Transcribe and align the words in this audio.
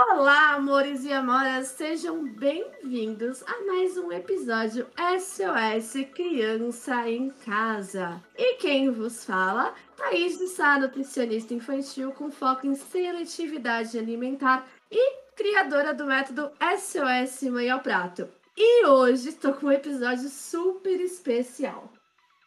Olá, 0.00 0.52
amores 0.52 1.04
e 1.04 1.12
amoras, 1.12 1.66
sejam 1.68 2.24
bem-vindos 2.24 3.42
a 3.42 3.64
mais 3.64 3.98
um 3.98 4.12
episódio 4.12 4.86
SOS 4.96 6.06
Criança 6.14 7.10
em 7.10 7.30
Casa. 7.44 8.22
E 8.36 8.54
quem 8.58 8.92
vos 8.92 9.24
fala? 9.24 9.74
Thaís 9.96 10.38
de 10.38 10.46
Sá, 10.46 10.78
nutricionista 10.78 11.52
infantil 11.52 12.12
com 12.12 12.30
foco 12.30 12.64
em 12.64 12.76
seletividade 12.76 13.98
alimentar 13.98 14.68
e 14.88 15.16
criadora 15.34 15.92
do 15.92 16.06
método 16.06 16.52
SOS 16.78 17.50
Mãe 17.50 17.68
ao 17.68 17.80
Prato. 17.80 18.28
E 18.56 18.86
hoje 18.86 19.30
estou 19.30 19.52
com 19.54 19.66
um 19.66 19.72
episódio 19.72 20.28
super 20.28 21.00
especial. 21.00 21.92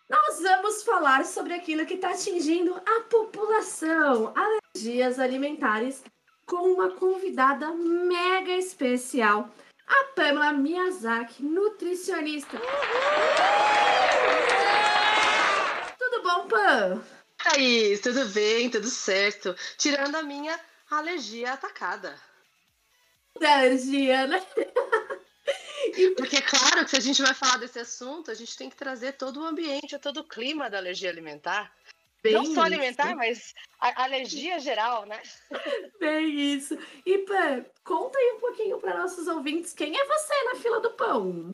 Nós 0.09 0.41
vamos 0.41 0.83
falar 0.83 1.25
sobre 1.25 1.53
aquilo 1.53 1.85
que 1.85 1.95
está 1.95 2.11
atingindo 2.11 2.73
a 2.75 3.01
população, 3.09 4.33
alergias 4.37 5.19
alimentares 5.19 6.01
com 6.51 6.73
uma 6.73 6.91
convidada 6.91 7.71
mega 7.71 8.51
especial, 8.51 9.49
a 9.87 10.03
Pamela 10.13 10.51
Miyazaki, 10.51 11.41
nutricionista. 11.41 12.57
Tudo 15.97 16.21
bom, 16.21 16.47
Pam? 16.49 17.05
Aí, 17.45 17.97
tudo 17.99 18.25
bem, 18.33 18.69
tudo 18.69 18.89
certo. 18.89 19.55
Tirando 19.77 20.15
a 20.17 20.23
minha 20.23 20.59
alergia 20.89 21.53
atacada. 21.53 22.19
Da 23.39 23.59
alergia, 23.59 24.27
né? 24.27 24.45
Porque 26.17 26.35
é 26.35 26.41
claro 26.41 26.83
que 26.83 26.91
se 26.91 26.97
a 26.97 27.01
gente 27.01 27.21
vai 27.21 27.33
falar 27.33 27.59
desse 27.59 27.79
assunto, 27.79 28.29
a 28.29 28.33
gente 28.33 28.57
tem 28.57 28.69
que 28.69 28.75
trazer 28.75 29.13
todo 29.13 29.39
o 29.39 29.45
ambiente, 29.45 29.97
todo 29.99 30.19
o 30.19 30.27
clima 30.27 30.69
da 30.69 30.79
alergia 30.79 31.09
alimentar. 31.09 31.73
Bem 32.23 32.33
Não 32.33 32.45
só 32.45 32.61
alimentar, 32.61 33.07
isso. 33.07 33.15
mas 33.15 33.53
a 33.79 34.03
alergia 34.03 34.59
geral, 34.59 35.05
né? 35.05 35.19
Bem 35.99 36.53
isso. 36.53 36.77
E, 37.03 37.17
Pã, 37.19 37.65
conta 37.83 38.17
aí 38.17 38.33
um 38.35 38.39
pouquinho 38.39 38.79
para 38.79 38.99
nossos 38.99 39.27
ouvintes 39.27 39.73
quem 39.73 39.97
é 39.97 40.05
você 40.05 40.43
na 40.43 40.55
fila 40.55 40.79
do 40.79 40.91
pão. 40.91 41.49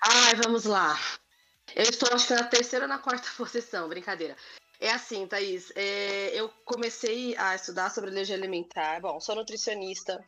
Ai, 0.00 0.36
vamos 0.36 0.64
lá. 0.64 0.96
Eu 1.74 1.82
estou, 1.82 2.08
acho 2.12 2.28
que 2.28 2.34
na 2.34 2.44
terceira 2.44 2.84
ou 2.84 2.88
na 2.88 2.98
quarta 2.98 3.28
posição, 3.36 3.88
brincadeira. 3.88 4.36
É 4.80 4.90
assim, 4.92 5.26
Thaís, 5.26 5.72
é, 5.74 6.30
eu 6.32 6.48
comecei 6.64 7.36
a 7.36 7.56
estudar 7.56 7.90
sobre 7.90 8.10
alergia 8.10 8.36
alimentar. 8.36 9.00
Bom, 9.00 9.18
sou 9.18 9.34
nutricionista. 9.34 10.24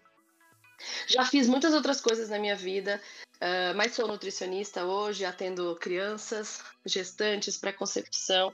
Já 1.07 1.25
fiz 1.25 1.47
muitas 1.47 1.73
outras 1.73 2.01
coisas 2.01 2.31
na 2.31 2.39
minha 2.39 2.57
vida, 2.57 3.01
uh, 3.37 3.77
mas 3.77 3.95
sou 3.95 4.09
nutricionista 4.09 4.85
hoje, 4.85 5.25
atendo 5.25 5.77
crianças, 5.77 6.65
gestantes, 6.85 7.59
pré-concepção 7.59 8.53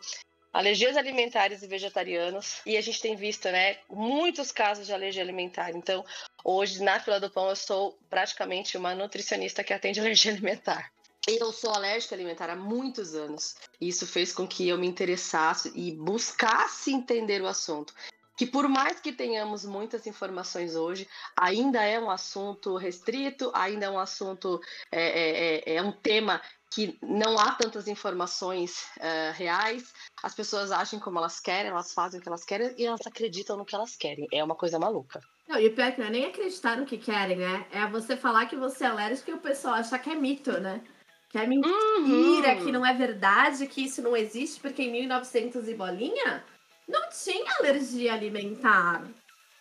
alergias 0.52 0.96
alimentares 0.96 1.62
e 1.62 1.66
vegetarianos. 1.66 2.60
E 2.64 2.76
a 2.76 2.80
gente 2.80 3.00
tem 3.00 3.16
visto, 3.16 3.46
né, 3.50 3.78
muitos 3.88 4.50
casos 4.50 4.86
de 4.86 4.92
alergia 4.92 5.22
alimentar. 5.22 5.70
Então, 5.70 6.04
hoje, 6.44 6.82
na 6.82 6.98
fila 7.00 7.20
do 7.20 7.30
pão, 7.30 7.48
eu 7.48 7.56
sou 7.56 7.98
praticamente 8.08 8.76
uma 8.76 8.94
nutricionista 8.94 9.62
que 9.62 9.72
atende 9.72 10.00
alergia 10.00 10.32
alimentar. 10.32 10.90
Eu 11.26 11.52
sou 11.52 11.70
alérgica 11.70 12.14
alimentar 12.14 12.48
há 12.48 12.54
muitos 12.54 13.14
anos. 13.14 13.56
Isso 13.80 14.06
fez 14.06 14.32
com 14.32 14.46
que 14.46 14.68
eu 14.68 14.78
me 14.78 14.86
interessasse 14.86 15.72
e 15.74 15.90
buscasse 15.90 16.92
entender 16.92 17.42
o 17.42 17.48
assunto. 17.48 17.92
Que 18.36 18.46
por 18.46 18.68
mais 18.68 19.00
que 19.00 19.12
tenhamos 19.12 19.64
muitas 19.64 20.06
informações 20.06 20.76
hoje, 20.76 21.08
ainda 21.36 21.82
é 21.82 21.98
um 21.98 22.10
assunto 22.10 22.76
restrito, 22.76 23.50
ainda 23.54 23.86
é 23.86 23.90
um 23.90 23.98
assunto, 23.98 24.60
é, 24.92 25.00
é, 25.00 25.72
é, 25.72 25.76
é 25.76 25.82
um 25.82 25.90
tema 25.90 26.40
que 26.76 26.98
não 27.02 27.38
há 27.38 27.52
tantas 27.52 27.88
informações 27.88 28.82
uh, 28.98 29.32
reais, 29.32 29.94
as 30.22 30.34
pessoas 30.34 30.70
agem 30.70 31.00
como 31.00 31.16
elas 31.16 31.40
querem, 31.40 31.70
elas 31.70 31.94
fazem 31.94 32.20
o 32.20 32.22
que 32.22 32.28
elas 32.28 32.44
querem 32.44 32.74
e 32.76 32.84
elas 32.84 33.00
acreditam 33.06 33.56
no 33.56 33.64
que 33.64 33.74
elas 33.74 33.96
querem. 33.96 34.28
É 34.30 34.44
uma 34.44 34.54
coisa 34.54 34.78
maluca. 34.78 35.22
Não, 35.48 35.58
e 35.58 35.68
o 35.68 35.74
pior 35.74 35.86
é 35.86 35.92
que 35.92 36.00
não 36.00 36.08
é 36.08 36.10
nem 36.10 36.26
acreditar 36.26 36.76
no 36.76 36.84
que 36.84 36.98
querem, 36.98 37.38
né? 37.38 37.66
É 37.72 37.86
você 37.86 38.14
falar 38.14 38.44
que 38.44 38.56
você 38.56 38.84
é 38.84 38.88
alérgico 38.88 39.30
e 39.30 39.34
o 39.34 39.38
pessoal 39.38 39.72
achar 39.72 39.98
que 39.98 40.10
é 40.10 40.14
mito, 40.14 40.52
né? 40.60 40.82
Que 41.30 41.38
é 41.38 41.46
mentira, 41.46 42.52
uhum. 42.52 42.64
que 42.66 42.70
não 42.70 42.84
é 42.84 42.92
verdade, 42.92 43.66
que 43.66 43.82
isso 43.82 44.02
não 44.02 44.14
existe, 44.14 44.60
porque 44.60 44.82
em 44.82 44.92
1900 44.92 45.66
e 45.68 45.72
bolinha 45.72 46.44
não 46.86 47.08
tinha 47.08 47.54
alergia 47.58 48.12
alimentar. 48.12 49.02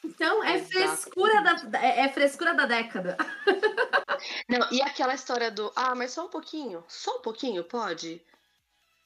Então, 0.03 0.44
é 0.44 0.59
frescura 0.59 1.41
da, 1.41 1.81
é, 1.81 2.01
é 2.01 2.09
frescura 2.09 2.53
da 2.53 2.66
década. 2.66 3.16
Não, 4.47 4.71
e 4.71 4.81
aquela 4.81 5.13
história 5.13 5.51
do, 5.51 5.71
ah, 5.75 5.95
mas 5.95 6.11
só 6.11 6.25
um 6.25 6.29
pouquinho, 6.29 6.83
só 6.87 7.17
um 7.17 7.21
pouquinho, 7.21 7.63
pode? 7.63 8.21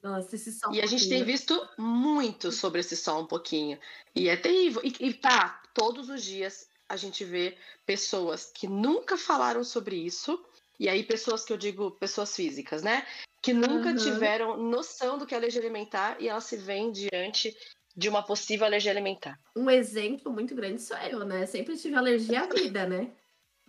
Nossa, 0.02 0.36
esse 0.36 0.52
só 0.52 0.70
um 0.70 0.74
E 0.74 0.82
a 0.82 0.86
gente 0.86 1.10
tem 1.10 1.24
visto 1.24 1.68
muito 1.78 2.52
sobre 2.52 2.80
esse 2.80 2.96
só 2.96 3.20
um 3.20 3.26
pouquinho. 3.26 3.78
E 4.16 4.30
é 4.30 4.38
terrível. 4.38 4.82
E, 4.84 4.96
e 5.00 5.14
tá, 5.14 5.62
todos 5.74 6.10
os 6.10 6.24
dias 6.24 6.68
a 6.88 6.96
gente 6.96 7.24
vê 7.24 7.58
pessoas 7.86 8.52
que 8.54 8.68
nunca 8.68 9.18
falaram 9.18 9.64
sobre 9.64 9.96
isso. 9.96 10.44
E 10.80 10.88
aí, 10.88 11.04
pessoas 11.04 11.44
que 11.44 11.52
eu 11.52 11.58
digo, 11.58 11.92
pessoas 11.92 12.34
físicas, 12.34 12.82
né? 12.82 13.06
Que 13.42 13.54
nunca 13.54 13.90
uhum. 13.90 13.98
tiveram 13.98 14.58
noção 14.58 15.18
do 15.18 15.26
que 15.26 15.34
é 15.34 15.38
alergia 15.38 15.62
alimentar 15.62 16.18
e 16.20 16.28
elas 16.28 16.46
se 16.46 16.56
veem 16.56 16.92
diante 16.92 17.56
de 17.96 18.08
uma 18.08 18.24
possível 18.24 18.66
alergia 18.66 18.92
alimentar. 18.92 19.38
Um 19.56 19.70
exemplo 19.70 20.32
muito 20.32 20.56
grande 20.56 20.82
sou 20.82 20.98
eu, 20.98 21.26
né? 21.26 21.46
Sempre 21.46 21.78
tive 21.78 21.96
alergia 21.96 22.42
à 22.42 22.48
vida, 22.48 22.88
né? 22.88 23.12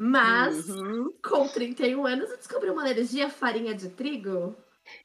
Mas, 0.02 0.66
uhum. 0.70 1.12
com 1.22 1.46
31 1.46 2.06
anos, 2.06 2.30
eu 2.30 2.38
descobri 2.38 2.70
uma 2.70 2.80
alergia 2.80 3.26
à 3.26 3.28
farinha 3.28 3.74
de 3.74 3.90
trigo. 3.90 4.56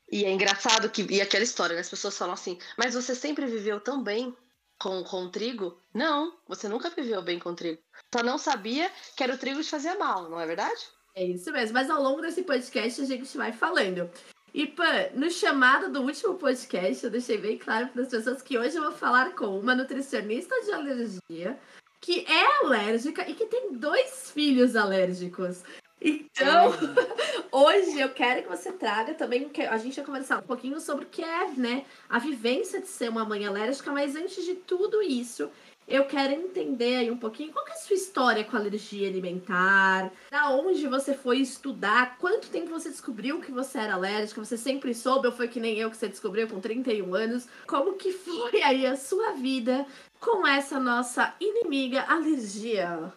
E 0.10 0.24
é 0.24 0.32
engraçado 0.32 0.90
que, 0.90 1.06
e 1.12 1.20
aquela 1.20 1.44
história, 1.44 1.76
né? 1.76 1.82
As 1.82 1.90
pessoas 1.90 2.18
falam 2.18 2.34
assim, 2.34 2.58
mas 2.78 2.94
você 2.94 3.14
sempre 3.14 3.46
viveu 3.46 3.82
tão 3.82 4.02
bem 4.02 4.34
com, 4.80 5.04
com 5.04 5.30
trigo? 5.30 5.78
Não, 5.94 6.38
você 6.48 6.70
nunca 6.70 6.90
viveu 6.90 7.22
bem 7.22 7.38
com 7.38 7.54
trigo. 7.54 7.82
Só 8.16 8.24
não 8.24 8.38
sabia 8.38 8.90
que 9.18 9.22
era 9.22 9.36
o 9.36 9.38
trigo 9.38 9.60
que 9.60 9.70
fazia 9.70 9.98
mal, 9.98 10.30
não 10.30 10.40
é 10.40 10.48
verdade? 10.48 10.88
É 11.14 11.26
isso 11.26 11.52
mesmo, 11.52 11.74
mas 11.74 11.90
ao 11.90 12.02
longo 12.02 12.22
desse 12.22 12.44
podcast 12.44 13.02
a 13.02 13.06
gente 13.06 13.36
vai 13.36 13.52
falando. 13.52 14.10
E, 14.54 14.66
Pan, 14.66 15.10
no 15.14 15.30
chamado 15.30 15.92
do 15.92 16.04
último 16.04 16.36
podcast, 16.36 17.04
eu 17.04 17.12
deixei 17.12 17.38
bem 17.38 17.58
claro 17.58 17.90
para 17.90 18.04
as 18.04 18.08
pessoas 18.08 18.42
que 18.42 18.58
hoje 18.58 18.78
eu 18.78 18.84
vou 18.84 18.94
falar 18.94 19.36
com 19.36 19.60
uma 19.60 19.76
nutricionista 19.76 20.56
de 20.62 20.72
alergia, 20.72 21.60
que 22.06 22.24
é 22.30 22.64
alérgica 22.64 23.28
e 23.28 23.34
que 23.34 23.48
tem 23.48 23.74
dois 23.74 24.30
filhos 24.30 24.76
alérgicos. 24.76 25.64
Então, 26.00 26.72
hoje 27.52 28.00
eu 28.00 28.10
quero 28.10 28.44
que 28.44 28.48
você 28.48 28.72
traga 28.72 29.16
também, 29.16 29.50
a 29.68 29.78
gente 29.80 29.96
vai 29.96 30.06
conversar 30.06 30.38
um 30.38 30.44
pouquinho 30.44 30.80
sobre 30.80 31.06
o 31.06 31.08
que 31.08 31.24
é, 31.24 31.48
né, 31.54 31.84
a 32.08 32.20
vivência 32.20 32.80
de 32.80 32.88
ser 32.88 33.10
uma 33.10 33.26
mãe 33.26 33.44
alérgica, 33.44 33.92
mas 33.92 34.16
antes 34.16 34.46
de 34.46 34.54
tudo 34.54 35.02
isso, 35.02 35.50
eu 35.88 36.06
quero 36.06 36.34
entender 36.34 36.98
aí 36.98 37.12
um 37.12 37.18
pouquinho 37.18 37.54
qual 37.54 37.68
é 37.68 37.72
a 37.72 37.76
sua 37.76 37.96
história 37.96 38.44
com 38.44 38.58
alergia 38.58 39.08
alimentar, 39.08 40.12
da 40.32 40.50
onde 40.50 40.88
você 40.88 41.14
foi 41.14 41.38
estudar, 41.38 42.18
quanto 42.18 42.50
tempo 42.50 42.70
você 42.70 42.90
descobriu 42.90 43.40
que 43.40 43.52
você 43.52 43.78
era 43.78 43.94
alérgica, 43.94 44.44
você 44.44 44.58
sempre 44.58 44.96
soube 44.96 45.28
ou 45.28 45.34
foi 45.34 45.48
que 45.48 45.60
nem 45.60 45.78
eu 45.78 45.92
que 45.92 45.98
você 45.98 46.08
descobriu 46.08 46.48
com 46.48 46.60
31 46.60 47.14
anos? 47.14 47.48
Como 47.68 47.98
que 47.98 48.12
foi 48.12 48.62
aí 48.64 48.86
a 48.86 48.96
sua 48.96 49.34
vida 49.34 49.86
com 50.20 50.46
essa 50.48 50.80
nossa 50.80 51.36
inimiga 51.40 52.02
alergia? 52.04 53.14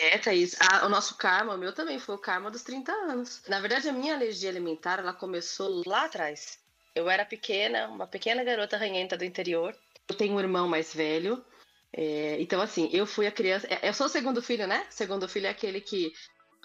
É, 0.00 0.16
Thaís, 0.16 0.56
a, 0.60 0.86
o 0.86 0.88
nosso 0.88 1.16
karma, 1.16 1.54
o 1.54 1.58
meu 1.58 1.72
também 1.72 1.98
foi 1.98 2.14
o 2.14 2.18
karma 2.18 2.50
dos 2.50 2.62
30 2.62 2.92
anos. 2.92 3.42
Na 3.48 3.60
verdade, 3.60 3.88
a 3.88 3.92
minha 3.92 4.14
alergia 4.14 4.48
alimentar, 4.48 4.98
ela 5.00 5.12
começou 5.12 5.82
lá 5.86 6.04
atrás. 6.04 6.58
Eu 6.94 7.10
era 7.10 7.24
pequena, 7.24 7.88
uma 7.88 8.06
pequena 8.06 8.42
garota 8.44 8.76
ranhenta 8.76 9.16
do 9.16 9.24
interior. 9.24 9.74
Eu 10.08 10.16
tenho 10.16 10.34
um 10.34 10.40
irmão 10.40 10.68
mais 10.68 10.94
velho, 10.94 11.44
é, 11.94 12.40
então, 12.40 12.60
assim, 12.60 12.88
eu 12.92 13.06
fui 13.06 13.26
a 13.26 13.32
criança. 13.32 13.66
É, 13.68 13.88
eu 13.88 13.94
sou 13.94 14.06
o 14.06 14.10
segundo 14.10 14.40
filho, 14.42 14.66
né? 14.66 14.86
O 14.88 14.92
segundo 14.92 15.28
filho 15.28 15.46
é 15.46 15.50
aquele 15.50 15.80
que. 15.80 16.12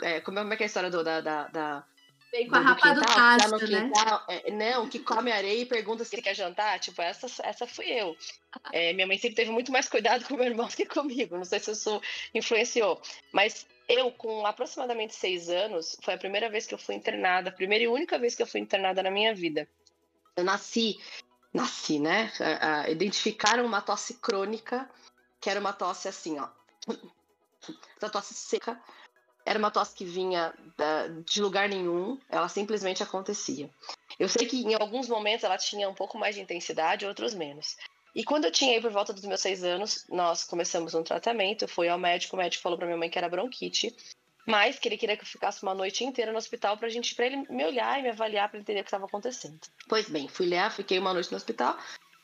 É, 0.01 0.21
como 0.21 0.39
é 0.39 0.55
que 0.55 0.63
é 0.63 0.65
a 0.65 0.67
história 0.67 0.89
do, 0.89 1.03
da, 1.03 1.21
da, 1.21 1.47
da 1.47 1.85
Vem 2.31 2.47
com 2.47 2.55
a 2.55 2.59
rapa 2.59 2.93
do 2.93 3.01
tacho, 3.01 3.67
né? 3.67 3.89
É, 4.27 4.51
não, 4.51 4.87
que 4.87 4.99
come 4.99 5.31
areia 5.31 5.61
e 5.61 5.65
pergunta 5.65 6.03
se 6.03 6.21
quer 6.21 6.35
jantar. 6.35 6.79
Tipo, 6.79 7.01
essa, 7.01 7.27
essa 7.43 7.65
fui 7.65 7.85
eu. 7.85 8.15
É, 8.73 8.91
minha 8.93 9.07
mãe 9.07 9.17
sempre 9.17 9.35
teve 9.35 9.51
muito 9.51 9.71
mais 9.71 9.87
cuidado 9.87 10.25
com 10.25 10.35
meu 10.35 10.45
irmão 10.45 10.67
do 10.67 10.75
que 10.75 10.85
comigo. 10.85 11.37
Não 11.37 11.45
sei 11.45 11.59
se 11.59 11.71
isso 11.71 12.01
influenciou. 12.33 13.01
Mas 13.31 13.65
eu, 13.87 14.11
com 14.11 14.45
aproximadamente 14.45 15.15
seis 15.15 15.49
anos, 15.49 15.97
foi 16.03 16.15
a 16.15 16.17
primeira 16.17 16.49
vez 16.49 16.67
que 16.67 16.73
eu 16.73 16.77
fui 16.77 16.95
internada. 16.95 17.49
A 17.49 17.53
primeira 17.53 17.85
e 17.85 17.87
única 17.87 18.19
vez 18.19 18.35
que 18.35 18.43
eu 18.43 18.47
fui 18.47 18.59
internada 18.59 19.01
na 19.01 19.11
minha 19.11 19.33
vida. 19.33 19.67
Eu 20.35 20.43
nasci, 20.43 20.99
nasci, 21.53 21.97
né? 21.97 22.31
identificaram 22.89 23.65
uma 23.65 23.81
tosse 23.81 24.15
crônica 24.15 24.87
que 25.39 25.49
era 25.49 25.59
uma 25.59 25.73
tosse 25.73 26.07
assim, 26.07 26.39
ó. 26.39 26.47
Essa 27.97 28.09
tosse 28.09 28.33
seca. 28.33 28.81
Era 29.45 29.59
uma 29.59 29.71
tosse 29.71 29.95
que 29.95 30.03
vinha 30.03 30.53
de 31.25 31.41
lugar 31.41 31.69
nenhum, 31.69 32.19
ela 32.29 32.49
simplesmente 32.49 33.01
acontecia. 33.01 33.69
Eu 34.19 34.27
sei 34.27 34.45
que 34.45 34.57
em 34.57 34.73
alguns 34.73 35.07
momentos 35.07 35.45
ela 35.45 35.57
tinha 35.57 35.87
um 35.89 35.93
pouco 35.93 36.17
mais 36.17 36.35
de 36.35 36.41
intensidade, 36.41 37.05
outros 37.05 37.33
menos. 37.33 37.77
E 38.13 38.23
quando 38.23 38.45
eu 38.45 38.51
tinha 38.51 38.73
aí 38.73 38.81
por 38.81 38.91
volta 38.91 39.13
dos 39.13 39.23
meus 39.23 39.39
seis 39.39 39.63
anos, 39.63 40.05
nós 40.09 40.43
começamos 40.43 40.93
um 40.93 41.03
tratamento. 41.03 41.63
Eu 41.63 41.67
fui 41.67 41.87
ao 41.87 41.97
médico, 41.97 42.35
o 42.35 42.39
médico 42.39 42.63
falou 42.63 42.77
para 42.77 42.87
minha 42.87 42.97
mãe 42.97 43.09
que 43.09 43.17
era 43.17 43.29
bronquite, 43.29 43.95
mas 44.45 44.79
que 44.79 44.87
ele 44.87 44.97
queria 44.97 45.15
que 45.15 45.23
eu 45.23 45.27
ficasse 45.27 45.61
uma 45.61 45.75
noite 45.75 46.03
inteira 46.03 46.31
no 46.31 46.37
hospital 46.37 46.77
pra 46.77 46.89
gente, 46.89 47.13
para 47.13 47.27
ele 47.27 47.45
me 47.49 47.63
olhar 47.63 47.99
e 47.99 48.01
me 48.01 48.09
avaliar 48.09 48.49
para 48.49 48.59
entender 48.59 48.79
o 48.79 48.83
que 48.83 48.87
estava 48.87 49.05
acontecendo. 49.05 49.59
Pois 49.87 50.09
bem, 50.09 50.27
fui 50.27 50.49
lá, 50.49 50.69
fiquei 50.69 50.97
uma 50.97 51.13
noite 51.13 51.31
no 51.31 51.37
hospital. 51.37 51.77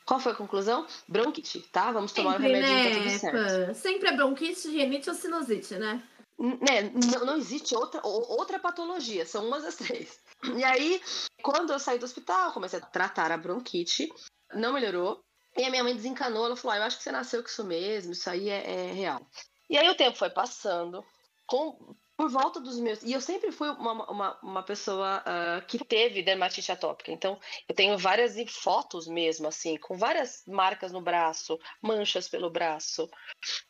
Qual 0.06 0.20
foi 0.20 0.32
a 0.32 0.36
conclusão? 0.36 0.86
Bronquite, 1.08 1.60
tá? 1.72 1.90
Vamos 1.90 2.12
tomar 2.12 2.32
Sempre, 2.32 2.46
o 2.46 2.52
remedinho, 2.52 3.04
né? 3.04 3.18
tá 3.18 3.30
tudo 3.30 3.48
certo. 3.48 3.74
Sempre 3.74 4.08
é 4.08 4.12
bronquite, 4.12 4.68
rinite 4.68 5.08
ou 5.08 5.16
sinusite, 5.16 5.76
né? 5.76 6.02
Né, 6.38 6.90
não, 7.12 7.24
não 7.24 7.36
existe 7.36 7.76
outra, 7.76 8.00
outra 8.04 8.58
patologia, 8.58 9.24
são 9.24 9.46
umas 9.46 9.62
das 9.62 9.76
três. 9.76 10.20
E 10.56 10.64
aí, 10.64 11.00
quando 11.42 11.72
eu 11.72 11.78
saí 11.78 11.98
do 11.98 12.04
hospital, 12.04 12.52
comecei 12.52 12.78
a 12.78 12.84
tratar 12.84 13.30
a 13.32 13.36
bronquite, 13.36 14.12
não 14.52 14.72
melhorou. 14.72 15.20
E 15.56 15.64
a 15.64 15.70
minha 15.70 15.84
mãe 15.84 15.94
desencanou, 15.94 16.44
ela 16.44 16.56
falou: 16.56 16.74
ah, 16.74 16.78
Eu 16.78 16.82
acho 16.82 16.98
que 16.98 17.04
você 17.04 17.12
nasceu 17.12 17.42
com 17.42 17.48
isso 17.48 17.64
mesmo, 17.64 18.12
isso 18.12 18.28
aí 18.28 18.48
é, 18.50 18.88
é 18.88 18.92
real. 18.92 19.24
E 19.70 19.78
aí 19.78 19.88
o 19.88 19.94
tempo 19.94 20.18
foi 20.18 20.28
passando, 20.28 21.04
com, 21.46 21.94
por 22.16 22.30
volta 22.30 22.60
dos 22.60 22.78
meus. 22.78 23.02
E 23.02 23.12
eu 23.12 23.20
sempre 23.20 23.50
fui 23.50 23.68
uma, 23.70 24.10
uma, 24.10 24.38
uma 24.40 24.62
pessoa 24.62 25.22
uh, 25.22 25.66
que 25.66 25.84
teve 25.84 26.22
dermatite 26.22 26.70
atópica. 26.70 27.10
Então, 27.10 27.38
eu 27.68 27.74
tenho 27.74 27.98
várias 27.98 28.36
fotos 28.50 29.06
mesmo, 29.06 29.48
assim, 29.48 29.76
com 29.76 29.96
várias 29.96 30.44
marcas 30.46 30.92
no 30.92 31.00
braço, 31.00 31.58
manchas 31.82 32.28
pelo 32.28 32.50
braço, 32.50 33.10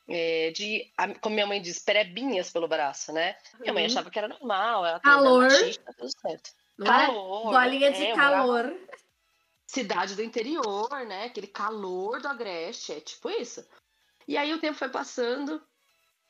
é, 0.09 0.51
de, 0.51 0.93
como 1.21 1.35
minha 1.35 1.47
mãe 1.47 1.61
diz, 1.61 1.79
perebinhas 1.79 2.51
pelo 2.51 2.69
braço, 2.69 3.13
né? 3.13 3.37
Minha 3.61 3.73
mãe 3.73 3.85
uhum. 3.85 3.91
achava 3.91 4.11
que 4.11 4.19
era 4.19 4.29
normal, 4.29 4.85
ela 4.85 5.01
calor. 5.01 5.49
tá 5.49 5.93
tudo 5.97 6.11
certo. 6.21 6.51
Não 6.77 6.87
é? 6.87 7.07
calor. 7.07 7.55
É? 7.55 7.65
Bolinha 7.65 7.93
de 7.93 8.05
é, 8.05 8.15
calor. 8.15 8.77
Cidade 9.67 10.15
do 10.15 10.23
interior, 10.23 10.91
né? 11.07 11.25
Aquele 11.25 11.47
calor 11.47 12.21
do 12.21 12.29
Agreste, 12.29 12.93
é 12.93 13.01
tipo 13.01 13.31
isso. 13.31 13.67
E 14.29 14.37
aí 14.37 14.53
o 14.53 14.61
tempo 14.61 14.79
foi 14.79 14.89
passando, 14.89 15.63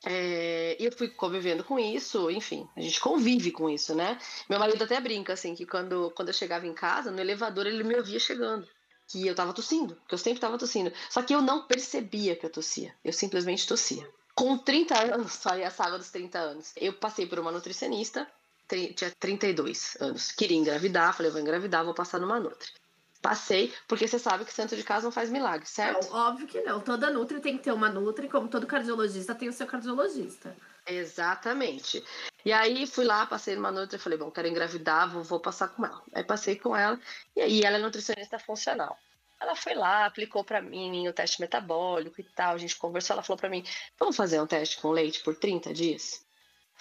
é, 0.06 0.76
e 0.78 0.84
eu 0.84 0.92
fui 0.92 1.08
convivendo 1.08 1.64
com 1.64 1.78
isso, 1.78 2.30
enfim, 2.30 2.68
a 2.76 2.80
gente 2.80 3.00
convive 3.00 3.50
com 3.50 3.70
isso, 3.70 3.94
né? 3.94 4.18
Meu 4.48 4.58
marido 4.58 4.84
até 4.84 5.00
brinca, 5.00 5.32
assim, 5.32 5.54
que 5.54 5.64
quando, 5.64 6.12
quando 6.14 6.28
eu 6.28 6.34
chegava 6.34 6.66
em 6.66 6.74
casa, 6.74 7.10
no 7.10 7.20
elevador, 7.20 7.66
ele 7.66 7.82
me 7.82 7.96
ouvia 7.96 8.18
chegando. 8.18 8.68
Que 9.06 9.26
eu 9.26 9.34
tava 9.34 9.52
tossindo, 9.52 9.96
que 10.08 10.14
eu 10.14 10.18
sempre 10.18 10.40
tava 10.40 10.58
tossindo. 10.58 10.92
Só 11.10 11.22
que 11.22 11.34
eu 11.34 11.42
não 11.42 11.66
percebia 11.66 12.36
que 12.36 12.46
eu 12.46 12.50
tossia. 12.50 12.94
Eu 13.04 13.12
simplesmente 13.12 13.66
tossia. 13.66 14.08
Com 14.34 14.56
30 14.58 15.14
anos, 15.14 15.32
só 15.40 15.50
a 15.50 15.70
saga 15.70 15.98
dos 15.98 16.10
30 16.10 16.38
anos, 16.38 16.72
eu 16.76 16.92
passei 16.92 17.26
por 17.26 17.38
uma 17.38 17.52
nutricionista, 17.52 18.26
tinha 18.68 19.10
32 19.18 19.96
anos. 20.00 20.32
Queria 20.32 20.56
engravidar, 20.56 21.14
falei, 21.14 21.30
vou 21.30 21.40
engravidar, 21.40 21.84
vou 21.84 21.94
passar 21.94 22.18
numa 22.18 22.40
nutri. 22.40 22.72
Passei, 23.24 23.72
porque 23.88 24.06
você 24.06 24.18
sabe 24.18 24.44
que 24.44 24.52
santo 24.52 24.76
de 24.76 24.84
casa 24.84 25.06
não 25.06 25.10
faz 25.10 25.30
milagre, 25.30 25.66
certo? 25.66 26.10
Não, 26.10 26.28
óbvio 26.28 26.46
que 26.46 26.60
não. 26.60 26.78
Toda 26.78 27.10
Nutri 27.10 27.40
tem 27.40 27.56
que 27.56 27.64
ter 27.64 27.72
uma 27.72 27.88
Nutri, 27.88 28.28
como 28.28 28.48
todo 28.48 28.66
cardiologista 28.66 29.34
tem 29.34 29.48
o 29.48 29.52
seu 29.52 29.66
cardiologista. 29.66 30.54
Exatamente. 30.86 32.04
E 32.44 32.52
aí 32.52 32.86
fui 32.86 33.06
lá, 33.06 33.24
passei 33.24 33.56
numa 33.56 33.70
Nutri 33.70 33.96
e 33.96 33.98
falei, 33.98 34.18
bom, 34.18 34.30
quero 34.30 34.46
engravidar, 34.46 35.10
vou, 35.10 35.22
vou 35.22 35.40
passar 35.40 35.68
com 35.68 35.86
ela. 35.86 36.02
Aí 36.12 36.22
passei 36.22 36.56
com 36.56 36.76
ela, 36.76 37.00
e 37.34 37.40
aí 37.40 37.62
ela 37.62 37.78
é 37.78 37.80
nutricionista 37.80 38.38
funcional. 38.38 38.98
Ela 39.40 39.56
foi 39.56 39.74
lá, 39.74 40.04
aplicou 40.04 40.44
para 40.44 40.60
mim 40.60 41.08
o 41.08 41.12
teste 41.14 41.40
metabólico 41.40 42.20
e 42.20 42.24
tal, 42.24 42.54
a 42.54 42.58
gente 42.58 42.76
conversou, 42.76 43.14
ela 43.14 43.22
falou 43.22 43.38
para 43.38 43.48
mim, 43.48 43.64
vamos 43.98 44.16
fazer 44.16 44.38
um 44.38 44.46
teste 44.46 44.78
com 44.82 44.90
leite 44.90 45.22
por 45.22 45.34
30 45.34 45.72
dias? 45.72 46.23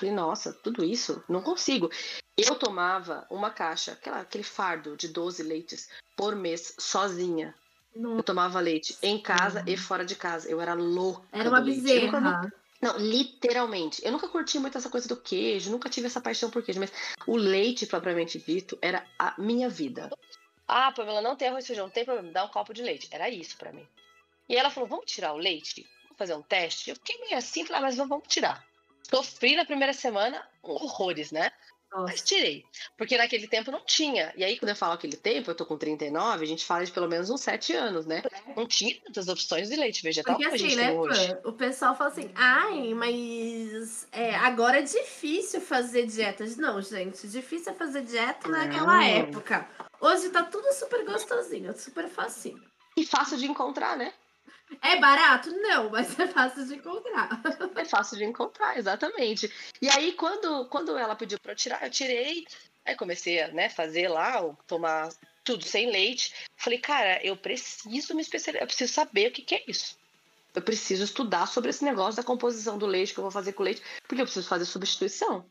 Falei, 0.03 0.13
nossa, 0.13 0.51
tudo 0.51 0.83
isso? 0.83 1.23
Não 1.29 1.41
consigo. 1.41 1.89
Eu 2.38 2.55
tomava 2.55 3.25
uma 3.29 3.50
caixa, 3.50 3.94
aquela, 3.94 4.19
aquele 4.19 4.44
fardo 4.44 4.97
de 4.97 5.07
12 5.07 5.41
leites 5.41 5.88
por 6.17 6.35
mês, 6.35 6.75
sozinha. 6.77 7.55
Nossa. 7.95 8.17
Eu 8.17 8.23
tomava 8.23 8.59
leite 8.59 8.97
em 9.01 9.17
casa 9.17 9.61
uhum. 9.61 9.65
e 9.67 9.77
fora 9.77 10.03
de 10.03 10.15
casa. 10.15 10.50
Eu 10.50 10.59
era 10.59 10.73
louca. 10.73 11.25
Era 11.31 11.47
uma 11.47 11.61
bezerra. 11.61 12.19
Nunca... 12.19 12.53
Não, 12.81 12.97
literalmente. 12.97 14.05
Eu 14.05 14.11
nunca 14.11 14.27
curti 14.27 14.59
muito 14.59 14.77
essa 14.77 14.89
coisa 14.89 15.07
do 15.07 15.15
queijo, 15.15 15.71
nunca 15.71 15.89
tive 15.89 16.07
essa 16.07 16.19
paixão 16.19 16.49
por 16.49 16.61
queijo, 16.61 16.81
mas 16.81 16.91
o 17.25 17.38
leite, 17.38 17.85
propriamente 17.85 18.38
dito, 18.39 18.77
era 18.81 19.06
a 19.17 19.33
minha 19.38 19.69
vida. 19.69 20.09
Ah, 20.67 20.91
Pamela, 20.91 21.21
não 21.21 21.38
tem 21.38 21.47
arroz 21.47 21.63
e 21.63 21.67
feijão, 21.67 21.85
não 21.85 21.94
tem 21.94 22.03
problema, 22.03 22.29
dá 22.33 22.44
um 22.44 22.49
copo 22.49 22.73
de 22.73 22.81
leite. 22.81 23.07
Era 23.09 23.29
isso 23.29 23.56
para 23.56 23.71
mim. 23.71 23.88
E 24.49 24.57
ela 24.57 24.69
falou: 24.69 24.89
vamos 24.89 25.06
tirar 25.06 25.31
o 25.31 25.38
leite? 25.38 25.88
Vamos 26.03 26.17
fazer 26.17 26.33
um 26.33 26.41
teste? 26.41 26.89
Eu 26.89 26.97
fiquei 26.97 27.17
meio 27.21 27.38
assim, 27.38 27.65
falei, 27.65 27.79
ah, 27.79 27.85
mas 27.85 27.95
vamos 27.95 28.27
tirar. 28.27 28.72
Sofri 29.03 29.55
na 29.55 29.65
primeira 29.65 29.94
semana 29.94 30.47
horrores, 30.61 31.31
né? 31.31 31.51
Nossa. 31.94 32.11
Mas 32.11 32.21
tirei. 32.21 32.65
Porque 32.97 33.15
naquele 33.15 33.47
tempo 33.47 33.71
não 33.71 33.81
tinha. 33.85 34.33
E 34.35 34.44
aí, 34.44 34.57
quando 34.57 34.69
eu 34.69 34.75
falo 34.75 34.94
aquele 34.94 35.15
tempo, 35.15 35.51
eu 35.51 35.55
tô 35.55 35.63
com 35.63 35.77
39, 35.77 36.44
a 36.44 36.47
gente 36.47 36.65
fala 36.65 36.83
de 36.83 36.91
pelo 36.91 37.07
menos 37.07 37.29
uns 37.29 37.41
7 37.41 37.73
anos, 37.73 38.07
né? 38.07 38.23
Não 38.57 38.65
tinha 38.65 39.00
tantas 39.01 39.27
opções 39.27 39.69
de 39.69 39.75
leite 39.75 40.01
vegetal 40.01 40.35
Porque 40.35 40.50
assim, 40.50 40.75
né, 40.75 40.91
hoje. 40.91 41.38
o 41.45 41.53
pessoal 41.53 41.95
fala 41.95 42.09
assim, 42.09 42.31
ai, 42.33 42.95
mas 42.95 44.07
é, 44.11 44.33
agora 44.35 44.79
é 44.79 44.81
difícil 44.81 45.61
fazer 45.61 46.07
dietas. 46.07 46.57
Não, 46.57 46.81
gente, 46.81 47.27
difícil 47.27 47.71
é 47.71 47.75
fazer 47.75 48.01
dieta 48.01 48.47
naquela 48.47 49.06
época. 49.06 49.69
Hoje 50.01 50.29
tá 50.29 50.44
tudo 50.44 50.73
super 50.73 51.06
gostosinho, 51.06 51.77
super 51.77 52.09
facinho. 52.09 52.61
E 52.97 53.06
fácil 53.06 53.38
de 53.38 53.45
encontrar, 53.45 53.95
né? 53.95 54.13
É 54.81 54.99
barato? 54.99 55.51
Não, 55.51 55.89
mas 55.89 56.17
é 56.19 56.27
fácil 56.27 56.65
de 56.65 56.75
encontrar. 56.75 57.41
É 57.75 57.85
fácil 57.85 58.17
de 58.17 58.23
encontrar, 58.23 58.77
exatamente. 58.77 59.51
E 59.81 59.89
aí, 59.89 60.13
quando, 60.13 60.65
quando 60.65 60.97
ela 60.97 61.15
pediu 61.15 61.39
para 61.39 61.51
eu 61.51 61.55
tirar, 61.55 61.83
eu 61.83 61.89
tirei. 61.89 62.45
Aí 62.85 62.95
comecei 62.95 63.41
a 63.41 63.47
né, 63.49 63.69
fazer 63.69 64.07
lá, 64.09 64.41
tomar 64.67 65.09
tudo 65.43 65.63
sem 65.63 65.91
leite. 65.91 66.33
Falei, 66.57 66.79
cara, 66.79 67.23
eu 67.25 67.35
preciso 67.35 68.15
me 68.15 68.21
especializar, 68.21 68.63
eu 68.63 68.67
preciso 68.67 68.93
saber 68.93 69.29
o 69.29 69.31
que, 69.31 69.41
que 69.41 69.55
é 69.55 69.63
isso. 69.67 69.97
Eu 70.53 70.61
preciso 70.61 71.03
estudar 71.03 71.47
sobre 71.47 71.69
esse 71.69 71.83
negócio 71.83 72.15
da 72.15 72.23
composição 72.23 72.77
do 72.77 72.85
leite 72.85 73.13
que 73.13 73.19
eu 73.19 73.23
vou 73.23 73.31
fazer 73.31 73.53
com 73.53 73.63
leite, 73.63 73.81
porque 74.07 74.21
eu 74.21 74.25
preciso 74.25 74.47
fazer 74.47 74.65
substituição. 74.65 75.45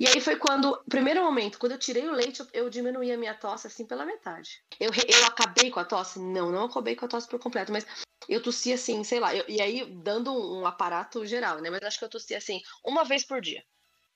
E 0.00 0.08
aí 0.08 0.18
foi 0.18 0.36
quando, 0.36 0.82
primeiro 0.88 1.22
momento, 1.22 1.58
quando 1.58 1.72
eu 1.72 1.78
tirei 1.78 2.08
o 2.08 2.12
leite, 2.12 2.40
eu, 2.40 2.46
eu 2.54 2.70
diminuí 2.70 3.12
a 3.12 3.18
minha 3.18 3.34
tosse 3.34 3.66
assim 3.66 3.84
pela 3.84 4.06
metade. 4.06 4.62
Eu, 4.80 4.88
eu 4.88 5.26
acabei 5.26 5.70
com 5.70 5.78
a 5.78 5.84
tosse? 5.84 6.18
Não, 6.18 6.50
não 6.50 6.64
acabei 6.64 6.96
com 6.96 7.04
a 7.04 7.08
tosse 7.08 7.28
por 7.28 7.38
completo, 7.38 7.70
mas 7.70 7.86
eu 8.26 8.42
tossia 8.42 8.76
assim, 8.76 9.04
sei 9.04 9.20
lá, 9.20 9.36
eu, 9.36 9.44
e 9.46 9.60
aí 9.60 9.84
dando 10.02 10.32
um, 10.32 10.62
um 10.62 10.66
aparato 10.66 11.26
geral, 11.26 11.60
né? 11.60 11.68
Mas 11.68 11.82
acho 11.82 11.98
que 11.98 12.04
eu 12.06 12.08
tossia 12.08 12.38
assim, 12.38 12.62
uma 12.82 13.04
vez 13.04 13.26
por 13.26 13.42
dia. 13.42 13.62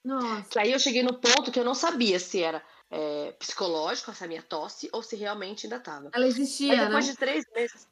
Nossa. 0.03 0.59
Aí 0.59 0.73
eu 0.73 0.79
cheguei 0.79 1.03
no 1.03 1.21
ponto 1.21 1.53
que 1.53 1.61
eu 1.61 1.65
não 1.65 1.75
sabia 1.75 2.19
se 2.19 2.43
era 2.43 2.65
é, 2.91 3.33
psicológico 3.33 4.11
essa 4.11 4.27
minha 4.27 4.43
tosse 4.43 4.89
ou 4.91 5.03
se 5.03 5.17
realmente 5.17 5.67
ainda 5.67 5.81
tava. 5.81 6.09
Ela 6.15 6.27
existia, 6.27 6.77
Mas 6.77 6.87
depois 6.87 7.07
né? 7.07 7.13
de 7.13 7.19
três 7.19 7.45
meses. 7.55 7.87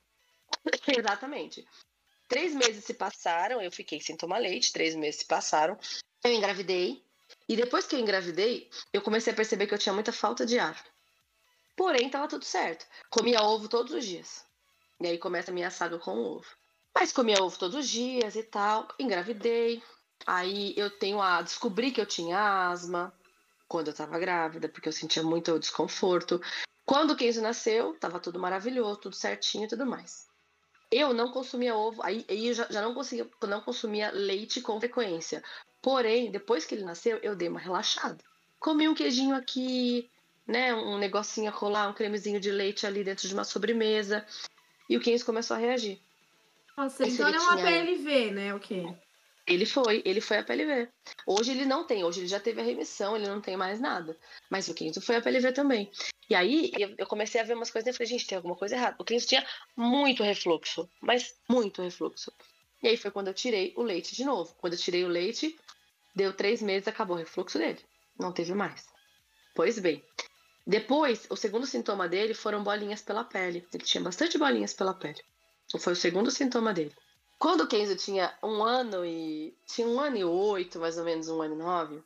Exatamente. 0.99 1.63
Três 2.27 2.55
meses 2.55 2.87
se 2.87 2.95
passaram, 2.95 3.61
eu 3.61 3.71
fiquei 3.71 4.01
sem 4.01 4.17
tomar 4.17 4.39
leite, 4.39 4.73
três 4.73 4.95
meses 4.95 5.21
se 5.21 5.27
passaram. 5.27 5.79
Eu 6.25 6.33
engravidei, 6.33 7.05
e 7.49 7.57
depois 7.57 7.87
que 7.87 7.95
eu 7.95 8.01
engravidei, 8.01 8.71
eu 8.93 9.03
comecei 9.03 9.33
a 9.33 9.37
perceber 9.37 9.67
que 9.67 9.75
eu 9.75 9.79
tinha 9.79 9.93
muita 9.93 10.13
falta 10.13 10.47
de 10.47 10.59
ar. 10.59 10.83
Porém, 11.77 12.07
estava 12.07 12.29
tudo 12.29 12.45
certo. 12.45 12.87
Comia 13.11 13.43
ovo 13.43 13.69
todos 13.69 13.93
os 13.93 14.05
dias. 14.05 14.45
E 15.01 15.07
aí 15.07 15.19
começa 15.19 15.51
a 15.51 15.55
minha 15.55 15.71
saga 15.71 15.99
com 15.99 16.17
ovo. 16.19 16.47
Mas 16.95 17.13
comia 17.13 17.43
ovo 17.43 17.59
todos 17.59 17.77
os 17.77 17.89
dias 17.89 18.37
e 18.37 18.43
tal. 18.43 18.89
Engravidei. 18.99 19.83
Aí 20.27 20.75
eu 20.77 20.91
tenho 20.91 21.21
a. 21.21 21.43
Descobri 21.43 21.91
que 21.91 22.01
eu 22.01 22.07
tinha 22.07 22.71
asma 22.71 23.13
quando 23.67 23.89
eu 23.89 23.93
estava 23.93 24.19
grávida, 24.19 24.69
porque 24.69 24.89
eu 24.89 24.93
sentia 24.93 25.23
muito 25.23 25.59
desconforto. 25.59 26.41
Quando 26.85 27.13
o 27.13 27.17
Kenzo 27.17 27.41
nasceu, 27.41 27.95
estava 27.95 28.21
tudo 28.21 28.39
maravilhoso, 28.39 29.01
tudo 29.01 29.17
certinho 29.17 29.65
e 29.65 29.69
tudo 29.69 29.87
mais. 29.87 30.27
Eu 30.91 31.15
não 31.15 31.33
consumia 31.33 31.75
ovo, 31.75 32.03
aí, 32.03 32.25
aí 32.29 32.49
eu 32.49 32.55
já, 32.55 32.67
já 32.69 32.83
não 32.83 32.93
conseguia, 32.93 33.27
não 33.45 33.63
consumia 33.63 34.11
leite 34.11 34.61
com 34.61 34.79
frequência. 34.79 35.43
Porém, 35.83 36.31
depois 36.31 36.65
que 36.65 36.77
ele 36.77 36.85
nasceu, 36.85 37.19
eu 37.19 37.35
dei 37.35 37.49
uma 37.49 37.59
relaxada. 37.59 38.23
Comi 38.61 38.89
um 38.89 38.95
queijinho 38.95 39.35
aqui, 39.35 40.09
né, 40.47 40.73
um 40.73 40.97
negocinho 40.97 41.51
a 41.51 41.53
colar, 41.53 41.89
um 41.89 41.93
cremezinho 41.93 42.39
de 42.39 42.53
leite 42.53 42.87
ali 42.87 43.03
dentro 43.03 43.27
de 43.27 43.35
uma 43.35 43.45
sobremesa. 43.45 44.25
E 44.89 44.97
o 44.97 45.01
Kenzo 45.01 45.27
começou 45.27 45.57
a 45.57 45.61
reagir. 45.61 46.01
Nossa, 46.77 47.07
então 47.07 47.29
ele 47.29 47.37
é 47.37 47.41
uma. 47.41 47.57
PLV, 47.57 48.31
né? 48.31 48.55
O 48.55 48.61
quê? 48.61 48.87
Ele 49.47 49.67
foi, 49.67 50.03
ele 50.05 50.21
foi 50.21 50.39
a 50.39 50.45
PLV. 50.45 50.89
Hoje 51.27 51.51
ele 51.51 51.67
não 51.67 51.85
tem, 51.85 52.05
hoje 52.05 52.21
ele 52.21 52.29
já 52.29 52.39
teve 52.39 52.61
a 52.61 52.65
remissão, 52.65 53.17
ele 53.17 53.27
não 53.27 53.41
tem 53.41 53.57
mais 53.57 53.81
nada. 53.81 54.17
Mas 54.49 54.69
o 54.69 54.75
Kenzo 54.75 55.01
foi 55.01 55.17
a 55.17 55.21
PLV 55.21 55.53
também. 55.53 55.91
E 56.31 56.35
aí 56.35 56.71
eu 56.97 57.07
comecei 57.07 57.41
a 57.41 57.45
ver 57.45 57.55
umas 57.55 57.71
coisas 57.71 57.93
e 57.93 57.97
falei, 57.97 58.09
gente, 58.09 58.27
tem 58.27 58.37
alguma 58.37 58.55
coisa 58.55 58.77
errada. 58.77 58.97
O 59.01 59.05
Kenzo 59.05 59.27
tinha 59.27 59.45
muito 59.77 60.23
refluxo, 60.23 60.89
mas 61.01 61.35
muito 61.49 61.83
refluxo. 61.83 62.33
E 62.83 62.89
aí 62.89 62.97
foi 62.97 63.11
quando 63.11 63.29
eu 63.29 63.35
tirei 63.35 63.73
o 63.77 63.83
leite 63.83 64.15
de 64.15 64.25
novo. 64.25 64.55
Quando 64.59 64.73
eu 64.73 64.79
tirei 64.79 65.05
o 65.05 65.09
leite, 65.09 65.59
deu 66.15 66.33
três 66.33 66.61
meses, 66.61 66.89
acabou 66.89 67.17
o 67.17 67.19
refluxo 67.19 67.59
dele. 67.59 67.79
Não 68.19 68.33
teve 68.33 68.55
mais. 68.55 68.87
Pois 69.55 69.79
bem, 69.79 70.03
depois, 70.67 71.27
o 71.29 71.37
segundo 71.37 71.67
sintoma 71.67 72.09
dele 72.09 72.35
foram 72.35 72.63
bolinhas 72.63 73.03
pela 73.03 73.25
pele. 73.25 73.67
Ele 73.73 73.85
tinha 73.85 74.03
bastante 74.03 74.39
bolinhas 74.39 74.73
pela 74.73 74.95
pele. 74.95 75.21
Foi 75.79 75.93
o 75.93 75.97
segundo 75.97 76.31
sintoma 76.31 76.73
dele. 76.73 76.95
Quando 77.39 77.63
o 77.63 77.67
Kenzo 77.67 77.97
tinha 77.97 78.33
um 78.43 78.63
ano 78.63 79.05
e. 79.05 79.57
Tinha 79.67 79.87
um 79.87 79.99
ano 79.99 80.17
e 80.17 80.25
oito, 80.25 80.79
mais 80.79 80.99
ou 80.99 81.05
menos, 81.05 81.29
um 81.29 81.43
ano 81.43 81.55
e 81.55 81.59
nove. 81.59 82.03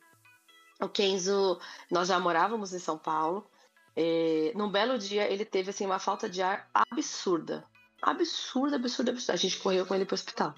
O 0.81 0.89
Kenzo, 0.89 1.61
nós 1.91 2.09
já 2.09 2.19
morávamos 2.19 2.73
em 2.73 2.79
São 2.79 2.97
Paulo. 2.97 3.47
E, 3.95 4.53
num 4.55 4.71
belo 4.71 4.99
dia, 4.99 5.31
ele 5.31 5.45
teve 5.45 5.71
assim, 5.71 5.85
uma 5.85 5.99
falta 5.99 6.29
de 6.29 6.41
ar 6.41 6.69
absurda. 6.73 7.65
Absurda, 8.03 8.77
absurda, 8.77 9.11
absurda. 9.11 9.33
A 9.33 9.37
gente 9.37 9.59
correu 9.59 9.87
com 9.87 9.95
ele 9.95 10.05
para 10.05 10.15
o 10.15 10.17
hospital. 10.17 10.55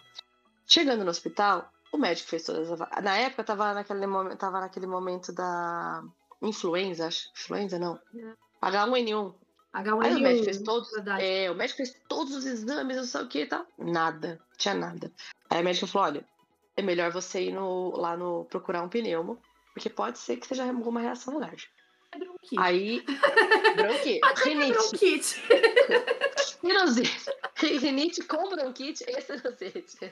Chegando 0.66 1.04
no 1.04 1.11
hospital, 1.11 1.73
o 1.92 1.99
médico 1.99 2.28
fez 2.28 2.45
todas 2.45 2.71
as. 2.71 2.78
Na 3.02 3.16
época, 3.16 3.45
tava 3.45 3.75
naquele, 3.75 4.07
momento, 4.07 4.37
tava 4.37 4.61
naquele 4.61 4.87
momento 4.87 5.33
da 5.33 6.02
influenza, 6.42 7.07
acho. 7.07 7.30
Influenza, 7.33 7.78
não. 7.78 7.99
H1N1. 8.62 9.35
H1N1. 9.75 10.04
Aí 10.04 10.14
o 10.14 10.21
médico 10.21 10.45
fez 10.45 10.62
todos, 10.62 10.88
é, 11.21 11.50
o 11.50 11.54
médico 11.54 11.76
fez 11.76 11.97
todos 12.09 12.35
os 12.35 12.47
exames, 12.47 12.97
não 12.97 13.04
sei 13.04 13.23
o 13.23 13.28
que 13.28 13.42
e 13.42 13.47
tal. 13.47 13.66
Nada, 13.78 14.40
tinha 14.57 14.75
nada. 14.75 15.12
Aí 15.50 15.61
o 15.61 15.64
médico 15.64 15.87
falou: 15.87 16.09
olha, 16.09 16.25
é 16.76 16.83
melhor 16.83 17.11
você 17.11 17.45
ir 17.45 17.52
no, 17.52 17.97
lá 17.97 18.16
no 18.16 18.45
procurar 18.47 18.83
um 18.83 18.88
pneumo, 18.88 19.40
porque 19.75 19.88
pode 19.88 20.18
ser 20.18 20.37
que 20.37 20.47
seja 20.47 20.64
alguma 20.64 21.00
reação 21.00 21.37
alérgica. 21.37 21.73
É 22.12 22.18
bronquite. 22.18 22.59
Aí, 22.59 23.04
bronquite, 23.76 24.21
ser 24.37 24.49
rinite, 24.49 24.73
bronquite. 24.73 25.42
Sinusite, 26.61 27.33
rinite 27.78 28.23
com 28.23 28.49
bronquite 28.49 29.04
e 29.09 29.21
sinusite. 29.21 30.11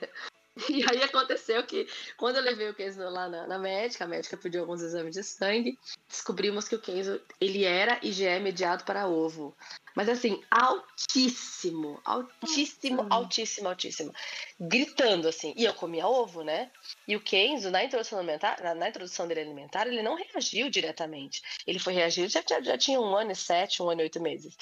E 0.69 0.83
aí 0.89 1.03
aconteceu 1.03 1.63
que, 1.63 1.87
quando 2.17 2.37
eu 2.37 2.41
levei 2.41 2.69
o 2.69 2.73
Kenzo 2.73 2.99
lá 3.01 3.29
na, 3.29 3.45
na 3.45 3.59
médica, 3.59 4.05
a 4.05 4.07
médica 4.07 4.35
pediu 4.35 4.61
alguns 4.61 4.81
exames 4.81 5.13
de 5.13 5.23
sangue, 5.23 5.77
descobrimos 6.09 6.67
que 6.67 6.75
o 6.75 6.81
Kenzo, 6.81 7.21
ele 7.39 7.63
era 7.63 7.99
IgE 8.01 8.39
mediado 8.39 8.83
para 8.83 9.07
ovo. 9.07 9.55
Mas 9.95 10.09
assim, 10.09 10.43
altíssimo, 10.49 11.99
altíssimo, 12.05 13.03
Nossa. 13.03 13.15
altíssimo, 13.15 13.69
altíssimo. 13.69 14.13
Gritando 14.59 15.27
assim. 15.27 15.53
E 15.57 15.65
eu 15.65 15.73
comia 15.73 16.07
ovo, 16.07 16.43
né? 16.43 16.71
E 17.07 17.15
o 17.15 17.21
Kenzo, 17.21 17.71
na 17.71 17.83
introdução 17.83 18.19
alimentar, 18.19 18.61
na, 18.61 18.75
na 18.75 18.89
introdução 18.89 19.27
dele 19.27 19.41
alimentar, 19.41 19.87
ele 19.87 20.03
não 20.03 20.15
reagiu 20.15 20.69
diretamente. 20.69 21.41
Ele 21.65 21.79
foi 21.79 21.93
reagir, 21.93 22.29
já, 22.29 22.43
já, 22.47 22.61
já 22.61 22.77
tinha 22.77 22.99
um 22.99 23.15
ano 23.15 23.31
e 23.31 23.35
sete, 23.35 23.81
um 23.81 23.89
ano 23.89 24.01
e 24.01 24.03
oito 24.03 24.21
meses. 24.21 24.55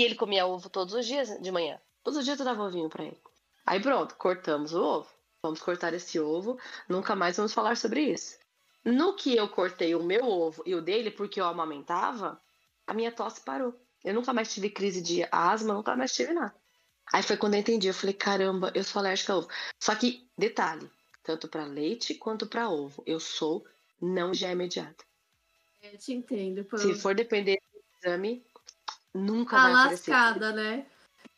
E 0.00 0.02
ele 0.02 0.14
comia 0.14 0.46
ovo 0.46 0.70
todos 0.70 0.94
os 0.94 1.04
dias 1.04 1.28
de 1.42 1.52
manhã. 1.52 1.78
Todos 2.02 2.20
os 2.20 2.24
dias 2.24 2.38
eu 2.38 2.44
dava 2.46 2.62
ovinho 2.62 2.88
pra 2.88 3.04
ele. 3.04 3.20
Aí 3.66 3.78
pronto, 3.78 4.14
cortamos 4.14 4.72
o 4.72 4.82
ovo. 4.82 5.10
Vamos 5.42 5.60
cortar 5.60 5.92
esse 5.92 6.18
ovo, 6.18 6.58
nunca 6.88 7.14
mais 7.14 7.36
vamos 7.36 7.52
falar 7.52 7.76
sobre 7.76 8.00
isso. 8.00 8.38
No 8.82 9.14
que 9.14 9.36
eu 9.36 9.46
cortei 9.46 9.94
o 9.94 10.02
meu 10.02 10.24
ovo 10.24 10.62
e 10.64 10.74
o 10.74 10.80
dele, 10.80 11.10
porque 11.10 11.38
eu 11.38 11.44
amamentava, 11.44 12.40
a 12.86 12.94
minha 12.94 13.12
tosse 13.12 13.42
parou. 13.42 13.78
Eu 14.02 14.14
nunca 14.14 14.32
mais 14.32 14.50
tive 14.54 14.70
crise 14.70 15.02
de 15.02 15.22
asma, 15.30 15.74
nunca 15.74 15.94
mais 15.94 16.14
tive 16.14 16.32
nada. 16.32 16.54
Aí 17.12 17.22
foi 17.22 17.36
quando 17.36 17.52
eu 17.54 17.60
entendi, 17.60 17.86
eu 17.86 17.92
falei, 17.92 18.14
caramba, 18.14 18.72
eu 18.74 18.82
sou 18.82 19.00
alérgica 19.00 19.34
a 19.34 19.36
ovo. 19.36 19.48
Só 19.78 19.94
que, 19.94 20.26
detalhe, 20.36 20.90
tanto 21.22 21.46
para 21.46 21.66
leite 21.66 22.14
quanto 22.14 22.46
para 22.46 22.70
ovo, 22.70 23.02
eu 23.04 23.20
sou 23.20 23.66
não 24.00 24.32
já 24.32 24.50
imediata. 24.50 25.04
Eu 25.82 25.98
te 25.98 26.14
entendo. 26.14 26.64
Pô. 26.64 26.78
Se 26.78 26.94
for 26.94 27.14
depender 27.14 27.60
do 27.70 28.08
exame, 28.08 28.42
nunca 29.14 29.56
Tá 29.56 29.62
vai 29.64 29.72
aparecer. 29.72 30.10
lascada, 30.10 30.52
né? 30.52 30.86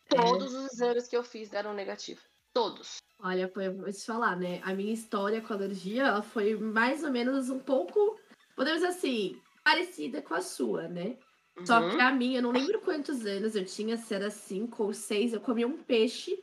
Todos 0.08 0.52
os 0.54 0.72
exames 0.72 1.08
que 1.08 1.16
eu 1.16 1.22
fiz 1.24 1.48
deram 1.48 1.72
negativo. 1.74 2.20
Todos. 2.52 2.98
Olha, 3.18 3.50
vou 3.54 3.90
te 3.90 4.04
falar, 4.04 4.36
né? 4.36 4.60
A 4.64 4.74
minha 4.74 4.92
história 4.92 5.40
com 5.40 5.52
alergia, 5.54 6.02
ela 6.04 6.22
foi 6.22 6.54
mais 6.56 7.02
ou 7.04 7.10
menos 7.10 7.48
um 7.48 7.58
pouco, 7.58 8.18
podemos 8.56 8.80
dizer 8.80 8.92
assim, 8.92 9.40
parecida 9.64 10.20
com 10.20 10.34
a 10.34 10.40
sua, 10.42 10.88
né? 10.88 11.16
Só 11.64 11.80
Uhum. 11.80 11.90
que 11.90 12.00
a 12.00 12.10
minha, 12.12 12.38
eu 12.38 12.42
não 12.42 12.50
lembro 12.50 12.80
quantos 12.80 13.24
anos 13.24 13.54
eu 13.54 13.64
tinha, 13.64 13.96
se 13.96 14.12
era 14.14 14.30
cinco 14.30 14.84
ou 14.84 14.92
seis, 14.92 15.32
eu 15.32 15.40
comia 15.40 15.66
um 15.66 15.78
peixe 15.78 16.42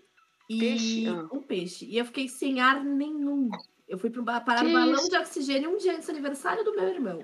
e 0.49 0.57
Peixe? 0.59 1.07
Ah. 1.07 1.27
um 1.31 1.41
peixe. 1.41 1.85
E 1.85 1.97
eu 1.97 2.05
fiquei 2.05 2.27
sem 2.27 2.59
ar 2.61 2.83
nenhum. 2.83 3.49
Eu 3.87 3.97
fui 3.99 4.09
pro 4.09 4.23
ba- 4.23 4.39
parar 4.41 4.63
no 4.63 4.71
balão 4.71 4.93
isso? 5.01 5.09
de 5.09 5.17
oxigênio 5.17 5.71
um 5.71 5.77
dia 5.77 5.93
antes 5.93 6.05
do 6.07 6.11
aniversário 6.11 6.63
do 6.63 6.75
meu 6.75 6.87
irmão. 6.87 7.23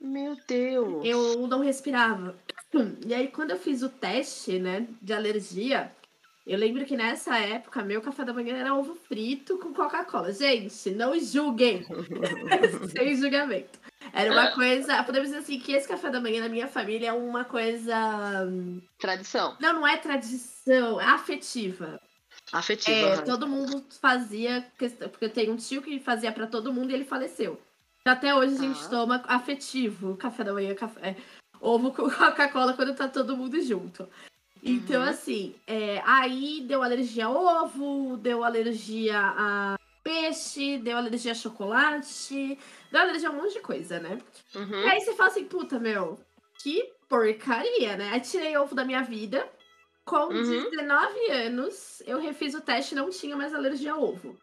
Meu 0.00 0.36
Deus. 0.46 1.04
Eu 1.04 1.46
não 1.48 1.60
respirava. 1.60 2.38
E 3.06 3.14
aí, 3.14 3.28
quando 3.28 3.52
eu 3.52 3.58
fiz 3.58 3.82
o 3.82 3.88
teste, 3.88 4.58
né, 4.58 4.86
de 5.00 5.12
alergia, 5.12 5.90
eu 6.46 6.58
lembro 6.58 6.84
que 6.84 6.96
nessa 6.96 7.38
época, 7.38 7.82
meu 7.82 8.00
café 8.02 8.24
da 8.24 8.32
manhã 8.32 8.56
era 8.56 8.74
ovo 8.74 8.94
frito 8.94 9.58
com 9.58 9.72
Coca-Cola. 9.72 10.32
Gente, 10.32 10.90
não 10.90 11.18
julguem. 11.18 11.84
Sem 12.96 13.16
julgamento. 13.16 13.78
Era 14.12 14.30
uma 14.32 14.52
coisa. 14.52 15.02
Podemos 15.02 15.28
dizer 15.28 15.40
assim 15.40 15.58
que 15.58 15.72
esse 15.72 15.88
café 15.88 16.10
da 16.10 16.20
manhã 16.20 16.42
na 16.42 16.48
minha 16.48 16.68
família 16.68 17.08
é 17.08 17.12
uma 17.12 17.44
coisa. 17.44 17.94
Tradição. 18.98 19.56
Não, 19.60 19.72
não 19.74 19.86
é 19.86 19.96
tradição, 19.96 21.00
é 21.00 21.04
afetiva. 21.06 22.00
Afetiva. 22.52 22.96
É, 22.96 23.22
todo 23.22 23.48
mundo 23.48 23.84
fazia. 24.00 24.64
questão- 24.78 25.08
Porque 25.08 25.24
eu 25.24 25.30
tenho 25.32 25.52
um 25.52 25.56
tio 25.56 25.82
que 25.82 25.98
fazia 25.98 26.30
pra 26.30 26.46
todo 26.46 26.72
mundo 26.72 26.90
e 26.90 26.94
ele 26.94 27.04
faleceu. 27.04 27.60
Então, 28.02 28.12
até 28.12 28.32
hoje 28.32 28.54
a 28.54 28.58
gente 28.58 28.80
Tá. 28.84 28.88
toma 28.88 29.24
afetivo, 29.26 30.16
café 30.16 30.44
da 30.44 30.52
manhã, 30.52 30.72
café, 30.76 31.00
é, 31.10 31.16
ovo 31.60 31.92
com 31.92 32.08
Coca-Cola 32.10 32.74
quando 32.74 32.94
tá 32.94 33.08
todo 33.08 33.36
mundo 33.36 33.60
junto. 33.62 34.08
Então, 34.62 35.02
Uhum. 35.02 35.08
assim, 35.08 35.54
é, 35.66 36.00
aí 36.04 36.62
deu 36.66 36.82
alergia 36.82 37.26
a 37.26 37.30
ovo, 37.30 38.16
deu 38.16 38.42
alergia 38.42 39.18
a 39.20 39.76
peixe, 40.02 40.78
deu 40.78 40.96
alergia 40.96 41.32
a 41.32 41.34
chocolate, 41.34 42.58
deu 42.90 43.00
alergia 43.00 43.28
a 43.28 43.32
um 43.32 43.36
monte 43.36 43.54
de 43.54 43.60
coisa, 43.60 43.98
né? 44.00 44.18
E 44.54 44.58
Uhum. 44.58 44.88
aí 44.88 45.00
você 45.00 45.14
fala 45.14 45.28
assim, 45.30 45.44
puta, 45.44 45.78
meu, 45.78 46.18
que 46.62 46.92
porcaria, 47.08 47.96
né? 47.96 48.10
Aí 48.12 48.20
tirei 48.20 48.56
ovo 48.56 48.74
da 48.74 48.84
minha 48.84 49.02
vida. 49.02 49.48
Com 50.04 50.32
Uhum. 50.32 50.70
19 50.70 51.30
anos, 51.32 52.00
eu 52.06 52.18
refiz 52.20 52.54
o 52.54 52.60
teste 52.60 52.94
e 52.94 52.96
não 52.96 53.10
tinha 53.10 53.36
mais 53.36 53.52
alergia 53.52 53.92
a 53.92 53.98
ovo. 53.98 54.36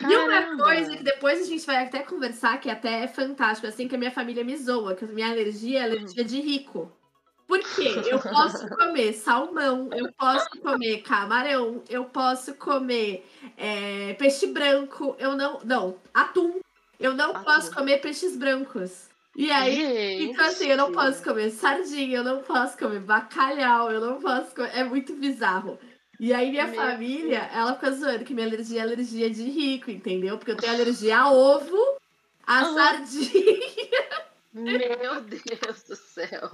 E 0.00 0.04
uma 0.16 0.28
Caramba. 0.28 0.64
coisa 0.64 0.96
que 0.96 1.02
depois 1.02 1.40
a 1.40 1.44
gente 1.44 1.66
vai 1.66 1.76
até 1.84 2.00
conversar, 2.00 2.58
que 2.60 2.70
até 2.70 3.04
é 3.04 3.08
fantástico, 3.08 3.66
assim, 3.66 3.86
que 3.86 3.94
a 3.94 3.98
minha 3.98 4.10
família 4.10 4.42
me 4.42 4.56
zoa, 4.56 4.94
que 4.94 5.04
a 5.04 5.08
minha 5.08 5.30
alergia 5.30 5.80
é 5.80 5.84
alergia 5.84 6.24
de 6.24 6.40
rico. 6.40 6.90
Por 7.46 7.58
quê? 7.60 8.00
Eu 8.06 8.18
posso 8.18 8.66
comer 8.70 9.12
salmão, 9.12 9.90
eu 9.92 10.10
posso 10.14 10.48
comer 10.60 11.02
camarão, 11.02 11.82
eu 11.88 12.04
posso 12.06 12.54
comer 12.54 13.26
é, 13.56 14.14
peixe 14.14 14.46
branco, 14.46 15.14
eu 15.18 15.36
não. 15.36 15.60
Não, 15.64 15.96
atum. 16.14 16.60
Eu 16.98 17.14
não 17.14 17.32
Atum. 17.32 17.44
posso 17.44 17.74
comer 17.74 17.98
peixes 18.00 18.36
brancos. 18.36 19.08
E 19.36 19.50
aí, 19.50 20.24
então, 20.24 20.44
assim, 20.44 20.66
eu 20.68 20.76
não 20.76 20.86
Gente. 20.86 20.94
posso 20.94 21.24
comer 21.24 21.50
sardinha, 21.50 22.18
eu 22.18 22.24
não 22.24 22.42
posso 22.42 22.78
comer 22.78 23.00
bacalhau, 23.00 23.90
eu 23.90 24.00
não 24.00 24.20
posso 24.20 24.54
comer. 24.54 24.70
É 24.74 24.84
muito 24.84 25.14
bizarro. 25.14 25.78
E 26.22 26.32
aí, 26.32 26.52
minha 26.52 26.68
família, 26.72 27.50
ela 27.52 27.74
fica 27.74 27.90
zoando 27.90 28.24
que 28.24 28.32
minha 28.32 28.46
alergia 28.46 28.78
é 28.78 28.82
alergia 28.84 29.28
de 29.28 29.42
rico, 29.42 29.90
entendeu? 29.90 30.38
Porque 30.38 30.52
eu 30.52 30.56
tenho 30.56 30.72
alergia 30.72 31.18
a 31.18 31.32
ovo, 31.32 31.76
a 32.46 32.60
Aham. 32.60 32.74
sardinha. 32.74 34.22
Meu 34.54 35.20
Deus 35.20 35.82
do 35.82 35.96
céu. 35.96 36.48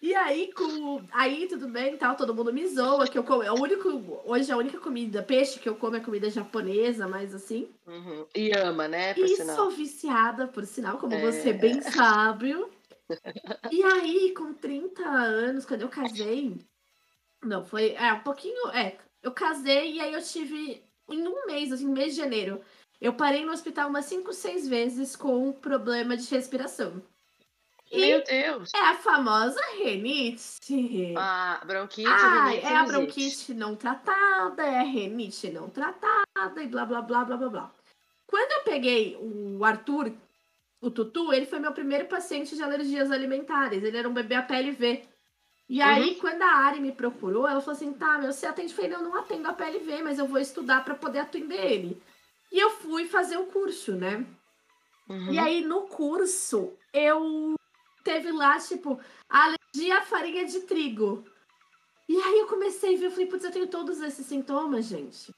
E 0.00 0.14
aí, 0.14 0.50
com... 0.54 1.02
aí 1.12 1.46
tudo 1.48 1.68
bem 1.68 1.94
e 1.94 1.96
tal, 1.98 2.16
todo 2.16 2.34
mundo 2.34 2.50
me 2.50 2.66
zoa, 2.66 3.06
que 3.06 3.18
eu 3.18 3.24
como. 3.24 3.42
É 3.42 3.52
o 3.52 3.60
único... 3.60 4.22
Hoje 4.24 4.50
a 4.50 4.56
única 4.56 4.78
comida, 4.80 5.22
peixe 5.22 5.58
que 5.58 5.68
eu 5.68 5.74
como 5.76 5.96
é 5.96 6.00
comida 6.00 6.30
japonesa, 6.30 7.06
mas 7.06 7.34
assim. 7.34 7.68
Uhum. 7.86 8.24
E 8.34 8.52
ama, 8.52 8.88
né? 8.88 9.12
Por 9.12 9.26
E 9.26 9.36
sinal. 9.36 9.54
sou 9.54 9.70
viciada, 9.70 10.46
por 10.48 10.64
sinal, 10.64 10.96
como 10.96 11.12
É. 11.12 11.20
você 11.20 11.52
bem 11.52 11.82
sabe. 11.82 12.56
E 13.70 13.82
aí, 13.82 14.32
com 14.34 14.54
30 14.54 15.02
anos, 15.06 15.66
quando 15.66 15.82
eu 15.82 15.90
casei. 15.90 16.56
Não, 17.42 17.64
foi. 17.64 17.92
É, 17.92 18.12
um 18.12 18.20
pouquinho. 18.20 18.68
É, 18.70 18.96
eu 19.22 19.32
casei 19.32 19.92
e 19.92 20.00
aí 20.00 20.12
eu 20.12 20.22
tive. 20.22 20.82
Em 21.10 21.26
um 21.26 21.46
mês, 21.46 21.72
assim, 21.72 21.88
mês 21.88 22.14
de 22.14 22.20
janeiro. 22.20 22.60
Eu 23.00 23.14
parei 23.14 23.44
no 23.44 23.52
hospital 23.52 23.88
umas 23.88 24.04
5, 24.06 24.32
6 24.32 24.68
vezes 24.68 25.16
com 25.16 25.48
um 25.48 25.52
problema 25.52 26.16
de 26.16 26.28
respiração. 26.28 27.02
E 27.90 28.00
Meu 28.00 28.22
Deus. 28.22 28.70
é 28.74 28.80
a 28.80 28.94
famosa 28.94 29.60
renite. 29.78 31.14
A 31.16 31.62
bronquite, 31.64 32.06
Ai, 32.06 32.50
rinite, 32.50 32.66
é 32.66 32.76
a 32.76 32.84
bronquite 32.84 33.54
não 33.54 33.74
tratada, 33.74 34.62
é 34.62 34.80
a 34.80 34.82
renite 34.82 35.50
não 35.50 35.70
tratada 35.70 36.62
e 36.62 36.66
blá 36.66 36.84
blá 36.84 37.00
blá 37.00 37.24
blá 37.24 37.36
blá 37.36 37.48
blá. 37.48 37.74
Quando 38.26 38.52
eu 38.52 38.64
peguei 38.64 39.16
o 39.16 39.64
Arthur, 39.64 40.12
o 40.82 40.90
Tutu, 40.90 41.32
ele 41.32 41.46
foi 41.46 41.58
meu 41.58 41.72
primeiro 41.72 42.06
paciente 42.06 42.54
de 42.54 42.62
alergias 42.62 43.10
alimentares. 43.10 43.82
Ele 43.82 43.96
era 43.96 44.08
um 44.08 44.12
bebê 44.12 44.34
APLV. 44.34 45.07
E 45.68 45.82
aí, 45.82 46.14
quando 46.14 46.40
a 46.40 46.50
Ari 46.66 46.80
me 46.80 46.92
procurou, 46.92 47.46
ela 47.46 47.60
falou 47.60 47.76
assim: 47.76 47.92
tá, 47.92 48.18
meu, 48.18 48.32
você 48.32 48.46
atende? 48.46 48.70
Eu 48.70 48.76
falei: 48.76 48.90
não, 48.90 49.02
não 49.02 49.16
atendo 49.16 49.48
a 49.48 49.52
PLV, 49.52 50.02
mas 50.02 50.18
eu 50.18 50.26
vou 50.26 50.38
estudar 50.38 50.82
pra 50.84 50.94
poder 50.94 51.18
atender 51.18 51.72
ele. 51.72 52.02
E 52.50 52.58
eu 52.58 52.70
fui 52.70 53.06
fazer 53.06 53.36
o 53.36 53.46
curso, 53.46 53.92
né? 53.92 54.24
Uhum. 55.08 55.32
E 55.32 55.38
aí, 55.38 55.60
no 55.60 55.82
curso, 55.82 56.72
eu 56.92 57.54
teve 58.02 58.32
lá, 58.32 58.58
tipo, 58.58 58.98
alergia 59.28 59.98
à 59.98 60.02
farinha 60.02 60.46
de 60.46 60.60
trigo. 60.60 61.24
E 62.08 62.16
aí 62.16 62.38
eu 62.38 62.46
comecei 62.46 62.94
a 62.94 62.98
ver, 62.98 63.06
eu 63.06 63.10
falei, 63.10 63.26
putz, 63.26 63.44
eu 63.44 63.52
tenho 63.52 63.66
todos 63.66 64.00
esses 64.00 64.24
sintomas, 64.24 64.86
gente. 64.86 65.34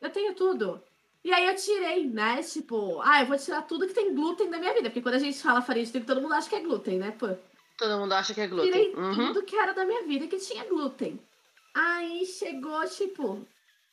Eu 0.00 0.10
tenho 0.10 0.34
tudo. 0.34 0.80
E 1.24 1.32
aí 1.32 1.46
eu 1.46 1.56
tirei, 1.56 2.06
né? 2.06 2.40
Tipo, 2.42 3.00
ah, 3.02 3.22
eu 3.22 3.26
vou 3.26 3.36
tirar 3.36 3.62
tudo 3.62 3.86
que 3.88 3.94
tem 3.94 4.14
glúten 4.14 4.48
da 4.48 4.58
minha 4.58 4.74
vida. 4.74 4.88
Porque 4.88 5.02
quando 5.02 5.16
a 5.16 5.18
gente 5.18 5.40
fala 5.42 5.62
farinha 5.62 5.84
de 5.84 5.90
trigo, 5.90 6.06
todo 6.06 6.20
mundo 6.20 6.34
acha 6.34 6.48
que 6.48 6.54
é 6.54 6.60
glúten, 6.60 6.98
né? 6.98 7.10
Pô. 7.12 7.26
Todo 7.82 7.98
mundo 7.98 8.12
acha 8.12 8.32
que 8.32 8.40
é 8.40 8.46
glúten. 8.46 8.70
Tirei 8.70 8.94
Uhum. 8.94 9.32
tudo 9.32 9.42
que 9.42 9.56
era 9.56 9.72
da 9.74 9.84
minha 9.84 10.04
vida 10.04 10.28
que 10.28 10.36
tinha 10.36 10.64
glúten. 10.66 11.20
Aí 11.74 12.24
chegou, 12.26 12.80
tipo, 12.86 13.44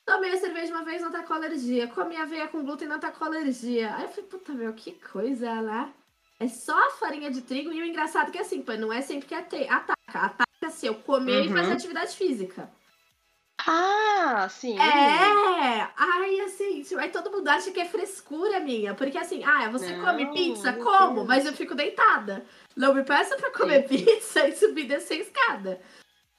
tomei 0.06 0.32
a 0.32 0.38
cerveja 0.38 0.72
uma 0.72 0.84
vez, 0.86 1.02
não 1.02 1.12
tá 1.12 1.24
com 1.24 1.34
alergia. 1.34 1.88
Comi 1.88 2.16
aveia 2.16 2.48
com 2.48 2.64
glúten, 2.64 2.88
não 2.88 3.00
tá 3.00 3.12
com 3.12 3.26
alergia. 3.26 3.96
Aí 3.96 4.04
eu 4.04 4.10
falei, 4.10 4.26
puta, 4.30 4.54
meu, 4.54 4.74
que 4.74 4.92
coisa 4.92 5.60
lá. 5.60 5.92
É 6.40 6.48
só 6.48 6.78
a 6.88 6.92
farinha 6.92 7.32
de 7.32 7.42
trigo. 7.42 7.72
E 7.74 7.82
o 7.82 7.86
engraçado 7.86 8.30
é 8.30 8.32
que 8.32 8.38
assim, 8.38 8.62
pô, 8.62 8.74
não 8.74 8.94
é 8.94 9.02
sempre 9.02 9.28
que 9.28 9.34
ate- 9.34 9.68
ataca. 9.68 9.96
Ataca 10.14 10.70
se 10.70 10.86
eu 10.86 10.96
comer 10.96 11.46
e 11.46 11.48
Uhum. 11.48 11.54
fazer 11.56 11.72
atividade 11.74 12.16
física. 12.16 12.70
Ah, 13.68 14.48
sim. 14.50 14.78
É! 14.80 15.90
Aí 15.98 16.42
assim, 16.42 16.84
aí 16.98 17.10
todo 17.10 17.32
mundo 17.32 17.48
acha 17.48 17.72
que 17.72 17.80
é 17.80 17.86
frescura 17.86 18.60
minha. 18.60 18.94
Porque 18.94 19.18
assim, 19.18 19.44
ah, 19.44 19.70
você 19.70 19.94
Não, 19.94 20.06
come 20.06 20.32
pizza? 20.34 20.74
Como, 20.74 21.26
mas 21.26 21.46
eu 21.46 21.54
fico 21.54 21.76
deitada. 21.76 22.46
Não 22.76 22.94
me 22.94 23.04
peça 23.04 23.36
pra 23.36 23.52
comer 23.52 23.88
pizza 23.88 24.48
e 24.48 24.56
subir 24.56 24.86
descer 24.86 25.20
a 25.20 25.22
escada. 25.22 25.82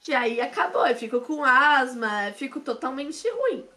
Que 0.00 0.14
aí 0.14 0.40
acabou, 0.40 0.86
eu 0.86 0.96
fico 0.96 1.20
com 1.20 1.44
asma, 1.44 2.32
fico 2.32 2.60
totalmente 2.60 3.28
ruim. 3.28 3.68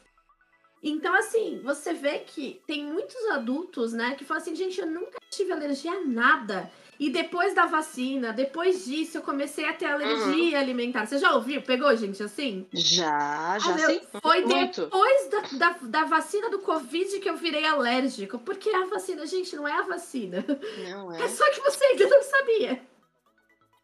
Então, 0.81 1.13
assim, 1.13 1.62
você 1.63 1.93
vê 1.93 2.19
que 2.19 2.62
tem 2.67 2.85
muitos 2.85 3.25
adultos, 3.31 3.93
né, 3.93 4.15
que 4.15 4.25
falam 4.25 4.41
assim, 4.41 4.53
gente, 4.53 4.79
eu 4.81 4.85
nunca 4.85 5.17
tive 5.29 5.51
alergia 5.53 5.91
a 5.91 6.01
nada. 6.01 6.69
E 7.03 7.10
depois 7.10 7.53
da 7.53 7.65
vacina, 7.65 8.31
depois 8.31 8.86
disso, 8.86 9.17
eu 9.17 9.22
comecei 9.22 9.65
a 9.65 9.74
ter 9.74 9.88
alergia 9.88 10.57
uhum. 10.57 10.63
alimentar. 10.63 11.05
Você 11.05 11.17
já 11.17 11.36
ouviu? 11.36 11.62
Pegou, 11.62 11.93
gente, 11.98 12.24
assim? 12.24 12.65
Já, 12.72 13.60
já 13.60 13.75
ah, 13.75 13.77
sim. 13.77 14.01
Foi 14.22 14.39
Muito. 14.45 14.83
depois 14.83 15.29
da, 15.29 15.41
da, 15.41 15.77
da, 15.81 16.03
vacina 16.05 16.50
do 16.50 16.60
Covid 16.60 17.19
que 17.19 17.29
eu 17.29 17.36
virei 17.36 17.65
alérgico. 17.65 18.39
Porque 18.39 18.69
a 18.69 18.86
vacina, 18.86 19.27
gente, 19.27 19.53
não 19.53 19.67
é 19.67 19.74
a 19.74 19.81
vacina. 19.81 20.45
Não 20.89 21.12
é. 21.12 21.24
É 21.24 21.27
só 21.27 21.43
que 21.51 21.60
você 21.60 21.83
ainda 21.83 22.07
não 22.07 22.24
sabia. 22.24 22.81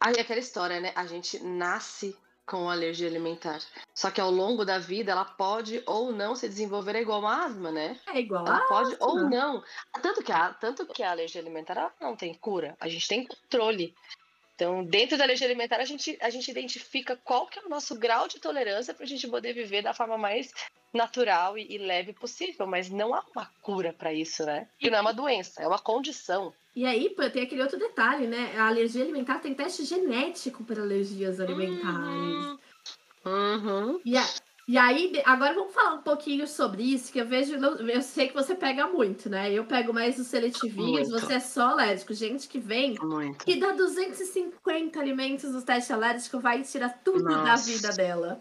Aí 0.00 0.14
é 0.16 0.20
aquela 0.22 0.40
história, 0.40 0.80
né? 0.80 0.90
A 0.96 1.04
gente 1.04 1.44
nasce 1.44 2.16
com 2.50 2.68
alergia 2.68 3.06
alimentar. 3.06 3.60
Só 3.94 4.10
que 4.10 4.20
ao 4.20 4.30
longo 4.30 4.64
da 4.64 4.76
vida 4.76 5.12
ela 5.12 5.24
pode 5.24 5.80
ou 5.86 6.12
não 6.12 6.34
se 6.34 6.48
desenvolver 6.48 6.96
é 6.96 7.00
igual 7.00 7.20
uma 7.20 7.44
asma, 7.44 7.70
né? 7.70 7.96
É 8.12 8.18
igual 8.18 8.44
ela 8.44 8.66
pode 8.66 8.94
asma. 8.94 9.06
ou 9.06 9.30
não. 9.30 9.62
Tanto 10.02 10.20
que, 10.24 10.32
a, 10.32 10.52
tanto 10.52 10.84
que 10.86 11.04
a 11.04 11.12
alergia 11.12 11.40
alimentar 11.40 11.94
não 12.00 12.16
tem 12.16 12.34
cura, 12.34 12.76
a 12.80 12.88
gente 12.88 13.06
tem 13.06 13.24
controle. 13.24 13.94
Então, 14.56 14.84
dentro 14.84 15.16
da 15.16 15.24
alergia 15.24 15.46
alimentar, 15.46 15.78
a 15.80 15.84
gente, 15.84 16.18
a 16.20 16.28
gente 16.28 16.50
identifica 16.50 17.16
qual 17.24 17.46
que 17.46 17.60
é 17.60 17.62
o 17.62 17.68
nosso 17.68 17.96
grau 17.96 18.26
de 18.26 18.40
tolerância 18.40 18.92
para 18.92 19.04
a 19.04 19.08
gente 19.08 19.28
poder 19.28 19.54
viver 19.54 19.80
da 19.80 19.94
forma 19.94 20.18
mais 20.18 20.52
natural 20.92 21.56
e, 21.56 21.66
e 21.70 21.78
leve 21.78 22.12
possível, 22.12 22.66
mas 22.66 22.90
não 22.90 23.14
há 23.14 23.24
uma 23.34 23.46
cura 23.62 23.92
para 23.92 24.12
isso, 24.12 24.44
né? 24.44 24.68
E 24.80 24.90
não 24.90 24.98
é 24.98 25.00
uma 25.00 25.14
doença, 25.14 25.62
é 25.62 25.68
uma 25.68 25.78
condição. 25.78 26.52
E 26.74 26.86
aí, 26.86 27.14
tem 27.32 27.42
aquele 27.42 27.62
outro 27.62 27.78
detalhe, 27.78 28.26
né? 28.26 28.56
A 28.56 28.68
alergia 28.68 29.02
alimentar 29.02 29.40
tem 29.40 29.54
teste 29.54 29.84
genético 29.84 30.62
para 30.62 30.82
alergias 30.82 31.40
alimentares. 31.40 32.58
Uhum. 33.24 34.00
E, 34.04 34.16
a, 34.16 34.24
e 34.68 34.78
aí, 34.78 35.20
agora 35.24 35.52
vamos 35.52 35.74
falar 35.74 35.94
um 35.94 36.02
pouquinho 36.02 36.46
sobre 36.46 36.82
isso, 36.82 37.12
que 37.12 37.20
eu 37.20 37.26
vejo, 37.26 37.56
eu 37.56 38.02
sei 38.02 38.28
que 38.28 38.34
você 38.34 38.54
pega 38.54 38.86
muito, 38.86 39.28
né? 39.28 39.52
Eu 39.52 39.64
pego 39.64 39.92
mais 39.92 40.16
os 40.18 40.28
seletivinhos, 40.28 41.08
muito. 41.08 41.20
você 41.20 41.34
é 41.34 41.40
só 41.40 41.70
alérgico. 41.70 42.14
Gente 42.14 42.46
que 42.46 42.60
vem 42.60 42.96
muito. 43.00 43.44
que 43.44 43.56
dá 43.56 43.72
250 43.72 45.00
alimentos 45.00 45.50
no 45.50 45.62
teste 45.62 45.92
alérgico, 45.92 46.38
vai 46.38 46.62
tirar 46.62 47.00
tudo 47.02 47.24
Nossa. 47.24 47.44
da 47.44 47.56
vida 47.56 47.88
dela. 47.92 48.40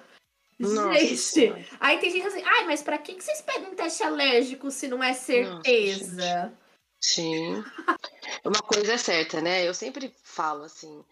Nossa. 0.59 0.99
Gente, 0.99 1.67
aí 1.79 1.97
tem 1.99 2.11
gente 2.11 2.27
assim, 2.27 2.43
ai, 2.45 2.65
mas 2.65 2.83
pra 2.83 2.97
que 2.97 3.13
vocês 3.19 3.41
pedem 3.41 3.73
teste 3.73 4.03
alérgico 4.03 4.69
se 4.69 4.87
não 4.87 5.01
é 5.01 5.13
certeza? 5.13 6.43
Nossa, 6.43 6.53
Sim. 7.01 7.63
Uma 8.43 8.61
coisa 8.61 8.93
é 8.93 8.97
certa, 8.97 9.41
né? 9.41 9.67
Eu 9.67 9.73
sempre 9.73 10.13
falo 10.23 10.63
assim, 10.63 11.03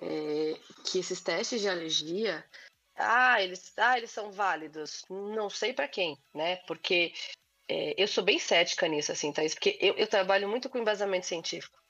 é, 0.00 0.56
que 0.84 0.98
esses 0.98 1.20
testes 1.20 1.60
de 1.60 1.68
alergia, 1.68 2.44
ah, 2.96 3.42
eles, 3.42 3.72
ah, 3.76 3.98
eles 3.98 4.10
são 4.10 4.30
válidos. 4.30 5.04
Não 5.10 5.50
sei 5.50 5.72
para 5.72 5.88
quem, 5.88 6.18
né? 6.34 6.56
Porque 6.66 7.12
é, 7.68 7.94
eu 8.02 8.06
sou 8.08 8.24
bem 8.24 8.38
cética 8.38 8.86
nisso, 8.88 9.12
assim, 9.12 9.32
Thaís, 9.32 9.54
porque 9.54 9.78
eu, 9.80 9.94
eu 9.94 10.06
trabalho 10.06 10.48
muito 10.48 10.68
com 10.68 10.78
embasamento 10.78 11.26
científico. 11.26 11.80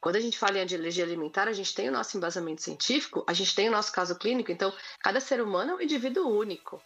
Quando 0.00 0.16
a 0.16 0.20
gente 0.20 0.36
fala 0.36 0.58
em 0.58 0.62
alergia 0.62 1.04
alimentar, 1.04 1.46
a 1.46 1.52
gente 1.52 1.72
tem 1.72 1.88
o 1.88 1.92
nosso 1.92 2.16
embasamento 2.16 2.60
científico, 2.60 3.24
a 3.26 3.32
gente 3.32 3.54
tem 3.54 3.68
o 3.68 3.72
nosso 3.72 3.92
caso 3.92 4.18
clínico, 4.18 4.50
então 4.50 4.74
cada 4.98 5.20
ser 5.20 5.40
humano 5.40 5.72
é 5.72 5.74
um 5.76 5.80
indivíduo 5.80 6.28
único. 6.28 6.82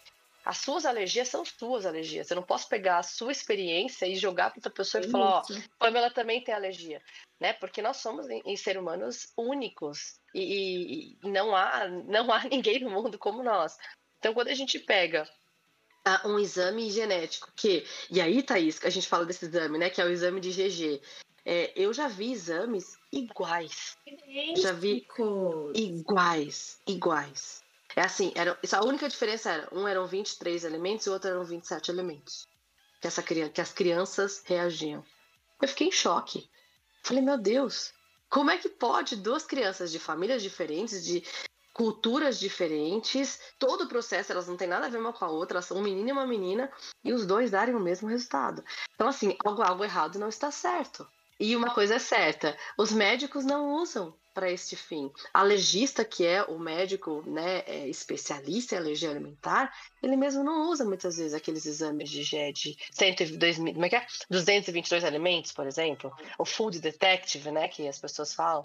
As 0.46 0.58
suas 0.58 0.86
alergias 0.86 1.26
são 1.26 1.44
suas 1.44 1.84
alergias. 1.84 2.30
Eu 2.30 2.36
não 2.36 2.42
posso 2.44 2.68
pegar 2.68 2.98
a 2.98 3.02
sua 3.02 3.32
experiência 3.32 4.06
e 4.06 4.14
jogar 4.14 4.50
para 4.50 4.58
outra 4.58 4.70
pessoa 4.70 5.04
e 5.04 5.10
falar, 5.10 5.38
ó, 5.38 5.42
Pamela 5.76 6.08
também 6.08 6.40
tem 6.40 6.54
alergia, 6.54 7.02
né? 7.40 7.52
Porque 7.54 7.82
nós 7.82 7.96
somos 7.96 8.30
em, 8.30 8.40
em 8.46 8.56
seres 8.56 8.80
humanos 8.80 9.32
únicos 9.36 10.20
e, 10.32 11.18
e, 11.20 11.28
não 11.28 11.56
há 11.56 11.88
não 11.88 12.32
há 12.32 12.44
ninguém 12.48 12.78
no 12.78 12.90
mundo 12.90 13.18
como 13.18 13.42
nós. 13.42 13.76
Então, 14.20 14.32
quando 14.32 14.46
a 14.46 14.54
gente 14.54 14.78
pega 14.78 15.28
um 16.24 16.38
exame 16.38 16.88
genético 16.92 17.50
que 17.56 17.84
e 18.08 18.20
aí, 18.20 18.40
Thaís, 18.40 18.78
que 18.78 18.86
a 18.86 18.90
gente 18.90 19.08
fala 19.08 19.26
desse 19.26 19.46
exame, 19.46 19.78
né? 19.78 19.90
Que 19.90 20.00
é 20.00 20.04
o 20.04 20.12
exame 20.12 20.40
de 20.40 20.52
GG. 20.52 21.02
É, 21.44 21.72
eu 21.74 21.92
já 21.92 22.06
vi 22.06 22.30
exames 22.30 22.96
iguais. 23.12 23.96
Já 24.56 24.70
vi 24.70 25.04
iguais, 25.74 26.80
iguais. 26.86 27.65
É 27.96 28.02
assim, 28.02 28.30
era, 28.34 28.58
a 28.72 28.84
única 28.84 29.08
diferença 29.08 29.50
era, 29.50 29.68
um 29.72 29.88
eram 29.88 30.06
23 30.06 30.64
elementos 30.64 31.06
e 31.06 31.10
o 31.10 31.14
outro 31.14 31.30
eram 31.30 31.42
27 31.42 31.90
elementos. 31.90 32.46
Que, 33.00 33.06
essa, 33.06 33.22
que 33.22 33.60
as 33.60 33.72
crianças 33.72 34.42
reagiam. 34.44 35.02
Eu 35.60 35.66
fiquei 35.66 35.88
em 35.88 35.92
choque. 35.92 36.50
Falei, 37.02 37.22
meu 37.22 37.38
Deus, 37.38 37.94
como 38.28 38.50
é 38.50 38.58
que 38.58 38.68
pode 38.68 39.16
duas 39.16 39.46
crianças 39.46 39.90
de 39.90 39.98
famílias 39.98 40.42
diferentes, 40.42 41.02
de 41.02 41.24
culturas 41.72 42.38
diferentes, 42.38 43.40
todo 43.58 43.84
o 43.84 43.88
processo, 43.88 44.32
elas 44.32 44.46
não 44.46 44.56
têm 44.56 44.68
nada 44.68 44.86
a 44.86 44.88
ver 44.90 44.98
uma 44.98 45.12
com 45.12 45.24
a 45.24 45.30
outra, 45.30 45.56
elas 45.56 45.66
são 45.66 45.78
um 45.78 45.82
menino 45.82 46.08
e 46.08 46.12
uma 46.12 46.26
menina, 46.26 46.70
e 47.02 47.12
os 47.12 47.26
dois 47.26 47.50
darem 47.50 47.74
o 47.74 47.80
mesmo 47.80 48.08
resultado. 48.08 48.62
Então, 48.94 49.08
assim, 49.08 49.36
algo, 49.44 49.62
algo 49.62 49.84
errado 49.84 50.18
não 50.18 50.28
está 50.28 50.50
certo. 50.50 51.06
E 51.40 51.54
uma 51.54 51.72
coisa 51.72 51.94
é 51.94 51.98
certa: 51.98 52.56
os 52.78 52.92
médicos 52.92 53.44
não 53.44 53.74
usam 53.74 54.14
para 54.36 54.52
este 54.52 54.76
fim. 54.76 55.10
A 55.32 55.42
legista, 55.42 56.04
que 56.04 56.26
é 56.26 56.42
o 56.42 56.58
médico 56.58 57.22
né, 57.26 57.62
é 57.66 57.88
especialista 57.88 58.74
em 58.74 58.78
alergia 58.78 59.08
alimentar, 59.08 59.74
ele 60.02 60.14
mesmo 60.14 60.44
não 60.44 60.68
usa 60.68 60.84
muitas 60.84 61.16
vezes 61.16 61.32
aqueles 61.32 61.64
exames 61.64 62.10
de 62.10 62.22
GE 62.22 62.52
de 62.52 62.76
102, 62.90 63.56
como 63.56 63.86
é 63.86 63.88
que 63.88 63.96
é? 63.96 64.06
222 64.28 65.04
alimentos, 65.04 65.52
por 65.52 65.66
exemplo, 65.66 66.14
o 66.38 66.44
Food 66.44 66.80
Detective, 66.80 67.50
né, 67.50 67.66
que 67.66 67.88
as 67.88 67.98
pessoas 67.98 68.34
falam. 68.34 68.62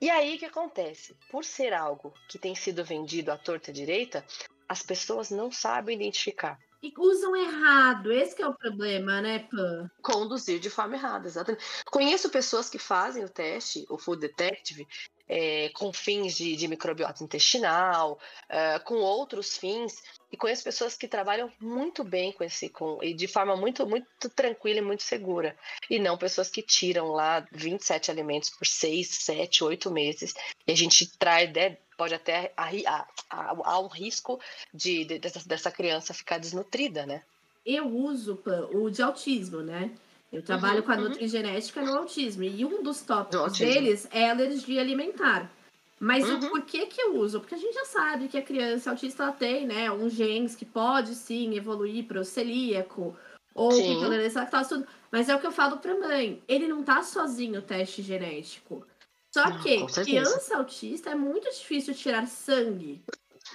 E 0.00 0.10
aí 0.10 0.34
o 0.34 0.38
que 0.40 0.44
acontece? 0.44 1.16
Por 1.30 1.44
ser 1.44 1.72
algo 1.72 2.12
que 2.28 2.36
tem 2.36 2.56
sido 2.56 2.84
vendido 2.84 3.30
à 3.30 3.38
torta 3.38 3.72
direita, 3.72 4.26
as 4.68 4.82
pessoas 4.82 5.30
não 5.30 5.52
sabem 5.52 5.94
identificar. 5.94 6.58
E 6.82 6.92
usam 6.98 7.34
errado, 7.34 8.12
esse 8.12 8.40
é 8.40 8.46
o 8.46 8.54
problema, 8.54 9.20
né, 9.20 9.40
Pan? 9.50 9.90
Conduzir 10.02 10.60
de 10.60 10.70
forma 10.70 10.94
errada, 10.94 11.26
exatamente. 11.26 11.64
Conheço 11.86 12.30
pessoas 12.30 12.68
que 12.68 12.78
fazem 12.78 13.24
o 13.24 13.28
teste, 13.28 13.86
o 13.88 13.98
Food 13.98 14.20
Detective, 14.20 14.86
é, 15.28 15.70
com 15.70 15.92
fins 15.92 16.36
de, 16.36 16.56
de 16.56 16.68
microbiota 16.68 17.22
intestinal, 17.22 18.18
é, 18.48 18.78
com 18.78 18.96
outros 18.96 19.56
fins, 19.56 20.02
e 20.30 20.36
conheço 20.36 20.64
pessoas 20.64 20.96
que 20.96 21.08
trabalham 21.08 21.50
muito 21.60 22.02
bem 22.04 22.32
com 22.32 22.44
esse, 22.44 22.68
com, 22.68 22.98
e 23.02 23.14
de 23.14 23.26
forma 23.26 23.56
muito, 23.56 23.86
muito 23.86 24.06
tranquila 24.34 24.78
e 24.78 24.82
muito 24.82 25.02
segura. 25.02 25.56
E 25.88 25.98
não 25.98 26.18
pessoas 26.18 26.50
que 26.50 26.62
tiram 26.62 27.08
lá 27.08 27.46
27 27.52 28.10
alimentos 28.10 28.50
por 28.50 28.66
6, 28.66 29.08
7, 29.08 29.64
8 29.64 29.90
meses, 29.90 30.34
e 30.66 30.72
a 30.72 30.76
gente 30.76 31.06
traz, 31.18 31.52
né, 31.52 31.78
pode 31.96 32.14
até 32.14 32.52
há 32.56 33.80
um 33.80 33.88
risco 33.88 34.40
de, 34.72 35.04
de 35.04 35.18
dessa, 35.18 35.48
dessa, 35.48 35.70
criança 35.70 36.12
ficar 36.12 36.38
desnutrida, 36.38 37.06
né? 37.06 37.22
Eu 37.64 37.88
uso 37.88 38.40
o 38.72 38.90
de 38.90 39.02
autismo, 39.02 39.60
né? 39.60 39.90
Eu 40.32 40.42
trabalho 40.42 40.78
uhum, 40.78 40.82
com 40.82 40.92
a 40.92 40.96
uhum. 40.96 41.02
nutrigenética 41.04 41.82
no 41.82 41.98
autismo 41.98 42.42
e 42.42 42.64
um 42.64 42.82
dos 42.82 43.00
tópicos 43.02 43.58
deles 43.58 44.08
é 44.10 44.30
alergia 44.30 44.80
alimentar. 44.80 45.50
Mas 45.98 46.28
uhum. 46.28 46.38
o 46.38 46.50
porquê 46.50 46.86
que 46.86 47.00
eu 47.00 47.16
uso? 47.16 47.40
Porque 47.40 47.54
a 47.54 47.58
gente 47.58 47.72
já 47.72 47.84
sabe 47.86 48.28
que 48.28 48.36
a 48.36 48.42
criança 48.42 48.90
autista 48.90 49.32
tem, 49.32 49.66
né, 49.66 49.90
uns 49.90 50.12
genes 50.12 50.54
que 50.54 50.64
pode 50.64 51.14
sim 51.14 51.56
evoluir 51.56 52.04
para 52.04 52.20
o 52.20 52.24
celíaco 52.24 53.16
ou 53.54 53.72
intolerância 53.72 54.40
à 54.40 54.44
lactose, 54.44 54.68
tudo. 54.68 54.86
Mas 55.10 55.28
é 55.28 55.34
o 55.34 55.40
que 55.40 55.46
eu 55.46 55.52
falo 55.52 55.78
para 55.78 55.98
mãe, 55.98 56.42
ele 56.46 56.68
não 56.68 56.82
tá 56.82 57.02
sozinho 57.02 57.60
o 57.60 57.62
teste 57.62 58.02
genético. 58.02 58.86
Só 59.32 59.58
que 59.58 59.86
criança 59.86 60.56
autista 60.56 61.10
é 61.10 61.14
muito 61.14 61.50
difícil 61.50 61.94
tirar 61.94 62.26
sangue, 62.26 63.02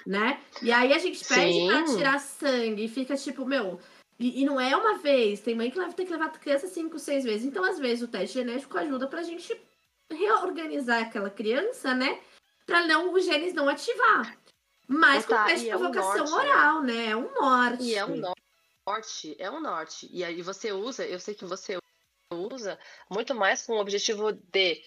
né? 0.05 0.39
E 0.61 0.71
aí 0.71 0.93
a 0.93 0.97
gente 0.97 1.23
pede 1.25 1.65
pra 1.67 1.83
tirar 1.85 2.19
sangue 2.19 2.85
e 2.85 2.87
fica 2.87 3.15
tipo, 3.15 3.45
meu. 3.45 3.79
E, 4.21 4.43
e, 4.43 4.45
não 4.45 4.61
é 4.61 4.77
uma 4.77 4.99
vez, 4.99 5.39
tem 5.39 5.55
mãe 5.55 5.71
que 5.71 5.77
vai 5.77 5.91
ter 5.91 6.05
que 6.05 6.11
levar 6.11 6.25
a 6.25 6.29
criança 6.29 6.67
cinco, 6.67 6.99
seis 6.99 7.23
vezes. 7.23 7.43
Então, 7.43 7.63
às 7.63 7.79
vezes, 7.79 8.03
o 8.03 8.07
teste 8.07 8.35
genético 8.35 8.77
ajuda 8.77 9.07
pra 9.07 9.23
gente 9.23 9.59
reorganizar 10.11 11.01
aquela 11.01 11.31
criança, 11.31 11.95
né? 11.95 12.21
Pra 12.63 12.85
não 12.85 13.11
os 13.11 13.25
genes 13.25 13.51
não 13.55 13.67
ativar. 13.67 14.37
Mas 14.87 15.25
tá, 15.25 15.39
com 15.39 15.47
teste 15.47 15.65
de 15.65 15.71
é 15.71 15.75
provocação 15.75 16.25
um 16.25 16.33
oral, 16.35 16.83
né? 16.83 17.07
É 17.07 17.15
um 17.15 17.33
norte. 17.33 17.83
E 17.83 17.95
é 17.95 18.05
um 18.05 18.15
norte, 18.85 19.35
é 19.39 19.49
um 19.49 19.59
norte. 19.59 20.07
E 20.11 20.23
aí 20.23 20.43
você 20.43 20.71
usa, 20.71 21.03
eu 21.03 21.19
sei 21.19 21.33
que 21.33 21.45
você 21.45 21.79
usa 22.31 22.77
muito 23.09 23.33
mais 23.33 23.65
com 23.65 23.73
o 23.73 23.81
objetivo 23.81 24.33
de 24.33 24.83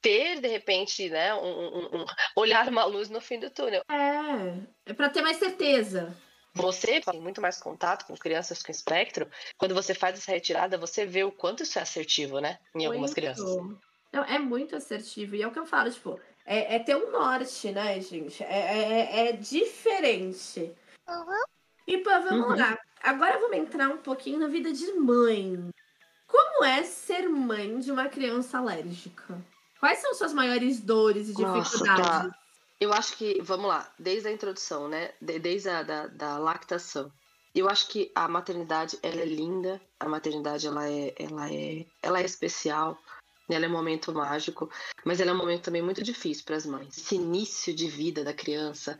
ter, 0.00 0.40
de 0.40 0.46
repente, 0.46 1.08
né, 1.10 1.34
um, 1.34 1.40
um, 1.40 2.00
um, 2.00 2.06
olhar 2.36 2.68
uma 2.68 2.84
luz 2.84 3.10
no 3.10 3.20
fim 3.20 3.40
do 3.40 3.50
túnel. 3.50 3.82
É, 3.90 4.90
é 4.90 4.94
para 4.94 5.10
ter 5.10 5.22
mais 5.22 5.38
certeza. 5.38 6.16
Você 6.54 7.00
tem 7.00 7.20
muito 7.20 7.40
mais 7.40 7.60
contato 7.60 8.06
com 8.06 8.16
crianças 8.16 8.62
com 8.62 8.72
espectro. 8.72 9.28
Quando 9.56 9.74
você 9.74 9.94
faz 9.94 10.18
essa 10.18 10.32
retirada, 10.32 10.78
você 10.78 11.06
vê 11.06 11.24
o 11.24 11.32
quanto 11.32 11.62
isso 11.62 11.78
é 11.78 11.82
assertivo, 11.82 12.40
né? 12.40 12.58
Em 12.74 12.78
muito. 12.78 12.92
algumas 12.92 13.14
crianças. 13.14 13.44
Não, 14.12 14.24
é 14.24 14.38
muito 14.38 14.74
assertivo. 14.74 15.36
E 15.36 15.42
é 15.42 15.46
o 15.46 15.50
que 15.50 15.58
eu 15.58 15.66
falo, 15.66 15.90
tipo, 15.90 16.18
é, 16.44 16.76
é 16.76 16.78
ter 16.78 16.96
um 16.96 17.10
norte, 17.10 17.70
né, 17.70 18.00
gente? 18.00 18.42
É, 18.42 18.48
é, 18.48 19.28
é 19.28 19.32
diferente. 19.32 20.72
Uhum. 21.08 21.44
E, 21.86 21.98
pô, 21.98 22.10
vamos 22.10 22.48
uhum. 22.48 22.56
lá. 22.56 22.78
Agora 23.02 23.38
vamos 23.38 23.56
entrar 23.56 23.88
um 23.88 23.98
pouquinho 23.98 24.40
na 24.40 24.48
vida 24.48 24.72
de 24.72 24.92
mãe. 24.94 25.70
Como 26.26 26.64
é 26.64 26.82
ser 26.82 27.28
mãe 27.28 27.78
de 27.78 27.90
uma 27.90 28.08
criança 28.08 28.58
alérgica? 28.58 29.38
Quais 29.80 29.98
são 29.98 30.14
suas 30.14 30.32
maiores 30.32 30.80
dores 30.80 31.28
e 31.28 31.34
dificuldades? 31.34 31.80
Nossa, 31.80 31.94
tá. 31.94 32.38
Eu 32.80 32.92
acho 32.92 33.16
que, 33.16 33.40
vamos 33.42 33.66
lá, 33.66 33.92
desde 33.98 34.28
a 34.28 34.32
introdução, 34.32 34.88
né? 34.88 35.12
Desde 35.20 35.68
a 35.68 35.82
da, 35.82 36.06
da 36.06 36.38
lactação. 36.38 37.12
eu 37.54 37.68
acho 37.68 37.88
que 37.88 38.12
a 38.14 38.28
maternidade 38.28 38.98
ela 39.02 39.20
é 39.20 39.24
linda, 39.24 39.80
a 39.98 40.08
maternidade 40.08 40.66
ela 40.66 40.88
é, 40.88 41.12
ela 41.18 41.52
é, 41.52 41.86
ela 42.00 42.20
é 42.20 42.24
especial, 42.24 42.96
né? 43.48 43.56
ela 43.56 43.64
é 43.64 43.68
um 43.68 43.72
momento 43.72 44.12
mágico, 44.12 44.70
mas 45.04 45.20
ela 45.20 45.32
é 45.32 45.34
um 45.34 45.38
momento 45.38 45.64
também 45.64 45.82
muito 45.82 46.04
difícil 46.04 46.44
para 46.44 46.56
as 46.56 46.66
mães. 46.66 46.96
Esse 46.96 47.16
início 47.16 47.74
de 47.74 47.88
vida 47.88 48.22
da 48.22 48.32
criança, 48.32 48.96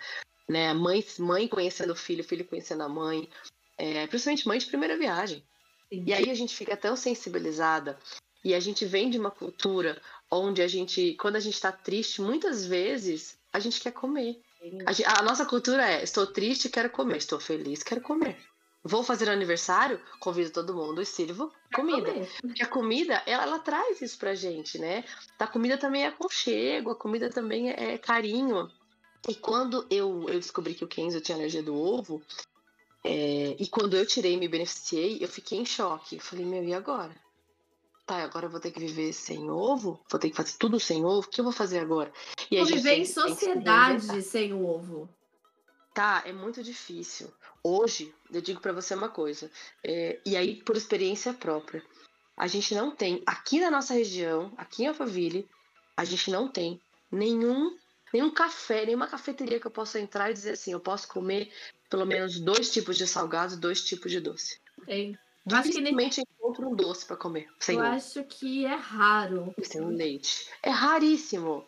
né? 0.48 0.72
Mãe, 0.74 1.04
mãe 1.20 1.46
conhecendo 1.46 1.92
o 1.92 1.96
filho, 1.96 2.24
filho 2.24 2.44
conhecendo 2.44 2.82
a 2.82 2.88
mãe, 2.88 3.28
é, 3.76 4.06
principalmente 4.08 4.48
mãe 4.48 4.58
de 4.58 4.66
primeira 4.66 4.98
viagem. 4.98 5.44
E 5.90 6.12
aí 6.12 6.28
a 6.30 6.34
gente 6.34 6.54
fica 6.54 6.76
tão 6.76 6.96
sensibilizada 6.96 7.96
e 8.44 8.54
a 8.54 8.60
gente 8.60 8.84
vem 8.84 9.08
de 9.08 9.18
uma 9.18 9.30
cultura 9.30 10.00
onde 10.30 10.62
a 10.62 10.68
gente, 10.68 11.14
quando 11.14 11.36
a 11.36 11.40
gente 11.40 11.54
está 11.54 11.72
triste, 11.72 12.20
muitas 12.20 12.66
vezes 12.66 13.38
a 13.52 13.58
gente 13.58 13.80
quer 13.80 13.92
comer. 13.92 14.40
A, 14.86 15.20
a, 15.20 15.22
nossa 15.22 15.46
cultura 15.46 15.88
é: 15.88 16.02
estou 16.02 16.26
triste, 16.26 16.68
quero 16.68 16.90
comer. 16.90 17.16
Estou 17.16 17.40
feliz, 17.40 17.82
quero 17.82 18.00
comer. 18.00 18.38
Vou 18.82 19.02
fazer 19.02 19.28
aniversário, 19.28 20.00
convido 20.20 20.50
todo 20.50 20.74
mundo 20.74 21.02
e 21.02 21.06
sirvo 21.06 21.52
comida. 21.74 22.12
Porque 22.40 22.62
a 22.62 22.66
comida, 22.66 23.22
ela, 23.26 23.42
ela, 23.42 23.58
traz 23.58 24.00
isso 24.00 24.16
pra 24.18 24.34
gente, 24.34 24.78
né? 24.78 25.04
A 25.38 25.46
comida 25.46 25.76
também 25.76 26.04
é 26.04 26.06
aconchego, 26.06 26.90
a 26.90 26.96
comida 26.96 27.28
também 27.28 27.70
é, 27.70 27.94
é 27.94 27.98
carinho. 27.98 28.70
E 29.28 29.34
quando 29.34 29.86
eu, 29.90 30.26
eu 30.28 30.38
descobri 30.38 30.74
que 30.74 30.84
o 30.84 30.88
Kenzo 30.88 31.20
tinha 31.20 31.36
alergia 31.36 31.62
do 31.62 31.74
ovo, 31.74 32.22
é, 33.04 33.56
e 33.58 33.66
quando 33.66 33.96
eu 33.96 34.06
tirei 34.06 34.34
e 34.34 34.36
me 34.36 34.48
beneficiei, 34.48 35.18
eu 35.20 35.28
fiquei 35.28 35.58
em 35.58 35.66
choque. 35.66 36.16
Eu 36.16 36.22
falei, 36.22 36.44
meu, 36.44 36.62
e 36.62 36.72
agora? 36.72 37.14
Tá, 38.08 38.24
agora 38.24 38.46
eu 38.46 38.50
vou 38.50 38.58
ter 38.58 38.70
que 38.70 38.80
viver 38.80 39.12
sem 39.12 39.50
ovo, 39.50 40.00
vou 40.10 40.18
ter 40.18 40.30
que 40.30 40.36
fazer 40.36 40.56
tudo 40.58 40.80
sem 40.80 41.04
ovo, 41.04 41.28
o 41.28 41.30
que 41.30 41.42
eu 41.42 41.44
vou 41.44 41.52
fazer 41.52 41.78
agora? 41.78 42.10
E 42.50 42.56
vou 42.56 42.64
viver 42.64 42.94
em 42.94 43.04
sociedade 43.04 44.22
sem 44.22 44.54
o 44.54 44.66
ovo. 44.66 45.06
Tá, 45.92 46.22
é 46.24 46.32
muito 46.32 46.62
difícil. 46.62 47.30
Hoje, 47.62 48.14
eu 48.32 48.40
digo 48.40 48.60
para 48.60 48.72
você 48.72 48.94
uma 48.94 49.10
coisa, 49.10 49.50
é, 49.84 50.18
e 50.24 50.36
aí 50.36 50.56
por 50.62 50.74
experiência 50.74 51.34
própria, 51.34 51.84
a 52.34 52.46
gente 52.46 52.74
não 52.74 52.90
tem, 52.90 53.22
aqui 53.26 53.60
na 53.60 53.70
nossa 53.70 53.92
região, 53.92 54.50
aqui 54.56 54.84
em 54.84 54.86
Alphaville, 54.86 55.46
a 55.94 56.04
gente 56.04 56.30
não 56.30 56.48
tem 56.48 56.80
nenhum, 57.12 57.76
nenhum 58.12 58.30
café, 58.30 58.86
nenhuma 58.86 59.06
cafeteria 59.06 59.60
que 59.60 59.66
eu 59.66 59.70
possa 59.70 60.00
entrar 60.00 60.30
e 60.30 60.34
dizer 60.34 60.52
assim, 60.52 60.72
eu 60.72 60.80
posso 60.80 61.08
comer 61.08 61.52
pelo 61.90 62.06
menos 62.06 62.40
dois 62.40 62.72
tipos 62.72 62.96
de 62.96 63.06
salgado, 63.06 63.56
dois 63.56 63.84
tipos 63.84 64.10
de 64.10 64.20
doce. 64.20 64.58
Tem. 64.86 65.18
Eu 65.50 65.56
acho 65.56 65.70
que 65.70 65.80
nem 65.80 65.94
encontro 66.48 66.68
um 66.68 66.74
doce 66.74 67.04
para 67.04 67.16
comer. 67.16 67.48
Sem 67.60 67.76
eu 67.76 67.82
acho 67.82 68.24
que 68.24 68.64
é 68.64 68.74
raro. 68.74 69.54
Sem 69.62 69.80
um 69.80 69.88
leite. 69.88 70.48
É 70.62 70.70
raríssimo. 70.70 71.64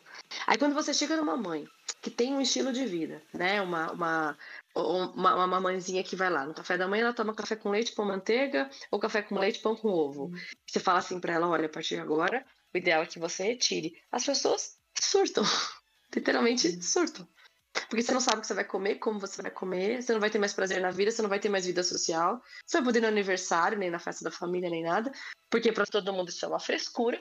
Aí 0.47 0.57
quando 0.57 0.75
você 0.75 0.95
chega 0.95 1.16
numa 1.16 1.37
mãe 1.37 1.66
que 2.01 2.11
tem 2.11 2.33
um 2.33 2.40
estilo 2.40 2.73
de 2.73 2.87
vida, 2.87 3.23
né? 3.35 3.61
Uma, 3.61 3.93
uma, 3.93 4.38
uma, 4.75 5.35
uma 5.35 5.47
mamãezinha 5.47 6.03
que 6.03 6.16
vai 6.16 6.31
lá 6.31 6.47
no 6.47 6.55
café 6.55 6.79
da 6.79 6.88
manhã, 6.88 7.03
ela 7.03 7.12
toma 7.12 7.35
café 7.35 7.57
com 7.57 7.71
leite, 7.71 7.93
pão 7.93 8.07
manteiga, 8.07 8.71
ou 8.90 8.99
café 8.99 9.21
com 9.21 9.38
leite, 9.38 9.61
pão 9.61 9.77
com 9.77 9.88
ovo. 9.88 10.25
Uhum. 10.25 10.38
Você 10.66 10.81
fala 10.81 11.01
assim 11.01 11.21
para 11.21 11.35
ela, 11.35 11.49
olha, 11.49 11.66
a 11.66 11.69
partir 11.69 11.97
de 11.97 12.01
agora, 12.01 12.45
o 12.73 12.79
ideal 12.79 13.03
é 13.03 13.07
que 13.07 13.19
você 13.19 13.43
retire. 13.43 14.01
As 14.11 14.25
pessoas 14.25 14.79
surtam. 14.99 15.45
Literalmente 16.14 16.83
surtam. 16.83 17.29
Porque 17.73 18.03
você 18.03 18.13
não 18.13 18.21
sabe 18.21 18.39
o 18.39 18.41
que 18.41 18.47
você 18.47 18.55
vai 18.55 18.65
comer, 18.65 18.97
como 18.97 19.21
você 19.21 19.41
vai 19.43 19.51
comer, 19.51 20.03
você 20.03 20.13
não 20.13 20.21
vai 20.21 20.31
ter 20.31 20.39
mais 20.39 20.53
prazer 20.53 20.81
na 20.81 20.91
vida, 20.91 21.11
você 21.11 21.23
não 21.23 21.29
vai 21.29 21.39
ter 21.39 21.49
mais 21.49 21.67
vida 21.67 21.83
social, 21.83 22.43
você 22.67 22.79
vai 22.79 22.85
poder 22.85 22.99
ir 22.99 23.03
no 23.03 23.09
aniversário, 23.09 23.79
nem 23.79 23.91
na 23.91 23.99
festa 23.99 24.25
da 24.25 24.31
família, 24.31 24.71
nem 24.71 24.83
nada, 24.83 25.13
porque 25.49 25.73
para 25.73 25.87
todo 25.87 26.13
mundo 26.13 26.29
isso 26.29 26.45
é 26.45 26.49
uma 26.49 26.61
frescura. 26.61 27.21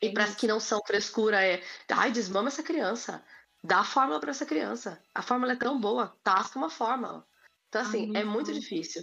E 0.00 0.10
para 0.10 0.24
as 0.24 0.34
que 0.34 0.46
não 0.46 0.60
são 0.60 0.80
frescura 0.86 1.42
é, 1.42 1.62
ai, 1.90 2.12
desmama 2.12 2.48
essa 2.48 2.62
criança, 2.62 3.24
dá 3.64 3.78
a 3.80 3.84
fórmula 3.84 4.20
para 4.20 4.30
essa 4.30 4.44
criança. 4.44 5.02
A 5.14 5.22
fórmula 5.22 5.52
é 5.52 5.56
tão 5.56 5.80
boa, 5.80 6.14
tasca 6.22 6.58
uma 6.58 6.68
fórmula. 6.68 7.26
Então, 7.68 7.82
assim, 7.82 8.12
ai, 8.14 8.22
é 8.22 8.24
muito 8.24 8.52
difícil. 8.52 9.02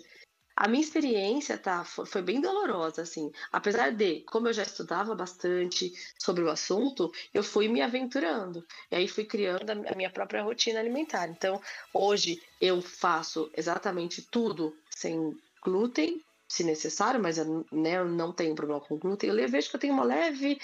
A 0.55 0.67
minha 0.67 0.83
experiência, 0.83 1.57
tá, 1.57 1.83
foi, 1.83 2.21
bem 2.21 2.39
dolorosa, 2.39 3.01
assim. 3.01 3.31
Apesar 3.51 3.91
de, 3.91 4.21
como 4.21 4.47
eu 4.47 4.53
já 4.53 4.61
estudava 4.63 5.15
bastante 5.15 5.91
sobre 6.17 6.43
o 6.43 6.49
assunto, 6.49 7.11
eu 7.33 7.43
fui 7.43 7.67
me 7.67 7.81
aventurando. 7.81 8.65
E 8.91 8.95
aí 8.95 9.07
fui 9.07 9.25
criando 9.25 9.69
a 9.69 9.95
minha 9.95 10.11
própria 10.11 10.43
rotina 10.43 10.79
alimentar. 10.79 11.27
Então, 11.27 11.59
hoje 11.93 12.41
eu 12.61 12.81
faço 12.81 13.49
exatamente 13.57 14.21
tudo 14.21 14.75
sem 14.89 15.35
glúten, 15.63 16.21
se 16.47 16.63
necessário, 16.63 17.19
mas 17.19 17.39
eu, 17.39 17.65
né, 17.71 17.97
eu 17.97 18.05
não 18.05 18.31
tenho 18.31 18.53
problema 18.53 18.79
com 18.79 18.97
glúten. 18.97 19.31
Eu 19.31 19.49
vejo 19.49 19.69
que 19.69 19.75
eu 19.75 19.79
tenho 19.79 19.93
uma 19.93 20.03
leve 20.03 20.59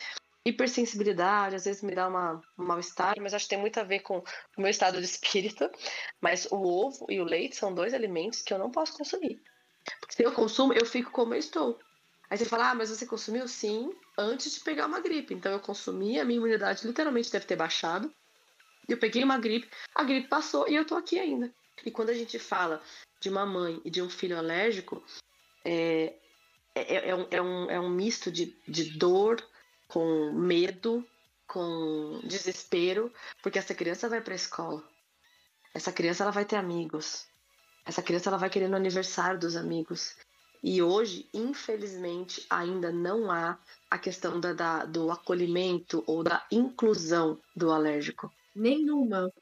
hipersensibilidade, 0.46 1.56
às 1.56 1.66
vezes 1.66 1.82
me 1.82 1.96
dá 1.96 2.08
uma, 2.08 2.42
um 2.58 2.66
mal-estar, 2.66 3.16
mas 3.20 3.34
acho 3.34 3.46
que 3.46 3.50
tem 3.50 3.60
muito 3.60 3.80
a 3.80 3.84
ver 3.84 4.00
com 4.00 4.20
o 4.20 4.62
meu 4.62 4.70
estado 4.70 5.00
de 5.00 5.06
espírito. 5.06 5.70
Mas 6.22 6.48
o 6.52 6.58
ovo 6.58 7.08
e 7.10 7.20
o 7.20 7.26
leite 7.26 7.56
são 7.56 7.74
dois 7.74 7.94
alimentos 7.94 8.42
que 8.44 8.54
eu 8.54 8.60
não 8.60 8.70
posso 8.70 8.94
consumir. 8.94 9.42
Porque 10.00 10.16
se 10.16 10.24
eu 10.24 10.32
consumo, 10.32 10.74
eu 10.74 10.86
fico 10.86 11.12
como 11.12 11.34
eu 11.34 11.40
estou. 11.40 11.80
Aí 12.30 12.38
você 12.38 12.46
fala, 12.46 12.72
ah, 12.72 12.76
mas 12.76 12.90
você 12.90 13.06
consumiu 13.06 13.48
sim 13.48 13.92
antes 14.18 14.54
de 14.54 14.60
pegar 14.60 14.86
uma 14.86 15.00
gripe. 15.00 15.34
Então 15.34 15.52
eu 15.52 15.60
consumi, 15.60 16.20
a 16.20 16.26
minha 16.26 16.38
imunidade 16.38 16.86
literalmente 16.86 17.32
deve 17.32 17.46
ter 17.46 17.56
baixado. 17.56 18.14
Eu 18.88 18.98
peguei 18.98 19.24
uma 19.24 19.38
gripe, 19.38 19.70
a 19.96 20.04
gripe 20.04 20.28
passou 20.28 20.68
e 20.68 20.76
eu 20.76 20.86
tô 20.86 20.96
aqui 20.96 21.18
ainda. 21.18 21.54
E 21.86 21.92
quando 21.92 22.10
a 22.10 22.14
gente 22.14 22.38
fala 22.38 22.82
de 23.20 23.30
uma 23.30 23.46
mãe 23.46 23.82
e 23.86 23.90
de 23.90 24.02
um 24.02 24.10
filho 24.10 24.38
alérgico, 24.38 25.04
é, 25.64 26.14
é, 26.76 27.10
é, 27.10 27.16
um, 27.16 27.28
é, 27.30 27.42
um, 27.42 27.72
é 27.72 27.80
um 27.80 27.90
misto 27.90 28.32
de, 28.32 28.58
de 28.68 28.98
dor 28.98 29.44
com 29.88 30.32
medo, 30.34 31.08
com 31.48 32.22
desespero, 32.24 33.12
porque 33.42 33.60
essa 33.60 33.74
criança 33.74 34.10
vai 34.10 34.22
para 34.22 34.34
a 34.34 34.36
escola. 34.36 34.84
Essa 35.74 35.92
criança 35.92 36.24
ela 36.24 36.32
vai 36.32 36.46
ter 36.46 36.56
amigos. 36.56 37.28
Essa 37.90 38.04
criança 38.04 38.30
ela 38.30 38.38
vai 38.38 38.52
querer 38.52 38.68
no 38.68 38.76
aniversário 38.76 39.40
dos 39.40 39.56
amigos. 39.56 40.16
E 40.64 40.80
hoje, 40.80 41.28
infelizmente, 41.34 42.46
ainda 42.48 42.92
não 42.92 43.32
há 43.32 43.58
a 43.90 43.98
questão 43.98 44.40
da, 44.40 44.54
da, 44.54 44.86
do 44.86 45.10
acolhimento 45.10 46.04
ou 46.06 46.24
da 46.24 46.46
inclusão 46.52 47.40
do 47.56 47.72
alérgico. 47.72 48.32
Nenhuma. 48.56 49.34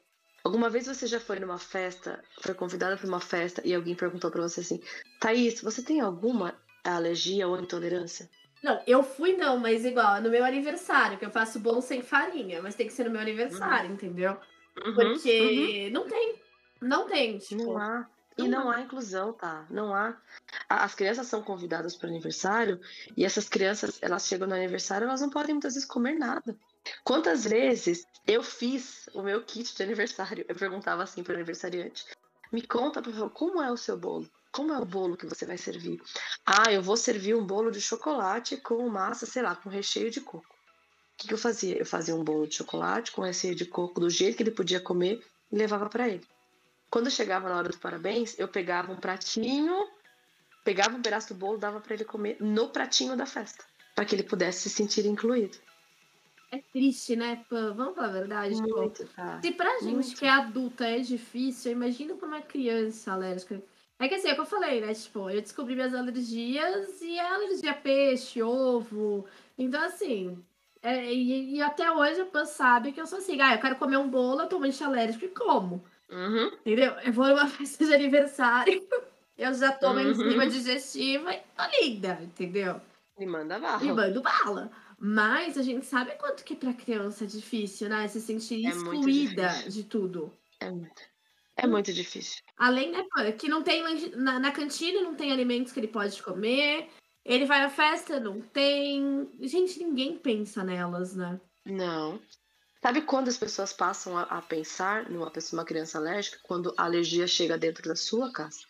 Alguma 0.42 0.70
vez 0.70 0.86
você 0.86 1.06
já 1.06 1.20
foi 1.20 1.38
numa 1.38 1.58
festa, 1.58 2.24
foi 2.40 2.54
convidada 2.54 2.96
para 2.96 3.06
uma 3.06 3.20
festa 3.20 3.60
e 3.66 3.74
alguém 3.74 3.94
perguntou 3.94 4.30
para 4.30 4.40
você 4.40 4.60
assim: 4.60 4.80
Thaís, 5.20 5.60
você 5.60 5.82
tem 5.82 6.00
alguma 6.00 6.54
alergia 6.82 7.46
ou 7.46 7.58
intolerância? 7.58 8.30
Não, 8.64 8.80
eu 8.86 9.02
fui 9.02 9.36
não, 9.36 9.58
mas 9.58 9.84
igual, 9.84 10.22
no 10.22 10.30
meu 10.30 10.42
aniversário, 10.42 11.18
que 11.18 11.26
eu 11.26 11.30
faço 11.30 11.60
bolo 11.60 11.82
sem 11.82 12.00
farinha, 12.00 12.62
mas 12.62 12.74
tem 12.74 12.86
que 12.86 12.94
ser 12.94 13.04
no 13.04 13.10
meu 13.10 13.20
aniversário, 13.20 13.90
uhum. 13.90 13.94
entendeu? 13.94 14.38
Uhum, 14.82 14.94
Porque 14.94 15.88
uhum. 15.88 15.90
não 15.92 16.08
tem. 16.08 16.34
Não 16.80 17.06
tem, 17.06 17.38
tipo. 17.38 17.62
Não 17.62 17.76
há. 17.76 18.08
E 18.38 18.46
não 18.46 18.70
há 18.70 18.80
inclusão, 18.80 19.32
tá? 19.32 19.66
Não 19.68 19.92
há. 19.92 20.16
As 20.68 20.94
crianças 20.94 21.26
são 21.26 21.42
convidadas 21.42 21.96
para 21.96 22.06
o 22.06 22.10
aniversário 22.10 22.80
e 23.16 23.24
essas 23.24 23.48
crianças, 23.48 23.98
elas 24.00 24.26
chegam 24.26 24.46
no 24.46 24.54
aniversário, 24.54 25.06
elas 25.06 25.20
não 25.20 25.28
podem 25.28 25.54
muitas 25.54 25.74
vezes 25.74 25.88
comer 25.88 26.14
nada. 26.14 26.56
Quantas 27.02 27.44
vezes 27.44 28.06
eu 28.26 28.42
fiz 28.42 29.08
o 29.12 29.22
meu 29.22 29.42
kit 29.42 29.74
de 29.74 29.82
aniversário? 29.82 30.44
Eu 30.48 30.54
perguntava 30.54 31.02
assim 31.02 31.22
para 31.22 31.32
o 31.32 31.36
aniversariante: 31.36 32.04
me 32.52 32.62
conta, 32.62 33.02
por 33.02 33.12
favor, 33.12 33.30
como 33.30 33.60
é 33.60 33.70
o 33.72 33.76
seu 33.76 33.98
bolo? 33.98 34.30
Como 34.52 34.72
é 34.72 34.78
o 34.78 34.84
bolo 34.84 35.16
que 35.16 35.26
você 35.26 35.44
vai 35.44 35.58
servir? 35.58 36.00
Ah, 36.46 36.72
eu 36.72 36.80
vou 36.80 36.96
servir 36.96 37.34
um 37.34 37.44
bolo 37.44 37.70
de 37.70 37.80
chocolate 37.80 38.56
com 38.56 38.88
massa, 38.88 39.26
sei 39.26 39.42
lá, 39.42 39.54
com 39.54 39.68
recheio 39.68 40.10
de 40.10 40.20
coco. 40.20 40.46
O 40.46 41.18
que, 41.18 41.28
que 41.28 41.34
eu 41.34 41.38
fazia? 41.38 41.76
Eu 41.76 41.84
fazia 41.84 42.14
um 42.14 42.22
bolo 42.22 42.46
de 42.46 42.54
chocolate 42.54 43.10
com 43.10 43.22
recheio 43.22 43.54
de 43.54 43.66
coco 43.66 44.00
do 44.00 44.08
jeito 44.08 44.36
que 44.36 44.42
ele 44.44 44.52
podia 44.52 44.80
comer 44.80 45.20
e 45.50 45.56
levava 45.56 45.88
para 45.88 46.08
ele. 46.08 46.24
Quando 46.90 47.10
chegava 47.10 47.48
na 47.48 47.56
hora 47.56 47.68
do 47.68 47.78
parabéns, 47.78 48.38
eu 48.38 48.48
pegava 48.48 48.92
um 48.92 48.96
pratinho, 48.96 49.86
pegava 50.64 50.96
um 50.96 51.02
pedaço 51.02 51.34
do 51.34 51.38
bolo, 51.38 51.58
dava 51.58 51.80
para 51.80 51.94
ele 51.94 52.04
comer 52.04 52.36
no 52.40 52.68
pratinho 52.70 53.16
da 53.16 53.26
festa, 53.26 53.64
para 53.94 54.04
que 54.04 54.14
ele 54.14 54.22
pudesse 54.22 54.68
se 54.68 54.70
sentir 54.70 55.04
incluído. 55.06 55.58
É 56.50 56.58
triste, 56.72 57.14
né? 57.14 57.44
Pô, 57.48 57.56
vamos 57.74 57.94
falar 57.94 58.08
a 58.08 58.12
verdade. 58.12 58.54
Muito, 58.54 59.04
tá. 59.08 59.38
Se 59.42 59.52
pra 59.52 59.80
gente 59.80 59.92
Muito. 59.92 60.16
que 60.16 60.24
é 60.24 60.30
adulta 60.30 60.86
é 60.86 60.98
difícil, 61.00 61.72
imagina 61.72 62.14
pra 62.14 62.26
uma 62.26 62.40
criança 62.40 63.12
alérgica. 63.12 63.62
É 63.98 64.08
que 64.08 64.14
assim, 64.14 64.28
é 64.28 64.32
o 64.32 64.34
que 64.36 64.40
eu 64.40 64.46
falei, 64.46 64.80
né? 64.80 64.94
Tipo, 64.94 65.28
eu 65.28 65.42
descobri 65.42 65.74
minhas 65.74 65.92
alergias 65.92 67.02
e 67.02 67.18
é 67.18 67.28
alergia 67.34 67.72
a 67.72 67.74
peixe, 67.74 68.42
ovo. 68.42 69.26
Então, 69.58 69.82
assim, 69.82 70.42
é, 70.82 71.12
e, 71.12 71.56
e, 71.56 71.62
até 71.62 71.90
hoje 71.90 72.20
a 72.32 72.44
sabe 72.46 72.92
que 72.92 73.00
eu 73.00 73.06
sou 73.06 73.18
assim, 73.18 73.40
ah, 73.40 73.54
eu 73.54 73.60
quero 73.60 73.76
comer 73.76 73.98
um 73.98 74.08
bolo, 74.08 74.42
eu 74.42 74.48
tô 74.48 74.58
muito 74.58 74.82
alérgico 74.82 75.24
e 75.24 75.28
como. 75.28 75.84
Uhum. 76.10 76.46
Entendeu? 76.46 76.92
Eu 77.04 77.12
vou 77.12 77.28
numa 77.28 77.46
festa 77.48 77.84
de 77.84 77.94
aniversário, 77.94 78.86
eu 79.36 79.54
já 79.54 79.72
tomo 79.72 80.00
uhum. 80.00 80.10
enzima 80.10 80.46
digestiva 80.48 81.32
e 81.32 81.40
tô 81.56 81.62
linda, 81.80 82.18
entendeu? 82.22 82.80
E 83.18 83.26
manda 83.26 83.58
bala. 83.58 83.84
E 83.84 83.92
mando 83.92 84.22
bala. 84.22 84.70
Mas 84.98 85.56
a 85.56 85.62
gente 85.62 85.86
sabe 85.86 86.12
quanto 86.16 86.44
que 86.44 86.56
pra 86.56 86.72
criança 86.72 87.24
é 87.24 87.26
difícil, 87.26 87.88
né? 87.88 88.08
Se 88.08 88.20
sentir 88.20 88.66
é 88.66 88.70
excluída 88.70 89.48
de 89.68 89.84
tudo. 89.84 90.32
É 90.60 90.70
muito. 90.70 91.02
É 91.56 91.66
muito 91.66 91.92
difícil. 91.92 92.42
Além, 92.56 92.92
né, 92.92 93.04
que 93.32 93.48
não 93.48 93.62
tem. 93.62 93.82
Na, 94.16 94.38
na 94.38 94.52
cantina 94.52 95.02
não 95.02 95.14
tem 95.14 95.32
alimentos 95.32 95.72
que 95.72 95.80
ele 95.80 95.88
pode 95.88 96.20
comer. 96.22 96.88
Ele 97.24 97.44
vai 97.44 97.60
na 97.60 97.70
festa, 97.70 98.18
não 98.18 98.40
tem. 98.40 99.28
Gente, 99.40 99.82
ninguém 99.82 100.16
pensa 100.16 100.64
nelas, 100.64 101.14
né? 101.14 101.40
Não. 101.66 102.20
Sabe 102.88 103.02
quando 103.02 103.28
as 103.28 103.36
pessoas 103.36 103.70
passam 103.70 104.16
a, 104.16 104.22
a 104.22 104.40
pensar 104.40 105.10
numa 105.10 105.30
pessoa, 105.30 105.60
uma 105.60 105.66
criança 105.66 105.98
alérgica? 105.98 106.38
Quando 106.42 106.72
a 106.74 106.84
alergia 106.84 107.26
chega 107.26 107.58
dentro 107.58 107.86
da 107.86 107.94
sua 107.94 108.32
casa. 108.32 108.60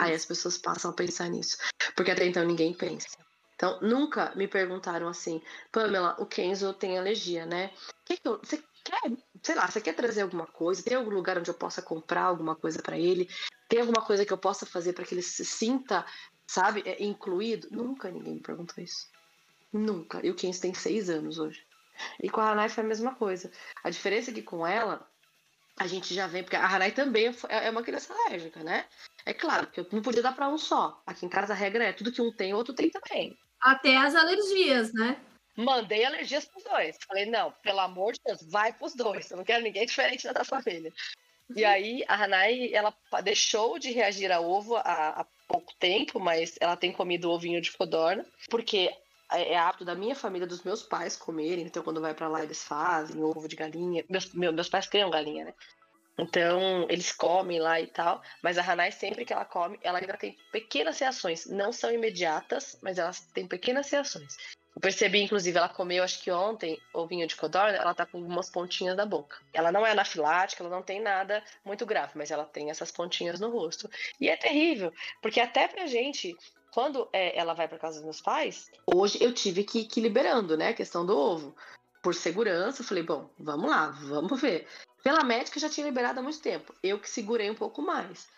Aí 0.00 0.12
as 0.12 0.26
pessoas 0.26 0.58
passam 0.58 0.90
a 0.90 0.92
pensar 0.92 1.28
nisso. 1.28 1.56
Porque 1.94 2.10
até 2.10 2.26
então 2.26 2.44
ninguém 2.44 2.74
pensa. 2.74 3.06
Então, 3.54 3.78
nunca 3.80 4.34
me 4.34 4.48
perguntaram 4.48 5.06
assim, 5.06 5.40
Pamela, 5.70 6.16
o 6.18 6.26
Kenzo 6.26 6.74
tem 6.74 6.98
alergia, 6.98 7.46
né? 7.46 7.72
Que 8.04 8.16
que 8.16 8.26
eu, 8.26 8.40
você 8.42 8.60
quer, 8.82 9.12
sei 9.40 9.54
lá, 9.54 9.68
você 9.68 9.80
quer 9.80 9.94
trazer 9.94 10.22
alguma 10.22 10.48
coisa? 10.48 10.82
Tem 10.82 10.96
algum 10.96 11.12
lugar 11.12 11.38
onde 11.38 11.48
eu 11.48 11.54
possa 11.54 11.80
comprar 11.80 12.24
alguma 12.24 12.56
coisa 12.56 12.82
para 12.82 12.98
ele? 12.98 13.28
Tem 13.68 13.78
alguma 13.78 14.04
coisa 14.04 14.26
que 14.26 14.32
eu 14.32 14.38
possa 14.38 14.66
fazer 14.66 14.94
para 14.94 15.04
que 15.04 15.14
ele 15.14 15.22
se 15.22 15.44
sinta, 15.44 16.04
sabe, 16.44 16.82
é, 16.84 17.00
incluído? 17.04 17.68
Nunca 17.70 18.10
ninguém 18.10 18.34
me 18.34 18.40
perguntou 18.40 18.82
isso. 18.82 19.06
Nunca. 19.72 20.26
E 20.26 20.30
o 20.30 20.34
Kenzo 20.34 20.60
tem 20.60 20.74
seis 20.74 21.08
anos 21.08 21.38
hoje. 21.38 21.69
E 22.22 22.28
com 22.28 22.40
a 22.40 22.50
Hanai 22.50 22.68
foi 22.68 22.84
a 22.84 22.86
mesma 22.86 23.14
coisa. 23.14 23.50
A 23.82 23.90
diferença 23.90 24.30
é 24.30 24.34
que 24.34 24.42
com 24.42 24.66
ela, 24.66 25.06
a 25.78 25.86
gente 25.86 26.14
já 26.14 26.26
vem, 26.26 26.42
porque 26.42 26.56
a 26.56 26.66
Hanai 26.66 26.92
também 26.92 27.28
é, 27.48 27.66
é 27.66 27.70
uma 27.70 27.82
criança 27.82 28.12
alérgica, 28.12 28.62
né? 28.62 28.86
É 29.24 29.32
claro 29.32 29.66
que 29.66 29.80
eu 29.80 29.86
não 29.92 30.02
podia 30.02 30.22
dar 30.22 30.34
para 30.34 30.48
um 30.48 30.58
só. 30.58 31.00
Aqui 31.06 31.26
em 31.26 31.28
casa 31.28 31.52
a 31.52 31.56
regra 31.56 31.84
é 31.84 31.92
tudo 31.92 32.12
que 32.12 32.20
um 32.20 32.32
tem, 32.32 32.54
outro 32.54 32.74
tem 32.74 32.90
também. 32.90 33.38
Até 33.60 33.96
as 33.96 34.14
alergias, 34.14 34.92
né? 34.92 35.20
Mandei 35.56 36.04
alergias 36.04 36.44
pros 36.46 36.64
dois. 36.64 36.96
Falei, 37.06 37.26
não, 37.26 37.52
pelo 37.62 37.80
amor 37.80 38.12
de 38.12 38.20
Deus, 38.24 38.40
vai 38.50 38.72
pros 38.72 38.94
dois. 38.94 39.30
Eu 39.30 39.36
não 39.36 39.44
quero 39.44 39.62
ninguém 39.62 39.84
diferente 39.84 40.30
da 40.32 40.44
família. 40.44 40.92
E 41.54 41.64
aí, 41.64 42.04
a 42.06 42.14
Hanai, 42.14 42.72
ela 42.72 42.94
deixou 43.22 43.78
de 43.78 43.90
reagir 43.90 44.30
a 44.30 44.40
ovo 44.40 44.76
há, 44.76 45.20
há 45.20 45.26
pouco 45.48 45.74
tempo, 45.78 46.20
mas 46.20 46.56
ela 46.60 46.76
tem 46.76 46.92
comido 46.92 47.30
ovinho 47.30 47.60
de 47.60 47.72
codorna, 47.72 48.24
porque 48.48 48.90
é, 49.32 49.52
é 49.52 49.58
apto 49.58 49.84
da 49.84 49.94
minha 49.94 50.14
família, 50.14 50.46
dos 50.46 50.62
meus 50.62 50.82
pais 50.82 51.16
comerem. 51.16 51.64
Então, 51.64 51.82
quando 51.82 52.00
vai 52.00 52.14
para 52.14 52.28
lá, 52.28 52.42
eles 52.42 52.62
fazem 52.62 53.22
ovo 53.22 53.48
de 53.48 53.56
galinha. 53.56 54.04
Meus, 54.08 54.32
meus 54.32 54.68
pais 54.68 54.86
criam 54.86 55.10
galinha, 55.10 55.46
né? 55.46 55.54
Então, 56.18 56.86
eles 56.90 57.12
comem 57.12 57.58
lá 57.58 57.80
e 57.80 57.86
tal, 57.86 58.20
mas 58.42 58.58
a 58.58 58.62
Hanai, 58.62 58.92
sempre 58.92 59.24
que 59.24 59.32
ela 59.32 59.44
come, 59.44 59.78
ela 59.82 59.98
ainda 59.98 60.16
tem 60.16 60.36
pequenas 60.52 60.98
reações. 60.98 61.46
Não 61.46 61.72
são 61.72 61.90
imediatas, 61.90 62.78
mas 62.82 62.98
elas 62.98 63.20
têm 63.32 63.46
pequenas 63.46 63.90
reações. 63.90 64.36
Eu 64.74 64.80
percebi, 64.80 65.20
inclusive, 65.22 65.56
ela 65.56 65.68
comeu, 65.68 66.04
acho 66.04 66.22
que 66.22 66.30
ontem, 66.30 66.78
ovinho 66.92 67.26
de 67.26 67.34
codorna, 67.34 67.76
ela 67.76 67.94
tá 67.94 68.06
com 68.06 68.18
algumas 68.18 68.50
pontinhas 68.50 68.96
na 68.96 69.04
boca. 69.04 69.36
Ela 69.52 69.72
não 69.72 69.84
é 69.84 69.90
anafilática, 69.90 70.62
ela 70.62 70.74
não 70.74 70.82
tem 70.82 71.00
nada 71.00 71.42
muito 71.64 71.84
grave, 71.84 72.12
mas 72.14 72.30
ela 72.30 72.44
tem 72.44 72.70
essas 72.70 72.90
pontinhas 72.90 73.40
no 73.40 73.50
rosto. 73.50 73.90
E 74.20 74.28
é 74.28 74.36
terrível, 74.36 74.92
porque 75.20 75.40
até 75.40 75.66
pra 75.66 75.86
gente, 75.86 76.36
quando 76.72 77.08
é, 77.12 77.38
ela 77.38 77.54
vai 77.54 77.68
para 77.68 77.78
casa 77.78 77.96
dos 77.96 78.04
meus 78.04 78.20
pais, 78.20 78.70
hoje 78.86 79.22
eu 79.22 79.32
tive 79.32 79.64
que 79.64 79.80
ir 79.80 80.00
liberando, 80.00 80.56
né, 80.56 80.68
a 80.68 80.74
questão 80.74 81.04
do 81.04 81.16
ovo. 81.16 81.54
Por 82.02 82.14
segurança, 82.14 82.80
eu 82.80 82.86
falei, 82.86 83.02
bom, 83.02 83.28
vamos 83.38 83.70
lá, 83.70 83.88
vamos 83.90 84.40
ver. 84.40 84.66
Pela 85.02 85.24
médica 85.24 85.60
já 85.60 85.68
tinha 85.68 85.86
liberado 85.86 86.20
há 86.20 86.22
muito 86.22 86.40
tempo. 86.40 86.74
Eu 86.82 86.98
que 86.98 87.08
segurei 87.08 87.50
um 87.50 87.54
pouco 87.54 87.82
mais. 87.82 88.28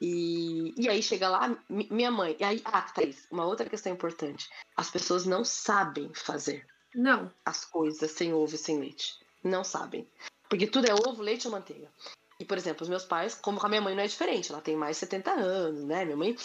E, 0.00 0.74
e 0.76 0.88
aí 0.88 1.02
chega 1.02 1.28
lá, 1.28 1.56
minha 1.68 2.10
mãe. 2.10 2.36
E 2.38 2.44
aí, 2.44 2.62
ah, 2.64 2.82
Thaís, 2.82 3.26
uma 3.30 3.46
outra 3.46 3.68
questão 3.68 3.92
importante. 3.92 4.48
As 4.76 4.90
pessoas 4.90 5.24
não 5.24 5.44
sabem 5.44 6.10
fazer. 6.14 6.66
Não. 6.94 7.32
As 7.44 7.64
coisas 7.64 8.10
sem 8.10 8.32
ovo 8.32 8.54
e 8.54 8.58
sem 8.58 8.78
leite. 8.78 9.18
Não 9.42 9.64
sabem. 9.64 10.08
Porque 10.48 10.66
tudo 10.66 10.86
é 10.86 10.94
ovo, 10.94 11.22
leite 11.22 11.46
ou 11.46 11.52
manteiga. 11.52 11.88
E, 12.38 12.44
por 12.44 12.58
exemplo, 12.58 12.82
os 12.82 12.88
meus 12.88 13.04
pais, 13.04 13.34
como 13.34 13.60
a 13.62 13.68
minha 13.68 13.80
mãe 13.80 13.94
não 13.94 14.02
é 14.02 14.06
diferente, 14.06 14.50
ela 14.50 14.60
tem 14.60 14.76
mais 14.76 14.96
de 14.96 15.00
70 15.00 15.30
anos, 15.30 15.84
né? 15.84 16.04
Minha 16.04 16.16
mãe 16.16 16.36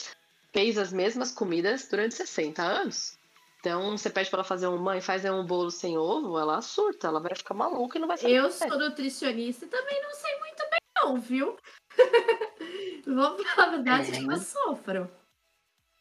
fez 0.52 0.78
as 0.78 0.92
mesmas 0.92 1.32
comidas 1.32 1.88
durante 1.88 2.16
60 2.16 2.62
anos. 2.62 3.18
Então, 3.60 3.98
você 3.98 4.10
pede 4.10 4.30
para 4.30 4.38
ela 4.38 4.44
fazer 4.44 4.68
um 4.68 4.78
mãe, 4.78 5.02
faz 5.02 5.26
um 5.26 5.46
bolo 5.46 5.70
sem 5.70 5.98
ovo, 5.98 6.40
ela 6.40 6.62
surta, 6.62 7.08
ela 7.08 7.20
vai 7.20 7.36
ficar 7.36 7.54
maluca 7.54 7.98
e 7.98 8.02
não 8.02 8.08
vai 8.08 8.18
saber. 8.18 8.36
Eu 8.36 8.50
sou 8.52 8.80
nutricionista 8.80 9.66
e 9.66 9.68
também 9.68 10.02
não 10.02 10.14
sei 10.14 10.40
muito 10.40 10.64
bem, 10.70 10.80
não, 10.96 11.20
viu? 11.20 11.58
Vou 13.06 13.44
falar 13.44 13.68
a 13.68 13.72
verdade 13.72 14.16
é. 14.16 14.22
eu 14.22 14.38
sofro. 14.38 15.12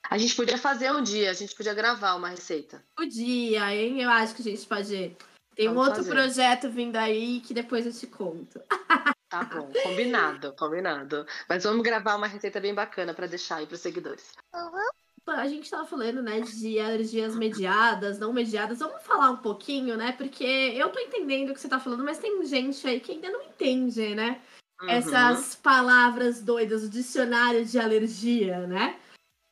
A 0.09 0.17
gente 0.17 0.37
podia 0.37 0.57
fazer 0.57 0.93
um 0.93 1.03
dia, 1.03 1.31
a 1.31 1.35
gente 1.35 1.55
podia 1.55 1.75
gravar 1.75 2.15
uma 2.15 2.29
receita. 2.29 2.83
Podia, 2.97 3.75
hein? 3.75 4.01
Eu 4.01 4.09
acho 4.09 4.35
que 4.35 4.41
a 4.41 4.45
gente 4.45 4.67
pode. 4.67 5.17
Tem 5.55 5.67
Vamos 5.67 5.83
um 5.83 5.85
outro 5.85 6.05
fazer. 6.05 6.11
projeto 6.11 6.71
vindo 6.71 6.97
aí 6.97 7.41
que 7.41 7.53
depois 7.53 7.85
eu 7.85 7.93
te 7.93 8.07
conto. 8.07 8.61
Tá 9.29 9.45
bom, 9.45 9.71
combinado, 9.83 10.55
combinado. 10.55 11.27
Mas 11.49 11.65
vamos 11.65 11.83
gravar 11.83 12.17
uma 12.17 12.27
receita 12.27 12.61
bem 12.61 12.75
bacana 12.75 13.13
para 13.13 13.27
deixar 13.27 13.57
aí 13.57 13.67
para 13.67 13.75
os 13.75 13.81
seguidores. 13.81 14.33
Uhum 14.55 14.89
a 15.31 15.47
gente 15.47 15.65
estava 15.65 15.87
falando, 15.87 16.23
né, 16.23 16.41
de 16.41 16.79
alergias 16.79 17.35
mediadas, 17.35 18.19
não 18.19 18.33
mediadas. 18.33 18.79
Vamos 18.79 19.03
falar 19.03 19.31
um 19.31 19.37
pouquinho, 19.37 19.97
né? 19.97 20.13
Porque 20.13 20.45
eu 20.45 20.89
tô 20.91 20.99
entendendo 20.99 21.51
o 21.51 21.55
que 21.55 21.61
você 21.61 21.69
tá 21.69 21.79
falando, 21.79 22.05
mas 22.05 22.19
tem 22.19 22.45
gente 22.45 22.87
aí 22.87 23.01
que 23.01 23.13
ainda 23.13 23.31
não 23.31 23.43
entende, 23.43 24.15
né? 24.15 24.41
Uhum. 24.81 24.89
Essas 24.89 25.55
palavras 25.55 26.41
doidas, 26.41 26.85
o 26.85 26.89
dicionário 26.89 27.65
de 27.65 27.79
alergia, 27.79 28.67
né? 28.67 28.99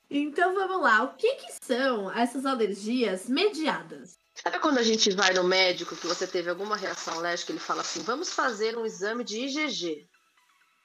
Então 0.09 0.55
vamos 0.55 0.81
lá, 0.81 1.03
o 1.03 1.15
que, 1.15 1.35
que 1.35 1.53
são 1.61 2.11
essas 2.13 2.47
alergias 2.47 3.29
mediadas? 3.29 4.17
Sabe 4.47 4.61
quando 4.61 4.79
a 4.79 4.83
gente 4.85 5.11
vai 5.11 5.35
no 5.35 5.43
médico 5.43 5.97
que 5.97 6.07
você 6.07 6.25
teve 6.25 6.49
alguma 6.49 6.77
reação 6.77 7.15
alérgica, 7.15 7.51
ele 7.51 7.59
fala 7.59 7.81
assim: 7.81 8.01
vamos 8.03 8.33
fazer 8.33 8.79
um 8.79 8.87
exame 8.87 9.25
de 9.25 9.41
IgG. 9.41 10.09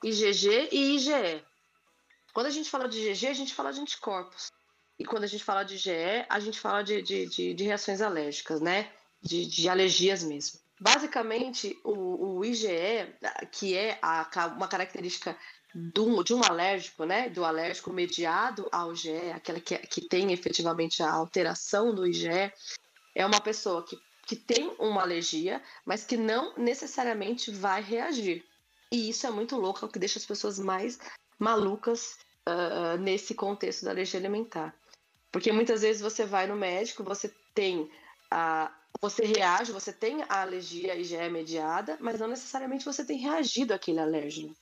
IgG 0.04 0.70
e 0.72 0.96
IgE. 0.96 1.46
Quando 2.34 2.48
a 2.48 2.50
gente 2.50 2.68
fala 2.72 2.90
de 2.90 2.98
IgG, 2.98 3.28
a 3.28 3.34
gente 3.34 3.54
fala 3.54 3.72
de 3.72 3.80
anticorpos. 3.80 4.52
E 4.98 5.06
quando 5.06 5.26
a 5.26 5.28
gente 5.28 5.44
fala 5.44 5.62
de 5.62 5.78
GE, 5.78 6.26
a 6.28 6.40
gente 6.40 6.60
fala 6.60 6.82
de, 6.82 7.04
de, 7.04 7.28
de, 7.28 7.54
de 7.54 7.64
reações 7.64 8.02
alérgicas, 8.02 8.60
né? 8.60 8.92
De, 9.22 9.46
de 9.46 9.70
alergias 9.70 10.24
mesmo. 10.24 10.60
Basicamente, 10.80 11.80
o, 11.84 12.38
o 12.40 12.44
IgE, 12.44 13.16
que 13.52 13.78
é 13.78 14.00
a, 14.02 14.28
uma 14.58 14.68
característica 14.68 15.38
do, 15.76 16.24
de 16.24 16.34
um 16.34 16.44
alérgico, 16.44 17.06
né? 17.06 17.30
Do 17.30 17.46
alérgico 17.46 17.94
mediado 17.94 18.68
ao 18.72 18.92
IgE, 18.92 19.32
aquela 19.36 19.60
que, 19.60 19.78
que 19.78 20.02
tem 20.02 20.34
efetivamente 20.34 21.04
a 21.04 21.12
alteração 21.12 21.94
do 21.94 22.08
IgE, 22.08 22.52
é 23.16 23.26
uma 23.26 23.42
pessoa 23.42 23.84
que, 23.84 23.98
que 24.26 24.36
tem 24.36 24.74
uma 24.80 25.02
alergia, 25.02 25.62
mas 25.86 26.04
que 26.04 26.18
não 26.18 26.56
necessariamente 26.58 27.52
vai 27.52 27.82
reagir. 27.82 28.46
E 28.92 29.10
isso 29.10 29.26
é 29.26 29.32
muito 29.32 29.56
louco, 29.56 29.84
é 29.84 29.88
o 29.88 29.92
que 29.92 30.00
deixa 30.00 30.20
as 30.20 30.26
pessoas 30.26 30.60
mais 30.60 31.00
malucas 31.40 32.18
uh, 32.48 32.98
nesse 33.00 33.34
contexto 33.34 33.86
da 33.86 33.92
alergia 33.92 34.20
alimentar. 34.20 34.76
Porque 35.32 35.52
muitas 35.52 35.82
vezes 35.82 36.02
você 36.02 36.26
vai 36.26 36.46
no 36.46 36.56
médico, 36.56 37.04
você 37.04 37.34
tem 37.54 37.90
a. 38.30 38.76
Você 39.02 39.26
reage, 39.26 39.72
você 39.72 39.94
tem 39.94 40.22
a 40.24 40.42
alergia 40.42 40.96
e 40.96 41.04
já 41.04 41.24
é 41.24 41.30
mediada, 41.30 41.98
mas 42.02 42.20
não 42.20 42.28
necessariamente 42.28 42.86
você 42.86 43.06
tem 43.06 43.18
reagido 43.18 43.74
àquele 43.74 44.00
alérgeno. 44.00 44.54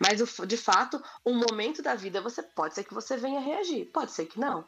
Mas, 0.00 0.18
de 0.46 0.56
fato, 0.56 1.00
um 1.24 1.34
momento 1.34 1.82
da 1.82 1.94
vida 1.94 2.20
você 2.20 2.42
pode 2.42 2.74
ser 2.74 2.84
que 2.84 2.94
você 2.94 3.16
venha 3.16 3.40
reagir, 3.40 3.84
pode 3.92 4.10
ser 4.10 4.26
que 4.26 4.40
não. 4.40 4.66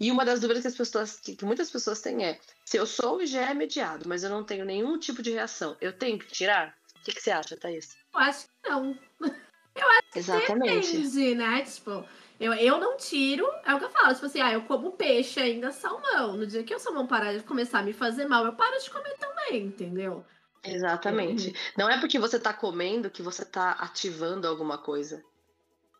E 0.00 0.10
uma 0.10 0.24
das 0.24 0.40
dúvidas 0.40 0.62
que, 0.62 0.68
as 0.68 0.74
pessoas, 0.74 1.20
que, 1.20 1.44
muitas 1.44 1.70
pessoas 1.70 2.00
têm 2.00 2.24
é: 2.24 2.38
se 2.64 2.76
eu 2.76 2.86
sou 2.86 3.20
e 3.20 3.26
já 3.26 3.50
é 3.50 3.54
mediado, 3.54 4.08
mas 4.08 4.24
eu 4.24 4.30
não 4.30 4.44
tenho 4.44 4.64
nenhum 4.64 4.98
tipo 4.98 5.22
de 5.22 5.30
reação, 5.30 5.76
eu 5.80 5.92
tenho 5.92 6.18
que 6.18 6.26
tirar? 6.32 6.74
O 7.00 7.04
que, 7.04 7.12
que 7.12 7.22
você 7.22 7.30
acha, 7.30 7.56
Thaís? 7.56 7.96
Eu 8.14 8.20
acho 8.20 8.46
que 8.46 8.68
não. 8.68 8.98
Eu 9.74 9.88
acho 9.88 10.18
Exatamente. 10.18 10.86
que 10.86 10.98
depende, 10.98 11.34
né? 11.34 11.62
Tipo, 11.62 12.04
eu, 12.38 12.52
eu 12.52 12.78
não 12.78 12.96
tiro, 12.96 13.46
é 13.64 13.74
o 13.74 13.78
que 13.78 13.84
eu 13.86 13.90
falo, 13.90 14.12
tipo 14.12 14.26
assim, 14.26 14.40
ah, 14.42 14.52
eu 14.52 14.62
como 14.64 14.92
peixe 14.92 15.40
ainda 15.40 15.70
salmão. 15.70 16.36
No 16.36 16.46
dia 16.46 16.62
que 16.62 16.74
o 16.74 16.78
salmão 16.78 17.06
parar 17.06 17.32
de 17.32 17.42
começar 17.42 17.78
a 17.78 17.82
me 17.82 17.94
fazer 17.94 18.26
mal, 18.26 18.44
eu 18.44 18.52
paro 18.52 18.78
de 18.78 18.90
comer 18.90 19.16
também, 19.16 19.64
entendeu? 19.64 20.24
Exatamente. 20.64 21.48
Uhum. 21.48 21.54
Não 21.78 21.88
é 21.90 21.98
porque 21.98 22.18
você 22.18 22.38
tá 22.38 22.52
comendo 22.52 23.10
que 23.10 23.22
você 23.22 23.44
tá 23.44 23.72
ativando 23.72 24.46
alguma 24.46 24.76
coisa. 24.76 25.24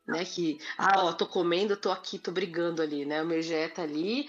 Né? 0.06 0.24
Que, 0.24 0.58
ah, 0.76 1.04
ó, 1.04 1.12
tô 1.12 1.26
comendo, 1.26 1.76
tô 1.76 1.90
aqui, 1.90 2.18
tô 2.18 2.32
brigando 2.32 2.82
ali, 2.82 3.04
né? 3.04 3.22
O 3.22 3.26
meu 3.26 3.40
GE 3.40 3.68
tá 3.68 3.82
ali, 3.82 4.28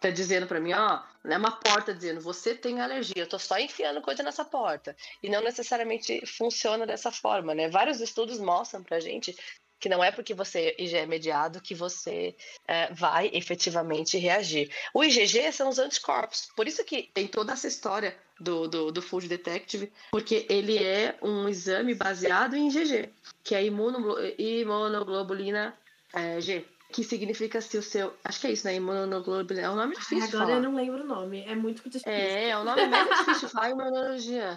tá 0.00 0.10
dizendo 0.10 0.46
para 0.46 0.60
mim, 0.60 0.72
ó, 0.72 1.02
é 1.24 1.36
uma 1.36 1.52
porta 1.52 1.94
dizendo, 1.94 2.20
você 2.20 2.54
tem 2.54 2.80
alergia, 2.80 3.22
eu 3.22 3.28
tô 3.28 3.38
só 3.38 3.58
enfiando 3.58 4.02
coisa 4.02 4.22
nessa 4.22 4.44
porta. 4.44 4.94
E 5.22 5.30
não 5.30 5.42
necessariamente 5.42 6.24
funciona 6.26 6.86
dessa 6.86 7.10
forma, 7.10 7.54
né? 7.54 7.68
Vários 7.68 8.00
estudos 8.00 8.38
mostram 8.38 8.82
pra 8.82 9.00
gente 9.00 9.34
que 9.78 9.88
não 9.88 10.02
é 10.02 10.10
porque 10.10 10.34
você 10.34 10.74
IgE 10.78 10.96
é 10.96 11.06
mediado 11.06 11.60
que 11.60 11.74
você 11.74 12.34
é, 12.66 12.92
vai 12.92 13.30
efetivamente 13.32 14.18
reagir. 14.18 14.70
O 14.92 15.04
IgG 15.04 15.52
são 15.52 15.68
os 15.68 15.78
anticorpos, 15.78 16.48
por 16.56 16.66
isso 16.66 16.84
que 16.84 17.10
tem 17.14 17.26
toda 17.26 17.52
essa 17.52 17.68
história 17.68 18.16
do, 18.40 18.66
do, 18.66 18.90
do 18.90 19.02
Food 19.02 19.28
Detective, 19.28 19.92
porque 20.10 20.46
ele 20.48 20.82
é 20.82 21.16
um 21.22 21.48
exame 21.48 21.94
baseado 21.94 22.56
em 22.56 22.68
IgG, 22.68 23.10
que 23.42 23.54
é 23.54 23.64
imunoglobulina 23.64 25.76
é, 26.12 26.40
G 26.40 26.64
que 26.94 27.02
significa 27.02 27.60
se 27.60 27.76
o 27.76 27.82
seu. 27.82 28.14
Acho 28.22 28.40
que 28.40 28.46
é 28.46 28.52
isso, 28.52 28.64
né? 28.64 28.76
Imunoglobulina. 28.76 29.66
É 29.66 29.70
um 29.70 29.74
nome 29.74 29.96
difícil. 29.96 30.40
Agora 30.40 30.56
eu 30.56 30.62
não 30.62 30.76
lembro 30.76 31.02
o 31.02 31.06
nome. 31.06 31.42
É 31.42 31.54
muito 31.56 31.82
difícil. 31.90 32.08
É, 32.08 32.50
é 32.50 32.56
o 32.56 32.62
nome 32.62 32.86
mais 32.86 33.08
difícil 33.18 33.48
de 33.48 33.52
falar 33.52 33.70
imunologia. 33.70 34.56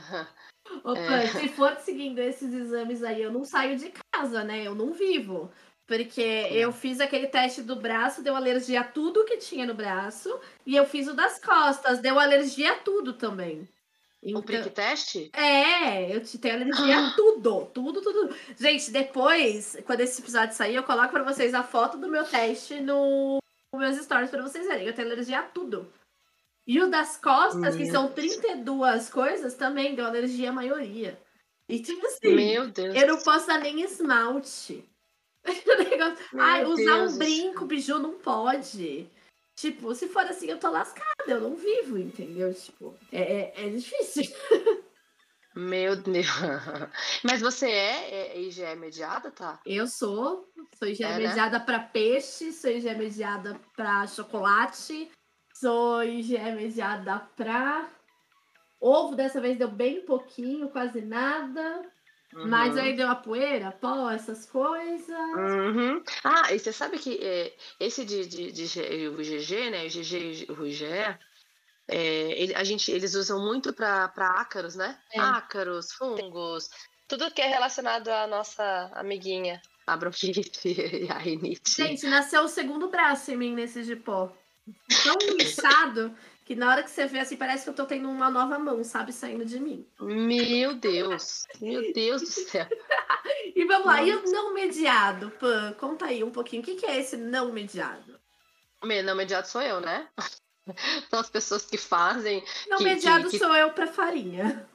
Opa, 0.84 1.00
é. 1.00 1.28
se 1.28 1.50
for 1.50 1.76
seguindo 1.78 2.20
esses 2.20 2.54
exames 2.54 3.04
aí, 3.04 3.22
eu 3.22 3.32
não 3.32 3.44
saio 3.44 3.78
de 3.78 3.92
casa, 4.12 4.44
né? 4.44 4.64
Eu 4.66 4.76
não 4.76 4.94
vivo. 4.94 5.52
Porque 5.86 6.22
eu 6.52 6.74
fiz 6.74 7.00
aquele 7.00 7.28
teste 7.28 7.62
do 7.62 7.76
braço, 7.78 8.22
deu 8.22 8.36
alergia 8.36 8.82
a 8.82 8.84
tudo 8.84 9.24
que 9.24 9.38
tinha 9.38 9.66
no 9.66 9.74
braço. 9.74 10.38
E 10.66 10.76
eu 10.76 10.86
fiz 10.86 11.08
o 11.08 11.14
das 11.14 11.40
costas, 11.40 12.00
deu 12.00 12.20
alergia 12.20 12.74
a 12.74 12.76
tudo 12.76 13.14
também. 13.14 13.68
Então, 14.22 14.42
o 14.42 14.44
prick 14.44 14.70
teste? 14.72 15.32
É, 15.34 16.14
eu 16.14 16.22
te 16.22 16.38
tenho 16.38 16.56
alergia 16.56 17.00
a 17.00 17.12
tudo, 17.16 17.66
tudo, 17.74 18.02
tudo. 18.02 18.36
Gente, 18.60 18.92
depois, 18.92 19.78
quando 19.86 20.02
esse 20.02 20.22
episódio 20.22 20.56
sair, 20.56 20.76
eu 20.76 20.84
coloco 20.84 21.14
pra 21.14 21.24
vocês 21.24 21.54
a 21.54 21.64
foto 21.64 21.98
do 21.98 22.10
meu 22.10 22.26
teste 22.26 22.82
no 22.82 23.40
meus 23.74 23.98
stories 23.98 24.32
pra 24.32 24.42
vocês 24.42 24.68
verem. 24.68 24.88
Eu 24.88 24.94
tenho 24.94 25.08
alergia 25.08 25.40
a 25.40 25.44
tudo. 25.44 25.88
E 26.68 26.82
o 26.82 26.90
das 26.90 27.16
costas, 27.16 27.76
meu 27.76 27.78
que 27.78 27.90
são 27.90 28.12
32 28.12 29.10
coisas, 29.10 29.56
também 29.56 29.96
deu 29.96 30.06
alergia 30.06 30.50
à 30.50 30.54
maioria. 30.54 31.18
E 31.70 31.82
tipo 31.82 32.06
assim, 32.06 32.36
meu 32.36 32.68
Deus. 32.70 32.94
eu 32.94 33.08
não 33.08 33.22
posso 33.22 33.48
dar 33.48 33.60
nem 33.60 33.82
esmalte. 33.82 34.84
Ai, 36.38 36.66
usar 36.66 36.98
Deus. 36.98 37.14
um 37.14 37.18
brinco, 37.18 37.66
biju, 37.66 38.00
não 38.00 38.20
pode. 38.20 39.10
Tipo, 39.56 39.96
se 39.96 40.08
for 40.10 40.24
assim, 40.26 40.48
eu 40.48 40.60
tô 40.60 40.70
lascada, 40.70 41.24
eu 41.28 41.42
não 41.42 41.56
vivo, 41.56 41.98
entendeu? 41.98 42.54
Tipo, 42.54 42.96
é, 43.12 43.22
é, 43.22 43.66
é 43.66 43.70
difícil. 43.70 44.24
Meu 45.56 45.96
Deus. 45.96 46.28
Mas 47.24 47.42
você 47.42 47.66
é, 47.66 48.36
é 48.36 48.42
IgE 48.42 48.76
mediada, 48.76 49.32
tá? 49.32 49.60
Eu 49.66 49.88
sou. 49.88 50.48
Sou 50.78 50.88
IgE 50.88 51.04
é, 51.04 51.10
né? 51.10 51.18
mediada 51.18 51.58
né? 51.58 51.66
para 51.66 51.80
peixe, 51.80 52.52
sou 52.52 52.70
IgE 52.70 52.94
mediada 52.94 53.60
para 53.76 54.06
chocolate, 54.06 55.10
sou 55.60 56.04
IgE 56.04 56.38
mediada 56.38 57.20
para 57.36 57.90
ovo. 58.80 59.16
Dessa 59.16 59.42
vez 59.42 59.58
deu 59.58 59.70
bem 59.70 60.06
pouquinho, 60.06 60.70
quase 60.70 61.02
nada. 61.02 61.82
Uhum. 62.34 62.48
Mas 62.48 62.78
aí 62.78 62.96
deu 62.96 63.10
a 63.10 63.16
poeira, 63.16 63.72
pó, 63.72 64.12
essas 64.12 64.46
coisas. 64.46 65.10
Uhum. 65.10 66.04
Ah, 66.24 66.54
e 66.54 66.60
você 66.60 66.74
sabe 66.74 67.00
que 67.00 67.18
é, 67.22 67.56
esse 67.80 68.04
de, 68.04 68.28
de, 68.28 68.52
de, 68.52 68.68
de, 68.68 69.08
o 69.08 69.18
GG, 69.18 69.70
né? 69.72 69.86
O 69.86 69.90
GG 69.90 70.46
e 70.48 70.52
o 70.52 70.66
IgE, 70.66 70.86
é, 71.88 72.42
ele, 72.42 72.54
a 72.54 72.64
gente, 72.64 72.92
eles 72.92 73.16
usam 73.16 73.40
muito 73.40 73.74
para 73.74 74.12
ácaros, 74.18 74.76
né? 74.76 75.00
É. 75.14 75.20
Ácaros, 75.20 75.94
fungos, 75.94 76.70
tudo 77.08 77.32
que 77.32 77.42
é 77.42 77.48
relacionado 77.48 78.10
à 78.10 78.28
nossa 78.28 78.92
amiguinha, 78.94 79.62
a 79.88 79.96
bronquite 79.96 80.68
e 80.68 81.10
a 81.10 81.18
rinite. 81.18 81.76
Gente, 81.78 82.06
nasceu 82.08 82.44
o 82.44 82.50
segundo 82.50 82.90
braço 82.90 83.32
em 83.32 83.38
mim 83.38 83.56
nesse 83.56 83.84
de 83.84 83.96
pó. 83.96 84.36
Tão 85.04 85.18
inchado 85.38 86.16
que 86.46 86.56
na 86.56 86.70
hora 86.70 86.84
que 86.84 86.90
você 86.90 87.06
vê 87.08 87.20
assim, 87.20 87.36
parece 87.36 87.66
que 87.66 87.70
eu 87.70 87.74
tô 87.74 87.86
tendo 87.86 88.10
uma 88.10 88.30
nova 88.30 88.58
mão, 88.58 88.82
sabe, 88.84 89.12
saindo 89.12 89.44
de 89.44 89.60
mim. 89.60 89.86
Meu 90.00 90.76
Deus! 90.76 91.44
Meu 91.60 91.92
Deus 91.92 92.22
do 92.22 92.28
céu! 92.28 92.66
e 93.54 93.66
vamos 93.66 93.86
lá, 93.86 94.02
e 94.02 94.16
o 94.16 94.24
não 94.32 94.54
mediado, 94.54 95.30
Pan? 95.32 95.74
Conta 95.74 96.06
aí 96.06 96.24
um 96.24 96.32
pouquinho. 96.32 96.62
O 96.62 96.66
que, 96.66 96.76
que 96.76 96.86
é 96.86 96.98
esse 96.98 97.18
não 97.18 97.52
mediado? 97.52 98.18
Não 98.82 99.16
mediado 99.16 99.48
sou 99.48 99.62
eu, 99.62 99.82
né? 99.82 100.08
São 101.10 101.20
as 101.20 101.30
pessoas 101.30 101.66
que 101.66 101.78
fazem. 101.78 102.44
Não 102.70 102.78
que, 102.78 102.84
mediado 102.86 103.26
que, 103.26 103.32
que... 103.32 103.40
sou 103.40 103.54
eu 103.56 103.72
para 103.72 103.88
farinha. 103.88 104.68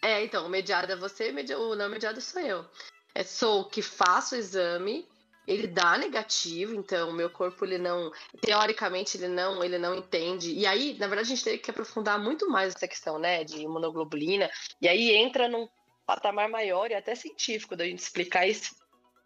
É, 0.00 0.24
então, 0.24 0.46
o 0.46 0.48
mediado 0.48 0.90
é 0.90 0.96
você, 0.96 1.30
o 1.56 1.76
não 1.76 1.88
mediado 1.88 2.20
sou 2.20 2.42
eu. 2.42 2.66
É, 3.14 3.22
sou 3.22 3.64
que 3.66 3.80
faço 3.80 4.34
o 4.34 4.38
exame, 4.38 5.06
ele 5.46 5.66
dá 5.66 5.98
negativo, 5.98 6.74
então 6.74 7.10
o 7.10 7.12
meu 7.12 7.28
corpo 7.28 7.64
ele 7.64 7.78
não, 7.78 8.12
teoricamente 8.40 9.16
ele 9.16 9.28
não, 9.28 9.62
ele 9.62 9.78
não 9.78 9.94
entende. 9.94 10.52
E 10.52 10.66
aí, 10.66 10.96
na 10.98 11.06
verdade, 11.06 11.32
a 11.32 11.34
gente 11.34 11.44
tem 11.44 11.58
que 11.58 11.70
aprofundar 11.70 12.18
muito 12.18 12.48
mais 12.48 12.74
essa 12.74 12.86
questão, 12.86 13.18
né, 13.18 13.44
de 13.44 13.62
imunoglobulina. 13.62 14.50
E 14.80 14.88
aí 14.88 15.12
entra 15.12 15.48
num 15.48 15.68
patamar 16.06 16.48
maior 16.48 16.90
e 16.90 16.94
até 16.94 17.14
científico 17.14 17.76
da 17.76 17.84
gente 17.84 18.00
explicar 18.00 18.46
isso, 18.46 18.74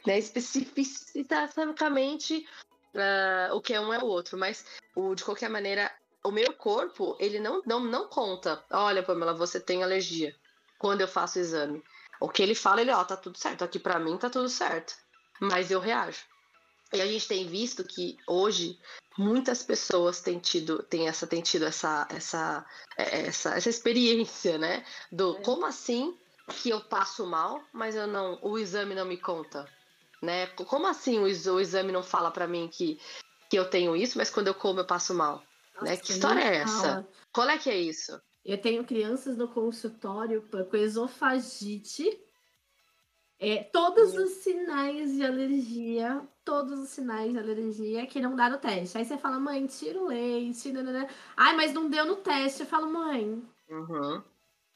né, 0.07 0.19
especificamente 0.19 2.47
uh, 2.95 3.55
o 3.55 3.61
que 3.61 3.75
é 3.75 3.81
um 3.81 3.93
é 3.93 3.99
o 3.99 4.07
outro. 4.07 4.39
Mas 4.39 4.65
o, 4.95 5.15
de 5.15 5.23
qualquer 5.23 5.51
maneira, 5.51 5.93
o 6.25 6.31
meu 6.31 6.55
corpo, 6.55 7.15
ele 7.21 7.39
não, 7.39 7.61
não, 7.67 7.81
não 7.81 8.09
conta. 8.09 8.65
Olha, 8.71 9.03
Pamela, 9.03 9.35
você 9.35 9.61
tem 9.61 9.83
alergia. 9.83 10.35
Quando 10.79 11.03
eu 11.03 11.09
faço 11.09 11.39
o 11.39 11.43
exame. 11.43 11.83
O 12.19 12.31
que 12.31 12.43
ele 12.43 12.55
fala, 12.55 12.81
ele, 12.81 12.91
ó, 12.91 13.05
tá 13.05 13.15
tudo 13.17 13.37
certo. 13.37 13.63
Aqui 13.65 13.79
para 13.79 13.99
mim 13.99 14.17
tá 14.17 14.31
tudo 14.31 14.49
certo. 14.49 14.97
Mas 15.41 15.71
eu 15.71 15.81
reajo. 15.81 16.25
E 16.93 17.01
a 17.01 17.07
gente 17.07 17.27
tem 17.27 17.47
visto 17.47 17.85
que 17.85 18.17
hoje 18.27 18.79
muitas 19.19 19.63
pessoas 19.63 20.21
têm 20.21 20.39
tido, 20.39 20.83
têm 20.83 21.09
essa, 21.09 21.27
têm 21.27 21.43
tido 21.43 21.65
essa, 21.65 22.07
essa, 22.11 22.65
é, 22.97 23.27
essa, 23.27 23.55
essa 23.55 23.69
experiência, 23.69 24.59
né? 24.59 24.85
Do 25.11 25.37
é. 25.37 25.43
como 25.43 25.67
assim 25.67 26.17
que 26.61 26.71
eu 26.71 26.81
passo 26.81 27.27
mal, 27.27 27.61
mas 27.73 27.97
eu 27.97 28.07
não, 28.07 28.39
o 28.43 28.59
exame 28.59 28.95
não 28.95 29.05
me 29.05 29.17
conta, 29.17 29.69
né? 30.23 30.47
Como 30.47 30.87
assim 30.87 31.19
o, 31.19 31.27
exame 31.27 31.91
não 31.91 32.03
fala 32.03 32.31
para 32.31 32.47
mim 32.47 32.69
que, 32.69 33.01
que 33.51 33.59
eu 33.59 33.69
tenho 33.69 33.97
isso, 33.97 34.17
mas 34.17 34.31
quando 34.31 34.49
eu 34.49 34.55
como 34.55 34.81
eu 34.81 34.87
passo 34.87 35.13
mal? 35.13 35.43
Nossa, 35.75 35.85
né? 35.85 35.97
Que 35.97 36.13
história 36.13 36.41
é 36.41 36.57
essa? 36.59 37.07
Qual 37.33 37.49
é 37.49 37.59
que 37.59 37.69
é 37.69 37.77
isso? 37.77 38.21
Eu 38.45 38.59
tenho 38.59 38.85
crianças 38.85 39.37
no 39.37 39.49
consultório 39.49 40.49
com 40.71 40.77
esofagite. 40.77 42.09
É, 43.39 43.65
todos 43.65 44.15
os 44.15 44.31
sinais 44.43 45.13
de 45.13 45.25
alergia, 45.25 46.27
todos 46.45 46.79
os 46.79 46.89
sinais 46.89 47.33
de 47.33 47.39
alergia 47.39 48.07
que 48.07 48.21
não 48.21 48.35
dá 48.35 48.49
no 48.49 48.59
teste. 48.59 48.97
Aí 48.97 49.05
você 49.05 49.19
fala, 49.19 49.39
mãe, 49.39 49.67
tira 49.67 50.01
o 50.01 50.07
leite. 50.07 50.73
Nanana. 50.73 51.09
Ai, 51.37 51.55
mas 51.55 51.73
não 51.73 51.89
deu 51.89 52.07
no 52.07 52.17
teste. 52.17 52.63
Eu 52.63 52.67
falo, 52.67 52.91
mãe. 52.91 53.43
Uhum. 53.69 54.23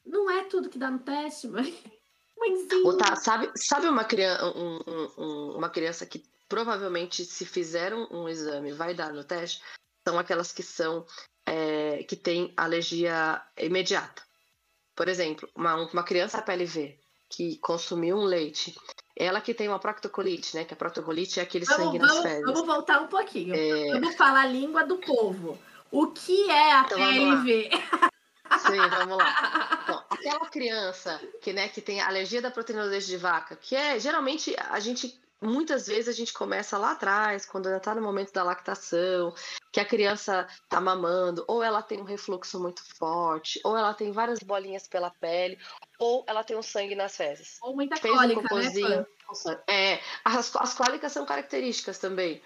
Não 0.05 0.29
é 0.29 0.43
tudo 0.43 0.69
que 0.69 0.77
dá 0.77 0.91
no 0.91 0.99
teste, 0.99 1.47
mãe. 1.47 1.73
Mãezinha. 2.37 2.97
Tá, 2.97 3.15
sabe, 3.15 3.51
sabe 3.55 3.87
uma, 3.87 4.03
criança, 4.03 4.45
um, 4.57 4.79
um, 5.15 5.57
uma 5.57 5.69
criança 5.69 6.07
que 6.07 6.23
provavelmente, 6.49 7.23
se 7.23 7.45
fizer 7.45 7.93
um, 7.93 8.07
um 8.11 8.27
exame, 8.27 8.73
vai 8.73 8.95
dar 8.95 9.13
no 9.13 9.23
teste? 9.23 9.61
são 10.07 10.17
aquelas 10.17 10.51
que 10.51 10.63
são 10.63 11.05
é, 11.45 12.03
que 12.03 12.15
têm 12.15 12.53
alergia 12.57 13.41
imediata. 13.57 14.23
Por 14.95 15.07
exemplo, 15.07 15.49
uma, 15.55 15.75
uma 15.75 16.03
criança 16.03 16.41
PLV 16.41 16.99
que 17.31 17.57
consumiu 17.57 18.17
um 18.17 18.23
leite, 18.23 18.75
ela 19.15 19.39
que 19.39 19.53
tem 19.53 19.67
uma 19.67 19.79
proctocolite, 19.79 20.55
né? 20.55 20.65
Que 20.65 20.73
a 20.73 20.77
proctocolite 20.77 21.39
é 21.39 21.43
aquele 21.43 21.65
vamos, 21.65 21.83
sangue 21.83 21.97
vamos, 21.97 22.15
nas 22.15 22.23
fezes. 22.23 22.45
Vamos 22.45 22.65
voltar 22.65 23.01
um 23.01 23.07
pouquinho. 23.07 23.55
É... 23.55 23.93
Vamos 23.93 24.15
falar 24.15 24.41
a 24.41 24.47
língua 24.47 24.83
do 24.83 24.97
povo. 24.97 25.57
O 25.89 26.07
que 26.07 26.49
é 26.49 26.73
a 26.73 26.81
então, 26.81 26.97
PLV? 26.97 27.69
Sim, 28.59 28.89
vamos 28.97 29.17
lá. 29.17 29.85
Bom, 29.87 30.03
aquela 30.09 30.49
criança 30.49 31.21
que, 31.41 31.53
né, 31.53 31.67
que 31.69 31.81
tem 31.81 32.01
alergia 32.01 32.41
da 32.41 32.51
proteína 32.51 32.83
do 32.83 32.89
leite 32.89 33.07
de 33.07 33.17
vaca, 33.17 33.55
que 33.55 33.75
é 33.75 33.99
geralmente 33.99 34.55
a 34.69 34.79
gente 34.79 35.19
muitas 35.41 35.87
vezes 35.87 36.07
a 36.07 36.11
gente 36.11 36.33
começa 36.33 36.77
lá 36.77 36.91
atrás, 36.91 37.45
quando 37.45 37.65
ainda 37.65 37.77
está 37.77 37.95
no 37.95 38.01
momento 38.01 38.31
da 38.31 38.43
lactação, 38.43 39.33
que 39.71 39.79
a 39.79 39.85
criança 39.85 40.47
está 40.63 40.79
mamando, 40.79 41.43
ou 41.47 41.63
ela 41.63 41.81
tem 41.81 41.99
um 41.99 42.05
refluxo 42.05 42.59
muito 42.59 42.81
forte, 42.97 43.59
ou 43.63 43.75
ela 43.75 43.93
tem 43.93 44.11
várias 44.11 44.39
bolinhas 44.39 44.87
pela 44.87 45.09
pele, 45.09 45.57
ou 45.99 46.23
ela 46.27 46.43
tem 46.43 46.55
um 46.55 46.61
sangue 46.61 46.95
nas 46.95 47.15
fezes. 47.17 47.57
Ou 47.61 47.75
muita 47.75 47.95
Fez 47.95 48.13
cólica, 48.13 48.39
um 48.39 48.43
cocôzinho, 48.43 48.89
né? 48.89 49.05
É, 49.67 49.99
as, 50.23 50.55
as 50.55 50.73
cólicas 50.73 51.11
são 51.11 51.25
características 51.25 51.97
também. 51.97 52.41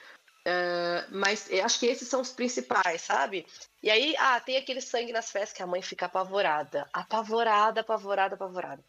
Uh, 0.47 1.01
mas 1.09 1.49
acho 1.51 1.79
que 1.79 1.87
esses 1.87 2.07
são 2.07 2.21
os 2.21 2.31
principais, 2.31 3.01
sabe? 3.01 3.47
E 3.81 3.89
aí, 3.89 4.15
ah, 4.19 4.39
tem 4.39 4.57
aquele 4.57 4.79
sangue 4.79 5.11
nas 5.11 5.31
fezes 5.31 5.51
que 5.51 5.63
a 5.63 5.67
mãe 5.67 5.81
fica 5.81 6.05
apavorada. 6.05 6.87
Apavorada, 6.93 7.81
apavorada, 7.81 8.35
apavorada. 8.35 8.83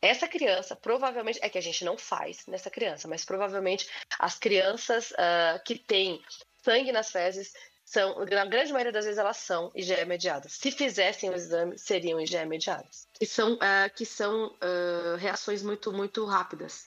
Essa 0.00 0.28
criança, 0.28 0.76
provavelmente, 0.76 1.40
é 1.42 1.48
que 1.48 1.58
a 1.58 1.62
gente 1.62 1.84
não 1.84 1.98
faz 1.98 2.46
nessa 2.46 2.70
criança, 2.70 3.08
mas 3.08 3.24
provavelmente 3.24 3.88
as 4.18 4.38
crianças 4.38 5.10
uh, 5.10 5.62
que 5.64 5.76
têm 5.76 6.22
sangue 6.62 6.92
nas 6.92 7.10
fezes 7.10 7.52
são, 7.84 8.24
na 8.26 8.44
grande 8.44 8.72
maioria 8.72 8.92
das 8.92 9.06
vezes, 9.06 9.18
elas 9.18 9.38
são 9.38 9.72
IgE 9.74 10.04
mediadas. 10.04 10.52
Se 10.52 10.70
fizessem 10.70 11.30
o 11.30 11.34
exame, 11.34 11.78
seriam 11.78 12.20
IgE 12.20 12.44
mediadas. 12.44 13.08
Que 13.18 13.26
são, 13.26 13.54
uh, 13.54 13.94
que 13.96 14.04
são 14.04 14.48
uh, 14.48 15.16
reações 15.16 15.62
muito, 15.62 15.90
muito 15.92 16.24
rápidas. 16.26 16.86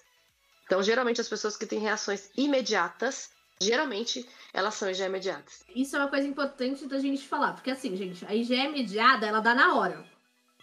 Então, 0.66 0.82
geralmente, 0.82 1.20
as 1.20 1.28
pessoas 1.28 1.58
que 1.58 1.66
têm 1.66 1.80
reações 1.80 2.30
imediatas, 2.38 3.32
geralmente, 3.60 4.26
elas 4.54 4.76
são 4.76 4.90
IgE 4.90 5.10
mediadas. 5.10 5.66
Isso 5.76 5.96
é 5.96 6.00
uma 6.00 6.10
coisa 6.10 6.28
importante 6.28 6.86
da 6.88 7.00
gente 7.00 7.28
falar, 7.28 7.54
porque 7.54 7.72
assim, 7.72 7.96
gente, 7.98 8.26
a 8.26 8.34
IgE 8.34 8.70
mediada, 8.70 9.26
ela 9.26 9.42
dá 9.42 9.56
na 9.56 9.76
hora. 9.76 10.06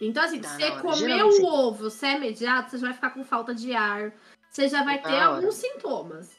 Então, 0.01 0.23
assim, 0.23 0.41
se 0.41 0.49
você 0.49 0.71
comer 0.79 1.23
o 1.23 1.45
ovo, 1.45 1.89
se 1.89 2.05
é 2.05 2.15
imediato, 2.15 2.71
você 2.71 2.77
já 2.77 2.87
vai 2.87 2.93
ficar 2.93 3.09
com 3.11 3.23
falta 3.23 3.53
de 3.53 3.73
ar. 3.73 4.13
Você 4.49 4.67
já 4.67 4.83
vai 4.83 5.01
ter 5.01 5.19
alguns 5.19 5.55
sintomas. 5.55 6.37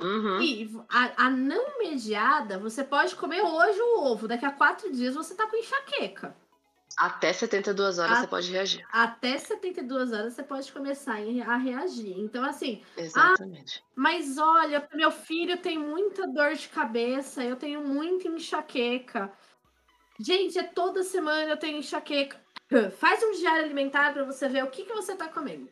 Uhum. 0.00 0.40
E 0.40 0.70
a, 0.88 1.26
a, 1.26 1.30
não 1.30 1.78
mediada, 1.78 2.58
você 2.58 2.82
pode 2.82 3.14
comer 3.16 3.42
hoje 3.42 3.80
o 3.80 4.00
ovo. 4.00 4.28
Daqui 4.28 4.44
a 4.44 4.50
quatro 4.50 4.92
dias 4.92 5.14
você 5.14 5.34
tá 5.34 5.46
com 5.46 5.56
enxaqueca. 5.56 6.36
Até 6.96 7.32
72 7.32 7.98
horas 7.98 8.18
a, 8.18 8.20
você 8.20 8.26
pode 8.26 8.52
reagir. 8.52 8.86
Até 8.92 9.36
72 9.36 10.12
horas 10.12 10.34
você 10.34 10.42
pode 10.42 10.72
começar 10.72 11.14
a 11.14 11.56
reagir. 11.56 12.18
Então, 12.18 12.44
assim. 12.44 12.82
Exatamente. 12.96 13.82
Ah, 13.84 13.90
mas 13.96 14.38
olha, 14.38 14.86
meu 14.94 15.10
filho 15.10 15.56
tem 15.58 15.78
muita 15.78 16.26
dor 16.26 16.54
de 16.54 16.68
cabeça, 16.68 17.42
eu 17.42 17.56
tenho 17.56 17.82
muita 17.82 18.28
enxaqueca. 18.28 19.32
Gente, 20.20 20.58
é 20.58 20.62
toda 20.62 21.02
semana 21.02 21.50
eu 21.50 21.56
tenho 21.56 21.78
enxaqueca. 21.78 22.43
Faz 22.98 23.22
um 23.22 23.32
diário 23.32 23.64
alimentar 23.64 24.12
para 24.12 24.24
você 24.24 24.48
ver 24.48 24.64
o 24.64 24.70
que, 24.70 24.84
que 24.84 24.94
você 24.94 25.14
tá 25.14 25.28
comendo. 25.28 25.68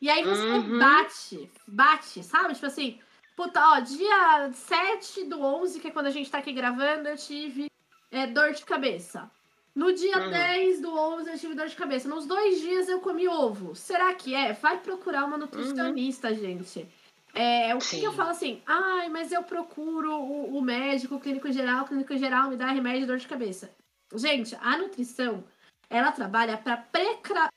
E 0.00 0.08
aí 0.08 0.22
você 0.22 0.42
uhum. 0.42 0.78
bate, 0.78 1.50
bate, 1.66 2.22
sabe? 2.22 2.54
Tipo 2.54 2.66
assim, 2.66 3.00
puta, 3.36 3.60
ó, 3.60 3.80
dia 3.80 4.50
7 4.52 5.24
do 5.24 5.40
11, 5.42 5.80
que 5.80 5.88
é 5.88 5.90
quando 5.90 6.06
a 6.06 6.10
gente 6.10 6.30
tá 6.30 6.38
aqui 6.38 6.52
gravando, 6.52 7.08
eu 7.08 7.16
tive 7.16 7.70
é, 8.10 8.26
dor 8.26 8.52
de 8.52 8.64
cabeça. 8.64 9.30
No 9.74 9.92
dia 9.92 10.18
uhum. 10.18 10.30
10 10.30 10.80
do 10.80 10.96
11 10.96 11.30
eu 11.30 11.38
tive 11.38 11.54
dor 11.54 11.68
de 11.68 11.76
cabeça. 11.76 12.08
Nos 12.08 12.26
dois 12.26 12.60
dias 12.60 12.88
eu 12.88 13.00
comi 13.00 13.28
ovo. 13.28 13.74
Será 13.74 14.14
que 14.14 14.34
é? 14.34 14.52
Vai 14.52 14.78
procurar 14.78 15.24
uma 15.24 15.38
nutricionista, 15.38 16.28
uhum. 16.28 16.34
gente. 16.34 16.88
É, 17.34 17.74
o 17.74 17.78
que, 17.78 18.00
que, 18.00 18.04
eu 18.04 18.12
falo 18.12 18.30
assim? 18.30 18.60
Ai, 18.66 19.08
mas 19.08 19.30
eu 19.30 19.42
procuro 19.44 20.12
o, 20.12 20.56
o, 20.58 20.62
médico, 20.62 21.14
o 21.16 21.20
clínico 21.20 21.52
geral, 21.52 21.84
o 21.84 21.88
clínico 21.88 22.16
geral 22.16 22.50
me 22.50 22.56
dá 22.56 22.66
remédio 22.66 23.02
de 23.02 23.06
dor 23.06 23.18
de 23.18 23.28
cabeça. 23.28 23.70
Gente, 24.14 24.56
a 24.60 24.76
nutrição, 24.78 25.44
ela 25.90 26.12
trabalha 26.12 26.56
para 26.56 26.76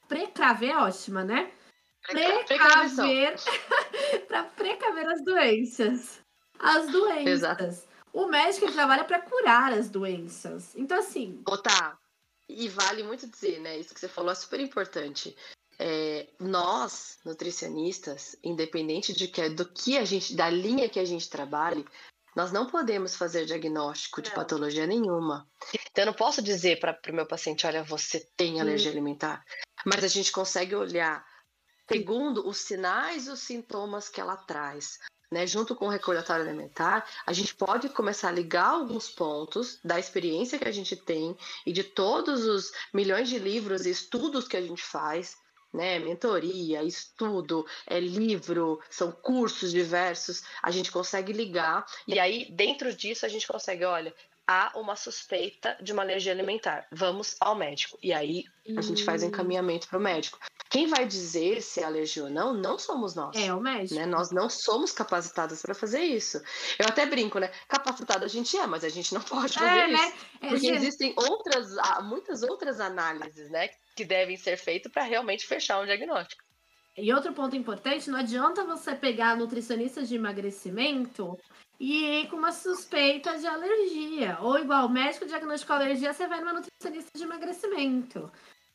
precaver, 0.08 0.70
é 0.70 0.78
ótima, 0.78 1.24
né? 1.24 1.52
Precaver, 2.08 3.36
para 4.28 4.44
precaver 4.56 5.08
as 5.08 5.24
doenças. 5.24 6.20
As 6.58 6.88
doenças. 6.92 7.28
Exato. 7.28 7.92
O 8.14 8.28
médico 8.28 8.72
trabalha 8.72 9.04
para 9.04 9.22
curar 9.22 9.74
as 9.74 9.90
doenças. 9.90 10.76
Então, 10.76 10.98
assim. 10.98 11.42
Botar. 11.46 11.98
E 12.48 12.68
vale 12.68 13.04
muito 13.04 13.28
dizer, 13.28 13.60
né? 13.60 13.78
Isso 13.78 13.94
que 13.94 14.00
você 14.00 14.08
falou 14.08 14.32
é 14.32 14.36
super 14.36 14.60
importante. 14.60 15.36
É, 15.80 16.28
nós, 16.40 17.20
nutricionistas, 17.26 18.36
independente 18.44 19.14
de 19.14 19.28
que, 19.28 19.50
do 19.50 19.66
que 19.66 19.98
a 19.98 20.06
gente, 20.06 20.36
da 20.36 20.50
linha 20.50 20.90
que 20.90 21.00
a 21.00 21.06
gente 21.06 21.30
trabalhe, 21.30 21.86
nós 22.36 22.52
não 22.52 22.66
podemos 22.66 23.16
fazer 23.16 23.46
diagnóstico 23.46 24.22
de 24.22 24.30
não. 24.30 24.36
patologia 24.36 24.88
nenhuma. 24.88 25.48
Então, 25.74 26.04
eu 26.04 26.06
não 26.08 26.14
posso 26.14 26.42
dizer 26.42 26.80
para 26.80 26.98
o 27.10 27.14
meu 27.14 27.26
paciente, 27.26 27.68
olha, 27.68 27.84
você 27.84 28.20
tem 28.38 28.62
alergia 28.62 28.92
alimentar. 28.92 29.44
Mas 29.86 30.04
a 30.04 30.08
gente 30.08 30.32
consegue 30.32 30.76
olhar 30.76 31.26
segundo 31.92 32.48
os 32.48 32.58
sinais 32.58 33.28
e 33.28 33.30
os 33.30 33.42
sintomas 33.42 34.08
que 34.08 34.22
ela 34.22 34.38
traz, 34.38 34.98
né, 35.32 35.46
junto 35.46 35.76
com 35.76 35.88
o 35.88 35.90
recordatório 35.90 36.46
alimentar, 36.46 37.06
a 37.26 37.34
gente 37.34 37.54
pode 37.56 37.90
começar 37.90 38.30
a 38.30 38.34
ligar 38.34 38.68
alguns 38.68 39.10
pontos 39.10 39.80
da 39.84 40.00
experiência 40.00 40.58
que 40.58 40.68
a 40.68 40.72
gente 40.72 40.96
tem 40.96 41.36
e 41.66 41.74
de 41.74 41.84
todos 41.84 42.46
os 42.46 42.72
milhões 42.94 43.28
de 43.28 43.40
livros 43.40 43.86
e 43.86 43.90
estudos 43.90 44.48
que 44.48 44.56
a 44.56 44.62
gente 44.62 44.82
faz, 44.82 45.36
né, 45.74 46.00
mentoria, 46.00 46.84
estudo, 46.84 47.66
é 47.88 48.00
livro, 48.00 48.82
são 48.90 49.12
cursos 49.12 49.72
diversos, 49.72 50.44
a 50.62 50.72
gente 50.72 50.92
consegue 50.92 51.32
ligar 51.32 51.86
e 52.08 52.20
aí 52.20 52.48
dentro 52.52 52.94
disso 52.94 53.26
a 53.26 53.30
gente 53.30 53.48
consegue, 53.48 53.86
olha, 53.86 54.14
há 54.48 54.72
uma 54.76 54.96
suspeita 54.96 55.78
de 55.82 55.94
uma 55.94 56.02
alergia 56.02 56.32
alimentar. 56.32 56.86
Vamos 56.92 57.36
ao 57.40 57.56
médico. 57.56 57.98
E 58.02 58.12
aí 58.12 58.44
a 58.78 58.82
gente 58.82 59.04
faz 59.04 59.24
o 59.24 59.28
encaminhamento 59.28 59.88
para 59.88 59.98
o 59.98 60.02
médico. 60.02 60.38
Quem 60.72 60.88
vai 60.88 61.06
dizer 61.06 61.62
se 61.62 61.82
é 61.82 61.84
alergia 61.84 62.24
ou 62.24 62.30
não, 62.30 62.54
não 62.54 62.80
somos 62.80 63.14
nós. 63.14 63.36
É 63.36 63.54
o 63.54 63.60
médico. 63.60 64.00
Né? 64.00 64.06
Nós 64.06 64.32
não 64.32 64.50
somos 64.50 64.94
capacitadas 64.94 65.62
para 65.62 65.76
fazer 65.76 66.00
isso. 66.00 66.38
Eu 66.80 66.88
até 66.88 67.06
brinco, 67.06 67.40
né? 67.40 67.52
Capacitada 67.68 68.26
a 68.26 68.30
gente 68.30 68.56
é, 68.58 68.66
mas 68.66 68.86
a 68.86 68.90
gente 68.90 69.14
não 69.14 69.20
pode 69.22 69.54
fazer 69.54 69.68
é, 69.68 69.88
né? 69.90 69.94
isso. 69.94 70.16
Né? 70.42 70.50
Porque 70.50 70.68
é, 70.68 70.76
existem 70.76 71.14
outras, 71.18 71.68
muitas 72.06 72.42
outras 72.42 72.80
análises, 72.80 73.52
né? 73.52 73.68
Que 73.98 74.06
devem 74.06 74.38
ser 74.38 74.56
feitas 74.56 74.90
para 74.90 75.04
realmente 75.04 75.46
fechar 75.46 75.82
um 75.82 75.86
diagnóstico. 75.86 76.42
E 76.98 77.14
outro 77.14 77.34
ponto 77.34 77.54
importante, 77.54 78.10
não 78.10 78.20
adianta 78.20 78.64
você 78.64 78.96
pegar 78.96 79.36
nutricionista 79.36 80.04
de 80.04 80.16
emagrecimento 80.16 81.38
e 81.78 82.28
com 82.28 82.38
uma 82.38 82.54
suspeita 82.54 83.38
de 83.38 83.46
alergia. 83.46 84.38
Ou 84.40 84.58
igual, 84.58 84.88
médico 84.88 85.26
diagnosticou 85.26 85.76
alergia, 85.76 86.14
você 86.14 86.28
vai 86.28 86.40
numa 86.40 86.54
nutricionista 86.54 87.12
de 87.14 87.24
emagrecimento. 87.24 88.32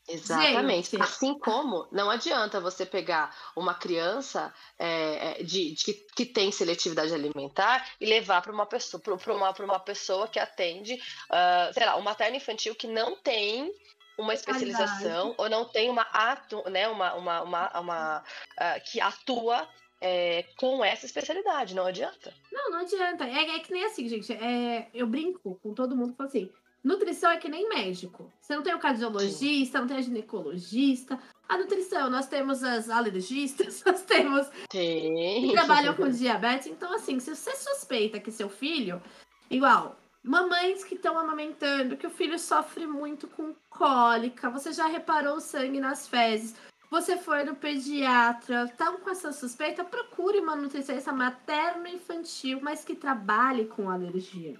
Exatamente. 0.08 0.92
Gente. 0.92 1.02
Assim 1.02 1.38
como 1.38 1.86
não 1.90 2.08
adianta 2.10 2.60
você 2.60 2.86
pegar 2.86 3.34
uma 3.56 3.74
criança 3.74 4.54
é, 4.78 5.40
é 5.40 5.42
de, 5.42 5.72
de, 5.72 5.92
que 5.92 6.24
tem 6.24 6.52
seletividade 6.52 7.12
alimentar 7.12 7.88
e 8.00 8.06
levar 8.06 8.40
para 8.42 8.52
uma 8.52 8.66
pessoa 8.66 9.00
para 9.00 9.34
uma, 9.34 9.50
uma 9.50 9.80
pessoa 9.80 10.28
que 10.28 10.38
atende, 10.38 10.94
uh, 10.94 11.74
sei 11.74 11.84
lá, 11.84 11.96
um 11.96 12.02
materno 12.02 12.36
infantil 12.36 12.74
que 12.74 12.86
não 12.86 13.16
tem 13.16 13.72
uma 14.16 14.32
especialização 14.32 15.34
ou 15.36 15.48
não 15.48 15.64
tem 15.64 15.90
uma 15.90 16.02
atu, 16.02 16.62
né, 16.70 16.88
uma, 16.88 17.14
uma, 17.14 17.42
uma, 17.42 17.80
uma 17.80 18.18
uh, 18.20 18.90
que 18.90 19.00
atua 19.00 19.68
é, 20.00 20.44
com 20.56 20.84
essa 20.84 21.06
especialidade, 21.06 21.74
não 21.74 21.86
adianta. 21.86 22.32
Não, 22.52 22.70
não 22.70 22.78
adianta. 22.80 23.24
É, 23.24 23.56
é 23.56 23.58
que 23.60 23.72
nem 23.72 23.84
assim, 23.84 24.08
gente. 24.08 24.32
É, 24.32 24.88
eu 24.94 25.06
brinco 25.06 25.58
com 25.62 25.74
todo 25.74 25.96
mundo 25.96 26.14
que 26.14 26.22
assim: 26.22 26.50
nutrição 26.86 27.30
é 27.32 27.36
que 27.36 27.48
nem 27.48 27.68
médico. 27.68 28.32
Você 28.40 28.54
não 28.54 28.62
tem 28.62 28.74
o 28.74 28.78
cardiologista, 28.78 29.78
Sim. 29.78 29.80
não 29.80 29.88
tem 29.88 29.96
a 29.96 30.02
ginecologista. 30.02 31.18
A 31.48 31.58
nutrição, 31.58 32.08
nós 32.08 32.26
temos 32.28 32.62
as 32.62 32.88
alergistas, 32.88 33.82
nós 33.84 34.02
temos 34.02 34.46
Sim. 34.70 35.14
que 35.40 35.52
trabalham 35.52 35.94
com 35.94 36.08
diabetes. 36.08 36.68
Então, 36.68 36.92
assim, 36.94 37.18
se 37.18 37.34
você 37.34 37.56
suspeita 37.56 38.20
que 38.20 38.30
seu 38.30 38.48
filho, 38.48 39.02
igual, 39.50 39.98
mamães 40.22 40.84
que 40.84 40.94
estão 40.94 41.18
amamentando, 41.18 41.96
que 41.96 42.06
o 42.06 42.10
filho 42.10 42.38
sofre 42.38 42.86
muito 42.86 43.26
com 43.26 43.54
cólica, 43.68 44.48
você 44.48 44.72
já 44.72 44.86
reparou 44.86 45.36
o 45.36 45.40
sangue 45.40 45.80
nas 45.80 46.06
fezes 46.06 46.54
você 46.88 47.16
for 47.16 47.44
no 47.44 47.56
pediatra, 47.56 48.64
estão 48.64 48.98
com 48.98 49.10
essa 49.10 49.32
suspeita, 49.32 49.84
procure 49.84 50.38
uma 50.38 50.54
nutricionista 50.54 51.12
materno-infantil, 51.12 52.60
mas 52.62 52.84
que 52.84 52.94
trabalhe 52.94 53.66
com 53.66 53.90
alergia. 53.90 54.56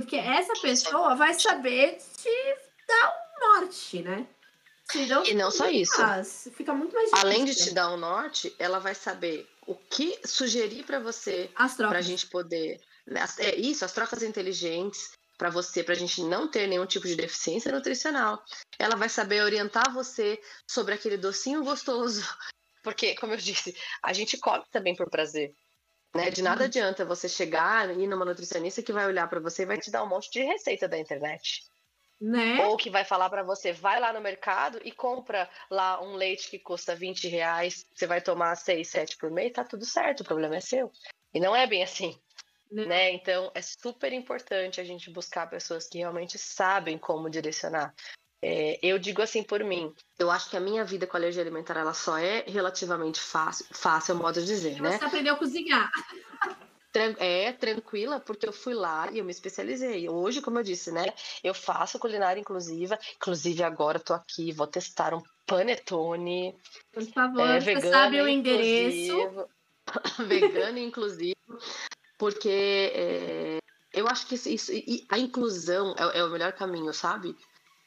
Porque 0.00 0.16
essa 0.16 0.52
pessoa 0.60 1.16
vai 1.16 1.34
saber 1.34 1.98
te 2.16 2.56
dar 2.86 3.12
um 3.12 3.60
norte, 3.60 4.00
né? 4.00 4.26
Não, 5.08 5.24
e 5.24 5.34
não 5.34 5.50
só 5.50 5.68
isso. 5.68 5.96
Faz, 5.96 6.48
fica 6.56 6.72
muito 6.72 6.94
mais 6.94 7.10
difícil. 7.10 7.28
Além 7.28 7.44
de 7.44 7.54
te 7.54 7.74
dar 7.74 7.92
um 7.92 7.96
norte, 7.96 8.54
ela 8.58 8.78
vai 8.78 8.94
saber 8.94 9.46
o 9.66 9.74
que 9.74 10.18
sugerir 10.24 10.84
para 10.84 11.00
você, 11.00 11.50
para 11.76 11.98
a 11.98 12.02
gente 12.02 12.26
poder. 12.28 12.80
Né, 13.06 13.24
é 13.38 13.56
isso, 13.56 13.84
as 13.84 13.92
trocas 13.92 14.22
inteligentes, 14.22 15.12
para 15.36 15.50
você, 15.50 15.82
para 15.82 15.94
a 15.94 15.98
gente 15.98 16.22
não 16.22 16.48
ter 16.48 16.66
nenhum 16.66 16.86
tipo 16.86 17.06
de 17.06 17.16
deficiência 17.16 17.72
nutricional. 17.72 18.42
Ela 18.78 18.96
vai 18.96 19.08
saber 19.08 19.42
orientar 19.42 19.92
você 19.92 20.40
sobre 20.66 20.94
aquele 20.94 21.16
docinho 21.16 21.64
gostoso. 21.64 22.22
Porque, 22.82 23.14
como 23.16 23.32
eu 23.32 23.36
disse, 23.36 23.76
a 24.02 24.12
gente 24.12 24.38
come 24.38 24.64
também 24.70 24.94
por 24.94 25.10
prazer. 25.10 25.52
Né? 26.14 26.30
De 26.30 26.42
nada 26.42 26.62
uhum. 26.62 26.66
adianta 26.66 27.04
você 27.04 27.28
chegar 27.28 27.90
e 27.90 28.02
ir 28.02 28.06
numa 28.06 28.24
nutricionista 28.24 28.82
que 28.82 28.92
vai 28.92 29.06
olhar 29.06 29.28
para 29.28 29.40
você 29.40 29.62
e 29.62 29.66
vai 29.66 29.78
te 29.78 29.90
dar 29.90 30.02
um 30.02 30.08
monte 30.08 30.30
de 30.30 30.42
receita 30.42 30.88
da 30.88 30.98
internet. 30.98 31.62
Né? 32.20 32.66
Ou 32.66 32.76
que 32.76 32.90
vai 32.90 33.04
falar 33.04 33.30
para 33.30 33.44
você, 33.44 33.72
vai 33.72 34.00
lá 34.00 34.12
no 34.12 34.20
mercado 34.20 34.80
e 34.82 34.90
compra 34.90 35.48
lá 35.70 36.02
um 36.02 36.16
leite 36.16 36.50
que 36.50 36.58
custa 36.58 36.94
20 36.94 37.28
reais, 37.28 37.86
você 37.94 38.06
vai 38.06 38.20
tomar 38.20 38.56
6, 38.56 38.88
7 38.88 39.16
por 39.16 39.30
mês, 39.30 39.52
tá 39.52 39.62
tudo 39.62 39.84
certo, 39.84 40.20
o 40.20 40.24
problema 40.24 40.56
é 40.56 40.60
seu. 40.60 40.90
E 41.32 41.38
não 41.38 41.54
é 41.54 41.66
bem 41.66 41.82
assim. 41.82 42.18
Né? 42.70 42.86
né? 42.86 43.12
Então 43.12 43.52
é 43.54 43.62
super 43.62 44.12
importante 44.12 44.80
a 44.80 44.84
gente 44.84 45.10
buscar 45.10 45.48
pessoas 45.48 45.88
que 45.88 45.98
realmente 45.98 46.36
sabem 46.38 46.98
como 46.98 47.30
direcionar. 47.30 47.94
É, 48.42 48.78
eu 48.82 48.98
digo 48.98 49.20
assim 49.20 49.42
por 49.42 49.64
mim, 49.64 49.92
eu 50.18 50.30
acho 50.30 50.48
que 50.48 50.56
a 50.56 50.60
minha 50.60 50.84
vida 50.84 51.06
com 51.06 51.16
a 51.16 51.20
alergia 51.20 51.42
alimentar 51.42 51.76
ela 51.76 51.92
só 51.92 52.16
é 52.16 52.44
relativamente 52.46 53.20
fácil, 53.20 53.66
fácil 53.72 54.12
é 54.12 54.14
o 54.14 54.18
modo 54.18 54.40
de 54.40 54.46
dizer, 54.46 54.74
Você 54.74 54.82
né? 54.82 54.98
Você 54.98 55.04
aprendeu 55.04 55.34
a 55.34 55.36
cozinhar. 55.36 55.90
É 57.18 57.52
tranquila, 57.52 58.18
porque 58.18 58.48
eu 58.48 58.52
fui 58.52 58.74
lá 58.74 59.08
e 59.12 59.18
eu 59.18 59.24
me 59.24 59.30
especializei. 59.30 60.08
Hoje, 60.08 60.40
como 60.40 60.58
eu 60.58 60.64
disse, 60.64 60.90
né? 60.90 61.04
Eu 61.44 61.54
faço 61.54 61.98
culinária 61.98 62.40
inclusiva. 62.40 62.98
Inclusive, 63.16 63.62
agora 63.62 64.00
tô 64.00 64.14
aqui, 64.14 64.50
vou 64.50 64.66
testar 64.66 65.14
um 65.14 65.22
panetone. 65.46 66.56
Por 66.90 67.04
favor, 67.04 67.48
é, 67.48 67.60
você 67.60 67.80
sabe 67.82 68.20
o 68.20 68.26
endereço. 68.26 69.46
vegano, 70.26 70.78
inclusive 70.78 71.36
porque 72.18 72.92
é, 72.94 73.58
eu 73.94 74.08
acho 74.08 74.26
que 74.26 74.34
isso, 74.34 74.48
isso 74.50 74.72
a 75.08 75.18
inclusão 75.18 75.94
é, 75.96 76.18
é, 76.18 76.24
o 76.24 76.30
melhor 76.30 76.52
caminho, 76.52 76.92
sabe? 76.92 77.34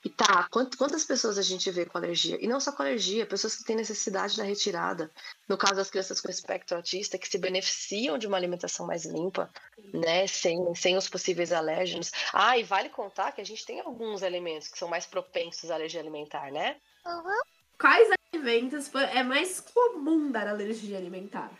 E 0.03 0.09
tá, 0.09 0.47
quantas 0.49 1.05
pessoas 1.05 1.37
a 1.37 1.43
gente 1.43 1.69
vê 1.69 1.85
com 1.85 1.95
alergia? 1.95 2.37
E 2.41 2.47
não 2.47 2.59
só 2.59 2.71
com 2.71 2.81
alergia, 2.81 3.25
pessoas 3.25 3.55
que 3.55 3.63
têm 3.63 3.75
necessidade 3.75 4.35
da 4.35 4.43
retirada. 4.43 5.11
No 5.47 5.55
caso 5.55 5.75
das 5.75 5.91
crianças 5.91 6.19
com 6.19 6.29
espectro 6.29 6.75
autista, 6.75 7.19
que 7.19 7.29
se 7.29 7.37
beneficiam 7.37 8.17
de 8.17 8.25
uma 8.25 8.35
alimentação 8.35 8.87
mais 8.87 9.05
limpa, 9.05 9.47
né? 9.93 10.25
Sem, 10.25 10.73
sem 10.73 10.97
os 10.97 11.07
possíveis 11.07 11.51
alérgenos. 11.51 12.11
Ah, 12.33 12.57
e 12.57 12.63
vale 12.63 12.89
contar 12.89 13.31
que 13.31 13.41
a 13.41 13.45
gente 13.45 13.63
tem 13.63 13.79
alguns 13.79 14.23
alimentos 14.23 14.69
que 14.69 14.79
são 14.79 14.87
mais 14.87 15.05
propensos 15.05 15.69
à 15.69 15.75
alergia 15.75 15.99
alimentar, 15.99 16.51
né? 16.51 16.77
Uhum. 17.05 17.41
Quais 17.79 18.09
alimentos 18.33 18.89
é 19.13 19.23
mais 19.23 19.59
comum 19.59 20.31
dar 20.31 20.47
alergia 20.47 20.97
alimentar? 20.97 21.51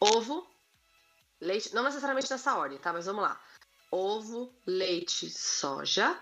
Ovo, 0.00 0.46
leite, 1.38 1.74
não 1.74 1.82
necessariamente 1.82 2.30
nessa 2.30 2.56
ordem, 2.56 2.78
tá? 2.78 2.94
Mas 2.94 3.04
vamos 3.04 3.22
lá. 3.22 3.38
Ovo, 3.90 4.54
leite, 4.66 5.28
soja, 5.28 6.18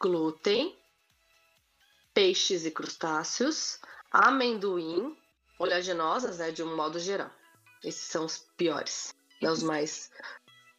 glúten, 0.00 0.76
peixes 2.14 2.64
e 2.64 2.70
crustáceos, 2.70 3.80
amendoim, 4.10 5.16
oleaginosas, 5.58 6.38
né, 6.38 6.50
de 6.50 6.62
um 6.62 6.76
modo 6.76 6.98
geral. 6.98 7.30
Esses 7.84 8.02
são 8.02 8.24
os 8.24 8.38
piores, 8.56 9.14
né, 9.40 9.50
os 9.50 9.62
mais 9.62 10.10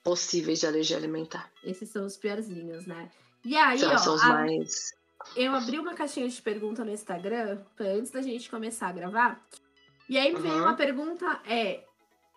possíveis 0.03 0.59
de 0.59 0.67
alergia 0.67 0.97
alimentar. 0.97 1.51
Esses 1.63 1.89
são 1.89 2.05
os 2.05 2.17
piorzinhos, 2.17 2.86
né? 2.86 3.11
E 3.45 3.55
aí, 3.55 3.80
são, 3.80 3.93
ó, 3.93 3.97
são 3.97 4.15
os 4.15 4.24
a... 4.24 4.30
mais... 4.30 4.93
eu 5.36 5.53
abri 5.53 5.80
uma 5.80 5.93
caixinha 5.93 6.28
de 6.28 6.41
pergunta 6.41 6.84
no 6.84 6.91
Instagram 6.91 7.61
antes 7.80 8.11
da 8.11 8.22
gente 8.22 8.49
começar 8.49 8.88
a 8.88 8.93
gravar. 8.93 9.45
E 10.09 10.17
aí 10.17 10.34
uhum. 10.34 10.41
veio 10.41 10.57
uma 10.57 10.76
pergunta, 10.76 11.41
é 11.45 11.84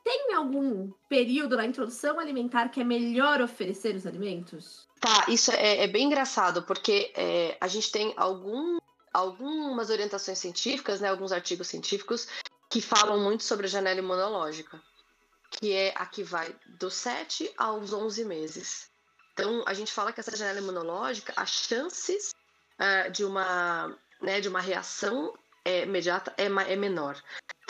tem 0.04 0.34
algum 0.34 0.90
período 1.08 1.56
na 1.56 1.66
introdução 1.66 2.18
alimentar 2.18 2.68
que 2.68 2.80
é 2.80 2.84
melhor 2.84 3.40
oferecer 3.40 3.94
os 3.94 4.06
alimentos? 4.06 4.86
Tá, 5.00 5.26
isso 5.28 5.50
é, 5.52 5.84
é 5.84 5.86
bem 5.86 6.06
engraçado, 6.06 6.62
porque 6.62 7.12
é, 7.16 7.56
a 7.60 7.68
gente 7.68 7.90
tem 7.90 8.12
algum, 8.16 8.78
algumas 9.12 9.90
orientações 9.90 10.38
científicas, 10.38 11.00
né, 11.00 11.08
alguns 11.08 11.32
artigos 11.32 11.68
científicos, 11.68 12.28
que 12.70 12.80
falam 12.80 13.20
muito 13.20 13.44
sobre 13.44 13.66
a 13.66 13.68
janela 13.68 13.98
imunológica, 13.98 14.80
que 15.50 15.72
é 15.72 15.92
a 15.96 16.06
que 16.06 16.22
vai 16.22 16.54
dos 16.78 16.94
7 16.94 17.52
aos 17.56 17.92
11 17.92 18.24
meses. 18.24 18.90
Então, 19.32 19.64
a 19.66 19.74
gente 19.74 19.92
fala 19.92 20.12
que 20.12 20.20
essa 20.20 20.36
janela 20.36 20.58
imunológica, 20.58 21.32
as 21.36 21.50
chances 21.50 22.32
uh, 22.78 23.10
de, 23.10 23.24
uma, 23.24 23.96
né, 24.20 24.40
de 24.40 24.48
uma 24.48 24.60
reação 24.60 25.34
é, 25.64 25.82
imediata 25.82 26.34
é, 26.36 26.44
é 26.44 26.76
menor. 26.76 27.20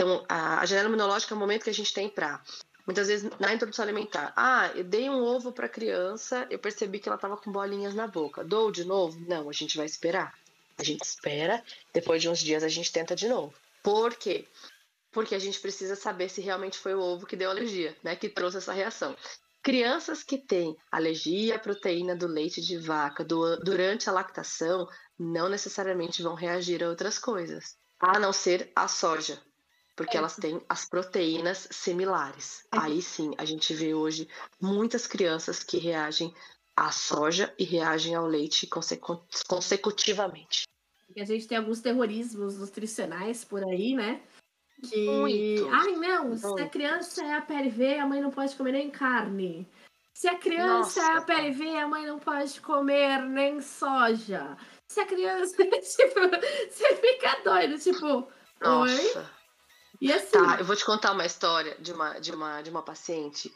Então, 0.02 0.24
a, 0.28 0.60
a 0.60 0.66
janela 0.66 0.88
imunológica 0.88 1.32
é 1.32 1.36
o 1.36 1.38
momento 1.38 1.62
que 1.62 1.70
a 1.70 1.74
gente 1.74 1.94
tem 1.94 2.08
para 2.08 2.42
Muitas 2.84 3.06
vezes 3.06 3.30
na 3.38 3.54
introdução 3.54 3.84
alimentar, 3.84 4.32
ah, 4.36 4.68
eu 4.74 4.82
dei 4.82 5.08
um 5.08 5.22
ovo 5.22 5.52
para 5.52 5.66
a 5.66 5.68
criança, 5.68 6.46
eu 6.50 6.58
percebi 6.58 6.98
que 6.98 7.08
ela 7.08 7.14
estava 7.14 7.36
com 7.36 7.52
bolinhas 7.52 7.94
na 7.94 8.08
boca. 8.08 8.42
Dou 8.42 8.72
de 8.72 8.84
novo? 8.84 9.20
Não, 9.28 9.48
a 9.48 9.52
gente 9.52 9.76
vai 9.76 9.86
esperar. 9.86 10.34
A 10.76 10.82
gente 10.82 11.04
espera, 11.04 11.62
depois 11.92 12.20
de 12.20 12.28
uns 12.28 12.40
dias 12.40 12.64
a 12.64 12.68
gente 12.68 12.90
tenta 12.90 13.14
de 13.14 13.28
novo. 13.28 13.54
Por 13.84 14.16
quê? 14.16 14.48
Porque 15.12 15.36
a 15.36 15.38
gente 15.38 15.60
precisa 15.60 15.94
saber 15.94 16.28
se 16.28 16.40
realmente 16.40 16.76
foi 16.76 16.92
o 16.92 17.00
ovo 17.00 17.24
que 17.24 17.36
deu 17.36 17.50
alergia, 17.50 17.96
né, 18.02 18.16
que 18.16 18.28
trouxe 18.28 18.56
essa 18.56 18.72
reação. 18.72 19.16
Crianças 19.62 20.24
que 20.24 20.36
têm 20.36 20.76
alergia 20.90 21.54
à 21.54 21.58
proteína 21.60 22.16
do 22.16 22.26
leite 22.26 22.60
de 22.60 22.76
vaca 22.78 23.22
do, 23.22 23.58
durante 23.58 24.10
a 24.10 24.12
lactação 24.12 24.88
não 25.16 25.48
necessariamente 25.48 26.20
vão 26.20 26.34
reagir 26.34 26.82
a 26.82 26.88
outras 26.88 27.16
coisas, 27.16 27.76
a 28.00 28.18
não 28.18 28.32
ser 28.32 28.72
a 28.74 28.88
soja, 28.88 29.40
porque 29.96 30.16
é. 30.16 30.18
elas 30.18 30.36
têm 30.36 30.60
as 30.68 30.88
proteínas 30.88 31.68
similares. 31.70 32.64
É. 32.72 32.78
Aí 32.78 33.02
sim, 33.02 33.32
a 33.38 33.44
gente 33.44 33.74
vê 33.74 33.94
hoje 33.94 34.28
muitas 34.60 35.06
crianças 35.06 35.62
que 35.62 35.78
reagem 35.78 36.34
à 36.76 36.90
soja 36.90 37.54
e 37.58 37.64
reagem 37.64 38.14
ao 38.14 38.26
leite 38.26 38.66
consecu 38.66 39.22
consecutivamente. 39.46 40.64
a 41.16 41.24
gente 41.24 41.46
tem 41.46 41.58
alguns 41.58 41.80
terrorismos 41.80 42.58
nutricionais 42.58 43.44
por 43.44 43.62
aí, 43.64 43.94
né? 43.94 44.22
Que. 44.88 45.06
Muito. 45.06 45.68
Ai, 45.70 45.92
não, 45.92 46.28
Muito. 46.28 46.56
se 46.56 46.60
a 46.60 46.68
criança 46.68 47.24
é 47.24 47.34
a 47.34 47.42
PLV, 47.42 47.98
a 47.98 48.06
mãe 48.06 48.20
não 48.20 48.30
pode 48.30 48.56
comer 48.56 48.72
nem 48.72 48.90
carne. 48.90 49.68
Se 50.12 50.28
a 50.28 50.36
criança 50.36 51.00
Nossa, 51.00 51.00
é 51.00 51.16
a 51.16 51.22
PLV, 51.22 51.76
a 51.78 51.88
mãe 51.88 52.06
não 52.06 52.18
pode 52.18 52.60
comer 52.60 53.22
nem 53.22 53.60
soja. 53.60 54.56
Se 54.88 55.00
a 55.00 55.06
criança. 55.06 55.56
tipo, 55.62 56.20
você 56.68 56.96
fica 56.96 57.40
doido, 57.44 57.78
tipo. 57.78 58.28
Nossa. 58.60 59.18
Oi? 59.20 59.26
E 60.02 60.12
assim. 60.12 60.32
Tá, 60.32 60.56
eu 60.58 60.64
vou 60.64 60.74
te 60.74 60.84
contar 60.84 61.12
uma 61.12 61.24
história 61.24 61.76
de 61.78 61.92
uma, 61.92 62.18
de 62.18 62.32
uma, 62.32 62.60
de 62.60 62.70
uma 62.70 62.82
paciente 62.82 63.54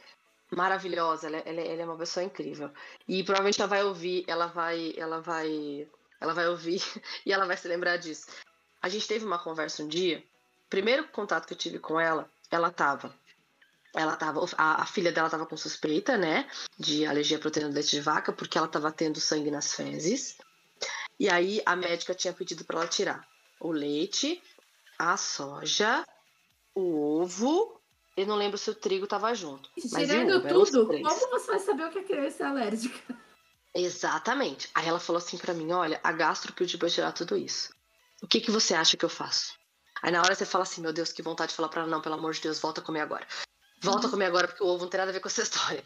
maravilhosa. 0.48 1.26
Ela, 1.26 1.38
ela, 1.38 1.60
ela 1.60 1.82
é 1.82 1.84
uma 1.84 1.98
pessoa 1.98 2.22
incrível. 2.22 2.70
E 3.08 3.24
provavelmente 3.24 3.60
ela 3.60 3.68
vai 3.68 3.82
ouvir, 3.82 4.24
ela 4.28 4.46
vai. 4.46 4.94
Ela 4.96 5.20
vai. 5.20 5.88
Ela 6.20 6.32
vai 6.32 6.46
ouvir 6.46 6.80
e 7.26 7.32
ela 7.32 7.46
vai 7.46 7.56
se 7.56 7.66
lembrar 7.66 7.96
disso. 7.96 8.28
A 8.80 8.88
gente 8.88 9.08
teve 9.08 9.24
uma 9.24 9.40
conversa 9.40 9.82
um 9.82 9.88
dia 9.88 10.22
primeiro 10.70 11.08
contato 11.08 11.48
que 11.48 11.52
eu 11.52 11.58
tive 11.58 11.80
com 11.80 11.98
ela, 11.98 12.30
ela 12.48 12.70
tava. 12.70 13.12
Ela 13.92 14.14
tava. 14.14 14.46
A, 14.56 14.82
a 14.82 14.86
filha 14.86 15.10
dela 15.10 15.28
tava 15.28 15.46
com 15.46 15.56
suspeita, 15.56 16.16
né? 16.16 16.48
De 16.78 17.04
alergia 17.04 17.38
à 17.38 17.40
proteína 17.40 17.70
do 17.70 17.74
leite 17.74 17.90
de 17.90 18.00
vaca, 18.00 18.32
porque 18.32 18.56
ela 18.56 18.68
tava 18.68 18.92
tendo 18.92 19.18
sangue 19.18 19.50
nas 19.50 19.74
fezes. 19.74 20.38
E 21.18 21.28
aí 21.28 21.60
a 21.66 21.74
médica 21.74 22.14
tinha 22.14 22.32
pedido 22.32 22.64
para 22.64 22.78
ela 22.78 22.88
tirar 22.88 23.26
o 23.58 23.72
leite, 23.72 24.40
a 24.96 25.16
soja, 25.16 26.06
o 26.76 27.20
ovo. 27.20 27.80
Eu 28.16 28.26
não 28.26 28.36
lembro 28.36 28.56
se 28.56 28.70
o 28.70 28.74
trigo 28.74 29.06
tava 29.06 29.34
junto. 29.34 29.68
Tirando 29.74 30.46
tudo, 30.46 30.86
como 30.86 31.30
você 31.30 31.46
vai 31.46 31.58
saber 31.58 31.86
o 31.86 31.90
que 31.90 31.98
a 31.98 32.04
criança 32.04 32.44
é 32.44 32.46
alérgica? 32.46 33.18
Exatamente. 33.74 34.70
Aí 34.74 34.86
ela 34.86 35.00
falou 35.00 35.18
assim 35.18 35.36
para 35.36 35.52
mim: 35.52 35.72
olha, 35.72 36.00
a 36.02 36.12
gastro 36.12 36.52
pediu 36.52 36.78
pra 36.78 36.88
tirar 36.88 37.12
tudo 37.12 37.36
isso. 37.36 37.74
O 38.22 38.26
que, 38.26 38.40
que 38.40 38.50
você 38.50 38.74
acha 38.74 38.96
que 38.96 39.04
eu 39.04 39.08
faço? 39.08 39.54
Aí 40.02 40.10
na 40.10 40.22
hora 40.22 40.34
você 40.34 40.46
fala 40.46 40.62
assim, 40.62 40.80
meu 40.80 40.92
Deus, 40.92 41.12
que 41.12 41.22
vontade 41.22 41.50
de 41.50 41.56
falar 41.56 41.68
pra 41.68 41.82
ela, 41.82 41.90
não, 41.90 42.00
pelo 42.00 42.14
amor 42.14 42.32
de 42.32 42.40
Deus, 42.40 42.58
volta 42.58 42.80
a 42.80 42.84
comer 42.84 43.00
agora. 43.00 43.26
Volta 43.80 44.06
a 44.06 44.10
comer 44.10 44.26
agora, 44.26 44.48
porque 44.48 44.62
o 44.62 44.66
ovo 44.66 44.84
não 44.84 44.90
tem 44.90 44.98
nada 44.98 45.10
a 45.10 45.14
ver 45.14 45.20
com 45.20 45.28
essa 45.28 45.42
história. 45.42 45.84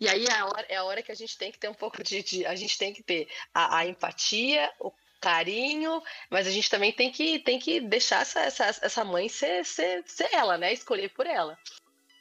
E 0.00 0.08
aí 0.08 0.26
é 0.26 0.32
a 0.32 0.46
hora, 0.46 0.66
é 0.68 0.76
a 0.76 0.84
hora 0.84 1.02
que 1.02 1.12
a 1.12 1.14
gente 1.14 1.38
tem 1.38 1.50
que 1.50 1.58
ter 1.58 1.68
um 1.68 1.74
pouco 1.74 2.02
de. 2.02 2.22
de 2.22 2.44
a 2.46 2.54
gente 2.54 2.76
tem 2.76 2.92
que 2.92 3.02
ter 3.02 3.28
a, 3.54 3.78
a, 3.78 3.86
empatia, 3.86 4.70
o 4.80 4.90
carinho, 5.24 6.02
mas 6.30 6.46
a 6.46 6.50
gente 6.50 6.68
também 6.68 6.92
tem 6.92 7.10
que, 7.10 7.38
tem 7.38 7.58
que 7.58 7.80
deixar 7.80 8.20
essa, 8.20 8.40
essa, 8.40 8.64
essa 8.82 9.04
mãe 9.04 9.26
ser, 9.26 9.64
ser, 9.64 10.04
ser 10.06 10.28
ela, 10.30 10.58
né? 10.58 10.70
Escolher 10.70 11.08
por 11.14 11.26
ela. 11.26 11.58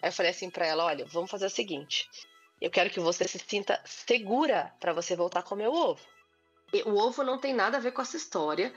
Aí 0.02 0.08
eu 0.08 0.14
falei 0.14 0.32
assim 0.32 0.50
pra 0.50 0.66
ela: 0.66 0.86
olha, 0.86 1.06
vamos 1.06 1.30
fazer 1.30 1.46
o 1.46 1.50
seguinte. 1.50 2.10
Eu 2.62 2.72
quero 2.72 2.90
que 2.90 3.02
você 3.02 3.28
se 3.28 3.38
sinta 3.40 3.82
segura 3.84 4.74
para 4.80 4.94
você 4.94 5.18
voltar 5.18 5.42
a 5.42 5.44
comer 5.44 5.68
o 5.68 5.74
ovo. 5.74 6.00
E 6.72 6.82
o 6.84 6.96
ovo 6.96 7.24
não 7.24 7.38
tem 7.38 7.54
nada 7.54 7.76
a 7.76 7.82
ver 7.82 7.92
com 7.92 8.02
essa 8.02 8.16
história. 8.16 8.74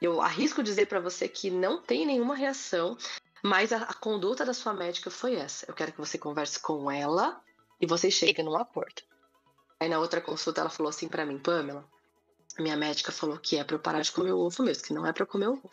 Eu 0.00 0.22
arrisco 0.22 0.62
dizer 0.62 0.86
para 0.86 1.00
você 1.00 1.28
que 1.28 1.50
não 1.50 1.82
tem 1.82 2.06
nenhuma 2.06 2.36
reação, 2.36 2.96
mas 3.42 3.72
a, 3.72 3.78
a, 3.78 3.94
conduta 3.94 4.44
da 4.44 4.54
sua 4.54 4.72
médica 4.72 5.10
foi 5.10 5.34
essa. 5.34 5.66
Eu 5.68 5.74
quero 5.74 5.90
que 5.90 5.98
você 5.98 6.16
converse 6.16 6.60
com 6.60 6.88
ela 6.88 7.40
e 7.80 7.86
você 7.86 8.08
chegue 8.08 8.40
num 8.40 8.56
acordo. 8.56 9.02
Aí 9.80 9.88
na 9.88 9.98
outra 9.98 10.20
consulta 10.20 10.60
ela 10.60 10.70
falou 10.70 10.90
assim 10.90 11.08
para 11.08 11.26
mim, 11.26 11.38
Pamela, 11.38 11.84
minha 12.58 12.76
médica 12.76 13.10
falou 13.10 13.38
que 13.38 13.56
é 13.56 13.64
para 13.64 13.76
eu 13.76 13.80
parar 13.80 14.00
de 14.00 14.12
comer 14.12 14.32
o 14.32 14.38
ovo 14.38 14.62
mesmo, 14.62 14.84
que 14.84 14.92
não 14.92 15.06
é 15.06 15.12
para 15.12 15.26
comer 15.26 15.48
o 15.48 15.54
ovo. 15.54 15.70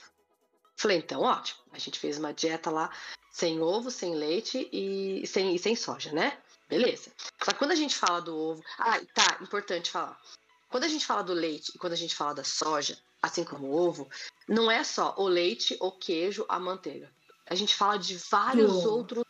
Falei, 0.75 0.97
então 0.97 1.21
ótimo. 1.21 1.59
A 1.71 1.77
gente 1.77 1.99
fez 1.99 2.17
uma 2.17 2.34
dieta 2.34 2.71
lá 2.71 2.89
sem 3.32 3.61
ovo, 3.61 3.91
sem 3.91 4.15
leite 4.15 4.67
e 4.71 5.25
sem, 5.27 5.55
e 5.55 5.59
sem 5.59 5.75
soja, 5.75 6.11
né? 6.11 6.38
Beleza. 6.67 7.11
Só 7.43 7.51
que 7.51 7.59
quando 7.59 7.71
a 7.71 7.75
gente 7.75 7.95
fala 7.95 8.21
do 8.21 8.36
ovo. 8.36 8.63
Ah, 8.79 8.99
tá, 9.13 9.38
importante 9.41 9.91
falar. 9.91 10.19
Quando 10.69 10.86
a 10.86 10.88
gente 10.88 11.05
fala 11.05 11.21
do 11.21 11.34
leite 11.34 11.71
e 11.75 11.77
quando 11.77 11.93
a 11.93 11.97
gente 11.97 12.15
fala 12.15 12.34
da 12.34 12.43
soja, 12.43 12.97
assim 13.21 13.43
como 13.43 13.67
o 13.67 13.75
ovo, 13.75 14.09
não 14.47 14.71
é 14.71 14.84
só 14.84 15.13
o 15.17 15.27
leite, 15.27 15.77
o 15.79 15.91
queijo, 15.91 16.45
a 16.47 16.59
manteiga. 16.59 17.11
A 17.45 17.55
gente 17.55 17.75
fala 17.75 17.97
de 17.99 18.15
vários 18.15 18.86
outros 18.86 19.25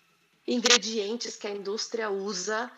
ingredientes 0.47 1.35
que 1.35 1.47
a 1.47 1.51
indústria 1.51 2.09
usa 2.09 2.71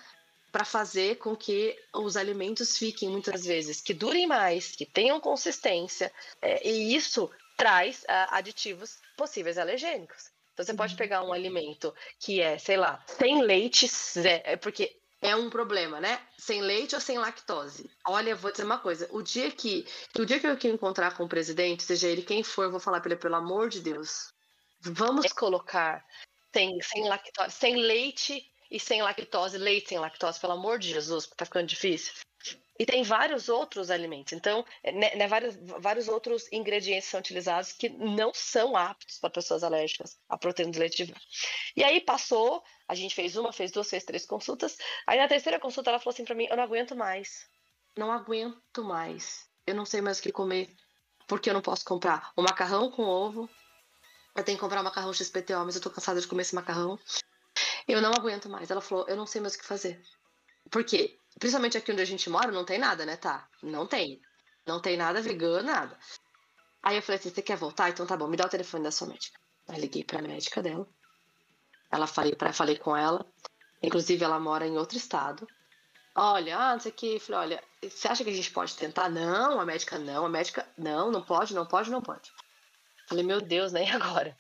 para 0.54 0.64
fazer 0.64 1.18
com 1.18 1.36
que 1.36 1.76
os 1.91 2.16
alimentos 2.16 2.78
fiquem 2.78 3.10
muitas 3.10 3.43
vezes 3.43 3.82
que 3.82 3.91
durem 3.91 4.28
mais, 4.28 4.76
que 4.76 4.86
tenham 4.86 5.20
consistência, 5.20 6.14
é, 6.39 6.70
e 6.70 6.95
isso 6.95 7.28
traz 7.58 8.04
uh, 8.04 8.30
aditivos 8.30 8.99
possíveis 9.18 9.58
alergênicos. 9.58 10.32
Então 10.54 10.64
você 10.64 10.76
pode 10.76 10.93
uhum. 10.93 10.97
pegar 10.97 11.24
um 11.24 11.34
alimento 11.34 11.91
que 12.20 12.39
é, 12.39 12.60
sei 12.60 12.78
lá, 12.78 13.04
sem 13.08 13.41
leite, 13.41 13.89
é 14.24 14.56
porque 14.56 14.95
é 15.24 15.36
um 15.36 15.49
problema, 15.49 15.99
né? 15.99 16.22
Sem 16.38 16.62
leite 16.62 16.93
ou 16.93 17.01
sem 17.01 17.18
lactose. 17.18 17.89
Olha, 18.06 18.36
vou 18.36 18.51
dizer 18.51 18.64
uma 18.64 18.78
coisa. 18.78 19.10
O 19.12 19.24
dia 19.24 19.49
que, 19.49 19.88
o 20.16 20.24
dia 20.24 20.39
que 20.39 20.45
eu 20.45 20.72
encontrar 20.72 21.18
com 21.18 21.24
o 21.24 21.30
presidente, 21.30 21.82
seja 21.82 22.08
ele 22.08 22.22
quem 22.22 22.43
for, 22.43 22.66
eu 22.66 22.72
vou 22.72 22.80
falar 22.80 23.01
para 23.01 23.14
ele, 23.14 23.20
pelo 23.20 23.36
amor 23.36 23.70
de 23.70 23.80
Deus, 23.80 24.32
vamos 24.82 25.34
colocar 25.34 26.06
sem, 26.54 26.80
sem 26.82 27.10
lactose, 27.10 27.56
sem 27.56 27.76
leite 27.76 28.53
e 28.74 28.80
sem 28.80 29.03
lactose, 29.03 29.55
leite 29.55 29.89
sem 29.89 29.99
lactose, 29.99 30.39
pelo 30.39 30.53
amor 30.53 30.80
de 30.80 30.89
Jesus, 30.89 31.28
tá 31.28 31.45
ficando 31.45 31.67
difícil. 31.67 32.11
E 32.80 32.88
tem 32.88 33.03
vários 33.03 33.47
outros 33.47 33.91
alimentos. 33.91 34.34
Então, 34.34 34.65
né, 34.84 35.15
né, 35.15 35.28
vários, 35.28 35.55
vários 35.80 36.07
outros 36.07 36.51
ingredientes 36.51 37.07
são 37.07 37.19
utilizados 37.19 37.71
que 37.71 37.88
não 37.88 38.34
são 38.34 38.76
aptos 38.76 39.19
para 39.19 39.30
pessoas 39.30 39.63
alérgicas 39.63 40.17
à 40.28 40.39
proteína 40.39 40.71
do 40.71 40.80
leite 40.80 41.05
de 41.05 41.13
vaca. 41.13 41.21
E 41.76 41.84
aí 41.84 42.01
passou, 42.01 42.63
a 42.88 42.95
gente 42.95 43.13
fez 43.13 43.36
uma, 43.36 43.53
fez 43.53 43.71
duas, 43.71 43.88
fez 43.88 44.03
três 44.03 44.26
consultas. 44.26 44.76
Aí 45.05 45.19
na 45.19 45.28
terceira 45.28 45.59
consulta 45.59 45.91
ela 45.91 45.99
falou 45.99 46.13
assim 46.13 46.26
para 46.26 46.34
mim: 46.34 46.47
eu 46.49 46.57
não 46.57 46.63
aguento 46.63 46.95
mais. 46.95 47.47
Não 47.95 48.11
aguento 48.11 48.84
mais. 48.84 49.47
Eu 49.67 49.76
não 49.76 49.86
sei 49.86 50.01
mais 50.01 50.17
o 50.17 50.24
que 50.24 50.32
comer. 50.32 50.76
Porque 51.28 51.51
eu 51.51 51.53
não 51.53 51.61
posso 51.61 51.86
comprar 51.86 52.32
o 52.36 52.41
macarrão 52.41 52.89
com 52.89 53.03
ovo. 53.03 53.47
Eu 54.36 54.43
tenho 54.43 54.57
que 54.57 54.61
comprar 54.61 54.82
o 54.82 54.84
macarrão 54.84 55.13
XPTO, 55.13 55.63
mas 55.63 55.76
eu 55.76 55.82
tô 55.82 55.91
cansada 55.91 56.19
de 56.19 56.28
comer 56.28 56.41
esse 56.41 56.55
macarrão. 56.55 56.99
Eu 57.88 58.01
não 58.01 58.11
aguento 58.11 58.49
mais. 58.49 58.69
Ela 58.71 58.81
falou: 58.81 59.05
eu 59.07 59.15
não 59.15 59.25
sei 59.25 59.41
mais 59.41 59.55
o 59.55 59.59
que 59.59 59.65
fazer. 59.65 60.01
Porque 60.69 61.17
Principalmente 61.39 61.77
aqui 61.77 61.91
onde 61.91 62.01
a 62.01 62.05
gente 62.05 62.29
mora, 62.29 62.51
não 62.51 62.65
tem 62.65 62.77
nada, 62.77 63.05
né, 63.05 63.15
tá? 63.15 63.47
Não 63.61 63.88
tem. 63.88 64.21
Não 64.65 64.79
tem 64.79 64.95
nada 64.95 65.21
vegano, 65.21 65.67
nada. 65.67 65.97
Aí 66.81 66.95
eu 66.95 67.01
falei 67.01 67.19
assim: 67.19 67.29
você 67.29 67.41
quer 67.41 67.57
voltar? 67.57 67.89
Então 67.89 68.05
tá 68.05 68.15
bom, 68.15 68.27
me 68.27 68.38
dá 68.38 68.45
o 68.45 68.49
telefone 68.49 68.84
da 68.84 68.91
sua 68.91 69.07
médica. 69.07 69.39
Aí 69.67 69.79
liguei 69.79 70.03
pra 70.03 70.21
médica 70.21 70.61
dela. 70.61 70.88
Ela 71.91 72.07
falei, 72.07 72.36
pra, 72.36 72.53
falei 72.53 72.77
com 72.77 72.95
ela. 72.95 73.25
Inclusive, 73.81 74.23
ela 74.23 74.39
mora 74.39 74.65
em 74.65 74.77
outro 74.77 74.97
estado. 74.97 75.47
Olha, 76.15 76.57
ah, 76.57 76.73
não 76.73 76.79
sei 76.79 76.91
o 76.91 76.95
que. 76.95 77.19
Falei, 77.19 77.41
olha, 77.41 77.63
você 77.81 78.07
acha 78.07 78.23
que 78.23 78.29
a 78.29 78.34
gente 78.34 78.51
pode 78.51 78.75
tentar? 78.75 79.09
Não, 79.09 79.59
a 79.59 79.65
médica 79.65 79.97
não, 79.99 80.25
a 80.25 80.29
médica 80.29 80.67
não, 80.77 81.11
não 81.11 81.21
pode, 81.21 81.53
não 81.53 81.65
pode, 81.65 81.91
não 81.91 82.01
pode. 82.01 82.31
Falei, 83.07 83.23
meu 83.23 83.41
Deus, 83.41 83.71
nem 83.71 83.86
né? 83.86 83.95
agora? 83.95 84.38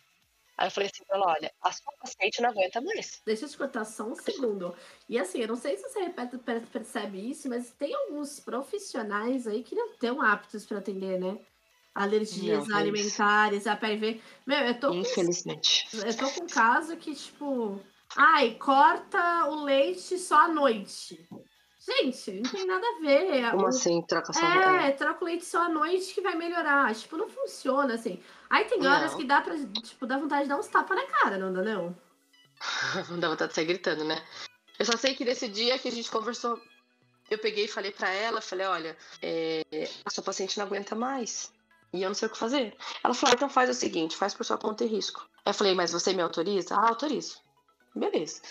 Aí 0.57 0.67
eu 0.67 0.71
falei 0.71 0.89
assim 0.93 1.03
pra 1.05 1.17
ela, 1.17 1.31
olha, 1.31 1.51
a 1.61 1.71
sua 1.71 1.93
paciente 1.99 2.41
não 2.41 2.49
aguenta 2.49 2.79
mais. 2.81 3.21
Deixa 3.25 3.45
eu 3.45 3.49
te 3.49 3.57
cortar 3.57 3.85
só 3.85 4.03
um 4.03 4.15
segundo. 4.15 4.75
E 5.09 5.17
assim, 5.17 5.39
eu 5.39 5.47
não 5.47 5.55
sei 5.55 5.77
se 5.77 5.83
você 5.83 6.09
percebe 6.71 7.29
isso, 7.29 7.49
mas 7.49 7.71
tem 7.71 7.93
alguns 7.93 8.39
profissionais 8.39 9.47
aí 9.47 9.63
que 9.63 9.75
não 9.75 9.91
estão 9.91 10.21
aptos 10.21 10.65
para 10.65 10.77
atender, 10.77 11.19
né? 11.19 11.39
Alergias 11.95 12.67
não, 12.67 12.77
alimentares, 12.77 13.67
a 13.67 13.75
PRV. 13.75 14.21
Meu, 14.45 14.59
eu 14.59 14.79
tô. 14.79 14.93
Infelizmente. 14.93 15.87
Com, 15.91 15.97
eu 15.97 16.17
tô 16.17 16.29
com 16.31 16.43
um 16.43 16.47
caso 16.47 16.97
que, 16.97 17.13
tipo, 17.13 17.79
Ai, 18.15 18.55
corta 18.55 19.47
o 19.47 19.63
leite 19.63 20.17
só 20.19 20.41
à 20.41 20.47
noite. 20.47 21.27
Gente, 21.85 22.31
não 22.31 22.49
tem 22.49 22.65
nada 22.65 22.85
a 22.85 22.99
ver. 23.01 23.51
Como 23.51 23.63
O- 23.65 23.67
assim, 23.67 24.01
troca 24.03 24.31
só 24.31 24.39
É, 24.45 24.91
troca 24.91 25.21
o 25.23 25.25
leite 25.27 25.43
só 25.43 25.63
à 25.63 25.69
noite 25.69 26.13
que 26.13 26.21
vai 26.21 26.35
melhorar. 26.35 26.93
Tipo, 26.95 27.17
não 27.17 27.27
funciona 27.27 27.93
assim. 27.95 28.21
Aí 28.49 28.65
tem 28.65 28.85
horas 28.87 29.11
Não. 29.11 29.17
que 29.19 29.25
dá 29.25 29.41
pra, 29.41 29.55
tipo, 29.57 30.05
dá 30.07 30.17
vontade 30.17 30.43
de 30.43 30.49
dar 30.49 30.57
uns 30.57 30.67
tapas 30.67 30.95
na 30.95 31.05
cara, 31.07 31.37
não 31.37 31.51
dá 31.51 31.61
não? 31.61 31.95
Não 33.09 33.19
dá 33.19 33.27
vontade 33.29 33.49
de 33.49 33.55
sair 33.55 33.65
gritando, 33.65 34.05
né? 34.05 34.23
Eu 34.79 34.85
só 34.85 34.95
sei 34.95 35.13
que 35.13 35.25
nesse 35.25 35.47
dia 35.49 35.77
que 35.77 35.87
a 35.89 35.91
gente 35.91 36.09
conversou, 36.09 36.59
eu 37.29 37.37
peguei 37.37 37.65
e 37.65 37.67
falei 37.67 37.91
pra 37.91 38.09
ela, 38.09 38.39
falei, 38.39 38.65
olha, 38.65 38.97
é, 39.21 39.61
a 40.05 40.09
sua 40.09 40.23
paciente 40.23 40.57
não 40.57 40.65
aguenta 40.65 40.95
mais. 40.95 41.51
E 41.91 42.01
eu 42.01 42.09
não 42.09 42.15
sei 42.15 42.27
o 42.27 42.31
que 42.31 42.37
fazer. 42.37 42.75
Ela 43.03 43.13
falou, 43.13 43.33
ah, 43.33 43.35
então 43.35 43.49
faz 43.49 43.69
o 43.69 43.73
seguinte, 43.73 44.15
faz 44.15 44.33
por 44.33 44.45
sua 44.45 44.57
conta 44.57 44.83
e 44.83 44.87
risco. 44.87 45.27
Eu 45.45 45.53
falei, 45.53 45.75
mas 45.75 45.91
você 45.91 46.13
me 46.13 46.21
autoriza? 46.21 46.75
Ah, 46.75 46.87
autorizo. 46.87 47.39
Beleza. 47.93 48.41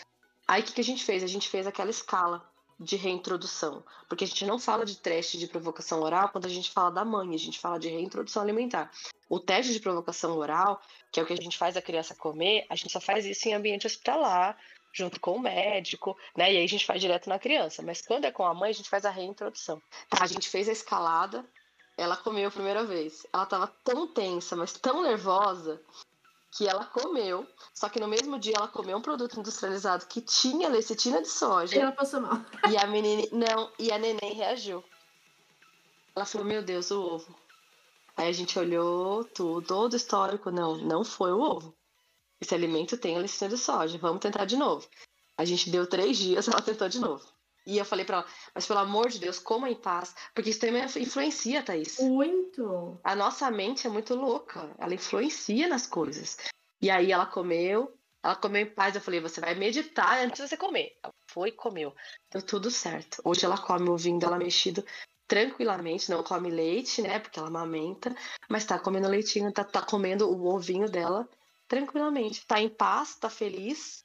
Aí 0.47 0.61
o 0.61 0.65
que, 0.65 0.73
que 0.75 0.81
a 0.81 0.85
gente 0.85 1.03
fez? 1.05 1.25
A 1.25 1.27
gente 1.27 1.49
fez 1.49 1.67
aquela 1.67 1.91
escala 1.91 2.52
de 2.79 2.97
reintrodução. 2.97 3.85
Porque 4.09 4.25
a 4.25 4.27
gente 4.27 4.45
não 4.45 4.59
fala 4.59 4.85
de 4.85 4.97
teste 4.97 5.39
de 5.39 5.47
provocação 5.47 6.01
oral 6.01 6.29
quando 6.29 6.47
a 6.47 6.51
gente 6.51 6.71
fala 6.71 6.91
da 6.91 7.05
mãe, 7.05 7.35
a 7.35 7.39
gente 7.39 7.59
fala 7.59 7.79
de 7.79 7.89
reintrodução 7.89 8.43
alimentar. 8.43 8.91
O 9.29 9.39
teste 9.41 9.73
de 9.73 9.81
provocação 9.81 10.37
oral, 10.37 10.81
que 11.11 11.21
é 11.21 11.23
o 11.23 11.27
que 11.27 11.33
a 11.33 11.37
gente 11.37 11.57
faz 11.57 11.77
a 11.77 11.83
criança 11.83 12.15
comer, 12.15 12.67
a 12.69 12.77
gente 12.77 12.93
só 12.93 13.01
faz 13.01 13.25
isso 13.25 13.49
em 13.49 13.55
ambiente 13.55 13.87
hospitalar, 13.87 14.59
junto 14.93 15.19
com 15.21 15.37
o 15.37 15.41
médico, 15.41 16.17
né? 16.37 16.53
E 16.53 16.59
aí 16.59 16.65
a 16.65 16.69
gente 16.69 16.85
faz 16.85 17.01
direto 17.01 17.29
na 17.29 17.39
criança. 17.39 17.83
Mas 17.83 18.03
quando 18.03 18.27
é 18.27 18.31
com 18.31 18.45
a 18.45 18.53
mãe, 18.53 18.71
a 18.71 18.75
gente 18.75 18.91
faz 18.91 19.05
a 19.05 19.11
reintrodução. 19.11 19.81
Tá, 20.09 20.23
a 20.23 20.27
gente 20.27 20.49
fez 20.49 20.69
a 20.69 20.73
escalada, 20.73 21.45
ela 21.97 22.17
comeu 22.17 22.49
a 22.49 22.53
primeira 22.53 22.85
vez. 22.85 23.27
Ela 23.33 23.47
tava 23.47 23.67
tão 23.83 24.07
tensa, 24.07 24.55
mas 24.55 24.73
tão 24.75 25.03
nervosa, 25.03 25.81
que 26.53 26.69
ela 26.69 26.85
comeu. 26.85 27.47
Só 27.75 27.89
que 27.89 27.99
no 27.99 28.07
mesmo 28.07 28.39
dia 28.39 28.55
ela 28.57 28.69
comeu 28.69 28.97
um 28.97 29.03
produto 29.03 29.41
industrializado 29.41 30.07
que 30.07 30.21
tinha 30.21 30.69
lecitina 30.69 31.21
de 31.23 31.29
E 31.29 31.31
soja. 31.31 31.75
ela 31.81 31.93
passou 31.93 32.21
mal. 32.21 32.39
E 32.71 32.77
a 32.77 32.87
menina. 32.87 33.27
Não, 33.33 33.73
e 33.79 33.91
a 33.91 33.99
neném 33.99 34.35
reagiu. 34.35 34.85
Ela 36.15 36.27
falou: 36.27 36.47
Meu 36.47 36.63
Deus, 36.63 36.91
o 36.91 37.01
ovo. 37.01 37.35
Aí 38.17 38.29
a 38.29 38.33
gente 38.33 38.59
olhou 38.59 39.25
tudo, 39.25 39.67
todo 39.67 39.95
o 39.95 39.97
histórico. 39.97 40.51
Não, 40.51 40.77
não 40.77 41.03
foi 41.03 41.33
o 41.33 41.41
ovo. 41.41 41.75
Esse 42.41 42.55
alimento 42.55 42.99
tem 42.99 43.17
a 43.17 43.21
lecitina 43.21 43.49
de 43.51 43.57
soja. 43.59 43.97
Vamos 43.99 44.21
tentar 44.21 44.45
de 44.45 44.57
novo. 44.57 44.87
A 45.39 45.45
gente 45.47 45.71
deu 45.71 45.87
três 45.87 46.19
dias, 46.19 46.47
ela 46.49 46.61
tentou 46.61 46.89
de 46.89 46.99
novo. 47.01 47.25
E 47.67 47.79
eu 47.79 47.85
falei 47.85 48.05
pra 48.05 48.19
ela: 48.19 48.27
Mas 48.55 48.67
pelo 48.67 48.81
amor 48.81 49.09
de 49.09 49.19
Deus, 49.19 49.39
coma 49.39 49.71
em 49.71 49.75
paz. 49.75 50.15
Porque 50.35 50.51
isso 50.51 50.61
também 50.61 50.85
influencia, 50.97 51.63
Thaís. 51.63 51.99
Muito. 51.99 52.99
A 53.05 53.15
nossa 53.15 53.51
mente 53.51 53.87
é 53.87 53.91
muito 53.91 54.15
louca. 54.15 54.71
Ela 54.79 54.95
influencia 54.95 55.69
nas 55.69 55.87
coisas. 55.87 56.37
E 56.81 56.91
aí 56.91 57.13
ela 57.13 57.27
comeu, 57.27 57.97
ela 58.23 58.35
comeu 58.35 58.63
em 58.63 58.71
paz. 58.71 58.95
Eu 58.95 59.01
falei, 59.01 59.21
você 59.21 59.41
vai 59.41 59.55
meditar 59.55 60.25
antes 60.25 60.43
de 60.43 60.49
você 60.49 60.57
comer. 60.57 60.97
Ela 61.03 61.13
foi 61.29 61.51
e 61.51 61.53
comeu. 61.53 61.95
Deu 62.31 62.43
tudo 62.43 62.71
certo. 62.71 63.23
Hoje 63.25 63.45
ela 63.45 63.59
come 63.59 63.89
o 63.89 63.93
ovinho 63.93 64.19
dela 64.19 64.37
mexido 64.37 64.85
tranquilamente, 65.33 66.11
não 66.11 66.23
come 66.23 66.51
leite, 66.51 67.01
né? 67.01 67.19
Porque 67.19 67.39
ela 67.39 67.49
amamenta, 67.49 68.15
mas 68.51 68.67
tá 68.67 68.79
comendo 68.79 69.09
leitinho, 69.09 69.51
tá, 69.51 69.65
tá 69.65 69.81
comendo 69.81 70.29
o 70.29 70.55
ovinho 70.55 70.91
dela 70.91 71.27
tranquilamente. 71.67 72.45
Tá 72.47 72.61
em 72.61 72.69
paz, 72.69 73.15
tá 73.15 73.31
feliz, 73.31 74.05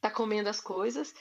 tá 0.00 0.08
comendo 0.08 0.48
as 0.48 0.60
coisas. 0.60 1.12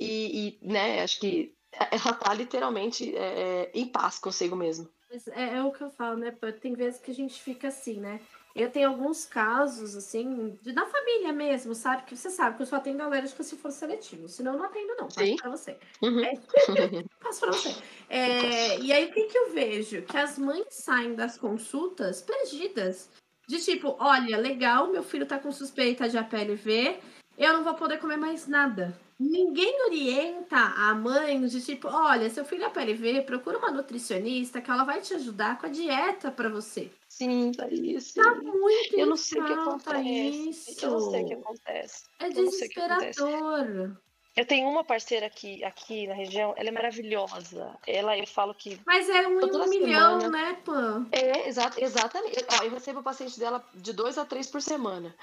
E, 0.00 0.48
e, 0.48 0.58
né, 0.62 1.02
acho 1.02 1.20
que 1.20 1.54
ela 1.72 2.14
tá 2.14 2.32
literalmente 2.34 3.14
é, 3.14 3.20
é, 3.20 3.70
em 3.74 3.86
paz 3.86 4.18
consigo 4.18 4.56
mesmo. 4.56 4.88
É, 5.32 5.56
é 5.56 5.62
o 5.62 5.72
que 5.72 5.82
eu 5.82 5.90
falo, 5.90 6.16
né? 6.16 6.34
Tem 6.60 6.72
vezes 6.72 7.00
que 7.00 7.10
a 7.10 7.14
gente 7.14 7.40
fica 7.40 7.68
assim, 7.68 8.00
né? 8.00 8.20
Eu 8.54 8.70
tenho 8.70 8.88
alguns 8.88 9.24
casos, 9.24 9.94
assim, 9.94 10.58
de, 10.62 10.72
da 10.72 10.86
família 10.86 11.32
mesmo, 11.32 11.74
sabe? 11.74 12.04
Que 12.04 12.16
você 12.16 12.30
sabe 12.30 12.56
que 12.56 12.62
eu 12.62 12.66
só 12.66 12.76
atendo 12.76 13.02
alérgica 13.02 13.42
se 13.42 13.56
for 13.56 13.70
seletivo. 13.70 14.28
Senão 14.28 14.54
eu 14.54 14.58
não 14.58 14.66
atendo, 14.66 14.94
não. 14.96 15.08
Passo 15.08 15.36
pra 15.36 15.50
você. 15.50 15.78
Uhum. 16.02 16.22
Passo 17.20 17.40
pra 17.40 17.52
você. 17.52 17.76
É, 18.08 18.78
e 18.80 18.92
aí, 18.92 19.06
o 19.06 19.12
que, 19.12 19.24
que 19.24 19.38
eu 19.38 19.52
vejo? 19.52 20.02
Que 20.02 20.16
as 20.16 20.38
mães 20.38 20.66
saem 20.70 21.14
das 21.14 21.36
consultas 21.36 22.22
perdidas. 22.22 23.08
De 23.48 23.58
tipo, 23.58 23.96
olha, 23.98 24.36
legal, 24.36 24.88
meu 24.88 25.02
filho 25.02 25.26
tá 25.26 25.38
com 25.38 25.50
suspeita 25.50 26.08
de 26.08 26.16
APLV, 26.16 27.00
eu 27.36 27.52
não 27.52 27.64
vou 27.64 27.74
poder 27.74 27.98
comer 27.98 28.16
mais 28.16 28.46
nada. 28.46 28.96
Ninguém 29.20 29.84
orienta 29.84 30.56
a 30.56 30.94
mãe 30.94 31.44
de 31.46 31.60
tipo, 31.60 31.86
olha, 31.88 32.30
seu 32.30 32.42
filho 32.42 32.62
é 32.64 32.66
APLV, 32.68 33.20
procura 33.20 33.58
uma 33.58 33.70
nutricionista 33.70 34.62
que 34.62 34.70
ela 34.70 34.82
vai 34.82 35.02
te 35.02 35.12
ajudar 35.12 35.58
com 35.58 35.66
a 35.66 35.68
dieta 35.68 36.30
pra 36.30 36.48
você. 36.48 36.90
Sim, 37.06 37.52
Thaís. 37.52 38.14
Tá 38.14 38.34
muito 38.36 38.98
Eu 38.98 39.06
não 39.06 39.18
sei 39.18 39.42
o 39.42 39.44
que 39.44 39.52
acontece. 39.52 40.48
isso. 40.48 40.86
Eu 40.86 40.90
não 40.92 41.10
sei 41.10 41.22
o 41.22 41.26
que 41.26 41.34
acontece. 41.34 42.04
É 42.18 42.28
eu 42.28 42.32
desesperador. 42.32 43.96
Eu 44.34 44.46
tenho 44.46 44.66
uma 44.70 44.84
parceira 44.84 45.26
aqui, 45.26 45.62
aqui 45.64 46.06
na 46.06 46.14
região, 46.14 46.54
ela 46.56 46.70
é 46.70 46.72
maravilhosa. 46.72 47.76
Ela, 47.86 48.16
eu 48.16 48.26
falo 48.26 48.54
que. 48.54 48.80
Mas 48.86 49.06
é 49.10 49.28
um 49.28 49.38
um 49.38 49.68
milhão, 49.68 50.20
semana. 50.20 50.28
né, 50.30 50.58
Pan? 50.64 51.06
É, 51.12 51.46
exa 51.46 51.70
exatamente. 51.76 52.42
Ó, 52.58 52.64
eu 52.64 52.70
recebo 52.70 53.00
o 53.00 53.02
paciente 53.02 53.38
dela 53.38 53.62
de 53.74 53.92
dois 53.92 54.16
a 54.16 54.24
três 54.24 54.46
por 54.46 54.62
semana. 54.62 55.14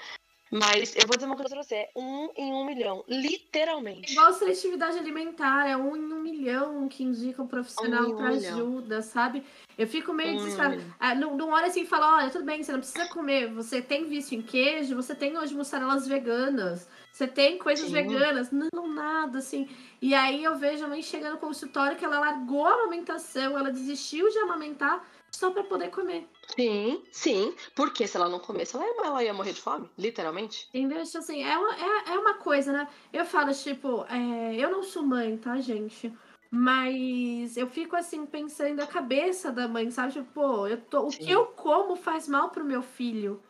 Mas 0.50 0.94
eu 0.96 1.06
vou 1.06 1.16
dizer 1.16 1.26
uma 1.26 1.36
coisa 1.36 1.54
pra 1.54 1.62
você: 1.62 1.88
um 1.94 2.30
em 2.36 2.52
um 2.52 2.64
milhão. 2.64 3.04
Literalmente. 3.06 4.12
Igual 4.12 4.32
seletividade 4.32 4.98
alimentar, 4.98 5.68
é 5.68 5.76
um 5.76 5.96
em 5.96 6.12
um 6.12 6.20
milhão 6.20 6.88
que 6.88 7.04
indica 7.04 7.42
um 7.42 7.46
profissional 7.46 8.04
Um 8.04 8.14
milhão. 8.14 8.26
ajuda, 8.26 9.02
sabe? 9.02 9.44
Eu 9.76 9.86
fico 9.86 10.12
meio 10.12 10.32
Um 10.32 10.36
desesperada. 10.36 10.82
Ah, 10.98 11.14
não, 11.14 11.36
não 11.36 11.50
olha 11.50 11.66
assim 11.66 11.82
e 11.82 11.86
fala, 11.86 12.16
olha, 12.16 12.30
tudo 12.30 12.44
bem, 12.44 12.62
você 12.62 12.72
não 12.72 12.80
precisa 12.80 13.06
comer. 13.06 13.52
Você 13.52 13.80
tem 13.82 14.08
vício 14.08 14.36
em 14.36 14.42
queijo, 14.42 14.96
você 14.96 15.14
tem 15.14 15.36
hoje 15.36 15.54
mussarelas 15.54 16.06
veganas, 16.06 16.88
você 17.12 17.26
tem 17.26 17.58
coisas 17.58 17.86
Sim. 17.86 17.92
veganas. 17.92 18.50
Não, 18.50 18.88
nada, 18.88 19.38
assim. 19.38 19.68
E 20.00 20.14
aí 20.14 20.42
eu 20.42 20.56
vejo 20.56 20.84
a 20.84 20.88
mãe 20.88 21.02
chegando 21.02 21.34
no 21.34 21.38
consultório 21.38 21.96
que 21.96 22.04
ela 22.04 22.18
largou 22.18 22.66
a 22.66 22.74
amamentação, 22.74 23.58
ela 23.58 23.70
desistiu 23.70 24.28
de 24.30 24.38
amamentar 24.38 25.04
só 25.30 25.50
pra 25.50 25.64
poder 25.64 25.90
comer. 25.90 26.28
Sim, 26.54 27.02
sim. 27.12 27.54
Porque 27.74 28.06
se 28.06 28.16
ela 28.16 28.28
não 28.28 28.38
comesse, 28.38 28.74
ela 28.76 28.84
ia, 28.84 29.06
ela 29.06 29.24
ia 29.24 29.34
morrer 29.34 29.52
de 29.52 29.60
fome, 29.60 29.88
literalmente. 29.96 30.68
Entendeu? 30.72 31.04
Tipo 31.04 31.18
assim, 31.18 31.42
é 31.44 31.56
uma, 31.56 31.74
é, 31.74 32.14
é 32.14 32.18
uma 32.18 32.34
coisa, 32.34 32.72
né? 32.72 32.88
Eu 33.12 33.24
falo, 33.24 33.52
tipo, 33.52 34.04
é, 34.08 34.56
eu 34.56 34.70
não 34.70 34.82
sou 34.82 35.02
mãe, 35.02 35.36
tá, 35.36 35.56
gente? 35.60 36.12
Mas 36.50 37.56
eu 37.56 37.66
fico 37.68 37.94
assim, 37.94 38.24
pensando 38.24 38.76
na 38.76 38.86
cabeça 38.86 39.52
da 39.52 39.68
mãe, 39.68 39.90
sabe? 39.90 40.14
Tipo, 40.14 40.32
pô, 40.32 40.66
eu 40.66 40.80
tô, 40.80 41.06
o 41.06 41.10
Sim. 41.10 41.18
que 41.18 41.30
eu 41.30 41.46
como 41.46 41.94
faz 41.94 42.26
mal 42.26 42.50
pro 42.50 42.64
meu 42.64 42.82
filho. 42.82 43.42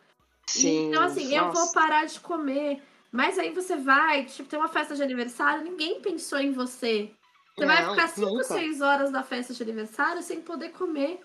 Sim. 0.47 0.89
Então, 0.89 1.03
assim, 1.03 1.33
eu 1.33 1.45
vou 1.45 1.53
nossa. 1.53 1.73
parar 1.73 2.05
de 2.05 2.19
comer. 2.19 2.83
Mas 3.11 3.39
aí 3.39 3.51
você 3.51 3.75
vai, 3.75 4.25
tipo, 4.25 4.49
tem 4.49 4.59
uma 4.59 4.67
festa 4.67 4.95
de 4.95 5.01
aniversário, 5.01 5.63
ninguém 5.63 6.01
pensou 6.01 6.39
em 6.39 6.51
você. 6.51 7.11
Você 7.57 7.65
vai 7.65 7.83
Não, 7.83 7.91
ficar 7.91 8.07
5, 8.07 8.29
nunca. 8.29 8.43
6 8.43 8.81
horas 8.81 9.11
da 9.11 9.23
festa 9.23 9.53
de 9.53 9.63
aniversário 9.63 10.21
sem 10.21 10.41
poder 10.41 10.69
comer. 10.69 11.21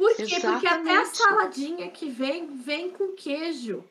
Por 0.00 0.16
quê? 0.16 0.22
Porque 0.40 0.66
até 0.66 0.90
a 0.96 1.02
Exatamente. 1.02 1.16
saladinha 1.16 1.90
que 1.90 2.08
vem, 2.08 2.46
vem 2.56 2.90
com 2.90 3.12
queijo. 3.12 3.84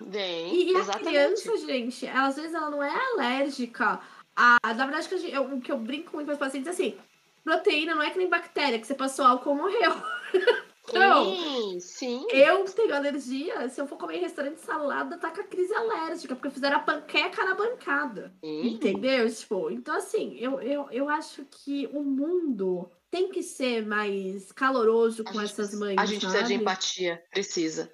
Vem, 0.00 0.54
E, 0.54 0.72
e 0.72 0.76
a 0.76 0.80
exatamente. 0.80 1.08
criança, 1.08 1.56
gente, 1.58 2.06
às 2.08 2.36
vezes 2.36 2.54
ela 2.54 2.70
não 2.70 2.82
é 2.82 2.92
alérgica. 3.12 4.00
A, 4.36 4.56
na 4.74 4.84
verdade, 4.86 5.08
que 5.08 5.14
eu- 5.32 5.42
o 5.54 5.60
que 5.60 5.70
eu 5.72 5.78
brinco 5.78 6.14
muito 6.14 6.26
com 6.26 6.32
os 6.32 6.38
pacientes 6.38 6.68
é 6.68 6.70
assim: 6.72 6.98
proteína 7.44 7.94
não 7.94 8.02
é 8.02 8.10
que 8.10 8.18
nem 8.18 8.28
bactéria, 8.28 8.78
que 8.80 8.86
você 8.86 8.94
passou 8.94 9.24
álcool 9.24 9.54
morreu. 9.54 9.92
Não. 10.92 11.36
Sim, 11.36 11.80
sim. 11.80 12.26
Eu 12.30 12.64
tenho 12.64 12.94
alergia, 12.94 13.68
se 13.68 13.78
eu 13.78 13.86
for 13.86 13.98
comer 13.98 14.16
em 14.16 14.20
restaurante 14.22 14.58
salada, 14.60 15.18
tá 15.18 15.30
com 15.30 15.42
a 15.42 15.44
crise 15.44 15.74
alérgica, 15.74 16.34
porque 16.34 16.48
fizeram 16.48 16.78
a 16.78 16.80
panqueca 16.80 17.44
na 17.44 17.54
bancada. 17.54 18.32
Sim. 18.42 18.68
Entendeu? 18.68 19.30
Tipo, 19.30 19.70
então 19.70 19.94
assim, 19.94 20.38
eu, 20.38 20.58
eu, 20.62 20.88
eu 20.90 21.08
acho 21.10 21.44
que 21.44 21.86
o 21.92 22.02
mundo 22.02 22.90
tem 23.10 23.30
que 23.30 23.42
ser 23.42 23.84
mais 23.86 24.52
caloroso 24.52 25.22
A 25.26 25.32
com 25.32 25.40
essas 25.40 25.54
precisa- 25.54 25.78
mães. 25.78 25.96
A 25.98 26.06
gente 26.06 26.20
precisa 26.20 26.42
de 26.42 26.48
sabe? 26.50 26.54
empatia, 26.62 27.24
precisa. 27.30 27.92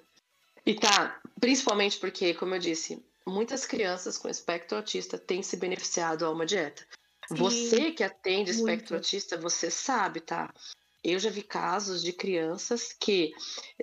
E 0.65 0.73
tá, 0.73 1.19
principalmente 1.39 1.97
porque, 1.99 2.33
como 2.33 2.55
eu 2.55 2.59
disse, 2.59 3.03
muitas 3.25 3.65
crianças 3.65 4.17
com 4.17 4.27
espectro 4.27 4.77
autista 4.77 5.17
têm 5.17 5.41
se 5.43 5.55
beneficiado 5.57 6.25
a 6.25 6.29
uma 6.31 6.45
dieta. 6.45 6.85
Sim, 7.27 7.35
Você 7.35 7.91
que 7.91 8.03
atende 8.03 8.51
muito. 8.53 8.59
espectro 8.59 8.95
autista, 8.95 9.37
você 9.37 9.69
sabe, 9.71 10.19
tá? 10.21 10.53
Eu 11.03 11.19
já 11.19 11.29
vi 11.29 11.43
casos 11.43 12.01
de 12.03 12.11
crianças 12.11 12.91
que 12.99 13.31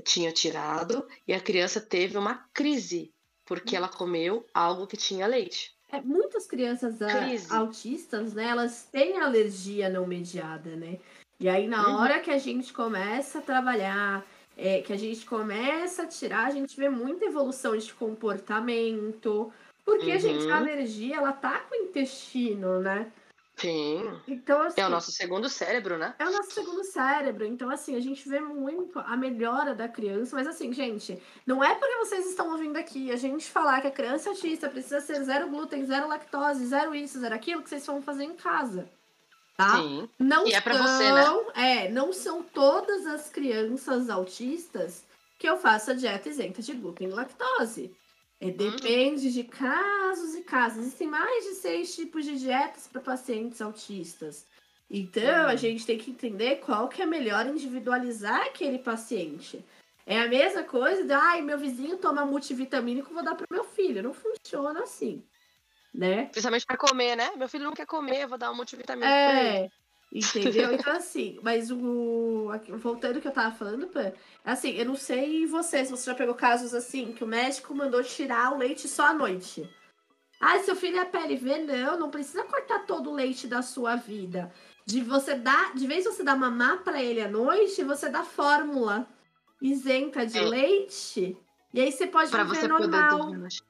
tinha 0.05 0.33
tirado 0.33 1.07
e 1.26 1.33
a 1.33 1.41
criança 1.41 1.80
teve 1.80 2.18
uma 2.18 2.35
crise 2.53 3.12
porque 3.45 3.76
ela 3.76 3.89
comeu 3.89 4.45
algo 4.53 4.87
que 4.87 4.97
tinha 4.97 5.26
leite. 5.26 5.72
É, 5.91 6.01
muitas 6.01 6.47
crianças 6.47 7.01
ah, 7.03 7.07
Crise. 7.26 7.53
autistas, 7.53 8.33
né, 8.33 8.45
elas 8.47 8.89
têm 8.91 9.20
alergia 9.20 9.89
não 9.91 10.07
mediada, 10.07 10.74
né? 10.74 10.99
E 11.43 11.49
aí, 11.49 11.66
na 11.66 11.88
Uhum. 11.88 11.97
hora 11.97 12.20
que 12.20 12.30
a 12.30 12.38
gente 12.38 12.72
começa 12.72 13.40
a 13.40 13.43
trabalhar, 13.43 14.24
é, 14.57 14.80
que 14.80 14.93
a 14.93 14.97
gente 14.97 15.26
começa 15.26 16.05
a 16.05 16.07
tirar, 16.07 16.47
a 16.47 16.51
gente 16.51 16.76
vê 16.76 16.88
muita 16.88 17.24
evolução 17.24 17.76
de 17.76 17.93
comportamento. 17.93 19.53
Porque, 19.84 20.20
gente, 20.20 20.45
a 20.49 20.53
Uhum. 20.53 20.57
alergia, 20.59 21.16
ela 21.16 21.32
tá 21.32 21.59
com 21.68 21.74
o 21.74 21.84
intestino, 21.88 22.78
né? 22.80 23.11
Sim. 23.57 24.20
Então, 24.28 24.62
assim, 24.62 24.80
é 24.80 24.86
o 24.86 24.88
nosso 24.88 25.11
segundo 25.11 25.49
cérebro, 25.49 25.99
né? 25.99 26.14
É 26.16 26.24
o 26.28 26.30
nosso 26.30 26.53
segundo 26.53 26.84
cérebro. 26.84 27.45
Então, 27.45 27.68
assim, 27.70 27.97
a 27.97 28.01
gente 28.01 28.28
vê 28.28 28.38
muito 28.38 29.01
a 29.01 29.16
melhora 29.16 29.74
da 29.74 29.88
criança. 29.88 30.36
Mas, 30.36 30.47
assim, 30.47 30.72
gente, 30.72 31.20
não 31.45 31.62
é 31.62 31.74
porque 31.74 31.97
vocês 31.97 32.24
estão 32.26 32.53
ouvindo 32.53 32.76
aqui 32.76 33.11
a 33.11 33.16
gente 33.16 33.51
falar 33.51 33.80
que 33.80 33.88
a 33.88 33.90
criança 33.90 34.30
autista 34.30 34.68
precisa 34.68 35.01
ser 35.01 35.20
zero 35.24 35.49
glúten, 35.49 35.84
zero 35.86 36.07
lactose, 36.07 36.64
zero 36.66 36.95
isso, 36.95 37.18
zero 37.18 37.34
aquilo, 37.34 37.62
que 37.64 37.68
vocês 37.68 37.84
vão 37.84 38.01
fazer 38.01 38.22
em 38.22 38.34
casa. 38.36 38.88
Tá? 39.66 39.78
Sim. 39.78 40.08
Não 40.18 40.46
E 40.46 40.54
é 40.54 40.60
são, 40.60 40.78
você, 40.78 41.12
né? 41.12 41.24
É, 41.54 41.88
não 41.90 42.12
são 42.12 42.42
todas 42.42 43.06
as 43.06 43.28
crianças 43.28 44.08
autistas 44.10 45.06
que 45.38 45.48
eu 45.48 45.56
faço 45.56 45.90
a 45.90 45.94
dieta 45.94 46.28
isenta 46.28 46.62
de 46.62 46.72
glúten 46.74 47.08
e 47.08 47.12
lactose. 47.12 47.96
É, 48.40 48.50
depende 48.50 49.32
de 49.32 49.44
casos 49.44 50.34
e 50.34 50.42
casos. 50.42 50.78
Existem 50.78 51.08
mais 51.08 51.44
de 51.44 51.54
seis 51.54 51.94
tipos 51.94 52.24
de 52.24 52.38
dietas 52.38 52.88
para 52.88 53.00
pacientes 53.00 53.60
autistas. 53.60 54.46
Então, 54.90 55.46
a 55.46 55.54
Hum. 55.54 55.56
gente 55.56 55.86
tem 55.86 55.98
que 55.98 56.10
entender 56.10 56.56
qual 56.56 56.88
que 56.88 57.00
é 57.02 57.06
melhor 57.06 57.46
individualizar 57.46 58.42
aquele 58.46 58.78
paciente. 58.78 59.64
É 60.04 60.20
a 60.20 60.28
mesma 60.28 60.64
coisa 60.64 61.04
de, 61.04 61.12
ai, 61.12 61.40
meu 61.42 61.58
vizinho 61.58 61.98
toma 61.98 62.26
multivitamínico, 62.26 63.14
vou 63.14 63.22
dar 63.24 63.34
para 63.36 63.46
meu 63.50 63.64
filho. 63.64 64.02
Não 64.02 64.12
funciona 64.12 64.82
assim, 64.82 65.24
né? 65.95 66.26
Principalmente 66.26 66.66
pra 66.66 66.76
comer, 66.76 67.16
né? 67.16 67.32
Meu 67.36 67.49
filho 67.49 67.64
não 67.64 67.74
quer 67.74 67.86
comer, 67.86 68.22
eu 68.22 68.28
vou 68.28 68.38
dar 68.38 68.51
um 68.51 68.57
ele. 68.57 69.05
É, 69.05 69.70
entendeu? 70.12 70.72
Então, 70.72 70.97
assim, 70.97 71.38
mas 71.43 71.70
o. 71.70 72.51
Voltando 72.78 73.16
ao 73.16 73.22
que 73.22 73.28
eu 73.28 73.32
tava 73.32 73.55
falando, 73.55 73.86
Pan, 73.88 74.12
assim, 74.45 74.70
eu 74.72 74.84
não 74.84 74.97
sei 74.97 75.47
você, 75.47 75.84
se 75.84 75.90
você 75.90 76.11
já 76.11 76.14
pegou 76.16 76.34
casos 76.34 76.74
assim, 76.74 77.12
que 77.12 77.24
o 77.24 77.26
médico 77.26 77.74
mandou 77.74 78.03
tirar 78.03 78.53
o 78.53 78.59
leite 78.59 78.88
só 78.88 79.09
à 79.09 79.14
noite. 79.14 79.68
Ah, 80.40 80.59
seu 80.59 80.74
filho 80.74 80.99
é 80.99 81.05
PLV? 81.05 81.59
Não, 81.59 81.99
não 81.99 82.11
precisa 82.11 82.43
cortar 82.45 82.80
todo 82.80 83.11
o 83.11 83.14
leite 83.14 83.47
da 83.47 83.62
sua 83.62 83.95
vida. 83.95 84.53
De 84.84 85.01
você 85.01 85.34
dar, 85.34 85.72
de 85.74 85.86
vez 85.86 86.05
você 86.05 86.24
dar 86.24 86.36
mamar 86.36 86.82
para 86.82 87.01
ele 87.01 87.20
à 87.20 87.28
noite, 87.28 87.84
você 87.84 88.09
dá 88.09 88.24
fórmula 88.24 89.07
isenta 89.61 90.26
de 90.26 90.38
É. 90.38 90.43
leite. 90.43 91.36
E 91.72 91.80
aí 91.80 91.93
você 91.93 92.09
pode 92.09 92.30
Pra 92.30 92.43
viver 92.43 92.57
você 92.57 92.68
poder 92.68 92.86
normal. 92.88 93.18
dormir. 93.18 93.62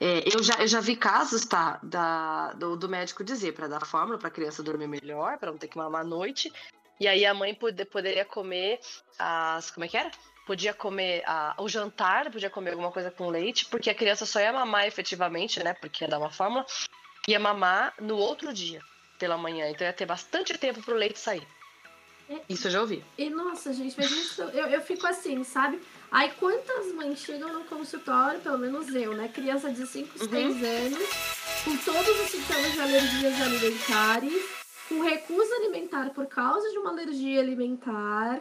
É, 0.00 0.24
eu, 0.34 0.42
já, 0.42 0.54
eu 0.54 0.66
já 0.66 0.80
vi 0.80 0.96
casos, 0.96 1.44
tá? 1.44 1.78
Da, 1.82 2.52
do, 2.52 2.76
do 2.76 2.88
médico 2.88 3.24
dizer 3.24 3.52
para 3.52 3.68
dar 3.68 3.86
fórmula 3.86 4.18
pra 4.18 4.30
criança 4.30 4.62
dormir 4.62 4.88
melhor, 4.88 5.38
para 5.38 5.50
não 5.50 5.58
ter 5.58 5.68
que 5.68 5.76
mamar 5.76 6.02
à 6.02 6.04
noite. 6.04 6.52
E 7.00 7.08
aí 7.08 7.24
a 7.26 7.34
mãe 7.34 7.54
pode, 7.54 7.84
poderia 7.84 8.24
comer 8.24 8.80
as. 9.18 9.70
Como 9.70 9.84
é 9.84 9.88
que 9.88 9.96
era? 9.96 10.10
Podia 10.46 10.74
comer 10.74 11.22
a, 11.26 11.54
o 11.58 11.68
jantar, 11.68 12.30
podia 12.30 12.50
comer 12.50 12.70
alguma 12.70 12.92
coisa 12.92 13.10
com 13.10 13.28
leite, 13.28 13.66
porque 13.66 13.88
a 13.88 13.94
criança 13.94 14.26
só 14.26 14.40
ia 14.40 14.52
mamar 14.52 14.86
efetivamente, 14.86 15.62
né? 15.62 15.74
Porque 15.74 16.04
ia 16.04 16.08
dar 16.08 16.18
uma 16.18 16.30
fórmula, 16.30 16.66
ia 17.26 17.40
mamar 17.40 17.94
no 17.98 18.16
outro 18.16 18.52
dia, 18.52 18.80
pela 19.18 19.38
manhã. 19.38 19.68
Então 19.70 19.86
ia 19.86 19.92
ter 19.92 20.06
bastante 20.06 20.56
tempo 20.58 20.82
pro 20.82 20.94
leite 20.94 21.18
sair. 21.18 21.46
É. 22.28 22.40
Isso 22.48 22.68
eu 22.68 22.70
já 22.70 22.80
ouvi. 22.80 23.04
E 23.18 23.28
nossa, 23.28 23.72
gente, 23.72 23.96
mas 23.98 24.10
isso 24.10 24.42
eu, 24.42 24.66
eu 24.66 24.80
fico 24.80 25.06
assim, 25.06 25.44
sabe? 25.44 25.80
Aí 26.14 26.30
quantas 26.38 26.92
mães 26.92 27.18
chegam 27.18 27.52
no 27.52 27.64
consultório, 27.64 28.38
pelo 28.40 28.56
menos 28.56 28.86
eu, 28.94 29.14
né? 29.16 29.26
Criança 29.26 29.68
de 29.72 29.84
5, 29.84 30.22
Uhum. 30.22 30.28
6 30.30 30.62
anos, 30.62 31.08
com 31.64 31.76
todos 31.78 32.20
os 32.20 32.30
sintomas 32.30 32.72
de 32.72 32.80
alergias 32.80 33.40
alimentares, 33.42 34.44
com 34.88 35.00
recusa 35.00 35.52
alimentar 35.56 36.10
por 36.10 36.26
causa 36.26 36.70
de 36.70 36.78
uma 36.78 36.90
alergia 36.90 37.40
alimentar. 37.40 38.40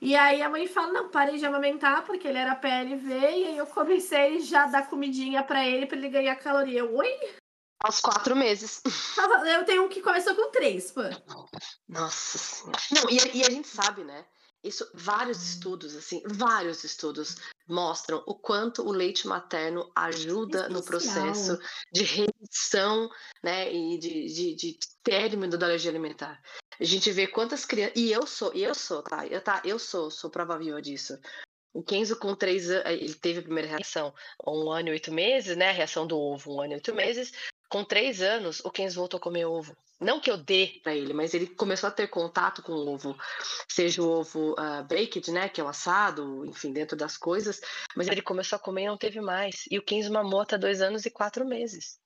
E 0.00 0.16
aí 0.16 0.40
a 0.40 0.48
mãe 0.48 0.66
fala, 0.66 0.90
não, 0.90 1.10
parei 1.10 1.36
de 1.36 1.44
amamentar 1.44 2.02
porque 2.06 2.26
ele 2.26 2.38
era 2.38 2.54
PLV, 2.56 3.10
e 3.10 3.44
aí 3.46 3.58
eu 3.58 3.66
comecei 3.66 4.40
já 4.40 4.64
a 4.64 4.68
dar 4.68 4.88
comidinha 4.88 5.42
pra 5.42 5.68
ele 5.68 5.84
pra 5.84 5.98
ele 5.98 6.08
ganhar 6.08 6.34
caloria. 6.36 6.78
Eu, 6.80 6.96
Oi? 6.96 7.10
Aos 7.84 8.00
quatro 8.00 8.34
meses. 8.34 8.80
Eu 9.54 9.64
tenho 9.66 9.84
um 9.84 9.88
que 9.90 10.00
começou 10.00 10.34
com 10.34 10.50
três, 10.50 10.90
pô. 10.92 11.02
Nossa 11.86 12.38
senhora. 12.38 12.78
Não, 12.90 13.10
e, 13.10 13.38
e 13.38 13.44
a 13.44 13.50
gente 13.50 13.68
sabe, 13.68 14.02
né? 14.02 14.24
Isso, 14.62 14.88
vários 14.94 15.42
estudos, 15.42 15.96
assim, 15.96 16.22
vários 16.24 16.84
estudos 16.84 17.36
mostram 17.66 18.22
o 18.26 18.34
quanto 18.34 18.82
o 18.82 18.92
leite 18.92 19.26
materno 19.26 19.90
ajuda 19.94 20.68
no 20.68 20.84
processo 20.84 21.58
de 21.92 22.04
remissão, 22.04 23.10
né, 23.42 23.72
e 23.72 23.98
de, 23.98 24.26
de, 24.26 24.54
de 24.54 24.78
término 25.02 25.58
da 25.58 25.66
alergia 25.66 25.90
alimentar. 25.90 26.40
A 26.78 26.84
gente 26.84 27.10
vê 27.10 27.26
quantas 27.26 27.64
crianças, 27.64 27.96
e 27.96 28.12
eu 28.12 28.24
sou, 28.24 28.54
e 28.54 28.62
eu 28.62 28.74
sou, 28.74 29.02
tá? 29.02 29.26
Eu, 29.26 29.40
tá, 29.40 29.60
eu 29.64 29.78
sou, 29.78 30.10
sou 30.10 30.30
prova 30.30 30.56
viva 30.56 30.80
disso. 30.80 31.18
O 31.74 31.82
Kenzo 31.82 32.16
com 32.16 32.34
três 32.34 32.70
anos, 32.70 32.86
ele 32.86 33.14
teve 33.14 33.40
a 33.40 33.42
primeira 33.42 33.68
reação 33.68 34.14
um 34.46 34.70
ano 34.70 34.88
e 34.88 34.92
oito 34.92 35.10
meses, 35.10 35.56
né, 35.56 35.70
a 35.70 35.72
reação 35.72 36.06
do 36.06 36.16
ovo, 36.16 36.54
um 36.54 36.60
ano 36.60 36.72
e 36.72 36.76
oito 36.76 36.94
meses. 36.94 37.32
Com 37.72 37.86
três 37.86 38.20
anos, 38.20 38.60
o 38.66 38.70
Kenzo 38.70 39.00
voltou 39.00 39.16
a 39.16 39.20
comer 39.22 39.46
ovo. 39.46 39.74
Não 39.98 40.20
que 40.20 40.30
eu 40.30 40.36
dê 40.36 40.78
pra 40.82 40.94
ele, 40.94 41.14
mas 41.14 41.32
ele 41.32 41.46
começou 41.46 41.88
a 41.88 41.90
ter 41.90 42.06
contato 42.06 42.62
com 42.62 42.72
o 42.72 42.86
ovo, 42.86 43.16
seja 43.66 44.02
o 44.02 44.10
ovo 44.10 44.54
ah, 44.58 44.82
baked, 44.82 45.32
né, 45.32 45.48
que 45.48 45.58
é 45.58 45.64
o 45.64 45.68
assado, 45.68 46.44
enfim, 46.44 46.70
dentro 46.70 46.94
das 46.94 47.16
coisas, 47.16 47.62
mas 47.96 48.08
ele 48.08 48.20
começou 48.20 48.56
a 48.56 48.58
comer 48.58 48.82
e 48.82 48.86
não 48.88 48.98
teve 48.98 49.22
mais. 49.22 49.64
E 49.70 49.78
o 49.78 49.82
Kenzo 49.82 50.12
mamou 50.12 50.42
até 50.42 50.58
dois 50.58 50.82
anos 50.82 51.06
e 51.06 51.10
quatro 51.10 51.46
meses. 51.46 51.98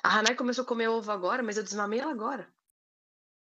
A 0.00 0.16
Hanai 0.16 0.36
começou 0.36 0.62
a 0.62 0.66
comer 0.66 0.86
ovo 0.86 1.10
agora, 1.10 1.42
mas 1.42 1.56
eu 1.56 1.64
desmamei 1.64 1.98
ela 1.98 2.12
agora. 2.12 2.48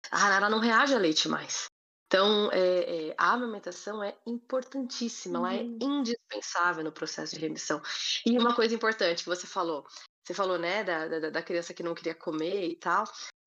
A 0.08 0.24
Hanai 0.24 0.36
ela 0.36 0.50
não 0.50 0.60
reage 0.60 0.94
a 0.94 0.98
leite 0.98 1.28
mais. 1.28 1.68
Então, 2.06 2.50
é, 2.52 3.08
é, 3.08 3.14
a 3.18 3.32
amamentação 3.32 4.04
é 4.04 4.16
importantíssima, 4.26 5.38
ela 5.38 5.54
é 5.54 5.62
Uhum. 5.62 5.78
indispensável 5.80 6.84
no 6.84 6.92
processo 6.92 7.34
de 7.34 7.40
remissão. 7.40 7.82
E 8.26 8.38
uma 8.38 8.54
coisa 8.54 8.74
importante 8.74 9.22
que 9.22 9.28
você 9.28 9.46
falou, 9.46 9.86
você 10.22 10.34
falou, 10.34 10.58
né, 10.58 10.84
da, 10.84 11.08
da, 11.08 11.30
da 11.30 11.42
criança 11.42 11.74
que 11.74 11.82
não 11.82 11.94
queria 11.94 12.14
comer 12.14 12.68
e 12.68 12.76
tal. 12.76 13.04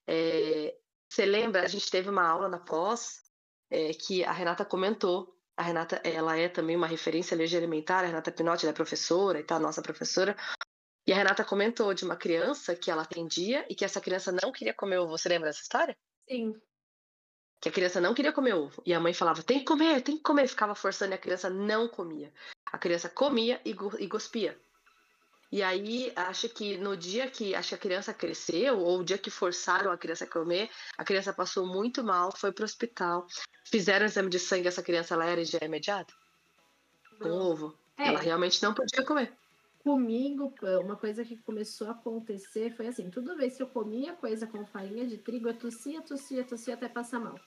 É, 0.08 0.76
você 1.10 1.26
lembra, 1.26 1.64
a 1.64 1.68
gente 1.68 1.90
teve 1.90 2.10
uma 2.10 2.28
aula 2.28 2.50
na 2.50 2.60
pós 2.60 3.22
é, 3.70 3.94
que 3.94 4.24
a 4.24 4.32
Renata 4.32 4.66
comentou. 4.66 5.38
A 5.56 5.62
Renata, 5.64 6.02
ela 6.04 6.36
é 6.38 6.50
também 6.50 6.76
uma 6.76 6.88
referência 6.88 7.36
à 7.36 7.38
alergia 7.38 7.60
alimentar, 7.60 8.00
a 8.00 8.08
Renata 8.08 8.32
Pinotti, 8.32 8.66
ela 8.66 8.72
é 8.72 8.76
professora 8.76 9.40
e 9.40 9.44
tal, 9.44 9.60
nossa 9.60 9.82
professora. 9.82 10.36
E 11.06 11.14
a 11.14 11.16
Renata 11.16 11.44
comentou 11.44 11.94
de 11.94 12.06
uma 12.06 12.16
criança 12.16 12.76
que 12.76 12.90
ela 12.90 13.04
atendia 13.04 13.66
e 13.70 13.76
que 13.76 13.86
essa 13.86 14.02
criança 14.02 14.32
não 14.32 14.52
queria 14.52 14.74
comer 14.74 14.98
ovo. 14.98 15.18
Você 15.18 15.30
lembra 15.30 15.50
dessa 15.50 15.62
história? 15.62 15.96
Sim. 16.28 16.60
que 17.62 17.70
a 17.70 17.72
criança 17.72 18.02
não 18.02 18.14
queria 18.14 18.34
comer 18.34 18.54
ovo. 18.56 18.82
E 18.86 18.94
a 18.94 19.00
mãe 19.00 19.14
falava, 19.14 19.44
tem 19.44 19.60
que 19.60 19.66
comer, 19.66 20.02
tem 20.02 20.18
que 20.18 20.24
comer. 20.24 20.48
Ficava 20.48 20.76
forçando 20.76 21.14
e 21.14 21.16
a 21.16 21.18
criança 21.18 21.50
não 21.50 21.88
comia. 21.88 22.34
A 22.66 22.78
criança 22.78 23.10
comia 23.10 23.62
e, 23.66 23.72
e 24.00 24.08
cuspia. 24.10 24.60
E 25.54 25.62
aí, 25.62 26.12
acho 26.16 26.50
que 26.50 26.80
no 26.80 26.98
dia 26.98 27.30
que 27.30 27.54
acho 27.54 27.70
que 27.70 27.76
a 27.76 27.78
criança 27.78 28.12
cresceu, 28.12 28.80
ou 28.80 29.02
o 29.02 29.04
dia 29.04 29.20
que 29.20 29.30
forçaram 29.30 29.92
a 29.92 29.98
criança 30.00 30.24
a 30.24 30.28
comer, 30.28 30.68
a 30.98 31.04
criança 31.04 31.32
passou 31.32 31.68
muito 31.68 32.04
mal, 32.04 32.36
foi 32.36 32.52
pro 32.52 32.66
hospital. 32.66 33.28
Fizeram 33.64 34.08
exame 34.08 34.32
de 34.32 34.40
sangue, 34.40 34.68
essa 34.68 34.82
criança 34.82 35.14
ela 35.14 35.28
era 35.28 35.42
IgE 35.42 35.60
imediata? 35.62 36.12
Com 37.20 37.30
ovo. 37.30 37.78
É. 38.00 38.08
Ela 38.08 38.20
realmente 38.20 38.64
não 38.64 38.74
podia 38.74 39.06
comer. 39.06 39.32
Comigo, 39.84 40.56
uma 40.82 40.96
coisa 40.96 41.24
que 41.24 41.38
começou 41.38 41.88
a 41.88 41.92
acontecer 41.92 42.76
foi 42.76 42.88
assim: 42.88 43.12
toda 43.12 43.36
vez 43.36 43.56
que 43.56 43.62
eu 43.62 43.68
comia 43.68 44.14
coisa 44.14 44.48
com 44.48 44.66
farinha 44.66 45.06
de 45.06 45.20
trigo, 45.20 45.50
eu 45.50 45.54
tossia, 45.54 46.02
tossia, 46.02 46.44
tossia 46.44 46.74
até 46.74 46.90
passar 46.90 47.20
mal. 47.20 47.40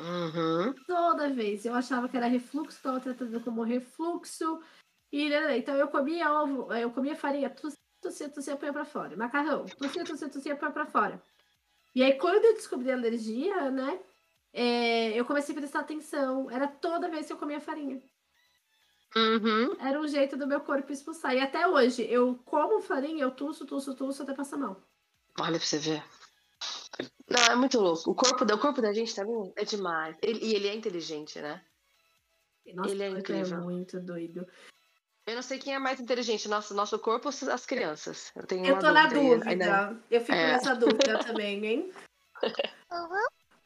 Uhum. 0.00 0.74
Toda 0.84 1.32
vez. 1.32 1.64
Eu 1.64 1.74
achava 1.74 2.08
que 2.08 2.16
era 2.16 2.26
refluxo, 2.26 2.76
estava 2.76 2.98
tratando 2.98 3.40
como 3.42 3.62
refluxo. 3.62 4.60
E, 5.12 5.28
né, 5.28 5.56
então 5.58 5.74
eu 5.76 5.88
comia 5.88 6.32
ovo, 6.32 6.72
eu 6.74 6.90
comia 6.90 7.14
farinha, 7.16 7.48
tossia, 7.50 7.78
tossia, 8.00 8.28
tossia, 8.28 8.56
põe 8.56 8.72
pra 8.72 8.84
fora. 8.84 9.16
Macarrão, 9.16 9.64
tossia, 9.66 10.04
tossia, 10.04 10.28
tossia, 10.28 10.56
põe 10.56 10.70
pra 10.72 10.86
fora. 10.86 11.22
E 11.94 12.02
aí, 12.02 12.14
quando 12.18 12.44
eu 12.44 12.54
descobri 12.54 12.90
a 12.90 12.94
alergia, 12.94 13.70
né, 13.70 13.98
é, 14.52 15.12
eu 15.18 15.24
comecei 15.24 15.54
a 15.54 15.58
prestar 15.58 15.80
atenção. 15.80 16.50
Era 16.50 16.66
toda 16.68 17.08
vez 17.08 17.26
que 17.26 17.32
eu 17.32 17.36
comia 17.38 17.60
farinha. 17.60 18.02
Uhum. 19.14 19.74
Era 19.80 19.98
um 19.98 20.06
jeito 20.06 20.36
do 20.36 20.46
meu 20.46 20.60
corpo 20.60 20.92
expulsar. 20.92 21.34
E 21.34 21.40
até 21.40 21.66
hoje, 21.66 22.02
eu 22.10 22.38
como 22.44 22.82
farinha, 22.82 23.22
eu 23.22 23.30
tuço, 23.30 23.64
tuço, 23.64 23.94
tuço 23.94 24.22
até 24.22 24.34
passar 24.34 24.58
mal. 24.58 24.82
Olha 25.40 25.58
pra 25.58 25.66
você 25.66 25.78
ver. 25.78 26.04
Não, 27.28 27.52
é 27.52 27.56
muito 27.56 27.78
louco. 27.80 28.10
O 28.10 28.14
corpo, 28.14 28.44
da- 28.44 28.54
o 28.54 28.58
corpo 28.58 28.82
da 28.82 28.92
gente 28.92 29.14
também 29.14 29.52
é 29.56 29.64
demais. 29.64 30.16
Ele- 30.22 30.40
e 30.44 30.54
ele 30.54 30.68
é 30.68 30.74
inteligente, 30.74 31.40
né? 31.40 31.62
Nossa, 32.74 32.90
Ele 32.90 33.02
é 33.02 33.10
mas 33.10 33.18
incrível. 33.20 33.60
muito 33.62 34.00
doido. 34.00 34.46
Eu 35.26 35.34
não 35.34 35.42
sei 35.42 35.58
quem 35.58 35.74
é 35.74 35.78
mais 35.78 35.98
inteligente, 35.98 36.48
nosso, 36.48 36.72
nosso 36.72 36.98
corpo 37.00 37.28
ou 37.28 37.52
as 37.52 37.66
crianças. 37.66 38.30
Eu 38.36 38.46
tenho 38.46 38.64
Eu 38.64 38.74
uma 38.74 38.80
tô 38.80 38.92
na 38.92 39.06
dúvida 39.08 39.20
dúvida. 39.44 39.44
aí, 39.50 39.52
ainda- 39.52 40.00
Eu 40.10 40.20
fico 40.20 40.32
É. 40.32 40.52
nessa 40.52 40.74
dúvida 40.74 41.18
também, 41.42 41.66
hein? 41.66 41.92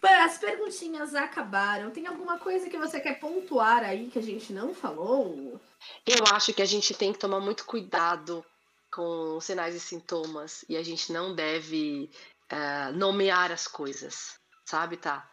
Pô, 0.00 0.06
As 0.06 0.38
perguntinhas 0.38 1.14
acabaram. 1.14 1.90
Tem 1.90 2.06
alguma 2.06 2.38
coisa 2.38 2.70
que 2.70 2.78
você 2.78 2.98
quer 2.98 3.20
pontuar 3.20 3.82
aí 3.84 4.08
que 4.08 4.18
a 4.18 4.22
gente 4.22 4.52
não 4.54 4.74
falou? 4.74 5.60
Eu 6.06 6.24
acho 6.32 6.54
que 6.54 6.62
a 6.62 6.66
gente 6.66 6.94
tem 6.94 7.12
que 7.12 7.18
tomar 7.18 7.40
muito 7.40 7.66
cuidado 7.66 8.44
com 8.90 9.36
os 9.36 9.44
sinais 9.44 9.74
e 9.74 9.80
sintomas 9.80 10.64
e 10.68 10.76
a 10.76 10.82
gente 10.82 11.12
não 11.12 11.34
deve 11.34 12.10
eh, 12.48 12.90
nomear 12.92 13.52
as 13.52 13.68
coisas, 13.68 14.34
sabe, 14.64 14.96
tá? 14.96 15.30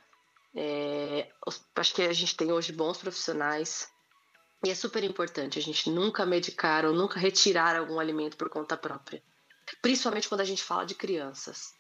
É, 0.53 1.29
os- 1.47 1.63
acho 1.75 1.93
que 1.95 2.01
a 2.03 2.13
gente 2.13 2.35
tem 2.35 2.51
hoje 2.51 2.71
bons 2.73 2.97
profissionais 2.97 3.89
e 4.65 4.69
é 4.69 4.75
super 4.75 5.03
importante 5.03 5.59
a 5.59 5.61
gente 5.61 5.89
nunca 5.89 6.25
medicar 6.25 6.85
ou 6.85 6.93
nunca 6.93 7.19
retirar 7.19 7.75
algum 7.75 7.99
alimento 7.99 8.37
por 8.37 8.49
conta 8.49 8.75
própria, 8.75 9.21
principalmente 9.81 10.27
quando 10.27 10.41
a 10.41 10.45
gente 10.45 10.63
fala 10.63 10.85
de 10.85 10.95
crianças. 10.95 11.73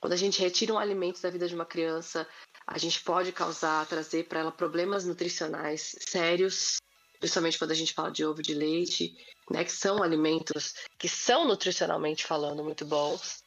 Quando 0.00 0.12
a 0.12 0.16
gente 0.16 0.40
retira 0.40 0.72
um 0.72 0.78
alimento 0.78 1.20
da 1.20 1.30
vida 1.30 1.48
de 1.48 1.54
uma 1.54 1.66
criança, 1.66 2.26
a 2.66 2.78
gente 2.78 3.02
pode 3.02 3.32
causar, 3.32 3.86
trazer 3.86 4.28
para 4.28 4.40
ela 4.40 4.52
problemas 4.52 5.04
nutricionais 5.04 5.96
sérios, 6.00 6.78
principalmente 7.18 7.58
quando 7.58 7.72
a 7.72 7.74
gente 7.74 7.94
fala 7.94 8.10
de 8.10 8.24
ovo 8.24 8.42
de 8.42 8.54
leite, 8.54 9.16
né, 9.50 9.64
que 9.64 9.72
são 9.72 10.02
alimentos 10.02 10.74
que 10.98 11.08
são 11.08 11.46
nutricionalmente 11.46 12.24
falando 12.26 12.62
muito 12.62 12.84
bons, 12.84 13.42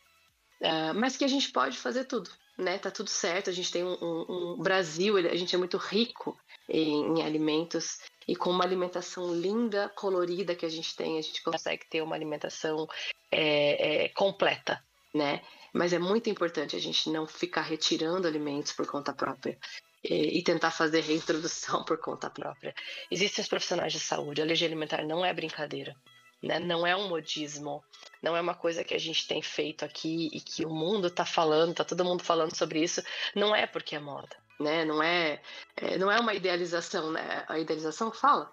uh, 0.61 0.93
mas 0.95 1.15
que 1.15 1.23
a 1.23 1.27
gente 1.27 1.51
pode 1.51 1.77
fazer 1.77 2.05
tudo, 2.05 2.29
né? 2.57 2.77
Tá 2.77 2.91
tudo 2.91 3.09
certo. 3.09 3.49
A 3.49 3.53
gente 3.53 3.71
tem 3.71 3.83
um, 3.83 3.97
um, 4.01 4.53
um 4.53 4.57
Brasil, 4.57 5.17
a 5.17 5.35
gente 5.35 5.55
é 5.55 5.57
muito 5.57 5.77
rico 5.77 6.37
em, 6.71 7.19
em, 7.19 7.23
alimentos 7.23 7.99
e 8.27 8.35
com 8.35 8.49
uma 8.49 8.63
alimentação 8.63 9.33
linda, 9.35 9.89
colorida 9.89 10.55
que 10.55 10.65
a 10.65 10.69
gente 10.69 10.95
tem, 10.95 11.17
a 11.17 11.21
gente 11.21 11.43
consegue 11.43 11.85
ter 11.89 12.01
uma 12.01 12.15
alimentação 12.15 12.87
é, 13.31 14.05
é, 14.05 14.09
completa, 14.09 14.83
né? 15.13 15.41
Mas 15.73 15.93
é 15.93 15.99
muito 15.99 16.29
importante 16.29 16.75
a 16.75 16.79
gente 16.79 17.09
não 17.09 17.25
ficar 17.25 17.61
retirando 17.61 18.27
alimentos 18.27 18.73
por 18.73 18.85
conta 18.85 19.13
própria 19.13 19.57
e 20.03 20.41
tentar 20.41 20.71
fazer 20.71 21.01
reintrodução 21.01 21.83
por 21.85 21.97
conta 21.99 22.29
própria. 22.29 22.73
Existem 23.09 23.43
os 23.43 23.49
profissionais 23.49 23.93
de 23.93 23.99
saúde, 23.99 24.41
a 24.41 24.43
alergia 24.43 24.67
alimentar 24.67 25.03
não 25.05 25.23
é 25.23 25.33
brincadeira, 25.33 25.95
né? 26.41 26.59
não 26.59 26.85
é 26.85 26.95
um 26.95 27.07
modismo, 27.07 27.83
não 28.21 28.35
é 28.35 28.41
uma 28.41 28.55
coisa 28.55 28.83
que 28.83 28.93
a 28.93 28.99
gente 28.99 29.27
tem 29.27 29.41
feito 29.41 29.85
aqui 29.85 30.29
e 30.33 30.41
que 30.41 30.65
o 30.65 30.69
mundo 30.69 31.07
está 31.07 31.25
falando, 31.25 31.71
está 31.71 31.83
todo 31.83 32.03
mundo 32.03 32.23
falando 32.23 32.55
sobre 32.55 32.81
isso, 32.81 33.01
não 33.35 33.55
é 33.55 33.67
porque 33.67 33.95
é 33.95 33.99
moda, 33.99 34.35
né? 34.61 34.85
não, 34.85 35.01
é, 35.01 35.41
é 35.75 35.97
não 35.97 36.11
é 36.11 36.19
uma 36.19 36.33
idealização, 36.33 37.11
né? 37.11 37.45
a 37.47 37.59
idealização 37.59 38.11
fala? 38.11 38.51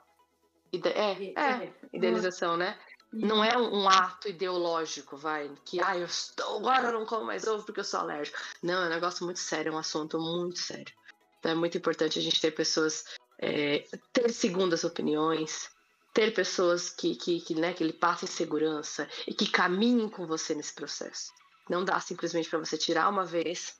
Ide 0.72 0.88
é, 0.88 1.32
é, 1.34 1.72
idealização, 1.92 2.56
né? 2.56 2.78
Não 3.10 3.42
é 3.42 3.56
um 3.56 3.88
ato 3.88 4.28
ideológico, 4.28 5.16
vai, 5.16 5.50
que 5.64 5.80
ah, 5.82 5.96
eu 5.96 6.04
estou, 6.04 6.58
agora 6.58 6.88
eu 6.88 6.92
não 6.92 7.06
como 7.06 7.24
mais 7.24 7.46
ovo 7.46 7.64
porque 7.64 7.80
eu 7.80 7.84
sou 7.84 8.00
alérgico. 8.00 8.38
Não, 8.62 8.82
é 8.82 8.86
um 8.86 8.90
negócio 8.90 9.24
muito 9.24 9.40
sério, 9.40 9.70
é 9.70 9.74
um 9.74 9.78
assunto 9.78 10.20
muito 10.20 10.58
sério. 10.58 10.92
Então 11.38 11.52
é 11.52 11.54
muito 11.54 11.78
importante 11.78 12.18
a 12.18 12.22
gente 12.22 12.38
ter 12.38 12.50
pessoas, 12.50 13.04
é, 13.38 13.84
ter 14.12 14.30
segundas 14.30 14.84
opiniões, 14.84 15.70
ter 16.12 16.34
pessoas 16.34 16.90
que, 16.90 17.14
que, 17.14 17.40
que, 17.40 17.54
né, 17.54 17.72
que 17.72 17.84
lhe 17.84 17.94
passem 17.94 18.28
segurança 18.28 19.08
e 19.26 19.32
que 19.32 19.48
caminhem 19.48 20.08
com 20.10 20.26
você 20.26 20.54
nesse 20.54 20.74
processo. 20.74 21.32
Não 21.70 21.84
dá 21.84 21.98
simplesmente 22.00 22.50
para 22.50 22.58
você 22.58 22.76
tirar 22.76 23.08
uma 23.08 23.24
vez 23.24 23.77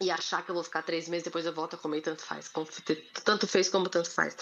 e 0.00 0.10
achar 0.10 0.44
que 0.44 0.50
eu 0.50 0.54
vou 0.54 0.64
ficar 0.64 0.82
três 0.82 1.08
meses 1.08 1.24
depois 1.24 1.46
eu 1.46 1.54
volto 1.54 1.74
a 1.74 1.78
comer 1.78 1.98
e 1.98 2.02
tanto 2.02 2.22
faz. 2.22 2.50
Tanto 3.24 3.46
fez 3.46 3.68
como 3.68 3.88
tanto 3.88 4.10
faz. 4.10 4.36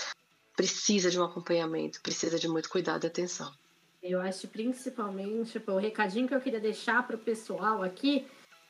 Precisa 0.57 1.11
de 1.11 1.19
um 1.19 1.25
acompanhamento, 1.25 2.01
precisa 2.01 2.39
de 2.39 2.49
muito 2.49 2.69
cuidado 2.69 3.05
e 3.05 3.07
atenção. 3.07 3.53
Eu 4.03 4.21
acho 4.21 4.49
principalmente, 4.49 5.53
tipo, 5.53 5.73
o 5.73 5.79
recadinho 5.79 6.29
que 6.29 6.35
eu 6.35 6.41
queria 6.41 6.61
deixar 6.61 7.07
para 7.07 7.17
o 7.17 7.19
pessoal 7.19 7.83
aqui, 7.83 8.27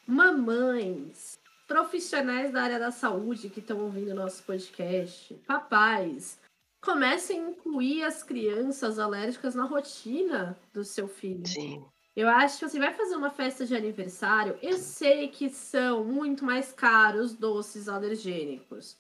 mamães, 0.07 1.39
profissionais 1.67 2.53
da 2.53 2.63
área 2.63 2.79
da 2.79 2.91
saúde 2.91 3.49
que 3.49 3.61
estão 3.61 3.81
ouvindo 3.81 4.15
nosso 4.15 4.43
podcast, 4.45 5.35
papais, 5.47 6.39
comecem 6.81 7.41
a 7.41 7.51
incluir 7.51 8.05
as 8.05 8.23
crianças 8.23 8.99
alérgicas 8.99 9.55
na 9.55 9.65
rotina 9.65 10.57
do 10.73 10.85
seu 10.85 11.09
filho. 11.09 11.47
Sim. 11.47 11.85
Eu 12.17 12.29
acho 12.29 12.59
que 12.59 12.69
você 12.69 12.79
vai 12.79 12.95
fazer 12.95 13.17
uma 13.17 13.31
festa 13.31 13.67
de 13.67 13.75
aniversário, 13.75 14.57
eu 14.63 14.79
sei 14.79 15.29
que 15.29 15.51
são 15.51 16.05
muito 16.05 16.45
mais 16.45 16.73
caros 16.73 17.35
doces 17.35 17.89
alergênicos. 17.89 18.97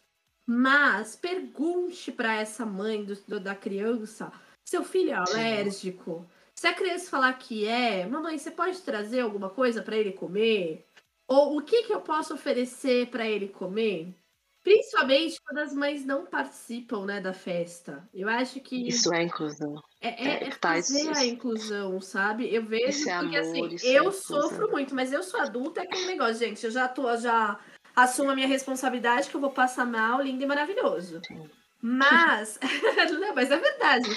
Mas 0.46 1.16
pergunte 1.16 2.12
para 2.12 2.34
essa 2.34 2.66
mãe 2.66 3.04
do, 3.04 3.14
do, 3.26 3.40
da 3.40 3.54
criança: 3.54 4.32
seu 4.64 4.84
filho 4.84 5.10
é 5.10 5.14
alérgico? 5.14 6.28
Se 6.54 6.66
a 6.66 6.74
criança 6.74 7.10
falar 7.10 7.32
que 7.34 7.66
é, 7.66 8.06
mamãe, 8.06 8.36
você 8.36 8.50
pode 8.50 8.80
trazer 8.82 9.20
alguma 9.20 9.48
coisa 9.48 9.82
para 9.82 9.96
ele 9.96 10.12
comer? 10.12 10.86
Ou 11.26 11.58
o 11.58 11.62
que, 11.62 11.84
que 11.84 11.92
eu 11.92 12.00
posso 12.00 12.34
oferecer 12.34 13.08
para 13.10 13.26
ele 13.26 13.48
comer? 13.48 14.14
Principalmente 14.62 15.40
quando 15.42 15.58
as 15.58 15.74
mães 15.74 16.04
não 16.04 16.26
participam 16.26 17.04
né, 17.04 17.20
da 17.20 17.32
festa. 17.32 18.08
Eu 18.12 18.28
acho 18.28 18.60
que. 18.60 18.88
Isso 18.88 19.12
é 19.12 19.22
inclusão. 19.22 19.82
É, 20.04 20.08
é, 20.08 20.44
é, 20.44 20.48
é 20.48 20.50
fazer 20.50 21.16
a 21.16 21.24
inclusão, 21.24 21.98
sabe? 21.98 22.54
Eu 22.54 22.62
vejo, 22.62 23.08
é 23.08 23.18
porque 23.20 23.36
amor, 23.38 23.74
assim, 23.74 23.88
eu 23.88 24.12
sofro 24.12 24.70
muito, 24.70 24.94
mas 24.94 25.10
eu 25.14 25.22
sou 25.22 25.40
adulta, 25.40 25.80
é 25.80 25.84
aquele 25.84 26.04
negócio, 26.04 26.46
gente. 26.46 26.62
Eu 26.62 26.70
já 26.70 26.86
tô, 26.86 27.16
já 27.16 27.58
assumo 27.96 28.30
a 28.30 28.34
minha 28.34 28.46
responsabilidade 28.46 29.30
que 29.30 29.34
eu 29.34 29.40
vou 29.40 29.50
passar 29.50 29.86
mal, 29.86 30.20
lindo 30.20 30.44
e 30.44 30.46
maravilhoso. 30.46 31.22
Sim. 31.26 31.48
Mas. 31.80 32.60
não, 33.18 33.34
mas 33.34 33.50
é 33.50 33.56
verdade. 33.56 34.10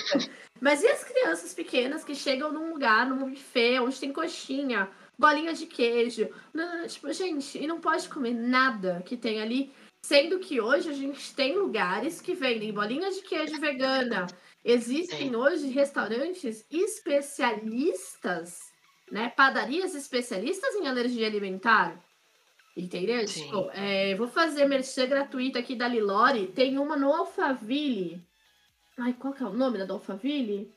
Mas 0.60 0.84
e 0.84 0.88
as 0.88 1.06
crianças 1.06 1.54
pequenas 1.54 2.04
que 2.04 2.14
chegam 2.14 2.52
num 2.52 2.74
lugar, 2.74 3.08
num 3.08 3.30
buffet, 3.30 3.80
onde 3.80 3.98
tem 3.98 4.12
coxinha, 4.12 4.90
bolinha 5.18 5.54
de 5.54 5.68
queijo. 5.68 6.28
Não, 6.54 6.80
não, 6.80 6.88
tipo, 6.88 7.12
gente, 7.14 7.58
e 7.64 7.66
não 7.66 7.80
pode 7.80 8.10
comer 8.10 8.34
nada 8.34 9.02
que 9.06 9.16
tem 9.16 9.42
ali. 9.42 9.72
Sendo 10.06 10.40
que 10.40 10.60
hoje 10.60 10.90
a 10.90 10.94
gente 10.94 11.34
tem 11.34 11.58
lugares 11.58 12.20
que 12.20 12.34
vendem 12.34 12.74
bolinha 12.74 13.10
de 13.10 13.22
queijo 13.22 13.58
vegana. 13.60 14.28
Existem 14.64 15.30
Sim. 15.30 15.36
hoje 15.36 15.68
restaurantes 15.70 16.66
especialistas, 16.70 18.60
né? 19.12 19.30
Padarias 19.30 19.96
especialistas 19.96 20.76
em 20.76 20.88
alergia 20.88 21.28
alimentar. 21.28 22.04
Entendeu? 22.76 23.26
Tipo, 23.26 23.72
é, 23.72 24.14
vou 24.16 24.28
fazer 24.28 24.68
merchan 24.68 25.08
gratuita 25.08 25.58
aqui 25.60 25.76
da 25.76 25.88
Lilore. 25.88 26.48
Tem 26.48 26.78
uma 26.78 26.96
no 26.96 27.12
Alphaville. 27.12 28.24
Ai, 29.00 29.14
qual 29.14 29.34
que 29.34 29.42
é 29.42 29.48
o 29.48 29.54
nome 29.54 29.84
da 29.84 29.94
Alphaville? 29.94 30.72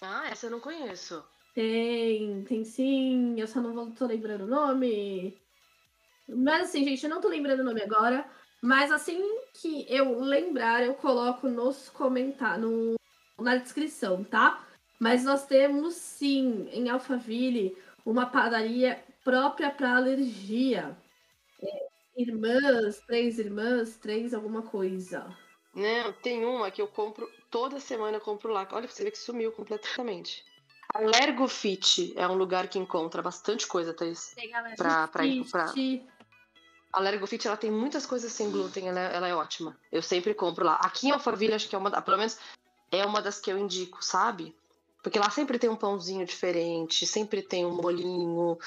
Ah, 0.00 0.28
essa 0.30 0.46
eu 0.46 0.50
não 0.50 0.60
conheço. 0.60 1.24
Tem, 1.54 2.44
tem 2.44 2.64
sim. 2.64 3.40
Eu 3.40 3.48
só 3.48 3.60
não 3.60 3.74
vou, 3.74 3.90
tô 3.90 4.06
lembrando 4.06 4.44
o 4.44 4.46
nome. 4.46 5.36
Mas 6.28 6.68
assim, 6.68 6.84
gente, 6.84 7.02
eu 7.02 7.10
não 7.10 7.20
tô 7.20 7.28
lembrando 7.28 7.60
o 7.60 7.64
nome 7.64 7.82
agora. 7.82 8.24
Mas 8.62 8.92
assim 8.92 9.20
que 9.54 9.86
eu 9.88 10.20
lembrar, 10.20 10.84
eu 10.84 10.94
coloco 10.94 11.48
nos 11.48 11.88
comentários, 11.88 12.94
na 13.40 13.56
descrição, 13.56 14.24
tá? 14.24 14.64
Mas 14.98 15.24
nós 15.24 15.46
temos 15.46 15.94
sim, 15.94 16.68
em 16.72 16.90
Alphaville, 16.90 17.76
uma 18.04 18.26
padaria 18.26 19.02
própria 19.24 19.70
para 19.70 19.96
alergia. 19.96 20.96
É, 21.62 21.88
irmãs, 22.16 23.00
três 23.06 23.38
irmãs, 23.38 23.96
três 23.96 24.34
alguma 24.34 24.62
coisa. 24.62 25.26
Não, 25.74 26.12
tem 26.12 26.44
uma 26.44 26.70
que 26.70 26.82
eu 26.82 26.88
compro, 26.88 27.30
toda 27.50 27.80
semana 27.80 28.16
eu 28.16 28.20
compro 28.20 28.52
lá. 28.52 28.66
Olha, 28.72 28.88
você 28.88 29.04
vê 29.04 29.10
que 29.10 29.18
sumiu 29.18 29.52
completamente. 29.52 30.44
Alergofit 30.92 32.12
é 32.16 32.26
um 32.26 32.34
lugar 32.34 32.66
que 32.68 32.78
encontra 32.78 33.22
bastante 33.22 33.66
coisa, 33.66 33.94
Thaís. 33.94 34.32
Tem 34.34 34.50
pra, 34.76 35.06
pra, 35.08 35.22
pra... 35.50 35.72
A 36.92 36.98
Alergofit, 36.98 37.46
ela 37.46 37.56
tem 37.56 37.70
muitas 37.70 38.04
coisas 38.04 38.32
sem 38.32 38.50
glúten, 38.50 38.88
ela, 38.88 38.98
ela, 38.98 39.28
é 39.28 39.34
ótima. 39.34 39.78
Eu 39.92 40.02
sempre 40.02 40.34
compro 40.34 40.64
lá. 40.64 40.74
Aqui 40.74 41.06
em 41.06 41.12
Alphaville, 41.12 41.54
acho 41.54 41.68
que 41.68 41.76
é 41.76 41.78
uma, 41.78 42.02
pelo 42.02 42.18
menos 42.18 42.36
é 42.90 43.04
uma 43.04 43.22
das 43.22 43.40
que 43.40 43.50
eu 43.50 43.58
indico, 43.58 44.04
sabe? 44.04 44.54
Porque 45.02 45.18
lá 45.18 45.30
sempre 45.30 45.58
tem 45.58 45.70
um 45.70 45.76
pãozinho 45.76 46.26
diferente, 46.26 47.06
sempre 47.06 47.42
tem 47.42 47.64
um 47.64 47.76
bolinho, 47.76 48.58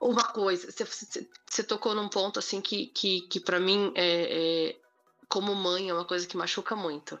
uma 0.00 0.24
coisa. 0.24 0.70
Você, 0.70 1.28
você 1.48 1.62
tocou 1.62 1.94
num 1.94 2.08
ponto 2.08 2.38
assim 2.38 2.60
que, 2.60 2.86
que, 2.86 3.22
que 3.22 3.38
para 3.38 3.60
mim 3.60 3.92
é, 3.94 4.70
é, 4.70 4.76
como 5.28 5.54
mãe 5.54 5.88
é 5.88 5.94
uma 5.94 6.04
coisa 6.04 6.26
que 6.26 6.36
machuca 6.36 6.74
muito. 6.74 7.18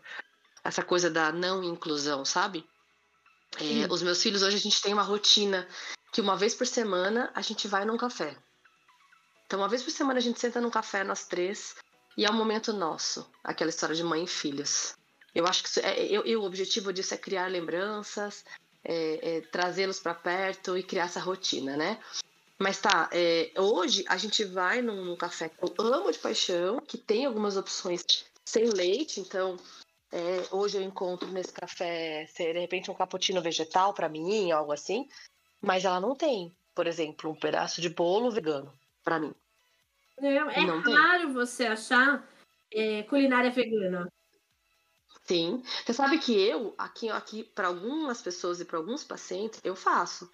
Essa 0.64 0.82
coisa 0.82 1.08
da 1.08 1.30
não 1.30 1.62
inclusão, 1.62 2.24
sabe? 2.24 2.66
É, 3.58 3.92
os 3.92 4.02
meus 4.02 4.22
filhos 4.22 4.42
hoje 4.42 4.56
a 4.56 4.60
gente 4.60 4.80
tem 4.80 4.92
uma 4.92 5.02
rotina 5.02 5.66
que 6.12 6.20
uma 6.20 6.36
vez 6.36 6.54
por 6.54 6.66
semana 6.66 7.30
a 7.34 7.42
gente 7.42 7.68
vai 7.68 7.84
num 7.84 7.96
café. 7.96 8.36
Então, 9.46 9.60
uma 9.60 9.68
vez 9.68 9.82
por 9.82 9.90
semana 9.90 10.18
a 10.18 10.22
gente 10.22 10.38
senta 10.38 10.60
num 10.60 10.70
café 10.70 11.02
nós 11.02 11.26
três 11.26 11.74
e 12.16 12.24
é 12.24 12.30
um 12.30 12.34
momento 12.34 12.72
nosso, 12.72 13.28
aquela 13.42 13.70
história 13.70 13.94
de 13.94 14.04
mãe 14.04 14.24
e 14.24 14.28
filhos. 14.28 14.94
Eu 15.34 15.46
acho 15.46 15.62
que 15.62 15.80
é, 15.80 16.06
eu, 16.06 16.24
eu, 16.24 16.42
o 16.42 16.44
objetivo 16.44 16.92
disso 16.92 17.14
é 17.14 17.16
criar 17.16 17.46
lembranças, 17.46 18.44
é, 18.84 19.36
é, 19.36 19.40
trazê-los 19.42 20.00
para 20.00 20.14
perto 20.14 20.76
e 20.76 20.82
criar 20.82 21.04
essa 21.04 21.20
rotina, 21.20 21.76
né? 21.76 22.00
Mas 22.58 22.78
tá, 22.78 23.08
é, 23.12 23.52
hoje 23.56 24.04
a 24.06 24.16
gente 24.16 24.44
vai 24.44 24.82
num, 24.82 25.04
num, 25.04 25.16
café 25.16 25.48
que 25.48 25.56
eu 25.62 25.74
amo 25.78 26.12
de 26.12 26.18
paixão, 26.18 26.78
que 26.80 26.98
tem 26.98 27.24
algumas 27.24 27.56
opções 27.56 28.26
sem 28.44 28.68
leite, 28.68 29.20
então 29.20 29.56
é, 30.12 30.46
hoje 30.50 30.76
eu 30.76 30.82
encontro 30.82 31.28
nesse 31.28 31.52
café, 31.52 32.28
de 32.36 32.52
repente, 32.52 32.90
um 32.90 32.94
cappuccino 32.94 33.40
vegetal 33.40 33.94
para 33.94 34.08
mim, 34.08 34.50
algo 34.50 34.72
assim, 34.72 35.08
mas 35.60 35.84
ela 35.84 36.00
não 36.00 36.14
tem, 36.14 36.54
por 36.74 36.86
exemplo, 36.86 37.30
um 37.30 37.34
pedaço 37.34 37.80
de 37.80 37.88
bolo 37.88 38.30
vegano 38.30 38.72
para 39.04 39.18
mim. 39.18 39.32
É, 40.18 40.34
é 40.36 40.66
não 40.66 40.80
raro 40.80 41.24
tem. 41.24 41.32
você 41.32 41.66
achar 41.66 42.28
é, 42.72 43.02
culinária 43.04 43.50
vegana. 43.50 44.10
Sim. 45.30 45.62
Você 45.86 45.92
sabe 45.92 46.18
que 46.18 46.32
eu, 46.32 46.74
aqui, 46.76 47.08
aqui 47.08 47.44
para 47.44 47.68
algumas 47.68 48.20
pessoas 48.20 48.60
e 48.60 48.64
para 48.64 48.78
alguns 48.78 49.04
pacientes, 49.04 49.60
eu 49.62 49.76
faço 49.76 50.28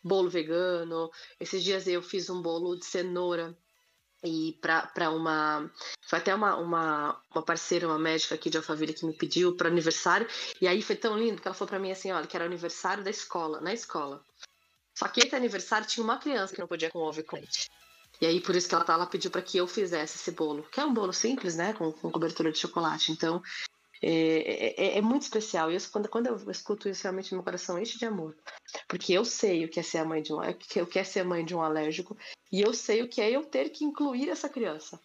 bolo 0.00 0.30
vegano. 0.30 1.10
Esses 1.40 1.64
dias 1.64 1.88
eu 1.88 2.00
fiz 2.00 2.30
um 2.30 2.40
bolo 2.40 2.76
de 2.76 2.84
cenoura 2.84 3.58
e 4.22 4.56
para 4.62 5.10
uma. 5.10 5.68
Foi 6.08 6.20
até 6.20 6.32
uma, 6.32 6.54
uma, 6.58 7.20
uma, 7.34 7.42
parceira, 7.42 7.88
uma 7.88 7.98
médica 7.98 8.36
aqui 8.36 8.48
de 8.48 8.56
Alphaville 8.56 8.94
que 8.94 9.04
me 9.04 9.12
pediu 9.14 9.56
para 9.56 9.66
aniversário. 9.66 10.28
E 10.60 10.68
aí 10.68 10.80
foi 10.80 10.94
tão 10.94 11.18
lindo 11.18 11.42
que 11.42 11.48
ela 11.48 11.54
falou 11.56 11.68
para 11.68 11.80
mim 11.80 11.90
assim: 11.90 12.12
olha, 12.12 12.28
que 12.28 12.36
era 12.36 12.46
aniversário 12.46 13.02
da 13.02 13.10
escola, 13.10 13.60
na 13.60 13.74
escola. 13.74 14.24
Só 14.94 15.08
que 15.08 15.26
esse 15.26 15.34
aniversário 15.34 15.88
tinha 15.88 16.04
uma 16.04 16.18
criança 16.18 16.54
que 16.54 16.60
não 16.60 16.68
podia 16.68 16.88
com 16.88 17.00
ovo 17.00 17.18
e 17.18 17.24
com 17.24 17.34
leite. 17.34 17.68
E 18.20 18.26
aí, 18.26 18.40
por 18.40 18.54
isso 18.54 18.68
que 18.68 18.76
ela, 18.76 18.84
tá, 18.84 18.92
ela 18.92 19.06
pediu 19.06 19.28
para 19.28 19.42
que 19.42 19.58
eu 19.58 19.66
fizesse 19.66 20.16
esse 20.16 20.30
bolo, 20.30 20.62
que 20.70 20.78
é 20.78 20.84
um 20.84 20.94
bolo 20.94 21.12
simples, 21.12 21.56
né? 21.56 21.72
Com, 21.72 21.90
com 21.90 22.12
cobertura 22.12 22.52
de 22.52 22.58
chocolate. 22.58 23.10
Então, 23.10 23.42
é, 24.02 24.74
é, 24.76 24.98
é, 24.98 25.00
muito 25.00 25.22
especial. 25.22 25.70
E 25.70 25.80
quando, 25.88 26.08
quando 26.08 26.26
eu 26.26 26.50
escuto 26.50 26.88
isso, 26.88 27.02
realmente 27.04 27.34
meu 27.34 27.42
coração 27.42 27.78
enche 27.78 27.98
de 27.98 28.04
amor. 28.04 28.36
Porque 28.88 29.12
eu 29.12 29.24
sei 29.24 29.64
o 29.64 29.68
que 29.68 29.80
é 29.80 29.82
ser 29.82 29.98
a 29.98 30.04
mãe 30.04 30.22
de 30.22 30.32
um, 30.32 30.38
o 30.38 30.86
que 30.86 30.98
é 30.98 31.04
ser 31.04 31.24
mãe 31.24 31.44
de 31.44 31.54
um 31.54 31.62
alérgico, 31.62 32.16
e 32.52 32.60
eu 32.60 32.72
sei 32.72 33.02
o 33.02 33.08
que 33.08 33.20
é 33.20 33.30
eu 33.30 33.44
ter 33.44 33.70
que 33.70 33.84
incluir 33.84 34.28
essa 34.28 34.48
criança. 34.48 35.00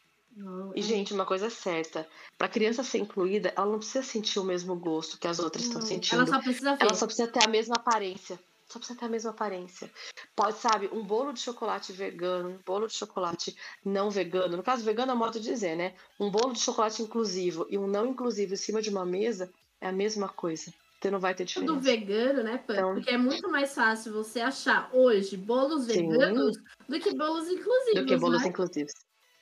E, 0.75 0.79
é. 0.79 0.83
gente, 0.83 1.13
uma 1.13 1.25
coisa 1.25 1.47
é 1.47 1.49
certa: 1.49 2.07
para 2.37 2.47
a 2.47 2.49
criança 2.49 2.83
ser 2.83 2.99
incluída, 2.99 3.53
ela 3.55 3.71
não 3.71 3.79
precisa 3.79 4.03
sentir 4.03 4.39
o 4.39 4.45
mesmo 4.45 4.75
gosto 4.75 5.17
que 5.17 5.27
as 5.27 5.39
outras 5.39 5.65
estão 5.65 5.81
sentindo. 5.81 6.21
Ela 6.21 6.27
só. 6.27 6.75
Ela 6.79 6.93
só 6.93 7.05
precisa 7.05 7.27
ter 7.27 7.43
a 7.43 7.49
mesma 7.49 7.75
aparência. 7.75 8.39
Só 8.72 8.80
precisa 8.80 8.97
ter 8.97 9.05
a 9.05 9.09
mesma 9.09 9.32
aparência. 9.32 9.91
Pode, 10.34 10.57
sabe, 10.57 10.89
um 10.93 11.03
bolo 11.03 11.34
de 11.34 11.41
chocolate 11.41 11.91
vegano, 11.91 12.51
um 12.51 12.59
bolo 12.65 12.88
de 12.88 12.93
chocolate 12.93 13.53
não 13.84 14.09
vegano. 14.09 14.55
No 14.55 14.63
caso, 14.63 14.86
vegano 14.86 15.11
é 15.11 15.15
modo 15.15 15.34
de 15.34 15.41
dizer, 15.41 15.76
né? 15.76 15.93
Um 16.17 16.32
bolo 16.32 16.53
de 16.53 16.61
chocolate 16.61 17.01
inclusivo 17.01 17.67
e 17.69 17.78
um 17.78 17.86
não 17.86 18.07
inclusivo 18.07 18.53
em 18.53 18.57
cima 18.57 18.82
de 18.82 18.89
uma 18.89 19.05
mesa 19.05 19.51
é 19.82 19.89
a 19.89 19.91
mesma 19.91 20.30
coisa. 20.30 20.74
Você 21.01 21.11
não 21.11 21.19
vai 21.19 21.36
ter 21.36 21.43
diferença. 21.43 21.74
Tudo 21.74 21.84
vegano, 21.84 22.43
né, 22.43 22.59
Pan? 22.59 22.74
Então, 22.74 22.93
Porque 22.93 23.09
é 23.09 23.17
muito 23.17 23.49
mais 23.49 23.74
fácil 23.74 24.13
você 24.13 24.39
achar 24.39 24.89
hoje 24.93 25.36
bolos 25.36 25.88
veganos 25.88 26.55
sim, 26.55 26.63
do 26.88 26.99
que 26.99 27.13
bolos 27.13 27.49
inclusivos. 27.49 27.95
Do 27.95 28.05
que 28.05 28.17
bolos 28.17 28.41
né? 28.43 28.47
inclusivos. 28.47 28.93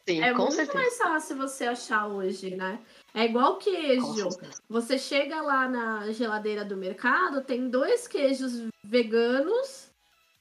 Sim, 0.08 0.24
é 0.24 0.34
muito 0.34 0.56
certeza. 0.56 0.78
mais 0.78 0.98
fácil 0.98 1.38
você 1.38 1.66
achar 1.66 2.08
hoje, 2.08 2.56
né? 2.56 2.84
É 3.14 3.26
igual 3.26 3.58
queijo. 3.58 4.30
Você 4.70 4.98
chega 4.98 5.42
lá 5.42 5.68
na 5.68 6.12
geladeira 6.12 6.64
do 6.64 6.78
mercado, 6.78 7.44
tem 7.44 7.70
dois 7.70 8.08
queijos 8.08 8.68
veganos, 8.84 9.90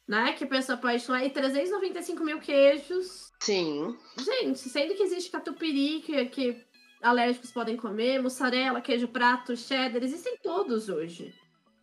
né? 0.07 0.33
Que 0.33 0.45
a 0.45 0.49
pessoa 0.49 0.77
pode 0.77 1.05
tomar, 1.05 1.25
e 1.25 1.31
395 1.31 2.25
mil 2.25 2.39
queijos. 2.41 3.33
Sim. 3.41 3.97
Gente, 4.19 4.59
sendo 4.59 4.95
que 4.95 5.03
existe 5.03 5.31
catupiry, 5.31 6.01
que, 6.01 6.25
que 6.27 6.65
alérgicos 7.03 7.51
podem 7.51 7.77
comer, 7.77 8.23
mussarela, 8.23 8.81
queijo 8.81 9.09
prato, 9.09 9.57
cheddar, 9.57 10.03
existem 10.03 10.37
todos 10.43 10.89
hoje. 10.89 11.35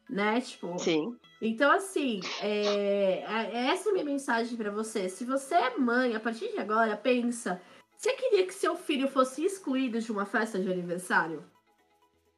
Né? 0.10 0.40
Tipo. 0.42 0.78
Sim. 0.78 1.18
Então, 1.42 1.72
assim, 1.72 2.22
é, 2.42 3.24
é 3.28 3.68
essa 3.72 3.90
é 3.90 3.92
a 3.92 3.94
minha 3.94 4.06
mensagem 4.06 4.56
para 4.56 4.72
você. 4.72 5.10
Se 5.10 5.26
você 5.26 5.56
é 5.56 5.78
mãe, 5.78 6.16
a 6.16 6.20
partir 6.20 6.52
de 6.52 6.60
agora, 6.60 6.96
pensa 6.96 7.62
você 8.06 8.14
queria 8.14 8.46
que 8.46 8.54
seu 8.54 8.76
filho 8.76 9.08
fosse 9.08 9.44
excluído 9.44 10.00
de 10.00 10.12
uma 10.12 10.26
festa 10.28 10.60
de 10.60 10.72
aniversário? 10.72 11.44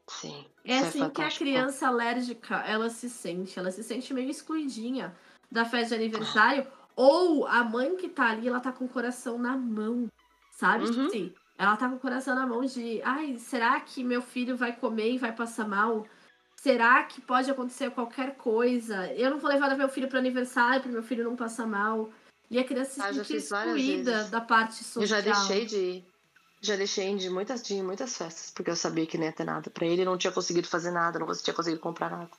Sim. 0.07 0.45
É, 0.63 0.76
é 0.76 0.80
assim 0.80 1.03
é 1.03 1.09
que 1.09 1.22
a 1.22 1.30
criança 1.30 1.88
alérgica, 1.88 2.55
ela 2.59 2.89
se 2.89 3.09
sente, 3.09 3.59
ela 3.59 3.70
se 3.70 3.84
sente 3.84 4.13
meio 4.13 4.30
excluidinha 4.30 5.13
da 5.51 5.65
festa 5.65 5.97
de 5.97 6.05
aniversário, 6.05 6.65
ou 6.95 7.45
a 7.45 7.65
mãe 7.65 7.97
que 7.97 8.07
tá 8.07 8.30
ali, 8.30 8.47
ela 8.47 8.61
tá 8.61 8.72
com 8.72 8.86
o 8.86 8.89
coração 8.89 9.38
na 9.38 9.57
mão, 9.57 10.07
sabe? 10.51 10.86
Uhum. 10.86 11.09
Sim. 11.09 11.34
Ela 11.57 11.76
tá 11.76 11.89
com 11.89 11.95
o 11.95 11.99
coração 11.99 12.34
na 12.34 12.47
mão 12.47 12.63
de, 12.63 13.01
ai, 13.03 13.38
será 13.38 13.78
que 13.82 14.05
meu 14.05 14.22
filho 14.22 14.55
vai 14.55 14.74
comer 14.74 15.11
e 15.11 15.18
vai 15.18 15.36
passar 15.36 15.68
mal? 15.68 16.05
Será 16.55 17.03
que 17.03 17.20
pode 17.20 17.51
acontecer 17.51 17.91
qualquer 17.91 18.38
coisa? 18.38 19.11
Eu 19.13 19.32
não 19.32 19.38
vou 19.38 19.49
levar 19.49 19.76
meu 19.76 19.89
filho 19.89 20.07
para 20.07 20.20
aniversário 20.20 20.82
para 20.82 20.91
meu 20.91 21.03
filho 21.03 21.26
não 21.26 21.36
passar 21.36 21.68
mal. 21.68 22.09
E 22.49 22.59
a 22.59 22.63
criança 22.63 22.91
se 22.91 23.01
ah, 23.01 23.13
sentir 23.13 23.35
excluída 23.35 24.23
da 24.25 24.41
parte 24.41 24.83
social. 24.83 25.03
Eu 25.03 25.07
já 25.07 25.21
deixei 25.21 25.65
de 25.65 25.75
ir. 25.75 26.05
Já 26.59 26.75
deixei 26.75 27.15
de 27.15 27.29
muitas, 27.29 27.61
de 27.61 27.81
muitas 27.83 28.17
festas, 28.17 28.51
porque 28.51 28.71
eu 28.71 28.75
sabia 28.75 29.05
que 29.05 29.17
não 29.17 29.25
ia 29.25 29.31
ter 29.31 29.43
nada. 29.43 29.69
Pra 29.69 29.85
ele 29.85 30.03
não 30.03 30.17
tinha 30.17 30.31
conseguido 30.31 30.67
fazer 30.67 30.91
nada, 30.91 31.19
não 31.19 31.27
tinha 31.35 31.53
conseguido 31.53 31.79
comprar 31.79 32.09
nada 32.09 32.29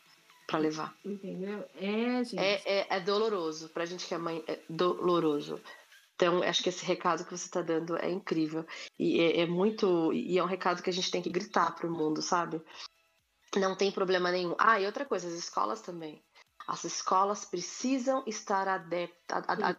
para 0.46 0.59
levar. 0.59 0.96
Entendeu? 1.04 1.64
É, 1.76 2.24
gente. 2.24 2.38
É, 2.38 2.62
é, 2.64 2.96
é 2.96 3.00
doloroso. 3.00 3.68
Pra 3.68 3.84
gente 3.84 4.06
que 4.06 4.14
é 4.14 4.18
mãe, 4.18 4.42
é 4.48 4.59
doloroso. 4.68 5.61
Então, 6.16 6.42
acho 6.42 6.62
que 6.64 6.68
esse 6.68 6.84
recado 6.84 7.24
que 7.24 7.30
você 7.30 7.44
está 7.44 7.62
dando 7.62 7.96
é 7.96 8.11
incrível. 8.11 8.66
E 8.98 9.20
é, 9.20 9.42
é, 9.42 9.46
muito. 9.46 10.12
E 10.12 10.36
é 10.36 10.42
um 10.42 10.46
recado 10.48 10.82
que 10.82 10.90
a 10.90 10.92
gente 10.92 11.11
tem 11.11 11.22
que 11.22 11.30
gritar 11.30 11.76
pro 11.76 11.90
mundo, 11.90 12.20
sabe? 12.20 12.61
Não 13.54 13.76
tem 13.76 13.92
problema 13.92 14.32
nenhum. 14.32 14.54
Ah, 14.59 14.80
e 14.80 14.86
outra 14.86 15.04
coisa, 15.04 15.28
as 15.28 15.34
escolas 15.34 15.80
também. 15.80 16.20
As 16.69 16.85
escolas 16.85 17.47
precisam 17.47 18.23
estar 18.27 18.69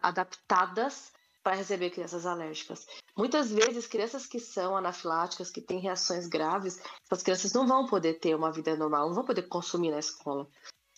adaptadas 0.02 1.12
para 1.40 1.54
receber 1.54 1.90
crianças 1.90 2.26
alérgicas. 2.26 2.84
Muitas 3.16 3.52
vezes, 3.52 3.86
crianças 3.86 4.26
que 4.26 4.40
são 4.40 4.76
anafiláticas, 4.76 5.52
que 5.52 5.60
têm 5.60 5.78
reações 5.78 6.26
graves, 6.26 6.82
essas 7.06 7.22
crianças 7.22 7.52
não 7.52 7.64
vão 7.64 7.86
poder 7.86 8.14
ter 8.14 8.34
uma 8.34 8.50
vida 8.50 8.76
normal, 8.76 9.06
não 9.06 9.14
vão 9.14 9.24
poder 9.24 9.42
consumir 9.42 9.92
na 9.92 10.00
escola. 10.00 10.48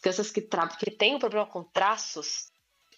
Crianças 0.01 0.31
que, 0.31 0.41
que 0.41 0.91
têm 0.91 1.15
um 1.15 1.19
problema 1.19 1.47
com 1.47 1.63
traços, 1.63 2.51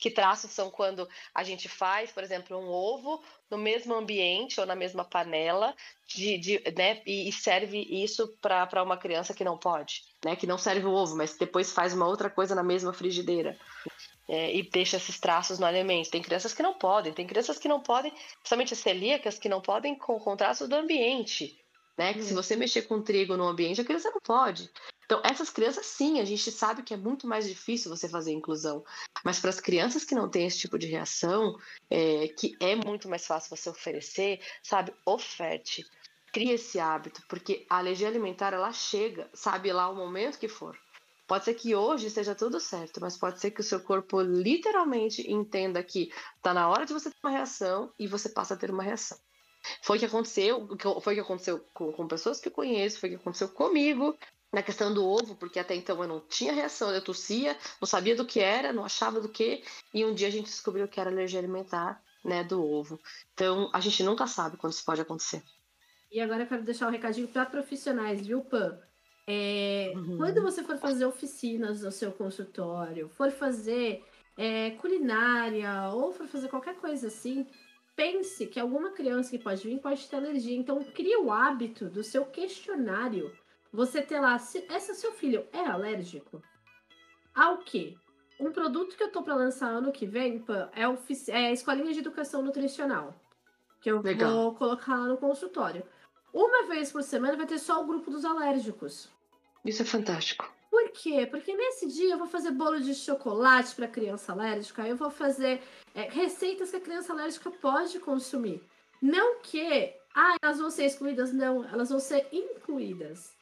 que 0.05 0.11
traços 0.11 0.51
são 0.51 0.71
quando 0.71 1.09
a 1.35 1.43
gente 1.43 1.67
faz, 1.67 2.13
por 2.13 2.23
exemplo, 2.23 2.59
um 2.59 2.69
ovo 2.69 3.25
no 3.51 3.57
mesmo 3.57 3.95
ambiente 3.95 4.61
ou 4.61 4.67
na 4.67 4.75
mesma 4.75 5.03
panela 5.03 5.75
de, 6.07 6.37
de 6.37 6.63
né, 6.77 7.01
e 7.07 7.33
serve 7.33 7.79
isso 7.79 8.37
para 8.39 8.83
uma 8.83 8.99
criança 8.99 9.33
que 9.33 9.43
não 9.43 9.57
pode, 9.57 10.03
né, 10.23 10.37
que 10.37 10.47
não 10.47 10.59
serve 10.59 10.85
o 10.85 10.93
ovo, 10.93 11.17
mas 11.17 11.39
depois 11.39 11.73
faz 11.73 11.95
uma 11.95 12.07
outra 12.07 12.29
coisa 12.29 12.55
na 12.55 12.63
mesma 12.63 12.93
frigideira. 12.93 13.59
É, 14.29 14.55
e 14.55 14.63
deixa 14.63 14.99
esses 14.99 15.19
traços 15.19 15.59
no 15.59 15.65
alimento. 15.65 16.11
Tem 16.11 16.21
crianças 16.21 16.53
que 16.53 16.63
não 16.63 16.75
podem, 16.75 17.15
tem 17.15 17.27
crianças 17.27 17.59
que 17.59 17.69
não 17.69 17.81
podem, 17.81 18.13
principalmente 18.37 18.77
celíacas, 18.77 19.39
que 19.39 19.49
não 19.49 19.63
podem 19.63 19.95
com, 19.95 20.19
com 20.19 20.37
traços 20.37 20.69
do 20.69 20.77
ambiente. 20.77 21.59
Né? 21.97 22.13
Que 22.13 22.23
se 22.23 22.35
você 22.35 22.57
mexer 22.57 22.83
com 22.83 23.01
trigo 23.01 23.39
no 23.39 23.45
ambiente, 23.45 23.81
a 23.81 23.85
criança 23.85 24.11
não 24.11 24.21
pode. 24.21 24.71
Então, 25.05 25.21
essas 25.25 25.51
crianças, 25.51 25.87
sim, 25.87 26.21
a 26.21 26.25
gente 26.25 26.51
sabe 26.51 26.83
que 26.83 26.95
é 26.95 26.97
muito 26.97 27.27
mais 27.27 27.47
difícil 27.47 27.95
você 27.95 28.09
fazer 28.09 28.33
inclusão. 28.33 28.85
Mas 29.25 29.39
para 29.39 29.51
as 29.51 29.61
crianças 29.61 30.05
que 30.05 30.15
não 30.15 30.29
têm 30.29 30.47
esse 30.47 30.59
tipo 30.59 30.79
de 30.79 30.87
reação, 30.87 31.57
é, 31.91 32.29
que 32.29 32.57
é 32.61 32.75
muito 32.75 33.09
mais 33.09 33.27
fácil 33.27 33.55
você 33.55 33.69
oferecer, 33.69 34.41
sabe, 34.63 34.95
oferte. 35.05 35.85
Crie 36.33 36.53
esse 36.53 36.81
hábito, 36.81 37.23
porque 37.29 37.65
a 37.71 37.79
alergia 37.79 38.09
alimentar, 38.09 38.53
ela 38.53 38.73
chega, 38.73 39.31
sabe 39.33 39.73
lá 39.73 39.89
o 39.89 39.95
momento 39.95 40.39
que 40.39 40.49
for. 40.49 40.77
Pode 41.27 41.45
ser 41.45 41.55
que 41.55 41.75
hoje 41.75 42.09
esteja 42.09 42.35
tudo 42.35 42.61
certo, 42.61 43.01
mas 43.01 43.17
pode 43.17 43.41
ser 43.41 43.51
que 43.51 43.61
o 43.61 43.65
seu 43.65 43.81
corpo 43.81 44.21
literalmente 44.21 45.31
entenda 45.31 45.83
que 45.83 46.13
está 46.37 46.53
na 46.53 46.69
hora 46.69 46.85
de 46.85 46.93
você 46.93 47.11
ter 47.11 47.17
uma 47.23 47.31
reação 47.31 47.93
e 47.99 48.07
você 48.07 48.29
passa 48.29 48.55
a 48.55 48.57
ter 48.57 48.71
uma 48.71 48.83
reação. 48.83 49.19
Foi 49.81 49.97
o 49.97 50.01
que 50.01 50.07
aconteceu, 50.07 50.69
foi 51.01 51.15
o 51.15 51.17
que 51.17 51.23
aconteceu 51.23 51.65
com, 51.73 51.93
com 51.93 52.07
pessoas 52.07 52.41
que 52.41 52.49
eu 52.49 52.53
conheço, 52.53 53.01
foi 53.01 53.09
o 53.09 53.13
que 53.13 53.21
aconteceu 53.21 53.49
comigo, 53.49 54.15
na 54.55 54.63
questão 54.63 54.95
do 54.95 55.05
ovo, 55.05 55.35
porque 55.35 55.59
até 55.59 55.75
então 55.75 56.01
eu 56.01 56.09
não 56.09 56.21
tinha 56.21 56.53
reação, 56.53 56.91
eu 56.91 57.03
tossia, 57.03 57.59
não 57.81 57.87
sabia 57.89 58.15
do 58.15 58.25
que 58.25 58.39
era, 58.39 58.73
não 58.73 58.85
achava 58.85 59.21
do 59.21 59.29
que, 59.29 59.65
e 59.93 60.05
um 60.05 60.15
dia 60.15 60.29
a 60.29 60.31
gente 60.31 60.47
descobriu 60.47 60.87
que 60.87 61.01
era 61.01 61.11
alergia 61.11 61.41
alimentar, 61.41 62.01
né, 62.25 62.45
do 62.45 62.65
ovo. 62.65 63.01
Então, 63.35 63.69
a 63.73 63.81
gente 63.81 64.03
nunca 64.05 64.29
sabe 64.29 64.57
quando 64.57 64.73
isso 64.73 64.85
pode 64.85 65.01
acontecer. 65.01 65.43
E 66.11 66.21
agora 66.21 66.45
eu 66.45 66.47
quero 66.47 66.63
deixar 66.63 66.87
um 66.87 66.93
recadinho 66.93 67.27
para 67.27 67.45
profissionais, 67.45 68.25
viu, 68.25 68.43
Pan? 68.43 68.79
É, 69.27 69.93
uhum. 69.97 70.19
Quando 70.19 70.41
você 70.41 70.63
for 70.63 70.79
fazer 70.79 71.05
oficinas 71.05 71.83
no 71.83 71.91
seu 71.91 72.13
consultório, 72.13 73.09
for 73.09 73.33
fazer 73.33 74.05
é, 74.37 74.71
culinária 74.73 75.89
ou 75.93 76.13
for 76.13 76.29
fazer 76.29 76.47
qualquer 76.49 76.77
coisa 76.77 77.09
assim, 77.09 77.45
pense 77.97 78.47
que 78.47 78.61
alguma 78.61 78.93
criança 78.93 79.31
que 79.31 79.39
pode 79.39 79.67
vir 79.67 79.81
pode 79.81 80.07
ter 80.07 80.15
alergia. 80.15 80.57
Então, 80.57 80.83
crie 80.85 81.17
o 81.17 81.33
hábito 81.33 81.87
do 81.87 82.05
seu 82.05 82.25
questionário 82.25 83.33
você 83.75 84.01
ter 84.01 84.20
lá, 84.20 84.39
se, 84.39 84.64
esse 84.70 84.95
seu 84.95 85.12
filho 85.12 85.45
é 85.53 85.66
alérgico 85.66 86.41
ao 87.35 87.59
quê? 87.59 87.97
Um 88.39 88.53
produto 88.53 88.97
que 88.97 89.03
eu 89.03 89.11
tô 89.11 89.22
para 89.22 89.35
lançar 89.35 89.68
ano 89.68 89.91
que 89.91 90.07
vem 90.07 90.45
é, 90.72 90.83
é 91.33 91.47
a 91.47 91.53
Escolinha 91.53 91.93
de 91.93 91.99
Educação 91.99 92.41
Nutricional, 92.41 93.18
que 93.81 93.91
eu 93.91 94.01
Legal. 94.01 94.31
vou 94.31 94.55
colocar 94.55 94.97
lá 94.97 95.07
no 95.09 95.16
consultório. 95.16 95.85
Uma 96.33 96.66
vez 96.68 96.93
por 96.93 97.03
semana 97.03 97.37
vai 97.37 97.47
ter 97.47 97.59
só 97.59 97.83
o 97.83 97.87
grupo 97.87 98.11
dos 98.11 98.25
alérgicos. 98.25 99.09
Isso 99.64 99.83
é 99.83 99.85
fantástico. 99.85 100.53
Por 100.70 100.91
quê? 100.91 101.27
Porque 101.27 101.55
nesse 101.55 101.89
dia 101.89 102.14
eu 102.14 102.18
vou 102.18 102.29
fazer 102.29 102.53
bolo 102.53 102.81
de 102.81 102.95
chocolate 102.95 103.75
para 103.75 103.89
criança 103.89 104.33
alérgica, 104.33 104.87
eu 104.87 104.97
vou 104.97 105.11
fazer 105.11 105.61
é, 105.95 106.03
receitas 106.03 106.70
que 106.70 106.77
a 106.77 106.81
criança 106.81 107.12
alérgica 107.12 107.51
pode 107.51 107.99
consumir. 107.99 108.62
Não 109.03 109.41
que, 109.41 109.95
ah, 110.14 110.37
elas 110.43 110.59
vão 110.59 110.70
ser 110.70 110.85
excluídas, 110.85 111.33
não, 111.33 111.64
elas 111.64 111.91
vão 111.91 111.99
ser 111.99 112.27
incluídas. 112.33 113.35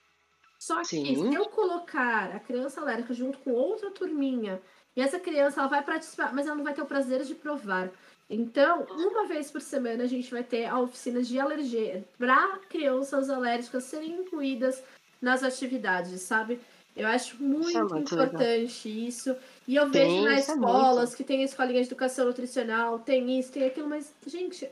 Só 0.63 0.79
que 0.83 0.87
Sim. 0.87 1.29
se 1.29 1.35
eu 1.35 1.47
colocar 1.47 2.31
a 2.31 2.39
criança 2.39 2.81
alérgica 2.81 3.13
junto 3.13 3.37
com 3.39 3.51
outra 3.51 3.91
turminha, 3.91 4.63
e 4.95 5.01
essa 5.01 5.19
criança 5.19 5.59
ela 5.59 5.69
vai 5.69 5.83
participar, 5.83 6.33
mas 6.33 6.47
ela 6.47 6.55
não 6.55 6.63
vai 6.63 6.73
ter 6.73 6.83
o 6.83 6.87
prazer 6.87 7.25
de 7.25 7.35
provar. 7.35 7.91
Então, 8.31 8.87
uma 8.89 9.27
vez 9.27 9.51
por 9.51 9.61
semana 9.61 10.05
a 10.05 10.07
gente 10.07 10.31
vai 10.31 10.45
ter 10.45 10.67
a 10.67 10.79
oficina 10.79 11.21
de 11.21 11.37
alergia 11.41 12.05
para 12.17 12.61
crianças 12.69 13.29
alérgicas 13.29 13.83
serem 13.83 14.13
incluídas 14.21 14.81
nas 15.21 15.43
atividades, 15.43 16.21
sabe? 16.21 16.61
Eu 16.95 17.09
acho 17.09 17.43
muito, 17.43 17.69
isso 17.69 17.79
é 17.79 17.83
muito 17.83 18.15
importante 18.15 18.89
legal. 18.89 19.09
isso. 19.09 19.37
E 19.67 19.75
eu 19.75 19.91
vejo 19.91 20.23
nas 20.23 20.49
é 20.49 20.53
escolas 20.53 21.13
é 21.13 21.17
que 21.17 21.25
tem 21.25 21.43
escolinha 21.43 21.81
de 21.81 21.89
educação 21.89 22.25
nutricional, 22.25 23.01
tem 23.01 23.37
isso, 23.37 23.51
tem 23.51 23.65
aquilo, 23.65 23.89
mas, 23.89 24.15
gente, 24.25 24.71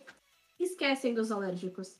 esquecem 0.56 1.14
dos 1.14 1.32
alérgicos. 1.32 1.96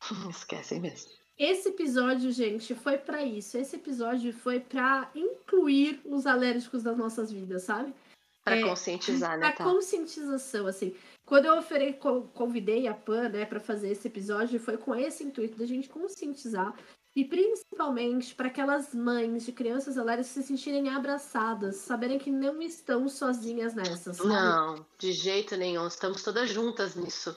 Esquecem 0.28 0.78
mesmo. 0.78 1.19
Esse 1.40 1.70
episódio, 1.70 2.30
gente, 2.30 2.74
foi 2.74 2.98
para 2.98 3.24
isso. 3.24 3.56
Esse 3.56 3.76
episódio 3.76 4.30
foi 4.30 4.60
para 4.60 5.10
incluir 5.14 5.98
os 6.04 6.26
alérgicos 6.26 6.82
das 6.82 6.98
nossas 6.98 7.32
vidas, 7.32 7.62
sabe? 7.62 7.94
Para 8.44 8.58
é, 8.58 8.62
conscientizar, 8.62 9.38
né? 9.38 9.50
Para 9.50 9.64
conscientização, 9.64 10.66
assim. 10.66 10.94
Quando 11.24 11.46
eu 11.46 11.56
oferei, 11.56 11.98
convidei 12.34 12.86
a 12.86 12.92
Pan, 12.92 13.30
né, 13.30 13.46
para 13.46 13.58
fazer 13.58 13.90
esse 13.90 14.06
episódio, 14.06 14.60
foi 14.60 14.76
com 14.76 14.94
esse 14.94 15.24
intuito 15.24 15.56
da 15.56 15.64
gente 15.64 15.88
conscientizar 15.88 16.74
e 17.16 17.24
principalmente 17.24 18.34
para 18.34 18.48
aquelas 18.48 18.94
mães 18.94 19.46
de 19.46 19.52
crianças 19.52 19.96
alérgicas 19.96 20.26
se 20.26 20.42
sentirem 20.42 20.90
abraçadas, 20.90 21.76
saberem 21.76 22.18
que 22.18 22.30
não 22.30 22.60
estão 22.60 23.08
sozinhas 23.08 23.74
nessas. 23.74 24.18
Sabe? 24.18 24.28
Não, 24.28 24.86
de 24.98 25.12
jeito 25.12 25.56
nenhum. 25.56 25.86
Estamos 25.86 26.22
todas 26.22 26.50
juntas 26.50 26.94
nisso. 26.94 27.34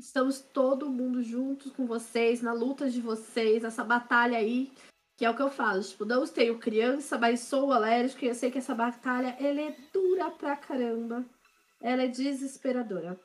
Estamos 0.00 0.40
todo 0.40 0.88
mundo 0.88 1.22
juntos 1.22 1.70
com 1.72 1.86
vocês, 1.86 2.40
na 2.40 2.54
luta 2.54 2.88
de 2.88 3.02
vocês, 3.02 3.62
essa 3.62 3.84
batalha 3.84 4.38
aí, 4.38 4.72
que 5.14 5.26
é 5.26 5.30
o 5.30 5.36
que 5.36 5.42
eu 5.42 5.50
falo. 5.50 5.82
Tipo, 5.82 6.06
não 6.06 6.26
tenho 6.26 6.58
criança, 6.58 7.18
mas 7.18 7.40
sou 7.40 7.70
alérgico 7.70 8.24
e 8.24 8.28
eu 8.28 8.34
sei 8.34 8.50
que 8.50 8.56
essa 8.56 8.74
batalha, 8.74 9.36
ela 9.38 9.60
é 9.60 9.76
dura 9.92 10.30
pra 10.30 10.56
caramba. 10.56 11.22
Ela 11.82 12.04
é 12.04 12.08
desesperadora. 12.08 13.20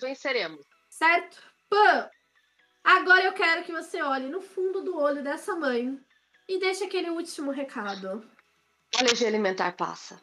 Venceremos. 0.00 0.64
Certo? 0.88 1.42
Pã! 1.68 2.08
Agora 2.84 3.24
eu 3.24 3.32
quero 3.32 3.64
que 3.64 3.72
você 3.72 4.00
olhe 4.00 4.28
no 4.28 4.40
fundo 4.40 4.80
do 4.80 4.96
olho 4.96 5.24
dessa 5.24 5.56
mãe 5.56 5.98
e 6.48 6.60
deixe 6.60 6.84
aquele 6.84 7.10
último 7.10 7.50
recado. 7.50 8.30
A 8.96 9.00
alergia 9.00 9.26
alimentar 9.26 9.72
passa. 9.76 10.22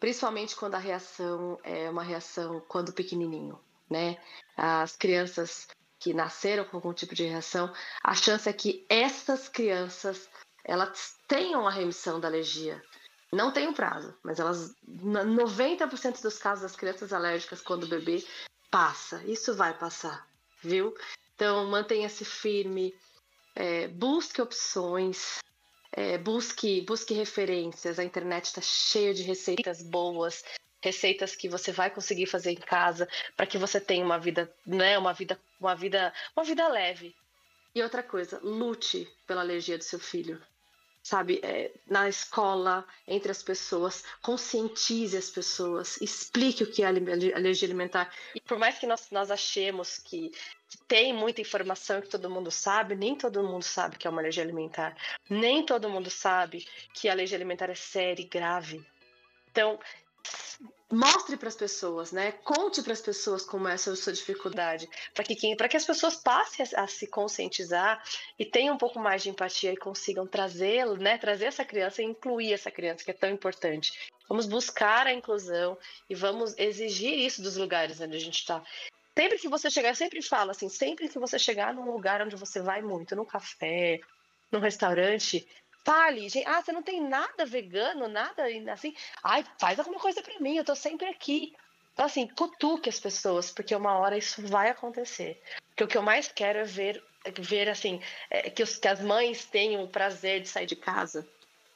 Principalmente 0.00 0.56
quando 0.56 0.74
a 0.74 0.78
reação 0.78 1.56
é 1.62 1.88
uma 1.88 2.02
reação 2.02 2.60
quando 2.66 2.92
pequenininho, 2.92 3.63
né? 3.90 4.16
As 4.56 4.96
crianças 4.96 5.66
que 5.98 6.12
nasceram 6.12 6.64
com 6.64 6.76
algum 6.76 6.92
tipo 6.92 7.14
de 7.14 7.24
reação, 7.24 7.72
a 8.02 8.14
chance 8.14 8.48
é 8.48 8.52
que 8.52 8.84
essas 8.88 9.48
crianças 9.48 10.28
elas 10.64 11.16
tenham 11.28 11.66
a 11.66 11.70
remissão 11.70 12.18
da 12.18 12.28
alergia. 12.28 12.82
Não 13.32 13.52
tem 13.52 13.66
um 13.66 13.74
prazo, 13.74 14.16
mas 14.22 14.38
elas 14.38 14.74
90% 14.86 16.22
dos 16.22 16.38
casos 16.38 16.62
das 16.62 16.76
crianças 16.76 17.12
alérgicas 17.12 17.60
quando 17.60 17.86
bebê 17.86 18.24
passa. 18.70 19.22
Isso 19.24 19.54
vai 19.54 19.76
passar, 19.76 20.26
viu? 20.62 20.94
Então, 21.34 21.66
mantenha-se 21.66 22.24
firme, 22.24 22.94
é, 23.54 23.88
busque 23.88 24.40
opções, 24.40 25.38
é, 25.92 26.16
busque, 26.18 26.80
busque 26.82 27.12
referências. 27.12 27.98
A 27.98 28.04
internet 28.04 28.46
está 28.46 28.60
cheia 28.60 29.12
de 29.12 29.22
receitas 29.22 29.82
boas, 29.82 30.44
receitas 30.84 31.34
que 31.34 31.48
você 31.48 31.72
vai 31.72 31.90
conseguir 31.90 32.26
fazer 32.26 32.52
em 32.52 32.56
casa 32.56 33.08
para 33.36 33.46
que 33.46 33.56
você 33.56 33.80
tenha 33.80 34.04
uma 34.04 34.18
vida, 34.18 34.52
né, 34.66 34.98
uma 34.98 35.14
vida, 35.14 35.40
uma 35.58 35.74
vida, 35.74 36.12
uma 36.36 36.44
vida 36.44 36.68
leve. 36.68 37.16
E 37.74 37.82
outra 37.82 38.02
coisa, 38.02 38.38
lute 38.42 39.08
pela 39.26 39.40
alergia 39.40 39.78
do 39.78 39.82
seu 39.82 39.98
filho 39.98 40.40
sabe, 41.04 41.38
é, 41.42 41.70
na 41.86 42.08
escola, 42.08 42.82
entre 43.06 43.30
as 43.30 43.42
pessoas, 43.42 44.02
conscientize 44.22 45.14
as 45.14 45.28
pessoas, 45.28 46.00
explique 46.00 46.64
o 46.64 46.66
que 46.66 46.82
é 46.82 46.86
alergia 46.86 47.68
alimentar. 47.68 48.10
E 48.34 48.40
por 48.40 48.58
mais 48.58 48.78
que 48.78 48.86
nós, 48.86 49.10
nós 49.10 49.30
achemos 49.30 49.98
que, 49.98 50.30
que 50.66 50.78
tem 50.88 51.12
muita 51.12 51.42
informação 51.42 52.00
que 52.00 52.08
todo 52.08 52.30
mundo 52.30 52.50
sabe, 52.50 52.96
nem 52.96 53.14
todo 53.14 53.42
mundo 53.42 53.62
sabe 53.62 53.98
que 53.98 54.06
é 54.06 54.10
uma 54.10 54.22
alergia 54.22 54.42
alimentar. 54.42 54.96
Nem 55.28 55.62
todo 55.62 55.90
mundo 55.90 56.08
sabe 56.08 56.66
que 56.94 57.06
a 57.06 57.12
alergia 57.12 57.36
alimentar 57.36 57.68
é 57.68 57.74
séria 57.74 58.22
e 58.22 58.26
grave. 58.26 58.82
Então, 59.50 59.78
mostre 60.94 61.36
para 61.36 61.48
as 61.48 61.56
pessoas, 61.56 62.12
né? 62.12 62.32
Conte 62.32 62.82
para 62.82 62.92
as 62.92 63.00
pessoas 63.00 63.44
como 63.44 63.68
é 63.68 63.74
a 63.74 63.78
sua, 63.78 64.12
dificuldade, 64.12 64.88
para 65.12 65.24
que, 65.24 65.56
para 65.56 65.68
que 65.68 65.76
as 65.76 65.84
pessoas 65.84 66.16
passem 66.16 66.64
a, 66.74 66.82
a, 66.82 66.86
se 66.86 67.06
conscientizar 67.06 68.02
e 68.38 68.44
tenham 68.44 68.74
um 68.74 68.78
pouco 68.78 68.98
mais 68.98 69.22
de 69.22 69.30
empatia 69.30 69.72
e 69.72 69.76
consigam 69.76 70.26
trazê-lo, 70.26 70.96
né? 70.96 71.18
Trazer 71.18 71.46
essa 71.46 71.64
criança 71.64 72.02
e 72.02 72.06
incluir 72.06 72.52
essa 72.52 72.70
criança 72.70 73.04
que 73.04 73.10
é 73.10 73.14
tão 73.14 73.30
importante. 73.30 73.92
Vamos 74.28 74.46
buscar 74.46 75.06
a 75.06 75.12
inclusão 75.12 75.76
e 76.08 76.14
vamos 76.14 76.56
exigir 76.56 77.18
isso 77.18 77.42
dos 77.42 77.56
lugares 77.56 78.00
onde 78.00 78.16
a 78.16 78.20
gente 78.20 78.38
está. 78.38 78.62
Sempre 79.16 79.38
que 79.38 79.48
você 79.48 79.70
chegar, 79.70 79.90
eu 79.90 79.94
sempre 79.94 80.22
falo 80.22 80.50
assim, 80.50 80.68
sempre 80.68 81.08
que 81.08 81.18
você 81.18 81.38
chegar 81.38 81.72
num 81.72 81.90
lugar 81.90 82.20
onde 82.22 82.34
você 82.36 82.60
vai 82.60 82.82
muito, 82.82 83.14
num 83.14 83.24
café, 83.24 84.00
num 84.50 84.58
restaurante, 84.58 85.46
Fale, 85.84 86.28
gente, 86.28 86.46
ah, 86.46 86.62
você 86.62 86.72
não 86.72 86.82
tem 86.82 87.06
nada 87.06 87.44
vegano, 87.44 88.08
nada 88.08 88.44
assim. 88.72 88.94
Ai, 89.22 89.44
faz 89.58 89.78
alguma 89.78 90.00
coisa 90.00 90.22
para 90.22 90.40
mim, 90.40 90.56
eu 90.56 90.64
tô 90.64 90.74
sempre 90.74 91.06
aqui. 91.06 91.54
Então, 91.92 92.06
assim, 92.06 92.26
cutuque 92.26 92.88
as 92.88 92.98
pessoas, 92.98 93.50
porque 93.50 93.74
uma 93.74 93.98
hora 93.98 94.16
isso 94.16 94.44
vai 94.46 94.70
acontecer. 94.70 95.40
Porque 95.68 95.84
o 95.84 95.86
que 95.86 95.98
eu 95.98 96.02
mais 96.02 96.26
quero 96.28 96.58
é 96.58 96.64
ver, 96.64 97.04
é 97.24 97.30
ver 97.30 97.68
assim, 97.68 98.00
é, 98.30 98.50
que, 98.50 98.62
os, 98.62 98.76
que 98.78 98.88
as 98.88 99.00
mães 99.00 99.44
tenham 99.44 99.84
o 99.84 99.88
prazer 99.88 100.40
de 100.40 100.48
sair 100.48 100.66
de 100.66 100.74
casa 100.74 101.28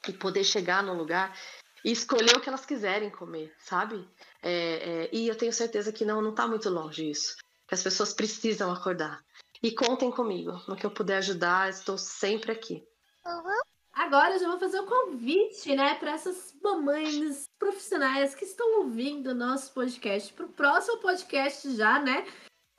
e 0.09 0.13
poder 0.13 0.43
chegar 0.43 0.83
num 0.83 0.95
lugar 0.95 1.39
e 1.85 1.93
escolher 1.93 2.37
o 2.37 2.41
que 2.41 2.49
elas 2.49 2.67
quiserem 2.67 3.11
comer, 3.11 3.55
sabe? 3.59 4.09
É, 4.43 4.51
é, 4.51 5.09
e 5.13 5.29
eu 5.29 5.37
tenho 5.37 5.53
certeza 5.53 5.93
que 5.93 6.05
não, 6.05 6.21
não 6.21 6.35
tá 6.35 6.49
muito 6.49 6.69
longe 6.69 7.09
isso. 7.09 7.37
Que 7.69 7.75
as 7.75 7.83
pessoas 7.83 8.13
precisam 8.13 8.73
acordar. 8.73 9.23
E 9.63 9.71
contem 9.71 10.11
comigo. 10.11 10.53
No 10.67 10.77
que 10.77 10.87
eu 10.87 10.91
puder 10.91 11.19
ajudar, 11.19 11.69
estou 11.69 11.99
sempre 11.99 12.51
aqui. 12.51 12.83
Uhum. 13.25 13.68
Agora 13.99 14.35
eu 14.35 14.39
já 14.39 14.49
vou 14.49 14.61
fazer 14.61 14.79
o 14.79 14.85
um 14.85 14.87
convite, 14.87 15.75
né, 15.75 15.97
para 15.97 16.13
essas 16.13 16.55
mamães 16.63 17.51
profissionais 17.59 18.33
que 18.33 18.45
estão 18.45 18.79
ouvindo 18.79 19.31
o 19.31 19.35
nosso 19.35 19.75
podcast, 19.75 20.33
para 20.35 20.47
o 20.47 20.51
próximo 20.51 20.99
podcast 20.99 21.75
já, 21.75 21.99
né? 21.99 22.25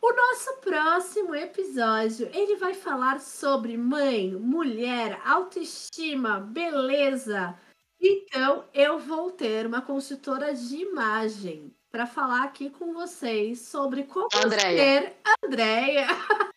O 0.02 0.14
nosso 0.14 0.62
próximo 0.62 1.36
episódio, 1.36 2.30
ele 2.34 2.56
vai 2.56 2.74
falar 2.74 3.20
sobre 3.20 3.76
mãe, 3.76 4.32
mulher, 4.32 5.20
autoestima, 5.26 6.40
beleza. 6.40 7.54
Então, 8.00 8.64
eu 8.74 8.98
vou 8.98 9.30
ter 9.30 9.68
uma 9.68 9.82
consultora 9.82 10.54
de 10.54 10.78
imagem 10.78 11.76
para 11.92 12.08
falar 12.08 12.44
aqui 12.44 12.70
com 12.70 12.94
vocês 12.94 13.60
sobre 13.60 14.04
como 14.04 14.30
Andréia. 14.34 15.02
ser 15.02 15.18
Andréia. 15.44 16.08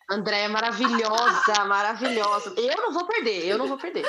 Andréia 0.08 0.44
é 0.44 0.48
maravilhosa, 0.48 1.64
maravilhosa. 1.64 2.54
Eu 2.56 2.76
não 2.76 2.92
vou 2.92 3.06
perder, 3.06 3.46
eu 3.46 3.58
não 3.58 3.66
vou 3.66 3.78
perder. 3.78 4.04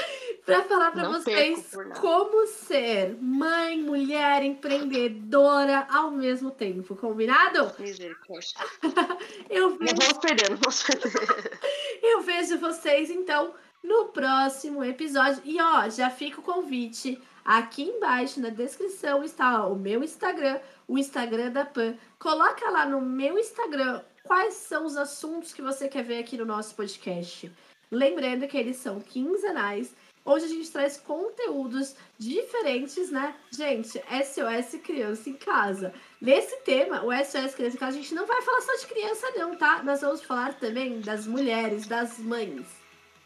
Para 0.46 0.64
falar 0.64 0.92
para 0.92 1.08
vocês 1.08 1.72
como 2.00 2.48
ser 2.48 3.18
mãe, 3.22 3.82
mulher, 3.82 4.44
empreendedora 4.44 5.88
ao 5.90 6.12
mesmo 6.12 6.52
tempo, 6.52 6.96
combinado? 6.96 7.72
Misericórdia. 7.80 8.58
eu 9.50 9.78
vejo... 9.78 9.96
Não 9.96 10.02
vamos 10.02 10.18
perder, 10.20 10.50
não 10.50 10.58
vamos 10.58 10.84
perder. 10.84 11.60
eu 12.04 12.22
vejo 12.22 12.58
vocês 12.60 13.10
então 13.10 13.54
no 13.82 14.06
próximo 14.08 14.84
episódio. 14.84 15.42
E 15.46 15.62
ó, 15.62 15.90
já 15.90 16.10
fica 16.10 16.40
o 16.40 16.44
convite. 16.44 17.22
Aqui 17.46 17.84
embaixo 17.84 18.40
na 18.40 18.50
descrição 18.50 19.24
está 19.24 19.66
o 19.66 19.76
meu 19.76 20.04
Instagram, 20.04 20.60
o 20.88 20.98
Instagram 20.98 21.52
da 21.52 21.66
Pan. 21.66 21.96
Coloca 22.20 22.70
lá 22.70 22.86
no 22.86 23.02
meu 23.02 23.38
Instagram 23.38 24.02
quais 24.24 24.54
são 24.54 24.86
os 24.86 24.96
assuntos 24.96 25.54
que 25.54 25.62
você 25.62 25.88
quer 25.88 26.04
ver 26.04 26.20
aqui 26.20 26.38
no 26.38 26.46
nosso 26.46 26.76
podcast. 26.76 27.52
Lembrando 27.92 28.48
que 28.48 28.58
eles 28.58 28.78
são 28.78 29.00
quinzenais 29.00 29.94
Hoje 30.26 30.46
a 30.46 30.48
gente 30.48 30.72
traz 30.72 30.98
conteúdos 30.98 31.96
diferentes, 32.18 33.12
né? 33.12 33.36
Gente, 33.52 34.00
SOS 34.00 34.80
Criança 34.82 35.30
em 35.30 35.34
Casa. 35.34 35.94
Nesse 36.22 36.56
tema, 36.62 37.04
o 37.04 37.12
SOS 37.12 37.56
Criança 37.56 37.76
em 37.76 37.80
Casa, 37.80 37.98
a 37.98 38.02
gente 38.02 38.16
não 38.16 38.26
vai 38.26 38.42
falar 38.42 38.62
só 38.62 38.76
de 38.78 38.88
criança, 38.88 39.32
não, 39.36 39.56
tá? 39.56 39.84
Nós 39.84 40.00
vamos 40.00 40.24
falar 40.24 40.54
também 40.54 41.02
das 41.02 41.28
mulheres, 41.28 41.88
das 41.88 42.18
mães. 42.20 42.66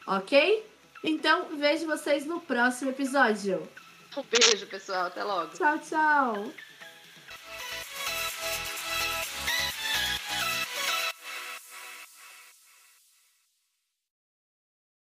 Ok? 0.08 0.66
Então, 1.04 1.46
vejo 1.58 1.86
vocês 1.86 2.26
no 2.26 2.42
próximo 2.42 2.90
episódio. 2.90 3.68
Um 4.18 4.24
beijo, 4.24 4.66
pessoal. 4.66 5.06
Até 5.06 5.24
logo. 5.24 5.56
Tchau, 5.56 5.78
tchau. 5.80 6.52